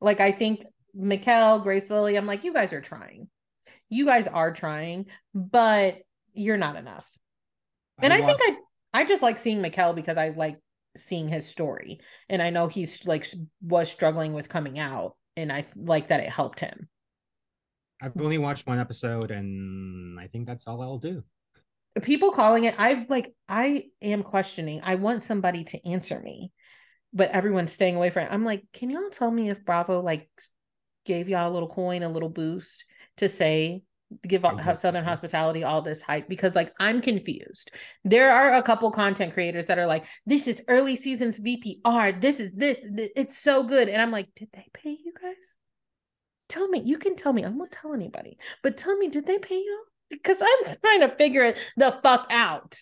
Like 0.00 0.20
I 0.20 0.32
think 0.32 0.64
Mikel, 0.94 1.58
Grace 1.60 1.90
Lilly, 1.90 2.16
I'm 2.16 2.26
like, 2.26 2.44
you 2.44 2.52
guys 2.52 2.72
are 2.72 2.80
trying. 2.80 3.28
You 3.90 4.06
guys 4.06 4.26
are 4.26 4.52
trying, 4.52 5.06
but 5.34 5.98
you're 6.32 6.56
not 6.56 6.76
enough. 6.76 7.06
And 8.00 8.12
I, 8.12 8.18
I 8.18 8.26
think 8.26 8.40
I 8.42 8.56
I 9.00 9.04
just 9.04 9.22
like 9.22 9.38
seeing 9.38 9.60
Mikel 9.60 9.92
because 9.92 10.16
I 10.16 10.30
like 10.30 10.58
seeing 10.96 11.28
his 11.28 11.46
story. 11.46 12.00
And 12.28 12.42
i 12.42 12.50
know 12.50 12.68
he's 12.68 13.06
like 13.06 13.26
was 13.60 13.90
struggling 13.90 14.32
with 14.32 14.48
coming 14.48 14.78
out 14.78 15.16
and 15.36 15.52
i 15.52 15.64
like 15.76 16.08
that 16.08 16.20
it 16.20 16.28
helped 16.28 16.60
him. 16.60 16.88
I've 18.00 18.20
only 18.20 18.38
watched 18.38 18.66
one 18.66 18.78
episode 18.78 19.30
and 19.30 20.18
i 20.18 20.26
think 20.26 20.46
that's 20.46 20.66
all 20.66 20.82
i'll 20.82 20.98
do. 20.98 21.22
People 22.02 22.30
calling 22.30 22.64
it 22.64 22.74
i 22.78 23.06
like 23.08 23.34
i 23.48 23.84
am 24.02 24.22
questioning 24.22 24.80
i 24.82 24.94
want 24.94 25.22
somebody 25.22 25.64
to 25.64 25.88
answer 25.88 26.20
me 26.20 26.52
but 27.12 27.30
everyone's 27.30 27.72
staying 27.72 27.96
away 27.96 28.10
from 28.10 28.24
it. 28.24 28.32
I'm 28.32 28.44
like 28.44 28.64
can 28.72 28.90
y'all 28.90 29.10
tell 29.10 29.30
me 29.30 29.50
if 29.50 29.64
bravo 29.64 30.00
like 30.00 30.28
gave 31.04 31.28
y'all 31.28 31.50
a 31.50 31.54
little 31.54 31.68
coin 31.68 32.02
a 32.02 32.08
little 32.08 32.28
boost 32.28 32.84
to 33.16 33.28
say 33.28 33.82
give 34.26 34.44
Southern 34.74 35.04
Hospitality 35.04 35.64
all 35.64 35.82
this 35.82 36.02
hype 36.02 36.28
because 36.28 36.56
like 36.56 36.72
I'm 36.80 37.00
confused. 37.00 37.70
There 38.04 38.30
are 38.30 38.54
a 38.54 38.62
couple 38.62 38.90
content 38.90 39.34
creators 39.34 39.66
that 39.66 39.78
are 39.78 39.86
like, 39.86 40.04
this 40.26 40.46
is 40.46 40.62
early 40.68 40.96
seasons 40.96 41.40
VPR. 41.40 42.20
This 42.20 42.40
is 42.40 42.52
this. 42.52 42.80
It's 42.82 43.38
so 43.38 43.64
good. 43.64 43.88
And 43.88 44.00
I'm 44.00 44.10
like, 44.10 44.28
did 44.34 44.48
they 44.52 44.66
pay 44.72 44.90
you 44.90 45.12
guys? 45.20 45.54
Tell 46.48 46.68
me. 46.68 46.82
You 46.84 46.98
can 46.98 47.16
tell 47.16 47.32
me. 47.32 47.44
I 47.44 47.50
won't 47.50 47.72
tell 47.72 47.92
anybody. 47.92 48.38
But 48.62 48.76
tell 48.76 48.96
me, 48.96 49.08
did 49.08 49.26
they 49.26 49.38
pay 49.38 49.58
you? 49.58 49.84
Because 50.10 50.42
I'm 50.42 50.76
trying 50.82 51.00
to 51.00 51.14
figure 51.16 51.42
it 51.42 51.58
the 51.76 51.98
fuck 52.02 52.28
out. 52.30 52.78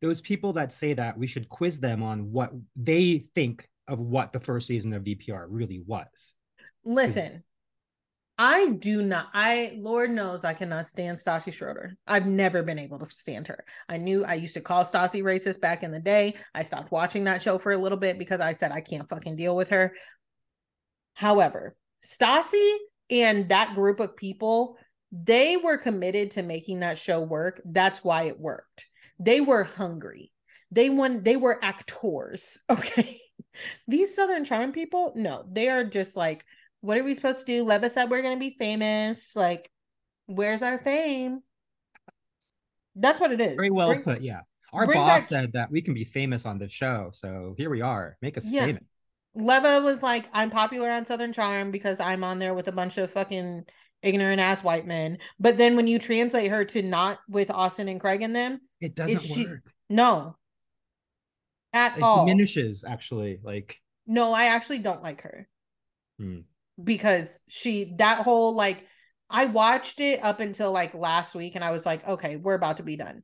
Those 0.00 0.20
people 0.20 0.52
that 0.54 0.72
say 0.72 0.94
that 0.94 1.16
we 1.16 1.26
should 1.26 1.48
quiz 1.48 1.80
them 1.80 2.02
on 2.02 2.32
what 2.32 2.50
they 2.76 3.24
think 3.34 3.68
of 3.88 3.98
what 3.98 4.32
the 4.32 4.40
first 4.40 4.66
season 4.66 4.92
of 4.92 5.04
VPR 5.04 5.46
really 5.48 5.82
was. 5.84 6.34
Listen, 6.84 7.44
I 8.44 8.70
do 8.70 9.02
not. 9.02 9.28
I 9.32 9.76
Lord 9.78 10.10
knows 10.10 10.42
I 10.42 10.52
cannot 10.52 10.88
stand 10.88 11.16
Stassi 11.16 11.52
Schroeder. 11.52 11.96
I've 12.08 12.26
never 12.26 12.64
been 12.64 12.80
able 12.80 12.98
to 12.98 13.08
stand 13.08 13.46
her. 13.46 13.64
I 13.88 13.98
knew 13.98 14.24
I 14.24 14.34
used 14.34 14.54
to 14.54 14.60
call 14.60 14.84
Stassi 14.84 15.22
racist 15.22 15.60
back 15.60 15.84
in 15.84 15.92
the 15.92 16.00
day. 16.00 16.34
I 16.52 16.64
stopped 16.64 16.90
watching 16.90 17.22
that 17.24 17.40
show 17.40 17.56
for 17.60 17.70
a 17.70 17.78
little 17.78 17.96
bit 17.98 18.18
because 18.18 18.40
I 18.40 18.54
said 18.54 18.72
I 18.72 18.80
can't 18.80 19.08
fucking 19.08 19.36
deal 19.36 19.54
with 19.54 19.68
her. 19.68 19.92
However, 21.14 21.76
Stassi 22.04 22.78
and 23.10 23.48
that 23.50 23.76
group 23.76 24.00
of 24.00 24.16
people, 24.16 24.76
they 25.12 25.56
were 25.56 25.78
committed 25.78 26.32
to 26.32 26.42
making 26.42 26.80
that 26.80 26.98
show 26.98 27.20
work. 27.20 27.62
That's 27.64 28.02
why 28.02 28.24
it 28.24 28.40
worked. 28.40 28.86
They 29.20 29.40
were 29.40 29.62
hungry. 29.62 30.32
They 30.72 30.90
won. 30.90 31.22
They 31.22 31.36
were 31.36 31.64
actors. 31.64 32.58
Okay. 32.68 33.18
These 33.86 34.16
Southern 34.16 34.46
Charm 34.46 34.72
people, 34.72 35.12
no, 35.14 35.44
they 35.46 35.68
are 35.68 35.84
just 35.84 36.16
like 36.16 36.44
what 36.82 36.98
are 36.98 37.04
we 37.04 37.14
supposed 37.14 37.40
to 37.40 37.44
do? 37.46 37.64
Leva 37.64 37.88
said 37.88 38.10
we're 38.10 38.22
gonna 38.22 38.36
be 38.36 38.50
famous. 38.50 39.34
Like, 39.34 39.70
where's 40.26 40.62
our 40.62 40.78
fame? 40.78 41.40
That's 42.94 43.20
what 43.20 43.32
it 43.32 43.40
is. 43.40 43.54
Very 43.54 43.70
well 43.70 43.88
bring, 43.88 44.02
put. 44.02 44.20
Yeah. 44.20 44.40
Our 44.72 44.86
boss 44.86 45.20
back... 45.20 45.26
said 45.26 45.52
that 45.52 45.70
we 45.70 45.80
can 45.80 45.94
be 45.94 46.04
famous 46.04 46.44
on 46.44 46.58
the 46.58 46.68
show. 46.68 47.10
So 47.14 47.54
here 47.56 47.70
we 47.70 47.80
are. 47.80 48.16
Make 48.20 48.36
us 48.36 48.46
yeah. 48.46 48.66
famous. 48.66 48.82
Leva 49.34 49.80
was 49.80 50.02
like, 50.02 50.26
I'm 50.32 50.50
popular 50.50 50.90
on 50.90 51.06
Southern 51.06 51.32
Charm 51.32 51.70
because 51.70 52.00
I'm 52.00 52.22
on 52.24 52.38
there 52.38 52.52
with 52.52 52.68
a 52.68 52.72
bunch 52.72 52.98
of 52.98 53.10
fucking 53.10 53.64
ignorant 54.02 54.40
ass 54.40 54.62
white 54.62 54.86
men. 54.86 55.18
But 55.38 55.56
then 55.56 55.76
when 55.76 55.86
you 55.86 55.98
translate 55.98 56.50
her 56.50 56.64
to 56.66 56.82
not 56.82 57.20
with 57.28 57.50
Austin 57.50 57.88
and 57.88 58.00
Craig 58.00 58.22
in 58.22 58.32
them, 58.32 58.60
it 58.80 58.94
doesn't 58.94 59.22
she, 59.22 59.46
work. 59.46 59.72
No. 59.88 60.36
At 61.72 61.96
it 61.96 62.02
all. 62.02 62.26
diminishes 62.26 62.84
actually. 62.86 63.38
Like 63.42 63.80
no, 64.06 64.32
I 64.32 64.46
actually 64.46 64.78
don't 64.80 65.02
like 65.02 65.22
her. 65.22 65.48
Hmm 66.18 66.40
because 66.82 67.42
she 67.48 67.94
that 67.98 68.18
whole 68.20 68.54
like 68.54 68.84
I 69.30 69.46
watched 69.46 70.00
it 70.00 70.22
up 70.22 70.40
until 70.40 70.72
like 70.72 70.94
last 70.94 71.34
week 71.34 71.54
and 71.54 71.64
I 71.64 71.70
was 71.70 71.86
like, 71.86 72.06
okay, 72.06 72.36
we're 72.36 72.54
about 72.54 72.76
to 72.76 72.82
be 72.82 72.96
done. 72.96 73.22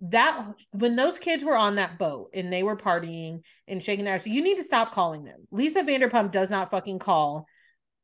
That 0.00 0.46
when 0.70 0.94
those 0.94 1.18
kids 1.18 1.44
were 1.44 1.56
on 1.56 1.74
that 1.74 1.98
boat 1.98 2.30
and 2.32 2.52
they 2.52 2.62
were 2.62 2.76
partying 2.76 3.40
and 3.66 3.82
shaking 3.82 4.04
their 4.04 4.14
ass, 4.14 4.28
you 4.28 4.42
need 4.44 4.58
to 4.58 4.64
stop 4.64 4.94
calling 4.94 5.24
them. 5.24 5.48
Lisa 5.50 5.82
Vanderpump 5.82 6.30
does 6.30 6.50
not 6.50 6.70
fucking 6.70 7.00
call 7.00 7.46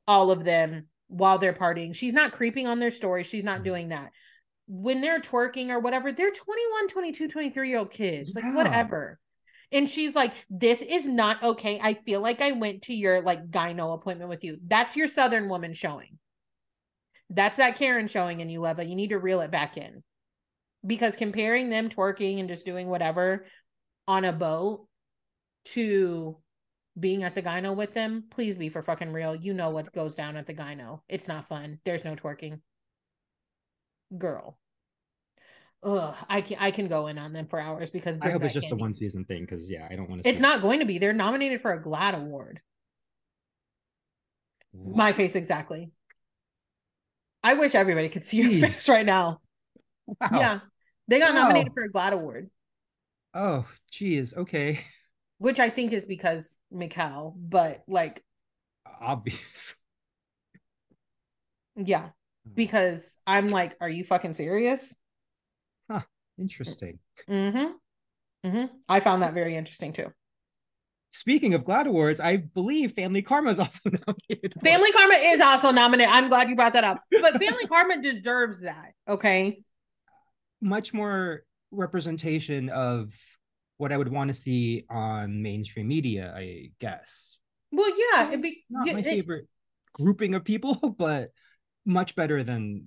all 0.09 0.33
of 0.33 0.45
them 0.45 0.89
while 1.07 1.39
they're 1.39 1.53
partying. 1.53 1.95
She's 1.95 2.13
not 2.13 2.33
creeping 2.33 2.67
on 2.67 2.81
their 2.81 2.91
story. 2.91 3.23
She's 3.23 3.45
not 3.45 3.57
mm-hmm. 3.57 3.65
doing 3.65 3.89
that. 3.91 4.11
When 4.67 5.01
they're 5.01 5.21
twerking 5.21 5.69
or 5.69 5.79
whatever, 5.79 6.11
they're 6.11 6.33
21, 6.33 6.89
22, 6.89 7.29
23 7.29 7.69
year 7.69 7.79
old 7.79 7.93
kids. 7.93 8.35
Yeah. 8.37 8.47
Like, 8.47 8.57
whatever. 8.57 9.21
And 9.73 9.89
she's 9.89 10.15
like, 10.15 10.35
This 10.51 10.83
is 10.83 11.07
not 11.07 11.43
okay. 11.43 11.81
I 11.83 11.95
feel 11.95 12.21
like 12.21 12.41
I 12.41 12.53
went 12.53 12.83
to 12.83 12.95
your 12.95 13.21
like 13.23 13.51
gyno 13.51 13.95
appointment 13.95 14.31
with 14.31 14.45
you. 14.45 14.59
That's 14.67 14.97
your 14.97 15.09
Southern 15.09 15.49
woman 15.49 15.75
showing. 15.75 16.19
That's 17.31 17.57
that 17.57 17.77
Karen 17.77 18.07
showing 18.07 18.41
in 18.41 18.51
you, 18.51 18.61
Leva. 18.61 18.85
You 18.85 18.97
need 18.97 19.11
to 19.11 19.19
reel 19.19 19.41
it 19.41 19.51
back 19.51 19.77
in. 19.77 20.03
Because 20.87 21.17
comparing 21.17 21.71
them 21.71 21.89
twerking 21.89 22.41
and 22.41 22.49
just 22.49 22.67
doing 22.67 22.89
whatever 22.89 23.47
on 24.07 24.25
a 24.25 24.33
boat 24.33 24.87
to 25.67 26.37
being 26.99 27.25
at 27.25 27.35
the 27.35 27.43
gyno 27.43 27.75
with 27.75 27.95
them, 27.95 28.25
please 28.31 28.57
be 28.57 28.69
for 28.69 28.83
fucking 28.83 29.13
real. 29.13 29.35
You 29.35 29.55
know 29.55 29.71
what 29.71 29.93
goes 29.93 30.15
down 30.15 30.37
at 30.37 30.47
the 30.47 30.55
gyno. 30.55 31.01
It's 31.09 31.27
not 31.27 31.49
fun. 31.49 31.79
There's 31.85 32.05
no 32.05 32.15
twerking. 32.15 32.61
Girl. 34.17 34.59
Ugh, 35.85 36.15
I 36.31 36.41
can 36.41 36.57
I 36.59 36.71
can 36.71 36.89
go 36.89 37.09
in 37.09 37.19
on 37.19 37.35
them 37.35 37.47
for 37.47 37.61
hours 37.61 37.91
because 37.91 38.17
I 38.23 38.31
hope 38.31 38.43
it's 38.43 38.55
just 38.55 38.69
candy. 38.69 38.81
a 38.81 38.85
one 38.85 38.95
season 38.95 39.27
thing 39.27 39.43
because 39.43 39.69
yeah, 39.71 39.87
I 39.91 39.97
don't 39.97 40.09
want 40.09 40.25
to. 40.25 40.29
It's 40.29 40.41
not 40.41 40.63
going 40.63 40.81
to 40.81 40.87
be. 40.87 40.97
They're 40.97 41.13
nominated 41.13 41.61
for 41.61 41.73
a 41.73 41.83
GLAAD 41.83 42.15
award. 42.15 42.61
What? 44.73 44.97
My 44.97 45.13
face 45.13 45.37
exactly. 45.37 45.91
I 47.43 47.55
wish 47.55 47.75
everybody 47.75 48.09
could 48.09 48.23
see 48.23 48.39
your 48.39 48.61
face 48.69 48.89
right 48.89 49.05
now. 49.05 49.41
Wow. 50.07 50.29
Yeah, 50.33 50.61
they 51.07 51.19
got 51.19 51.35
wow. 51.35 51.43
nominated 51.43 51.73
for 51.75 51.85
a 51.85 51.91
GLAAD 51.91 52.13
award. 52.13 52.51
Oh, 53.35 53.67
geez. 53.91 54.33
Okay. 54.33 54.81
Which 55.39 55.59
I 55.59 55.69
think 55.69 55.93
is 55.93 56.07
because 56.07 56.57
Mikel, 56.71 57.37
but 57.39 57.83
like 57.87 58.23
obvious. 59.01 59.75
Yeah, 61.77 62.11
hmm. 62.47 62.55
because 62.55 63.17
I'm 63.27 63.51
like, 63.51 63.75
are 63.81 63.89
you 63.89 64.05
fucking 64.05 64.35
serious? 64.35 64.95
Interesting. 66.39 66.99
Mm-hmm. 67.29 68.49
Mm-hmm. 68.49 68.65
I 68.89 69.01
found 69.01 69.23
that 69.23 69.35
very 69.35 69.55
interesting 69.55 69.93
too. 69.93 70.13
Speaking 71.13 71.55
of 71.55 71.63
GLAAD 71.65 71.87
Awards, 71.87 72.19
I 72.21 72.37
believe 72.39 72.93
Family 72.93 73.23
Karma 73.23 73.51
is 73.51 73.59
also 73.61 73.81
nominated. 73.85 74.55
Family 74.65 74.91
Karma 74.93 75.15
is 75.15 75.41
also 75.41 75.71
nominated. 75.71 76.13
I'm 76.13 76.29
glad 76.29 76.49
you 76.51 76.57
brought 76.57 76.73
that 76.73 76.85
up. 76.85 77.01
But 77.11 77.41
Family 77.43 77.67
Karma 77.69 78.03
deserves 78.03 78.63
that. 78.63 78.93
Okay. 79.09 79.63
much 80.61 80.93
more 80.93 81.43
representation 81.71 82.69
of 82.71 83.13
what 83.77 83.93
I 83.93 83.97
would 83.97 84.09
want 84.11 84.29
to 84.29 84.35
see 84.35 84.85
on 84.91 85.41
mainstream 85.43 85.89
media, 85.89 86.33
I 86.37 86.71
guess. 86.81 87.37
Well, 87.71 87.91
yeah, 88.13 88.29
it'd 88.29 88.43
be 88.43 88.65
Not 88.71 88.87
my 88.93 88.99
it- 89.01 89.05
favorite 89.05 89.47
grouping 89.93 90.35
of 90.35 90.45
people, 90.45 90.75
but 90.99 91.31
much 91.87 92.15
better 92.17 92.43
than 92.43 92.87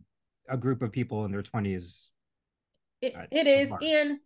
a 0.50 0.58
group 0.58 0.82
of 0.82 0.92
people 0.92 1.24
in 1.26 1.32
their 1.32 1.44
20s. 1.44 2.08
It, 3.02 3.16
at 3.16 3.28
it 3.32 3.48
is, 3.48 3.72
and 3.82 4.18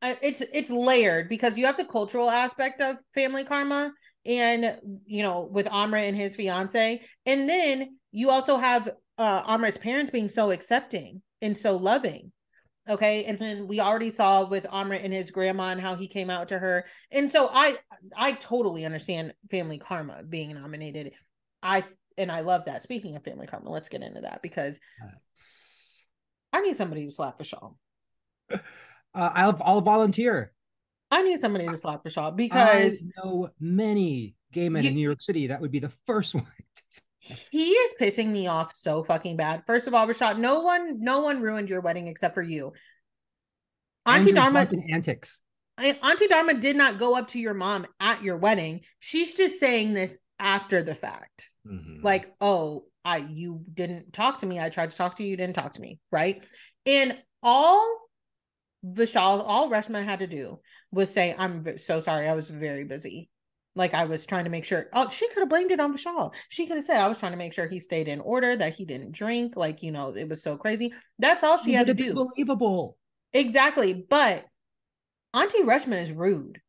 uh, 0.00 0.14
it's 0.22 0.40
it's 0.40 0.70
layered 0.70 1.28
because 1.28 1.56
you 1.56 1.66
have 1.66 1.76
the 1.76 1.84
cultural 1.84 2.30
aspect 2.30 2.80
of 2.80 2.96
family 3.14 3.44
karma, 3.44 3.92
and 4.26 4.78
you 5.06 5.22
know 5.22 5.48
with 5.50 5.66
Amrit 5.66 6.08
and 6.08 6.16
his 6.16 6.34
fiance, 6.36 7.02
and 7.26 7.48
then 7.48 7.96
you 8.10 8.30
also 8.30 8.56
have 8.56 8.90
uh 9.18 9.42
Amrit's 9.44 9.78
parents 9.78 10.10
being 10.10 10.28
so 10.28 10.50
accepting 10.50 11.22
and 11.40 11.56
so 11.56 11.76
loving. 11.76 12.32
Okay, 12.88 13.24
and 13.24 13.38
then 13.38 13.68
we 13.68 13.78
already 13.78 14.10
saw 14.10 14.44
with 14.44 14.64
Amrit 14.64 15.04
and 15.04 15.12
his 15.12 15.30
grandma 15.30 15.68
and 15.68 15.80
how 15.80 15.94
he 15.94 16.08
came 16.08 16.30
out 16.30 16.48
to 16.48 16.58
her, 16.58 16.84
and 17.12 17.30
so 17.30 17.48
I 17.52 17.76
I 18.16 18.32
totally 18.32 18.84
understand 18.84 19.34
family 19.50 19.78
karma 19.78 20.22
being 20.28 20.54
nominated. 20.54 21.12
I 21.62 21.84
and 22.18 22.32
I 22.32 22.40
love 22.40 22.64
that. 22.64 22.82
Speaking 22.82 23.14
of 23.14 23.22
family 23.22 23.46
karma, 23.46 23.70
let's 23.70 23.88
get 23.88 24.02
into 24.02 24.22
that 24.22 24.42
because 24.42 24.80
That's- 25.00 26.04
I 26.52 26.60
need 26.60 26.76
somebody 26.76 27.06
to 27.06 27.12
slap 27.12 27.38
Vishal. 27.38 27.76
Uh, 29.14 29.30
I'll, 29.34 29.60
I'll 29.62 29.80
volunteer. 29.82 30.52
I 31.10 31.20
need 31.20 31.38
somebody 31.38 31.66
to 31.68 31.76
slap 31.76 32.02
Vishal 32.02 32.34
because 32.34 33.04
I 33.18 33.20
know 33.22 33.50
many 33.60 34.34
gay 34.52 34.70
men 34.70 34.84
You- 34.84 34.88
in 34.88 34.94
New 34.94 35.02
York 35.02 35.22
City. 35.22 35.48
That 35.48 35.60
would 35.60 35.70
be 35.70 35.80
the 35.80 35.92
first 36.06 36.34
one. 36.34 36.46
he 37.18 37.72
is 37.72 37.94
pissing 38.00 38.28
me 38.28 38.46
off 38.46 38.74
so 38.74 39.04
fucking 39.04 39.36
bad. 39.36 39.64
First 39.66 39.86
of 39.86 39.92
all, 39.92 40.06
Rashad, 40.06 40.38
no 40.38 40.60
one, 40.60 41.02
no 41.02 41.20
one 41.20 41.42
ruined 41.42 41.68
your 41.68 41.82
wedding 41.82 42.06
except 42.06 42.34
for 42.34 42.40
you. 42.42 42.72
Auntie 44.06 44.28
your 44.30 44.36
Dharma, 44.36 44.66
antics. 44.90 45.42
Auntie 45.78 46.26
Dharma 46.28 46.54
did 46.54 46.76
not 46.76 46.98
go 46.98 47.14
up 47.14 47.28
to 47.28 47.38
your 47.38 47.52
mom 47.52 47.86
at 48.00 48.22
your 48.22 48.38
wedding. 48.38 48.80
She's 48.98 49.34
just 49.34 49.60
saying 49.60 49.92
this 49.92 50.18
after 50.38 50.82
the 50.82 50.94
fact. 50.94 51.50
Mhm. 51.68 52.02
Like, 52.02 52.32
oh, 52.40 52.86
I 53.04 53.18
you 53.18 53.62
didn't 53.74 54.14
talk 54.14 54.38
to 54.38 54.46
me. 54.46 54.58
I 54.58 54.70
tried 54.70 54.90
to 54.90 54.96
talk 54.96 55.16
to 55.16 55.22
you, 55.22 55.28
you 55.30 55.36
didn't 55.36 55.54
talk 55.54 55.74
to 55.74 55.82
me, 55.82 56.00
right? 56.10 56.42
And 56.86 57.20
all 57.42 58.01
Vishal, 58.84 59.42
all 59.46 59.70
Reshma 59.70 60.04
had 60.04 60.20
to 60.20 60.26
do 60.26 60.60
was 60.90 61.10
say, 61.10 61.34
I'm 61.36 61.78
so 61.78 62.00
sorry, 62.00 62.28
I 62.28 62.34
was 62.34 62.50
very 62.50 62.84
busy. 62.84 63.30
Like 63.74 63.94
I 63.94 64.04
was 64.04 64.26
trying 64.26 64.44
to 64.44 64.50
make 64.50 64.64
sure. 64.64 64.86
Oh, 64.92 65.08
she 65.08 65.28
could 65.28 65.40
have 65.40 65.48
blamed 65.48 65.70
it 65.70 65.80
on 65.80 65.96
Vishal. 65.96 66.34
She 66.50 66.66
could 66.66 66.76
have 66.76 66.84
said, 66.84 66.98
I 66.98 67.08
was 67.08 67.18
trying 67.18 67.32
to 67.32 67.38
make 67.38 67.54
sure 67.54 67.66
he 67.66 67.80
stayed 67.80 68.08
in 68.08 68.20
order, 68.20 68.54
that 68.54 68.74
he 68.74 68.84
didn't 68.84 69.12
drink. 69.12 69.56
Like, 69.56 69.82
you 69.82 69.92
know, 69.92 70.14
it 70.14 70.28
was 70.28 70.42
so 70.42 70.56
crazy. 70.56 70.92
That's 71.18 71.42
all 71.42 71.56
she 71.56 71.72
It 71.72 71.76
had 71.76 71.86
to 71.86 71.94
do. 71.94 72.12
Believable. 72.12 72.98
Exactly. 73.32 73.94
But 73.94 74.44
Auntie 75.32 75.62
Reshma 75.62 76.02
is 76.02 76.12
rude. 76.12 76.60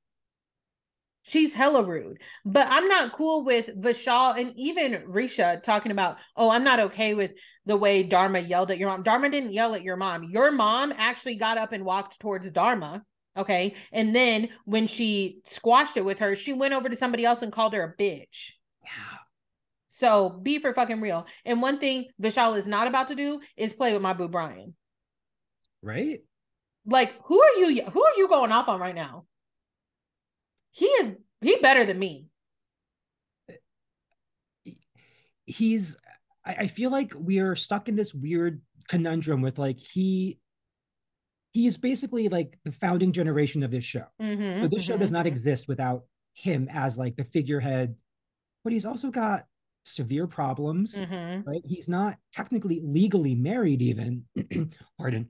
She's 1.23 1.53
hella 1.53 1.83
rude. 1.83 2.21
But 2.45 2.67
I'm 2.69 2.87
not 2.87 3.13
cool 3.13 3.43
with 3.43 3.75
Vishal 3.77 4.37
and 4.37 4.53
even 4.55 5.03
Risha 5.09 5.61
talking 5.61 5.91
about, 5.91 6.17
oh, 6.35 6.49
I'm 6.49 6.63
not 6.63 6.79
okay 6.79 7.13
with 7.13 7.31
the 7.65 7.77
way 7.77 8.03
Dharma 8.03 8.39
yelled 8.39 8.71
at 8.71 8.77
your 8.77 8.89
mom. 8.89 9.03
Dharma 9.03 9.29
didn't 9.29 9.53
yell 9.53 9.75
at 9.75 9.83
your 9.83 9.95
mom. 9.95 10.23
Your 10.23 10.51
mom 10.51 10.93
actually 10.97 11.35
got 11.35 11.57
up 11.57 11.71
and 11.71 11.85
walked 11.85 12.19
towards 12.19 12.49
Dharma. 12.51 13.03
Okay. 13.37 13.73
And 13.91 14.15
then 14.15 14.49
when 14.65 14.87
she 14.87 15.39
squashed 15.45 15.97
it 15.97 16.05
with 16.05 16.19
her, 16.19 16.35
she 16.35 16.53
went 16.53 16.73
over 16.73 16.89
to 16.89 16.95
somebody 16.95 17.25
else 17.25 17.41
and 17.41 17.51
called 17.51 17.73
her 17.73 17.83
a 17.83 18.01
bitch. 18.01 18.51
Yeah. 18.83 19.17
So 19.87 20.29
be 20.29 20.59
for 20.59 20.73
fucking 20.73 21.01
real. 21.01 21.25
And 21.45 21.61
one 21.61 21.79
thing 21.79 22.07
Vishal 22.21 22.57
is 22.57 22.67
not 22.67 22.87
about 22.87 23.07
to 23.07 23.15
do 23.15 23.39
is 23.55 23.73
play 23.73 23.93
with 23.93 24.01
my 24.01 24.13
boo 24.13 24.27
Brian. 24.27 24.75
Right? 25.81 26.21
Like, 26.85 27.13
who 27.25 27.41
are 27.41 27.55
you? 27.55 27.83
Who 27.85 28.03
are 28.03 28.17
you 28.17 28.27
going 28.27 28.51
off 28.51 28.67
on 28.67 28.79
right 28.79 28.95
now? 28.95 29.25
He 30.71 30.85
is 30.85 31.11
he 31.41 31.57
better 31.57 31.85
than 31.85 31.99
me. 31.99 32.27
he's 35.45 35.95
I, 36.45 36.53
I 36.59 36.67
feel 36.67 36.91
like 36.91 37.13
we 37.17 37.39
are 37.39 37.55
stuck 37.55 37.87
in 37.89 37.95
this 37.95 38.13
weird 38.13 38.61
conundrum 38.87 39.41
with 39.41 39.57
like 39.57 39.79
he 39.79 40.39
he 41.51 41.67
is 41.67 41.77
basically 41.77 42.29
like 42.29 42.57
the 42.63 42.71
founding 42.71 43.11
generation 43.11 43.63
of 43.63 43.71
this 43.71 43.83
show. 43.83 44.05
Mhm, 44.21 44.59
So 44.61 44.67
this 44.67 44.83
show 44.83 44.97
does 44.97 45.09
mhm, 45.09 45.13
not 45.13 45.27
exist 45.27 45.67
without 45.67 46.03
him 46.33 46.67
as 46.71 46.97
like 46.97 47.15
the 47.15 47.25
figurehead, 47.25 47.95
but 48.63 48.73
he's 48.73 48.85
also 48.85 49.11
got 49.11 49.45
severe 49.85 50.25
problems, 50.25 50.95
Mhm. 50.95 51.45
right? 51.45 51.61
He's 51.63 51.87
not 51.87 52.17
technically 52.31 52.81
legally 52.83 53.35
married 53.35 53.81
even. 53.81 54.25
Pardon. 54.97 55.29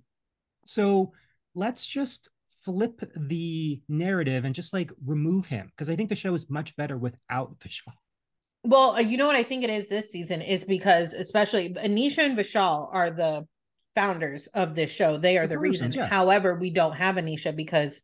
So 0.66 1.12
let's 1.56 1.86
just 1.86 2.30
flip 2.62 3.02
the 3.18 3.82
narrative 3.90 4.46
and 4.46 4.56
just 4.56 4.72
like 4.72 4.92
remove 5.06 5.46
him 5.46 5.68
because 5.68 5.90
I 5.90 5.96
think 5.98 6.08
the 6.08 6.16
show 6.16 6.34
is 6.34 6.50
much 6.50 6.74
better 6.78 6.98
without 6.98 7.60
Vishal. 7.60 7.92
Well, 8.64 8.96
uh, 8.96 9.00
you 9.00 9.18
know 9.18 9.28
what 9.28 9.36
I 9.36 9.44
think 9.44 9.64
it 9.64 9.70
is 9.70 9.90
this 9.90 10.10
season 10.12 10.42
is 10.42 10.64
because 10.64 11.14
especially 11.14 11.74
Anisha 11.74 12.20
and 12.20 12.38
Vishal 12.38 12.88
are 12.94 13.12
the 13.12 13.46
founders 13.96 14.48
of 14.48 14.74
this 14.74 14.90
show. 14.92 15.18
They 15.18 15.38
are 15.38 15.48
The 15.48 15.56
the 15.56 15.60
reason. 15.60 15.92
yeah. 15.92 16.06
However, 16.08 16.56
we 16.56 16.70
don't 16.70 16.94
have 16.96 17.16
Anisha 17.18 17.56
because 17.56 18.04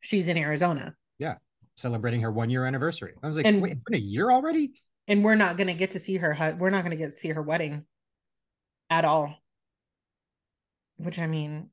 she's 0.00 0.28
in 0.28 0.36
Arizona, 0.36 0.94
Yeah. 1.18 1.36
Celebrating 1.76 2.20
her 2.22 2.30
one 2.32 2.50
year 2.50 2.66
anniversary. 2.66 3.14
I 3.22 3.26
was 3.26 3.36
like, 3.36 3.46
And- 3.46 3.62
wait, 3.62 3.72
it's 3.72 3.80
been 3.86 3.94
a 4.00 4.02
year 4.02 4.30
already? 4.30 4.72
and 5.08 5.24
we're 5.24 5.34
not 5.34 5.56
going 5.56 5.66
to 5.66 5.74
get 5.74 5.92
to 5.92 5.98
see 5.98 6.16
her. 6.18 6.36
We're 6.58 6.70
not 6.70 6.82
going 6.84 6.90
to 6.92 6.96
get 6.96 7.06
to 7.06 7.10
see 7.12 7.28
her 7.30 7.42
wedding 7.42 7.84
at 8.90 9.04
all. 9.04 9.34
Which 10.98 11.18
I 11.18 11.26
mean, 11.26 11.70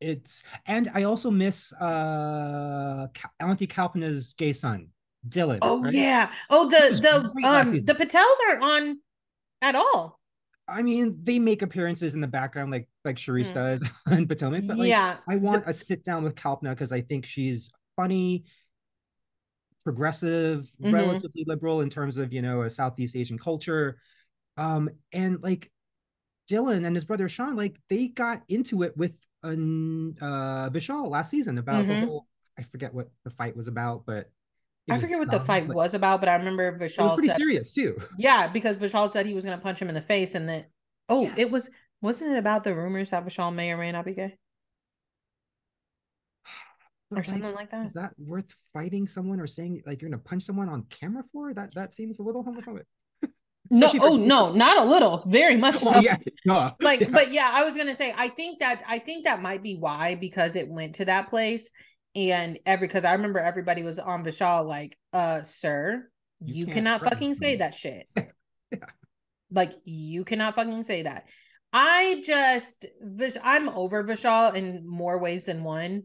It's 0.00 0.42
and 0.66 0.88
I 0.94 1.02
also 1.02 1.30
miss 1.30 1.72
uh 1.72 3.08
Auntie 3.40 3.66
Kalpana's 3.66 4.34
gay 4.34 4.52
son, 4.52 4.88
Dylan. 5.26 5.58
oh 5.62 5.82
right? 5.82 5.92
yeah, 5.94 6.32
oh 6.50 6.68
the 6.68 6.98
the 7.00 7.46
um 7.48 7.70
the 7.84 7.94
Patels 7.94 8.48
aren't 8.48 8.62
on 8.62 8.98
at 9.62 9.74
all. 9.74 10.18
I 10.70 10.82
mean, 10.82 11.18
they 11.22 11.38
make 11.38 11.62
appearances 11.62 12.14
in 12.14 12.20
the 12.20 12.26
background 12.26 12.70
like 12.70 12.88
like 13.04 13.16
Charrisse 13.16 13.50
Mm. 13.52 13.54
does 13.54 13.84
in 14.10 14.28
Potomac, 14.28 14.66
but 14.66 14.78
like 14.78 14.88
yeah, 14.90 15.16
I 15.28 15.36
want 15.36 15.64
a 15.66 15.72
sit 15.72 16.04
down 16.04 16.24
with 16.24 16.34
Kalpana 16.34 16.70
because 16.70 16.92
I 16.92 17.00
think 17.00 17.24
she's 17.26 17.70
funny, 17.96 18.44
progressive, 19.84 20.70
Mhm. 20.80 20.92
relatively 20.92 21.44
liberal 21.46 21.80
in 21.80 21.90
terms 21.90 22.18
of 22.18 22.32
you 22.32 22.42
know 22.42 22.62
a 22.62 22.70
Southeast 22.70 23.16
Asian 23.16 23.38
culture. 23.38 23.98
Um, 24.56 24.90
and 25.12 25.42
like 25.42 25.70
Dylan 26.50 26.84
and 26.86 26.94
his 26.96 27.04
brother 27.04 27.28
Sean, 27.28 27.56
like 27.56 27.78
they 27.88 28.08
got 28.08 28.42
into 28.48 28.82
it 28.82 28.96
with 28.96 29.14
an 29.42 30.16
uh 30.20 30.68
Vishal 30.70 31.08
last 31.08 31.30
season 31.30 31.58
about 31.58 31.86
the 31.86 31.94
Mhm. 31.94 32.06
whole 32.06 32.26
I 32.58 32.62
forget 32.62 32.92
what 32.92 33.08
the 33.24 33.30
fight 33.30 33.56
was 33.56 33.68
about, 33.68 34.04
but 34.04 34.30
it 34.88 34.92
I 34.92 34.98
forget 34.98 35.18
what 35.18 35.30
the 35.30 35.40
fight 35.40 35.66
but 35.66 35.76
was 35.76 35.94
about, 35.94 36.20
but 36.20 36.28
I 36.28 36.36
remember 36.36 36.68
It 36.68 36.80
was 36.80 36.94
pretty 37.14 37.28
said, 37.28 37.36
serious 37.36 37.72
too. 37.72 37.96
yeah, 38.18 38.48
because 38.48 38.76
Vishal 38.76 39.12
said 39.12 39.26
he 39.26 39.34
was 39.34 39.44
going 39.44 39.56
to 39.56 39.62
punch 39.62 39.80
him 39.80 39.88
in 39.88 39.94
the 39.94 40.00
face, 40.00 40.34
and 40.34 40.48
that 40.48 40.68
oh, 41.08 41.22
Yes. 41.22 41.34
it 41.38 41.50
was 41.50 41.70
wasn't 42.00 42.32
it 42.32 42.38
about 42.38 42.64
the 42.64 42.74
rumors 42.74 43.10
that 43.10 43.24
Vishal 43.26 43.52
may 43.54 43.72
or 43.72 43.76
may 43.76 43.92
not 43.92 44.04
be 44.04 44.14
gay 44.14 44.36
But, 47.10 47.16
or 47.16 47.16
like, 47.16 47.24
something 47.24 47.54
like 47.54 47.70
that? 47.70 47.84
is 47.84 47.92
that 47.94 48.12
worth 48.18 48.52
fighting 48.72 49.06
someone 49.08 49.40
or 49.40 49.46
saying 49.46 49.82
like 49.86 50.00
you're 50.02 50.10
gonna 50.10 50.22
punch 50.22 50.42
someone 50.44 50.68
on 50.68 50.82
camera 50.90 51.24
for? 51.32 51.52
That 51.54 51.74
that 51.74 51.92
seems 51.92 52.18
a 52.18 52.22
little 52.22 52.44
homophobic. 52.44 52.84
No, 53.70 53.90
oh 54.00 54.16
no, 54.16 54.50
not 54.52 54.78
a 54.78 54.84
little, 54.84 55.22
very 55.26 55.56
much 55.66 55.76
so. 55.80 56.00
Yeah, 56.00 56.16
no, 56.46 56.54
uh, 56.54 56.70
Like, 56.80 57.00
yeah. 57.00 57.08
but 57.10 57.32
yeah, 57.34 57.50
I 57.52 57.64
was 57.64 57.76
gonna 57.76 57.94
say, 57.94 58.14
I 58.16 58.28
think 58.28 58.60
that 58.60 58.82
I 58.88 58.98
think 58.98 59.24
that 59.24 59.42
might 59.42 59.62
be 59.62 59.76
why 59.76 60.14
because 60.14 60.56
it 60.56 60.68
went 60.70 60.94
to 60.94 61.04
that 61.04 61.28
place, 61.28 61.70
and 62.18 62.58
every 62.66 62.86
because 62.86 63.04
I 63.04 63.12
remember 63.12 63.38
everybody 63.38 63.82
was 63.82 63.98
on 63.98 64.24
Vishal 64.24 64.66
like, 64.66 64.96
uh, 65.12 65.42
sir, 65.42 66.08
You 66.40 66.66
you, 66.66 66.72
cannot 66.72 67.02
fucking 67.02 67.34
say 67.34 67.56
that 67.56 67.74
shit. 67.74 68.06
Yeah. 68.70 68.84
Like, 69.50 69.72
you 69.84 70.26
cannot 70.26 70.54
fucking 70.54 70.82
say 70.82 71.04
that. 71.04 71.24
I 71.72 72.22
just, 72.22 72.84
I'm 73.42 73.70
over 73.70 74.04
Vishal 74.04 74.54
in 74.54 74.86
more 74.86 75.18
ways 75.18 75.46
than 75.46 75.64
one. 75.64 76.02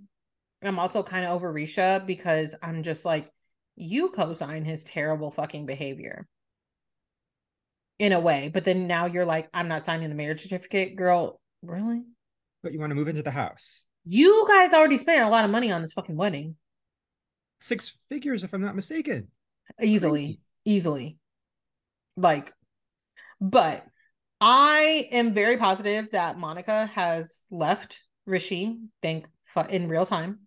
I'm 0.63 0.79
also 0.79 1.03
kind 1.03 1.25
of 1.25 1.31
over 1.31 1.53
Risha 1.53 2.07
because 2.07 2.55
I'm 2.63 2.83
just 2.83 3.03
like, 3.03 3.29
you 3.75 4.11
co-sign 4.11 4.63
his 4.63 4.85
terrible 4.85 5.29
fucking 5.29 5.65
behavior 5.65 6.25
in 7.99 8.13
a 8.13 8.19
way, 8.21 8.49
but 8.53 8.63
then 8.63 8.87
now 8.87 9.07
you're 9.07 9.25
like, 9.25 9.49
I'm 9.53 9.67
not 9.67 9.83
signing 9.83 10.07
the 10.07 10.15
marriage 10.15 10.43
certificate, 10.43 10.95
girl. 10.95 11.41
Really? 11.63 12.03
but 12.63 12.71
you 12.71 12.79
want 12.79 12.91
to 12.91 12.95
move 12.95 13.09
into 13.09 13.21
the 13.21 13.31
house. 13.31 13.83
You 14.05 14.45
guys 14.47 14.73
already 14.73 14.97
spent 14.97 15.23
a 15.23 15.29
lot 15.29 15.45
of 15.45 15.51
money 15.51 15.71
on 15.71 15.81
this 15.81 15.93
fucking 15.93 16.15
wedding. 16.15 16.55
Six 17.59 17.95
figures, 18.09 18.43
if 18.43 18.53
I'm 18.53 18.61
not 18.61 18.75
mistaken. 18.75 19.29
Easily, 19.81 20.25
Crazy. 20.25 20.39
easily. 20.65 21.17
Like, 22.17 22.51
but 23.39 23.85
I 24.41 25.07
am 25.11 25.33
very 25.33 25.55
positive 25.57 26.11
that 26.11 26.37
Monica 26.37 26.87
has 26.87 27.45
left 27.49 28.01
Rishi. 28.25 28.79
Think 29.01 29.25
in 29.69 29.87
real 29.87 30.05
time. 30.05 30.39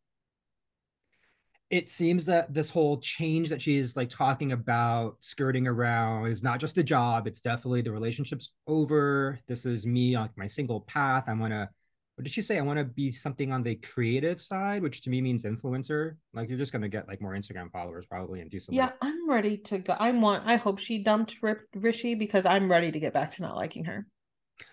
It 1.70 1.88
seems 1.88 2.26
that 2.26 2.52
this 2.54 2.70
whole 2.70 2.98
change 2.98 3.48
that 3.48 3.60
she's 3.60 3.96
like 3.96 4.08
talking 4.10 4.52
about, 4.52 5.16
skirting 5.20 5.66
around, 5.66 6.26
is 6.26 6.42
not 6.42 6.60
just 6.60 6.74
the 6.76 6.82
job. 6.84 7.26
It's 7.26 7.40
definitely 7.40 7.82
the 7.82 7.90
relationship's 7.90 8.50
over. 8.68 9.40
This 9.48 9.66
is 9.66 9.86
me 9.86 10.14
on 10.14 10.30
my 10.36 10.46
single 10.46 10.82
path. 10.82 11.24
I'm 11.26 11.38
want 11.40 11.52
to 11.52 11.68
what 12.16 12.24
did 12.24 12.32
she 12.32 12.40
say? 12.40 12.56
I 12.56 12.62
want 12.62 12.78
to 12.78 12.84
be 12.84 13.12
something 13.12 13.52
on 13.52 13.62
the 13.62 13.74
creative 13.74 14.40
side, 14.40 14.82
which 14.82 15.02
to 15.02 15.10
me 15.10 15.20
means 15.20 15.42
influencer. 15.42 16.16
Like 16.32 16.48
you're 16.48 16.56
just 16.56 16.72
gonna 16.72 16.88
get 16.88 17.06
like 17.06 17.20
more 17.20 17.34
Instagram 17.34 17.70
followers 17.70 18.06
probably 18.06 18.40
and 18.40 18.50
do 18.50 18.58
something. 18.58 18.74
Yeah, 18.74 18.92
I'm 19.02 19.28
ready 19.28 19.58
to 19.58 19.78
go. 19.78 19.94
I 19.98 20.10
want. 20.12 20.46
I 20.46 20.56
hope 20.56 20.78
she 20.78 21.02
dumped 21.02 21.36
Rip 21.42 21.60
Rishi 21.74 22.14
because 22.14 22.46
I'm 22.46 22.70
ready 22.70 22.90
to 22.90 22.98
get 22.98 23.12
back 23.12 23.32
to 23.32 23.42
not 23.42 23.54
liking 23.54 23.84
her. 23.84 24.06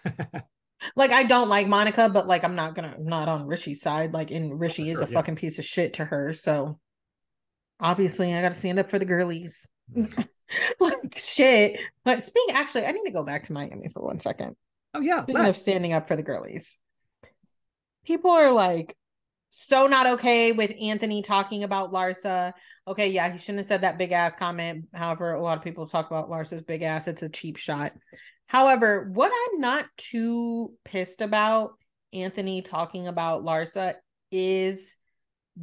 like 0.95 1.11
I 1.11 1.24
don't 1.24 1.49
like 1.49 1.68
Monica, 1.68 2.07
but 2.07 2.28
like 2.28 2.45
I'm 2.45 2.56
not 2.56 2.76
gonna 2.76 2.95
I'm 2.98 3.07
not 3.07 3.28
on 3.28 3.45
Rishi's 3.45 3.82
side. 3.82 4.14
Like 4.14 4.32
and 4.32 4.53
oh, 4.53 4.56
Rishi 4.56 4.86
sure, 4.86 4.94
is 4.94 5.02
a 5.02 5.11
yeah. 5.11 5.18
fucking 5.18 5.36
piece 5.36 5.60
of 5.60 5.65
shit 5.65 5.95
to 5.95 6.06
her. 6.06 6.32
So 6.32 6.80
obviously 7.78 8.34
I 8.34 8.41
got 8.41 8.53
to 8.53 8.57
stand 8.57 8.80
up 8.80 8.90
for 8.90 8.99
the 8.99 9.06
girlies. 9.06 9.68
Mm. 9.94 10.28
like 10.80 11.18
shit. 11.18 11.78
But 12.06 12.24
speaking, 12.24 12.56
actually, 12.56 12.86
I 12.86 12.91
need 12.91 13.03
to 13.03 13.11
go 13.11 13.24
back 13.24 13.44
to 13.44 13.53
Miami 13.53 13.90
for 13.90 14.02
one 14.02 14.20
second. 14.20 14.56
Oh 14.94 15.02
yeah, 15.02 15.24
speaking 15.24 15.45
of 15.45 15.57
standing 15.57 15.91
up 15.91 16.07
for 16.07 16.15
the 16.15 16.24
girlies 16.24 16.78
people 18.05 18.31
are 18.31 18.51
like 18.51 18.95
so 19.49 19.85
not 19.85 20.07
okay 20.07 20.51
with 20.51 20.73
Anthony 20.81 21.21
talking 21.21 21.63
about 21.63 21.91
Larsa. 21.91 22.53
Okay, 22.88 23.09
yeah, 23.09 23.31
he 23.31 23.38
shouldn't 23.38 23.59
have 23.59 23.67
said 23.67 23.81
that 23.81 23.99
big 23.99 24.11
ass 24.11 24.35
comment. 24.35 24.85
However, 24.93 25.34
a 25.34 25.41
lot 25.41 25.57
of 25.57 25.63
people 25.63 25.88
talk 25.88 26.07
about 26.07 26.30
Larsa's 26.30 26.63
big 26.63 26.81
ass. 26.81 27.07
It's 27.07 27.21
a 27.21 27.30
cheap 27.30 27.57
shot. 27.57 27.93
However, 28.47 29.09
what 29.13 29.31
I'm 29.31 29.59
not 29.59 29.85
too 29.95 30.73
pissed 30.84 31.21
about 31.21 31.73
Anthony 32.13 32.61
talking 32.61 33.07
about 33.07 33.43
Larsa 33.43 33.95
is 34.31 34.95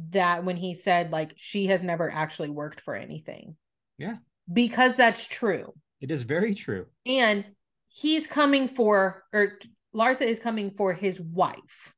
that 0.09 0.45
when 0.45 0.55
he 0.55 0.73
said 0.73 1.11
like 1.11 1.33
she 1.35 1.67
has 1.67 1.83
never 1.83 2.09
actually 2.09 2.49
worked 2.49 2.81
for 2.81 2.95
anything. 2.95 3.55
Yeah. 3.97 4.15
Because 4.51 4.95
that's 4.95 5.27
true. 5.27 5.73
It 5.99 6.11
is 6.11 6.23
very 6.23 6.55
true. 6.55 6.85
And 7.05 7.45
he's 7.89 8.25
coming 8.25 8.69
for 8.69 9.25
or 9.33 9.59
Larsa 9.93 10.21
is 10.21 10.39
coming 10.39 10.71
for 10.71 10.93
his 10.93 11.19
wife 11.19 11.93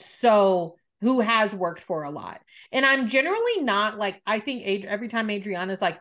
so 0.00 0.76
who 1.00 1.20
has 1.20 1.52
worked 1.54 1.82
for 1.82 2.02
a 2.02 2.10
lot. 2.10 2.40
And 2.72 2.84
I'm 2.84 3.08
generally 3.08 3.62
not 3.62 3.98
like 3.98 4.20
I 4.26 4.40
think 4.40 4.84
every 4.84 5.08
time 5.08 5.30
Adriana's 5.30 5.82
like, 5.82 5.98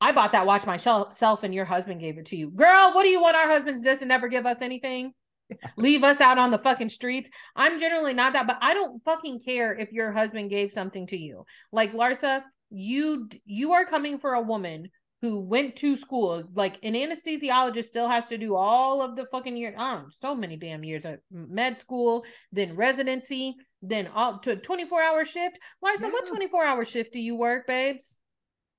I 0.00 0.12
bought 0.12 0.32
that 0.32 0.46
watch 0.46 0.66
myself 0.66 1.42
and 1.42 1.54
your 1.54 1.64
husband 1.64 2.00
gave 2.00 2.18
it 2.18 2.26
to 2.26 2.36
you. 2.36 2.50
Girl, 2.50 2.92
what 2.94 3.02
do 3.02 3.08
you 3.08 3.20
want 3.20 3.36
our 3.36 3.48
husbands 3.48 3.82
just 3.82 4.00
to 4.00 4.06
never 4.06 4.28
give 4.28 4.46
us 4.46 4.60
anything? 4.60 5.12
Leave 5.76 6.04
us 6.04 6.20
out 6.20 6.38
on 6.38 6.50
the 6.50 6.58
fucking 6.58 6.88
streets. 6.88 7.30
I'm 7.54 7.80
generally 7.80 8.12
not 8.12 8.34
that, 8.34 8.46
but 8.46 8.58
I 8.60 8.74
don't 8.74 9.02
fucking 9.04 9.40
care 9.40 9.74
if 9.74 9.92
your 9.92 10.12
husband 10.12 10.50
gave 10.50 10.70
something 10.70 11.06
to 11.08 11.16
you. 11.16 11.44
Like 11.72 11.92
Larsa, 11.92 12.42
you 12.70 13.28
you 13.44 13.72
are 13.72 13.84
coming 13.84 14.18
for 14.18 14.34
a 14.34 14.42
woman 14.42 14.90
who 15.26 15.40
went 15.40 15.74
to 15.76 15.96
school, 15.96 16.44
like 16.54 16.78
an 16.84 16.94
anesthesiologist 16.94 17.86
still 17.86 18.08
has 18.08 18.28
to 18.28 18.38
do 18.38 18.54
all 18.54 19.02
of 19.02 19.16
the 19.16 19.26
fucking 19.26 19.56
year, 19.56 19.74
um, 19.76 20.08
so 20.10 20.36
many 20.36 20.56
damn 20.56 20.84
years 20.84 21.04
at 21.04 21.20
med 21.30 21.78
school, 21.78 22.24
then 22.52 22.76
residency, 22.76 23.56
then 23.82 24.08
all 24.14 24.38
to 24.38 24.52
a 24.52 24.56
24 24.56 25.02
hour 25.02 25.24
shift. 25.24 25.58
Why 25.80 25.96
so 25.96 26.06
yeah. 26.06 26.12
what 26.12 26.26
24 26.28 26.64
hour 26.64 26.84
shift 26.84 27.12
do 27.12 27.18
you 27.18 27.34
work, 27.34 27.66
babes? 27.66 28.18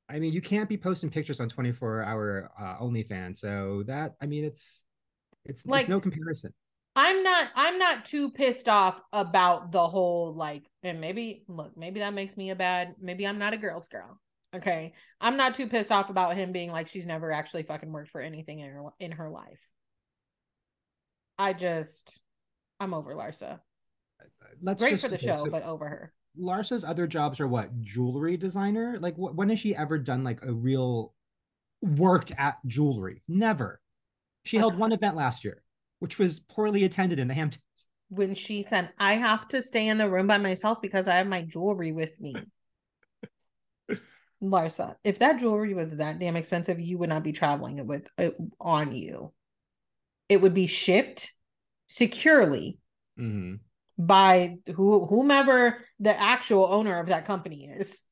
I 0.09 0.19
mean, 0.19 0.31
you 0.31 0.41
can't 0.41 0.69
be 0.69 0.77
posting 0.77 1.09
pictures 1.09 1.41
on 1.41 1.49
24 1.49 2.03
hour 2.03 2.49
uh, 2.57 2.77
OnlyFans. 2.77 3.37
So 3.37 3.83
that, 3.87 4.13
I 4.21 4.25
mean, 4.25 4.45
it's, 4.45 4.83
it's, 5.43 5.65
like, 5.65 5.81
it's 5.81 5.89
no 5.89 5.99
comparison. 5.99 6.53
I'm 6.95 7.21
not 7.21 7.49
I'm 7.53 7.77
not 7.77 8.05
too 8.05 8.31
pissed 8.31 8.67
off 8.67 8.99
about 9.13 9.71
the 9.71 9.85
whole 9.85 10.33
like 10.33 10.63
and 10.81 10.99
maybe 10.99 11.43
look 11.47 11.77
maybe 11.77 11.99
that 11.99 12.15
makes 12.15 12.35
me 12.35 12.49
a 12.49 12.55
bad 12.55 12.95
maybe 12.99 13.27
I'm 13.27 13.37
not 13.37 13.53
a 13.53 13.57
girl's 13.57 13.87
girl 13.87 14.19
Okay. 14.57 14.93
I'm 15.21 15.37
not 15.37 15.55
too 15.55 15.67
pissed 15.67 15.91
off 15.91 16.09
about 16.09 16.35
him 16.35 16.51
being 16.51 16.71
like 16.71 16.87
she's 16.87 17.05
never 17.05 17.31
actually 17.31 17.63
fucking 17.63 17.91
worked 17.91 18.09
for 18.09 18.21
anything 18.21 18.59
in 18.59 18.69
her 18.69 18.83
in 18.99 19.11
her 19.13 19.29
life. 19.29 19.59
I 21.37 21.53
just 21.53 22.21
I'm 22.79 22.93
over 22.93 23.13
Larsa. 23.13 23.59
Let's 24.61 24.81
Great 24.81 24.99
for 24.99 25.07
the 25.07 25.17
show, 25.17 25.37
so 25.37 25.49
but 25.49 25.63
over 25.63 25.87
her. 25.87 26.13
Larsa's 26.39 26.83
other 26.83 27.07
jobs 27.07 27.39
are 27.39 27.47
what? 27.47 27.81
Jewelry 27.81 28.37
designer? 28.37 28.97
Like 28.99 29.15
wh- 29.15 29.35
when 29.35 29.49
has 29.49 29.59
she 29.59 29.75
ever 29.75 29.97
done 29.97 30.23
like 30.23 30.43
a 30.43 30.51
real 30.51 31.13
worked 31.81 32.31
at 32.37 32.57
jewelry? 32.65 33.21
Never. 33.27 33.79
She 34.45 34.57
held 34.57 34.75
one 34.77 34.91
event 34.91 35.15
last 35.15 35.43
year, 35.43 35.63
which 35.99 36.17
was 36.17 36.39
poorly 36.39 36.83
attended 36.83 37.19
in 37.19 37.27
the 37.27 37.33
Hamptons. 37.33 37.63
When 38.09 38.35
she 38.35 38.63
said, 38.63 38.89
I 38.97 39.15
have 39.15 39.47
to 39.49 39.61
stay 39.61 39.87
in 39.87 39.97
the 39.97 40.09
room 40.09 40.27
by 40.27 40.37
myself 40.37 40.81
because 40.81 41.07
I 41.07 41.15
have 41.17 41.27
my 41.27 41.41
jewelry 41.41 41.91
with 41.91 42.19
me. 42.21 42.35
Larsa, 44.41 44.95
if 45.03 45.19
that 45.19 45.39
jewelry 45.39 45.73
was 45.73 45.97
that 45.97 46.19
damn 46.19 46.35
expensive, 46.35 46.79
you 46.79 46.97
would 46.97 47.09
not 47.09 47.23
be 47.23 47.31
traveling 47.31 47.79
it 47.79 47.85
with 47.85 48.07
it 48.17 48.35
on 48.59 48.95
you. 48.95 49.33
It 50.29 50.41
would 50.41 50.53
be 50.53 50.67
shipped 50.67 51.31
securely 51.87 52.79
mm-hmm. 53.19 53.55
by 53.97 54.57
who, 54.75 55.05
whomever 55.07 55.83
the 55.99 56.19
actual 56.19 56.65
owner 56.65 56.99
of 56.99 57.07
that 57.07 57.25
company 57.25 57.65
is. 57.65 58.03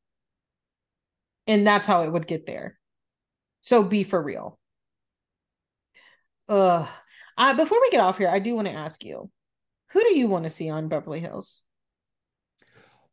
And 1.47 1.68
that's 1.68 1.88
how 1.88 2.03
it 2.03 2.11
would 2.11 2.27
get 2.27 2.47
there. 2.47 2.77
So 3.61 3.84
be 3.84 4.03
for 4.03 4.22
real. 4.22 4.60
Uh, 6.47 6.88
uh 7.38 7.53
before 7.56 7.81
we 7.81 7.89
get 7.89 8.02
off 8.02 8.18
here, 8.18 8.30
I 8.30 8.39
do 8.39 8.56
want 8.56 8.68
to 8.68 8.73
ask 8.73 9.03
you, 9.03 9.30
who 9.91 10.02
do 10.02 10.18
you 10.18 10.27
want 10.27 10.45
to 10.45 10.49
see 10.49 10.69
on 10.69 10.88
Beverly 10.88 11.19
Hills? 11.19 11.61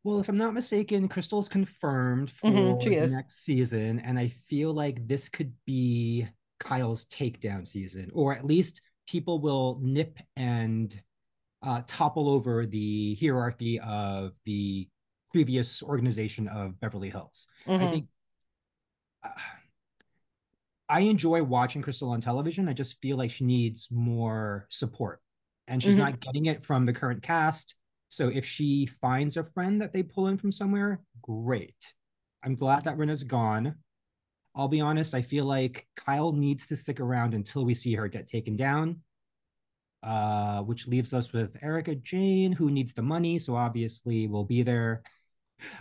Well, 0.03 0.19
if 0.19 0.27
I'm 0.27 0.37
not 0.37 0.53
mistaken, 0.53 1.07
Crystal's 1.07 1.47
confirmed 1.47 2.29
for 2.29 2.49
mm-hmm, 2.49 2.89
the 2.89 2.95
is. 2.95 3.13
next 3.13 3.45
season, 3.45 3.99
and 3.99 4.19
I 4.19 4.27
feel 4.27 4.73
like 4.73 5.07
this 5.07 5.29
could 5.29 5.53
be 5.65 6.27
Kyle's 6.59 7.05
takedown 7.05 7.65
season, 7.65 8.11
or 8.13 8.35
at 8.35 8.45
least 8.45 8.81
people 9.07 9.39
will 9.39 9.79
nip 9.81 10.19
and 10.35 10.99
uh, 11.61 11.83
topple 11.87 12.29
over 12.29 12.65
the 12.65 13.15
hierarchy 13.15 13.79
of 13.79 14.33
the 14.43 14.89
previous 15.31 15.81
organization 15.81 16.49
of 16.49 16.77
Beverly 16.81 17.09
Hills. 17.09 17.47
Mm-hmm. 17.65 17.83
I 17.83 17.91
think 17.91 18.07
uh, 19.23 19.29
I 20.89 20.99
enjoy 21.01 21.43
watching 21.43 21.81
Crystal 21.81 22.09
on 22.09 22.19
television. 22.19 22.67
I 22.67 22.73
just 22.73 22.99
feel 23.01 23.15
like 23.15 23.31
she 23.31 23.45
needs 23.45 23.87
more 23.89 24.67
support, 24.69 25.21
and 25.69 25.81
she's 25.81 25.93
mm-hmm. 25.93 26.01
not 26.01 26.19
getting 26.19 26.47
it 26.47 26.65
from 26.65 26.85
the 26.85 26.91
current 26.91 27.23
cast 27.23 27.75
so 28.13 28.27
if 28.27 28.45
she 28.45 28.85
finds 28.85 29.37
a 29.37 29.43
friend 29.43 29.81
that 29.81 29.91
they 29.91 30.03
pull 30.03 30.27
in 30.27 30.37
from 30.37 30.51
somewhere, 30.51 31.01
great. 31.23 31.93
I'm 32.43 32.53
glad 32.53 32.83
that 32.83 32.95
Rinna's 32.95 33.23
gone. 33.23 33.73
I'll 34.55 34.67
be 34.67 34.81
honest, 34.81 35.15
I 35.15 35.23
feel 35.23 35.45
like 35.45 35.87
Kyle 35.95 36.31
needs 36.31 36.67
to 36.67 36.75
stick 36.75 36.99
around 36.99 37.33
until 37.33 37.65
we 37.65 37.73
see 37.73 37.95
her 37.95 38.07
get 38.07 38.27
taken 38.27 38.55
down. 38.55 39.01
Uh, 40.03 40.61
which 40.61 40.85
leaves 40.85 41.11
us 41.13 41.33
with 41.33 41.57
Erika 41.63 41.95
Jayne, 41.95 42.51
who 42.51 42.69
needs 42.69 42.93
the 42.93 43.01
money, 43.01 43.39
so 43.39 43.55
obviously 43.55 44.27
will 44.27 44.43
be 44.43 44.61
there. 44.61 45.01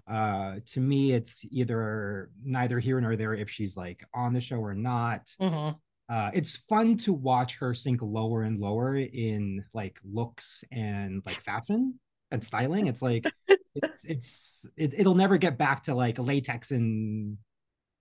Uh, 0.06 0.60
to 0.64 0.80
me, 0.80 1.12
it's 1.12 1.44
either 1.50 2.30
neither 2.42 2.78
here 2.78 3.00
nor 3.00 3.16
there 3.16 3.34
if 3.34 3.50
she's 3.50 3.76
like 3.76 4.04
on 4.14 4.32
the 4.32 4.40
show 4.40 4.58
or 4.58 4.74
not. 4.74 5.28
Mm-hmm. 5.40 5.76
Uh, 6.08 6.30
it's 6.32 6.56
fun 6.68 6.96
to 6.98 7.12
watch 7.12 7.56
her 7.56 7.74
sink 7.74 8.00
lower 8.00 8.44
and 8.44 8.60
lower 8.60 8.96
in 8.96 9.64
like 9.74 9.98
looks 10.04 10.62
and 10.70 11.20
like 11.26 11.42
fashion 11.42 11.98
and 12.32 12.42
styling. 12.42 12.86
It's 12.86 13.02
like 13.02 13.24
it's 13.74 14.04
it's 14.04 14.66
it, 14.76 15.06
will 15.06 15.14
never 15.14 15.36
get 15.36 15.58
back 15.58 15.84
to 15.84 15.94
like 15.94 16.18
latex 16.18 16.72
in 16.72 17.38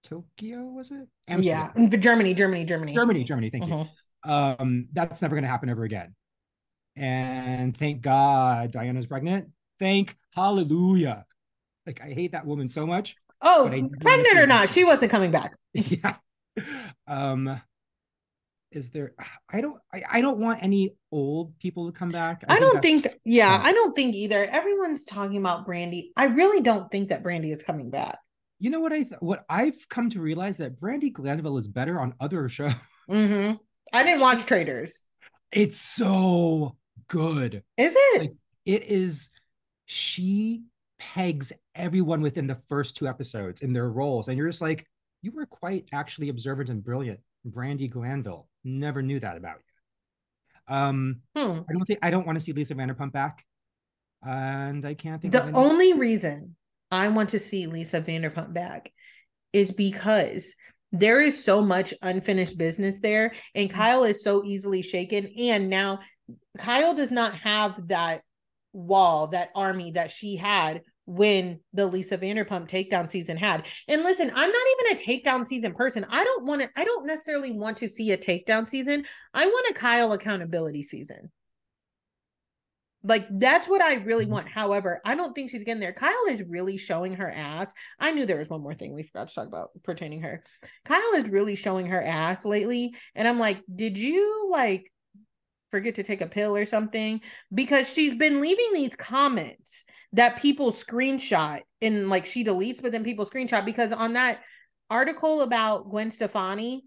Tokyo, 0.03 0.63
was 0.63 0.89
it? 0.91 1.07
Amsterdam. 1.27 1.87
Yeah, 1.91 1.97
Germany, 1.97 2.33
Germany, 2.33 2.65
Germany, 2.65 2.93
Germany, 2.93 3.23
Germany. 3.23 3.49
Thank 3.49 3.67
you. 3.67 3.73
Mm-hmm. 3.73 4.31
Um, 4.31 4.87
that's 4.93 5.21
never 5.21 5.35
going 5.35 5.43
to 5.43 5.49
happen 5.49 5.69
ever 5.69 5.83
again. 5.83 6.15
And 6.95 7.75
thank 7.75 8.01
God 8.01 8.71
Diana's 8.71 9.05
pregnant. 9.05 9.49
Thank 9.79 10.15
hallelujah. 10.31 11.25
Like 11.85 12.01
I 12.01 12.09
hate 12.09 12.31
that 12.33 12.45
woman 12.45 12.67
so 12.67 12.85
much. 12.85 13.15
Oh, 13.41 13.67
pregnant 14.01 14.37
or 14.37 14.45
not, 14.45 14.69
she 14.69 14.83
wasn't 14.83 15.11
coming 15.11 15.31
back. 15.31 15.55
yeah. 15.73 16.15
Um, 17.07 17.59
is 18.71 18.89
there 18.89 19.13
i 19.51 19.61
don't 19.61 19.77
I, 19.93 20.03
I 20.09 20.21
don't 20.21 20.37
want 20.37 20.63
any 20.63 20.95
old 21.11 21.57
people 21.59 21.91
to 21.91 21.97
come 21.97 22.09
back. 22.09 22.43
I, 22.47 22.55
I 22.55 22.59
don't 22.59 22.81
think 22.81 23.07
yeah, 23.25 23.59
i 23.63 23.71
don't 23.73 23.95
think 23.95 24.15
either. 24.15 24.45
Everyone's 24.49 25.05
talking 25.05 25.37
about 25.37 25.67
brandi. 25.67 26.09
I 26.15 26.25
really 26.25 26.61
don't 26.61 26.89
think 26.89 27.09
that 27.09 27.23
brandi 27.23 27.51
is 27.51 27.63
coming 27.63 27.89
back. 27.89 28.17
You 28.59 28.69
know 28.69 28.79
what 28.79 28.93
i 28.93 29.03
th- 29.03 29.19
what 29.19 29.45
i've 29.49 29.87
come 29.89 30.09
to 30.11 30.21
realize 30.21 30.57
that 30.57 30.79
brandi 30.79 31.11
glanville 31.11 31.57
is 31.57 31.67
better 31.67 31.99
on 31.99 32.13
other 32.19 32.47
shows. 32.49 32.73
Mm-hmm. 33.09 33.55
i 33.91 34.03
didn't 34.03 34.21
watch 34.21 34.45
traitors. 34.45 35.03
It's 35.51 35.77
so 35.77 36.77
good. 37.09 37.63
Is 37.75 37.93
it? 37.95 38.21
Like, 38.21 38.33
it 38.65 38.83
is 38.83 39.29
she 39.85 40.63
pegs 40.97 41.51
everyone 41.75 42.21
within 42.21 42.47
the 42.47 42.59
first 42.69 42.95
two 42.95 43.07
episodes 43.07 43.61
in 43.61 43.73
their 43.73 43.89
roles 43.89 44.27
and 44.27 44.37
you're 44.37 44.47
just 44.47 44.61
like 44.61 44.85
you 45.23 45.31
were 45.31 45.45
quite 45.45 45.89
actually 45.91 46.29
observant 46.29 46.69
and 46.69 46.83
brilliant 46.83 47.19
Brandi 47.47 47.89
Glanville. 47.89 48.47
Never 48.63 49.01
knew 49.01 49.19
that 49.19 49.37
about 49.37 49.57
you. 49.57 50.75
Um, 50.75 51.21
Hmm. 51.35 51.61
I 51.69 51.73
don't 51.73 51.85
think 51.85 51.99
I 52.01 52.09
don't 52.11 52.25
want 52.25 52.37
to 52.39 52.43
see 52.43 52.53
Lisa 52.53 52.75
Vanderpump 52.75 53.11
back, 53.11 53.45
and 54.23 54.85
I 54.85 54.93
can't 54.93 55.21
think. 55.21 55.33
The 55.33 55.51
only 55.51 55.93
reason 55.93 56.55
I 56.91 57.07
want 57.09 57.29
to 57.29 57.39
see 57.39 57.65
Lisa 57.67 58.01
Vanderpump 58.01 58.53
back 58.53 58.91
is 59.53 59.71
because 59.71 60.55
there 60.91 61.21
is 61.21 61.43
so 61.43 61.61
much 61.61 61.93
unfinished 62.01 62.57
business 62.57 62.99
there, 62.99 63.33
and 63.55 63.69
Mm. 63.69 63.73
Kyle 63.73 64.03
is 64.03 64.23
so 64.23 64.43
easily 64.45 64.81
shaken. 64.81 65.27
And 65.37 65.69
now 65.69 65.99
Kyle 66.57 66.93
does 66.93 67.11
not 67.11 67.33
have 67.35 67.87
that 67.87 68.21
wall, 68.73 69.27
that 69.29 69.49
army 69.55 69.91
that 69.91 70.11
she 70.11 70.35
had 70.35 70.81
when 71.05 71.59
the 71.73 71.85
Lisa 71.85 72.17
Vanderpump 72.17 72.69
takedown 72.69 73.09
season 73.09 73.37
had. 73.37 73.67
And 73.87 74.03
listen, 74.03 74.31
I'm 74.33 74.51
not 74.51 74.67
even 74.79 74.97
a 74.97 75.01
takedown 75.01 75.45
season 75.45 75.73
person. 75.73 76.05
I 76.09 76.23
don't 76.23 76.45
want 76.45 76.61
to, 76.61 76.69
I 76.75 76.83
don't 76.83 77.05
necessarily 77.05 77.51
want 77.51 77.77
to 77.77 77.87
see 77.89 78.11
a 78.11 78.17
takedown 78.17 78.67
season. 78.67 79.05
I 79.33 79.45
want 79.45 79.71
a 79.71 79.73
Kyle 79.73 80.13
accountability 80.13 80.83
season. 80.83 81.31
Like 83.03 83.27
that's 83.31 83.67
what 83.67 83.81
I 83.81 83.95
really 83.95 84.27
Mhm. 84.27 84.29
want. 84.29 84.47
However, 84.49 85.01
I 85.03 85.15
don't 85.15 85.33
think 85.33 85.49
she's 85.49 85.63
getting 85.63 85.81
there. 85.81 85.91
Kyle 85.93 86.27
is 86.29 86.43
really 86.43 86.77
showing 86.77 87.15
her 87.15 87.31
ass. 87.31 87.73
I 87.99 88.11
knew 88.11 88.25
there 88.27 88.37
was 88.37 88.49
one 88.49 88.61
more 88.61 88.75
thing 88.75 88.93
we 88.93 89.03
forgot 89.03 89.29
to 89.29 89.33
talk 89.35 89.47
about 89.47 89.71
pertaining 89.83 90.21
her. 90.21 90.43
Kyle 90.85 91.13
is 91.15 91.27
really 91.27 91.55
showing 91.55 91.87
her 91.87 92.01
ass 92.01 92.45
lately, 92.45 92.95
and 93.15 93.27
I'm 93.27 93.39
like, 93.39 93.63
did 93.73 93.97
you 93.97 94.49
like 94.51 94.91
forget 95.71 95.95
to 95.95 96.03
take 96.03 96.21
a 96.21 96.27
pill 96.27 96.55
or 96.55 96.65
something? 96.65 97.21
Because 97.51 97.91
she's 97.91 98.13
been 98.13 98.39
leaving 98.39 98.73
these 98.73 98.95
comments 98.95 99.83
that 100.13 100.39
people 100.41 100.71
screenshot 100.71 101.61
and 101.81 102.09
like 102.09 102.25
she 102.25 102.43
deletes, 102.43 102.81
but 102.81 102.91
then 102.91 103.03
people 103.03 103.25
screenshot 103.25 103.65
because 103.65 103.91
on 103.91 104.13
that 104.13 104.39
article 104.89 105.41
about 105.41 105.89
Gwen 105.89 106.11
Stefani 106.11 106.83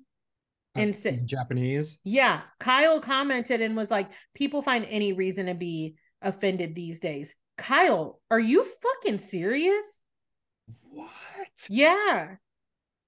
Uh, 0.77 0.81
and 0.81 0.95
sa- 0.97 1.11
Japanese. 1.25 1.99
yeah, 2.05 2.43
Kyle 2.61 3.01
commented 3.01 3.61
and 3.61 3.77
was 3.77 3.91
like, 3.91 4.11
people 4.35 4.61
find 4.63 4.85
any 4.89 5.13
reason 5.13 5.47
to 5.47 5.55
be 5.55 5.95
offended 6.21 6.75
these 6.75 7.01
days. 7.01 7.35
Kyle, 7.57 8.21
are 8.31 8.41
you 8.41 8.67
fucking 8.83 9.19
serious? 9.19 10.01
What? 10.83 11.09
Yeah. 11.69 12.37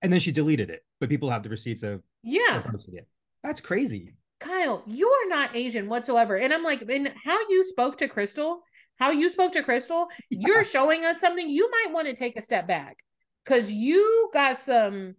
And 0.03 0.13
then 0.13 0.21
she 0.21 0.33
deleted 0.33 0.71
it, 0.71 0.85
but 1.01 1.09
people 1.09 1.31
have 1.31 1.43
the 1.43 1.49
receipts 1.49 1.83
of 1.83 2.03
Yeah. 2.23 2.63
it. 2.93 3.07
That's 3.43 3.61
crazy. 3.61 4.15
Kyle, 4.41 4.83
you 4.87 5.09
are 5.09 5.29
not 5.29 5.57
Asian 5.57 5.89
whatsoever. 5.89 6.37
And 6.37 6.53
I'm 6.53 6.63
like, 6.63 6.83
and 6.89 7.13
how 7.25 7.39
you 7.49 7.65
spoke 7.69 7.99
to 7.99 8.09
Crystal, 8.09 8.63
how 8.97 9.11
you 9.11 9.31
spoke 9.31 9.53
to 9.53 9.63
Crystal, 9.63 10.09
Yeah. 10.31 10.47
you're 10.49 10.65
showing 10.65 11.05
us 11.05 11.21
something 11.21 11.49
you 11.49 11.71
might 11.71 11.93
want 11.93 12.09
to 12.09 12.15
take 12.15 12.37
a 12.39 12.43
step 12.43 12.67
back 12.67 12.99
because 13.45 13.71
you 13.71 14.31
got 14.33 14.59
some, 14.59 15.15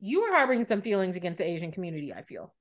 you 0.00 0.22
were 0.22 0.34
harboring 0.34 0.64
some 0.64 0.80
feelings 0.82 1.16
against 1.16 1.38
the 1.38 1.46
Asian 1.48 1.72
community, 1.72 2.12
I 2.12 2.22
feel. 2.22 2.54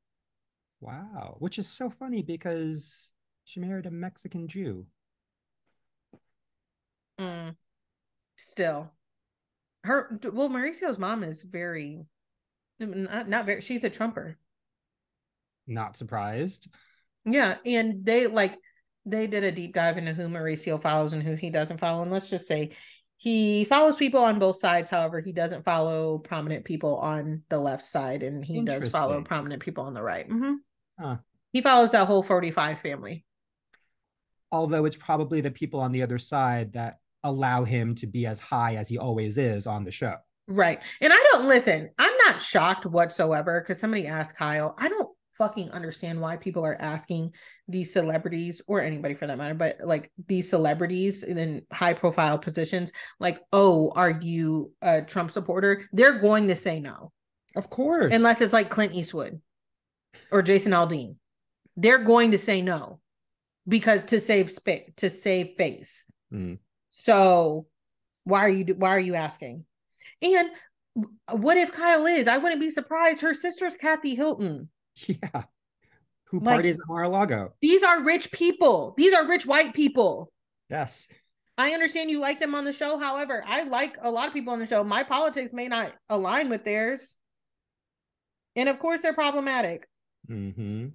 Wow, 0.79 1.37
which 1.39 1.59
is 1.59 1.67
so 1.67 1.89
funny 1.89 2.21
because 2.21 3.11
she 3.45 3.59
married 3.59 3.85
a 3.85 3.91
Mexican 3.91 4.47
Jew. 4.47 4.85
Mm. 7.19 7.55
Still, 8.37 8.91
her 9.83 10.19
well, 10.31 10.49
Mauricio's 10.49 10.97
mom 10.97 11.23
is 11.23 11.43
very 11.43 12.05
not, 12.79 13.29
not 13.29 13.45
very. 13.45 13.61
She's 13.61 13.83
a 13.83 13.89
Trumper. 13.89 14.37
Not 15.67 15.95
surprised. 15.95 16.67
Yeah, 17.25 17.57
and 17.65 18.05
they 18.05 18.27
like 18.27 18.57
they 19.05 19.27
did 19.27 19.43
a 19.43 19.51
deep 19.51 19.73
dive 19.73 19.97
into 19.97 20.13
who 20.13 20.27
Mauricio 20.27 20.81
follows 20.81 21.13
and 21.13 21.21
who 21.21 21.35
he 21.35 21.49
doesn't 21.49 21.79
follow. 21.79 22.03
And 22.03 22.11
let's 22.11 22.29
just 22.29 22.47
say 22.47 22.71
he 23.17 23.65
follows 23.65 23.97
people 23.97 24.21
on 24.21 24.39
both 24.39 24.57
sides. 24.57 24.89
However, 24.89 25.19
he 25.19 25.31
doesn't 25.31 25.65
follow 25.65 26.17
prominent 26.17 26.65
people 26.65 26.97
on 26.97 27.43
the 27.49 27.59
left 27.59 27.83
side, 27.83 28.23
and 28.23 28.43
he 28.43 28.61
does 28.61 28.89
follow 28.89 29.21
prominent 29.21 29.61
people 29.61 29.85
on 29.85 29.93
the 29.93 30.01
right. 30.01 30.27
Mhm. 30.27 30.55
Huh. 30.99 31.17
He 31.51 31.61
follows 31.61 31.91
that 31.91 32.07
whole 32.07 32.23
forty-five 32.23 32.79
family. 32.79 33.25
Although 34.51 34.85
it's 34.85 34.97
probably 34.97 35.41
the 35.41 35.51
people 35.51 35.79
on 35.79 35.91
the 35.91 36.03
other 36.03 36.19
side 36.19 36.73
that 36.73 36.99
allow 37.23 37.63
him 37.63 37.95
to 37.95 38.07
be 38.07 38.25
as 38.25 38.39
high 38.39 38.75
as 38.75 38.89
he 38.89 38.97
always 38.97 39.37
is 39.37 39.65
on 39.65 39.83
the 39.83 39.91
show. 39.91 40.15
Right. 40.47 40.81
And 40.99 41.13
I 41.13 41.25
don't 41.31 41.47
listen, 41.47 41.89
I'm 41.97 42.17
not 42.25 42.41
shocked 42.41 42.85
whatsoever 42.85 43.61
because 43.61 43.79
somebody 43.79 44.05
asked 44.07 44.37
Kyle. 44.37 44.75
I 44.77 44.89
don't 44.89 45.02
fucking 45.37 45.71
understand 45.71 46.19
why 46.21 46.37
people 46.37 46.65
are 46.65 46.77
asking 46.79 47.31
these 47.67 47.91
celebrities 47.93 48.61
or 48.67 48.81
anybody 48.81 49.13
for 49.13 49.27
that 49.27 49.37
matter, 49.37 49.53
but 49.53 49.77
like 49.83 50.11
these 50.27 50.49
celebrities 50.49 51.23
in 51.23 51.61
high 51.71 51.93
profile 51.93 52.37
positions, 52.37 52.91
like, 53.19 53.39
oh, 53.51 53.91
are 53.95 54.11
you 54.21 54.71
a 54.81 55.01
Trump 55.01 55.31
supporter? 55.31 55.87
They're 55.91 56.19
going 56.19 56.47
to 56.49 56.55
say 56.55 56.79
no, 56.79 57.11
Of 57.55 57.69
course. 57.69 58.13
unless 58.13 58.41
it's 58.41 58.53
like 58.53 58.69
Clint 58.69 58.93
Eastwood 58.93 59.41
or 60.31 60.41
Jason 60.41 60.71
Aldean. 60.71 61.15
They're 61.75 61.97
going 62.03 62.31
to 62.31 62.37
say 62.37 62.61
no 62.61 62.99
because 63.67 64.05
to 64.05 64.19
save 64.19 64.51
space, 64.51 64.89
to 64.97 65.09
save 65.09 65.55
face. 65.57 66.03
Mm. 66.31 66.59
So 66.91 67.65
why 68.25 68.41
are 68.41 68.49
you 68.49 68.65
why 68.75 68.89
are 68.89 68.99
you 68.99 69.15
asking? 69.15 69.65
And 70.21 70.49
what 71.31 71.57
if 71.57 71.71
Kyle 71.71 72.05
is? 72.05 72.27
I 72.27 72.37
wouldn't 72.37 72.61
be 72.61 72.69
surprised. 72.69 73.21
Her 73.21 73.33
sister's 73.33 73.75
Kathy 73.75 74.13
Hilton. 74.13 74.69
Yeah. 75.07 75.43
Who 76.25 76.39
Like- 76.39 76.55
parties 76.55 76.79
at 76.79 76.87
Mar-a-Lago? 76.87 77.53
These 77.61 77.83
are 77.83 78.01
rich 78.03 78.31
people. 78.31 78.93
These 78.97 79.13
are 79.13 79.27
rich 79.27 79.45
white 79.45 79.73
people. 79.73 80.31
Yes. 80.69 81.07
I 81.57 81.71
understand 81.73 82.09
you 82.09 82.19
like 82.19 82.39
them 82.39 82.55
on 82.55 82.65
the 82.65 82.73
show. 82.73 82.97
However, 82.97 83.43
I 83.47 83.63
like 83.63 83.95
a 84.01 84.09
lot 84.09 84.27
of 84.27 84.33
people 84.33 84.53
on 84.53 84.59
the 84.59 84.65
show. 84.65 84.83
My 84.83 85.03
politics 85.03 85.53
may 85.53 85.67
not 85.67 85.93
align 86.09 86.49
with 86.49 86.63
theirs. 86.63 87.15
And 88.55 88.67
of 88.69 88.79
course, 88.79 89.01
they're 89.01 89.13
problematic. 89.13 89.87
hmm 90.27 90.87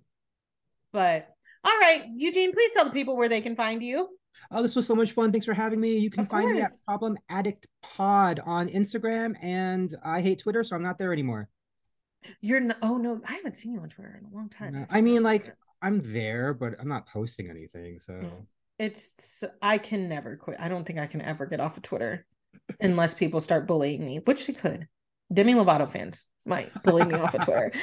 But 0.93 1.29
all 1.65 1.79
right, 1.79 2.05
Eugene, 2.17 2.53
please 2.53 2.73
tell 2.73 2.85
the 2.85 2.91
people 2.91 3.17
where 3.17 3.29
they 3.29 3.41
can 3.41 3.55
find 3.55 3.83
you. 3.83 4.09
Oh, 4.51 4.63
this 4.63 4.75
was 4.75 4.87
so 4.87 4.95
much 4.95 5.13
fun. 5.13 5.31
Thanks 5.31 5.47
for 5.47 5.55
having 5.55 5.81
me. 5.81 5.99
You 5.99 6.11
can 6.11 6.23
Of 6.23 6.29
find 6.31 6.51
me 6.53 6.63
at. 6.63 6.71
Problem 6.87 7.17
Addict 7.29 7.67
Pod 7.83 8.41
on 8.45 8.69
Instagram, 8.69 9.35
and 9.43 9.95
I 10.05 10.21
hate 10.23 10.39
Twitter, 10.41 10.65
so 10.65 10.75
I'm 10.75 10.83
not 10.83 10.99
there 10.99 11.13
anymore. 11.13 11.49
You're 12.41 12.61
no, 12.61 12.75
oh 12.83 12.97
no, 12.97 13.21
I 13.27 13.35
haven't 13.35 13.57
seen 13.57 13.73
you 13.73 13.81
on 13.81 13.89
Twitter 13.89 14.21
in 14.21 14.31
a 14.31 14.37
long 14.37 14.49
time. 14.49 14.75
No. 14.75 14.87
I 14.91 15.01
mean, 15.01 15.23
like, 15.23 15.55
I'm 15.83 16.13
there, 16.13 16.55
but 16.55 16.75
I'm 16.81 16.89
not 16.89 17.07
posting 17.07 17.51
anything. 17.51 17.99
So 17.99 18.21
it's 18.79 19.45
I 19.63 19.79
can 19.79 20.09
never 20.09 20.37
quit. 20.37 20.59
I 20.61 20.69
don't 20.69 20.85
think 20.85 20.99
I 20.99 21.07
can 21.07 21.21
ever 21.23 21.47
get 21.47 21.61
off 21.61 21.77
of 21.77 21.83
Twitter 21.83 22.27
unless 22.81 23.15
people 23.15 23.41
start 23.41 23.67
bullying 23.67 24.05
me, 24.05 24.21
which 24.25 24.47
they 24.47 24.53
could. 24.53 24.87
Demi 25.33 25.55
Lovato 25.55 25.89
fans 25.89 26.27
might 26.47 26.71
bully 26.83 27.05
me 27.05 27.15
off 27.15 27.35
of 27.35 27.45
Twitter. 27.45 27.73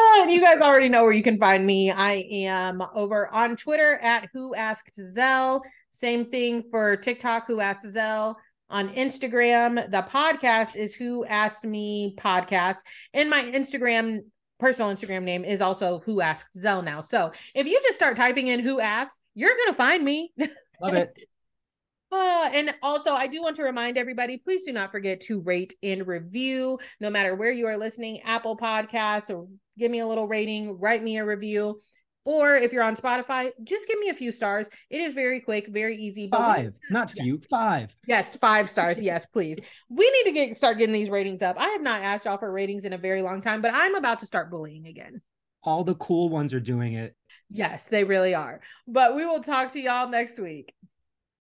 Oh, 0.00 0.20
and 0.22 0.32
you 0.32 0.40
guys 0.40 0.60
already 0.60 0.88
know 0.88 1.02
where 1.02 1.12
you 1.12 1.22
can 1.22 1.38
find 1.38 1.66
me. 1.66 1.90
I 1.90 2.24
am 2.30 2.82
over 2.94 3.28
on 3.28 3.56
Twitter 3.56 3.96
at 3.96 4.28
Who 4.32 4.54
Asked 4.54 4.94
Selle. 4.94 5.62
Same 5.90 6.24
thing 6.24 6.64
for 6.70 6.96
TikTok, 6.96 7.46
Who 7.46 7.60
Asked 7.60 7.92
Selle. 7.92 8.36
On 8.70 8.90
Instagram, 8.90 9.90
the 9.90 10.06
podcast 10.10 10.76
is 10.76 10.94
Who 10.94 11.24
Asked 11.24 11.64
Me 11.64 12.14
Podcast. 12.18 12.78
And 13.14 13.30
my 13.30 13.42
Instagram, 13.42 14.20
personal 14.58 14.94
Instagram 14.94 15.22
name 15.22 15.44
is 15.44 15.62
also 15.62 16.00
Who 16.00 16.20
Asked 16.20 16.52
Selle 16.54 16.82
now. 16.82 17.00
So 17.00 17.32
if 17.54 17.66
you 17.66 17.80
just 17.82 17.94
start 17.94 18.16
typing 18.16 18.48
in 18.48 18.60
Who 18.60 18.78
Asked, 18.78 19.18
you're 19.34 19.56
going 19.56 19.70
to 19.70 19.76
find 19.76 20.04
me. 20.04 20.32
love 20.80 20.94
it. 20.94 21.12
Uh, 22.10 22.48
and 22.54 22.74
also, 22.82 23.12
I 23.12 23.26
do 23.26 23.42
want 23.42 23.56
to 23.56 23.62
remind 23.62 23.98
everybody 23.98 24.38
please 24.38 24.64
do 24.64 24.72
not 24.72 24.90
forget 24.90 25.20
to 25.20 25.42
rate 25.42 25.74
and 25.82 26.06
review 26.06 26.78
no 27.00 27.10
matter 27.10 27.34
where 27.34 27.52
you 27.52 27.66
are 27.66 27.76
listening 27.76 28.22
Apple 28.22 28.56
Podcasts, 28.56 29.28
or 29.28 29.46
give 29.78 29.90
me 29.90 29.98
a 29.98 30.06
little 30.06 30.26
rating, 30.26 30.78
write 30.78 31.02
me 31.02 31.18
a 31.18 31.24
review. 31.26 31.82
Or 32.28 32.56
if 32.56 32.74
you're 32.74 32.82
on 32.82 32.94
Spotify, 32.94 33.52
just 33.64 33.88
give 33.88 33.98
me 34.00 34.10
a 34.10 34.14
few 34.14 34.32
stars. 34.32 34.68
It 34.90 35.00
is 35.00 35.14
very 35.14 35.40
quick, 35.40 35.68
very 35.68 35.96
easy. 35.96 36.28
Five, 36.30 36.74
not 36.90 37.10
few, 37.10 37.40
five. 37.48 37.96
yes, 38.06 38.36
five 38.36 38.68
stars. 38.74 39.00
Yes, 39.00 39.24
please. 39.24 39.58
We 39.88 40.10
need 40.10 40.24
to 40.24 40.32
get 40.32 40.54
start 40.54 40.76
getting 40.76 40.92
these 40.92 41.08
ratings 41.08 41.40
up. 41.40 41.56
I 41.58 41.68
have 41.68 41.80
not 41.80 42.02
asked 42.02 42.26
y'all 42.26 42.36
for 42.36 42.52
ratings 42.52 42.84
in 42.84 42.92
a 42.92 42.98
very 42.98 43.22
long 43.22 43.40
time, 43.40 43.62
but 43.62 43.70
I'm 43.72 43.94
about 43.94 44.18
to 44.20 44.26
start 44.26 44.50
bullying 44.50 44.86
again. 44.88 45.22
All 45.62 45.84
the 45.84 45.94
cool 45.94 46.28
ones 46.28 46.52
are 46.52 46.60
doing 46.60 46.92
it. 46.92 47.16
Yes, 47.48 47.88
they 47.88 48.04
really 48.04 48.34
are. 48.34 48.60
But 48.86 49.16
we 49.16 49.24
will 49.24 49.42
talk 49.42 49.72
to 49.72 49.80
y'all 49.80 50.10
next 50.10 50.38
week. 50.38 50.74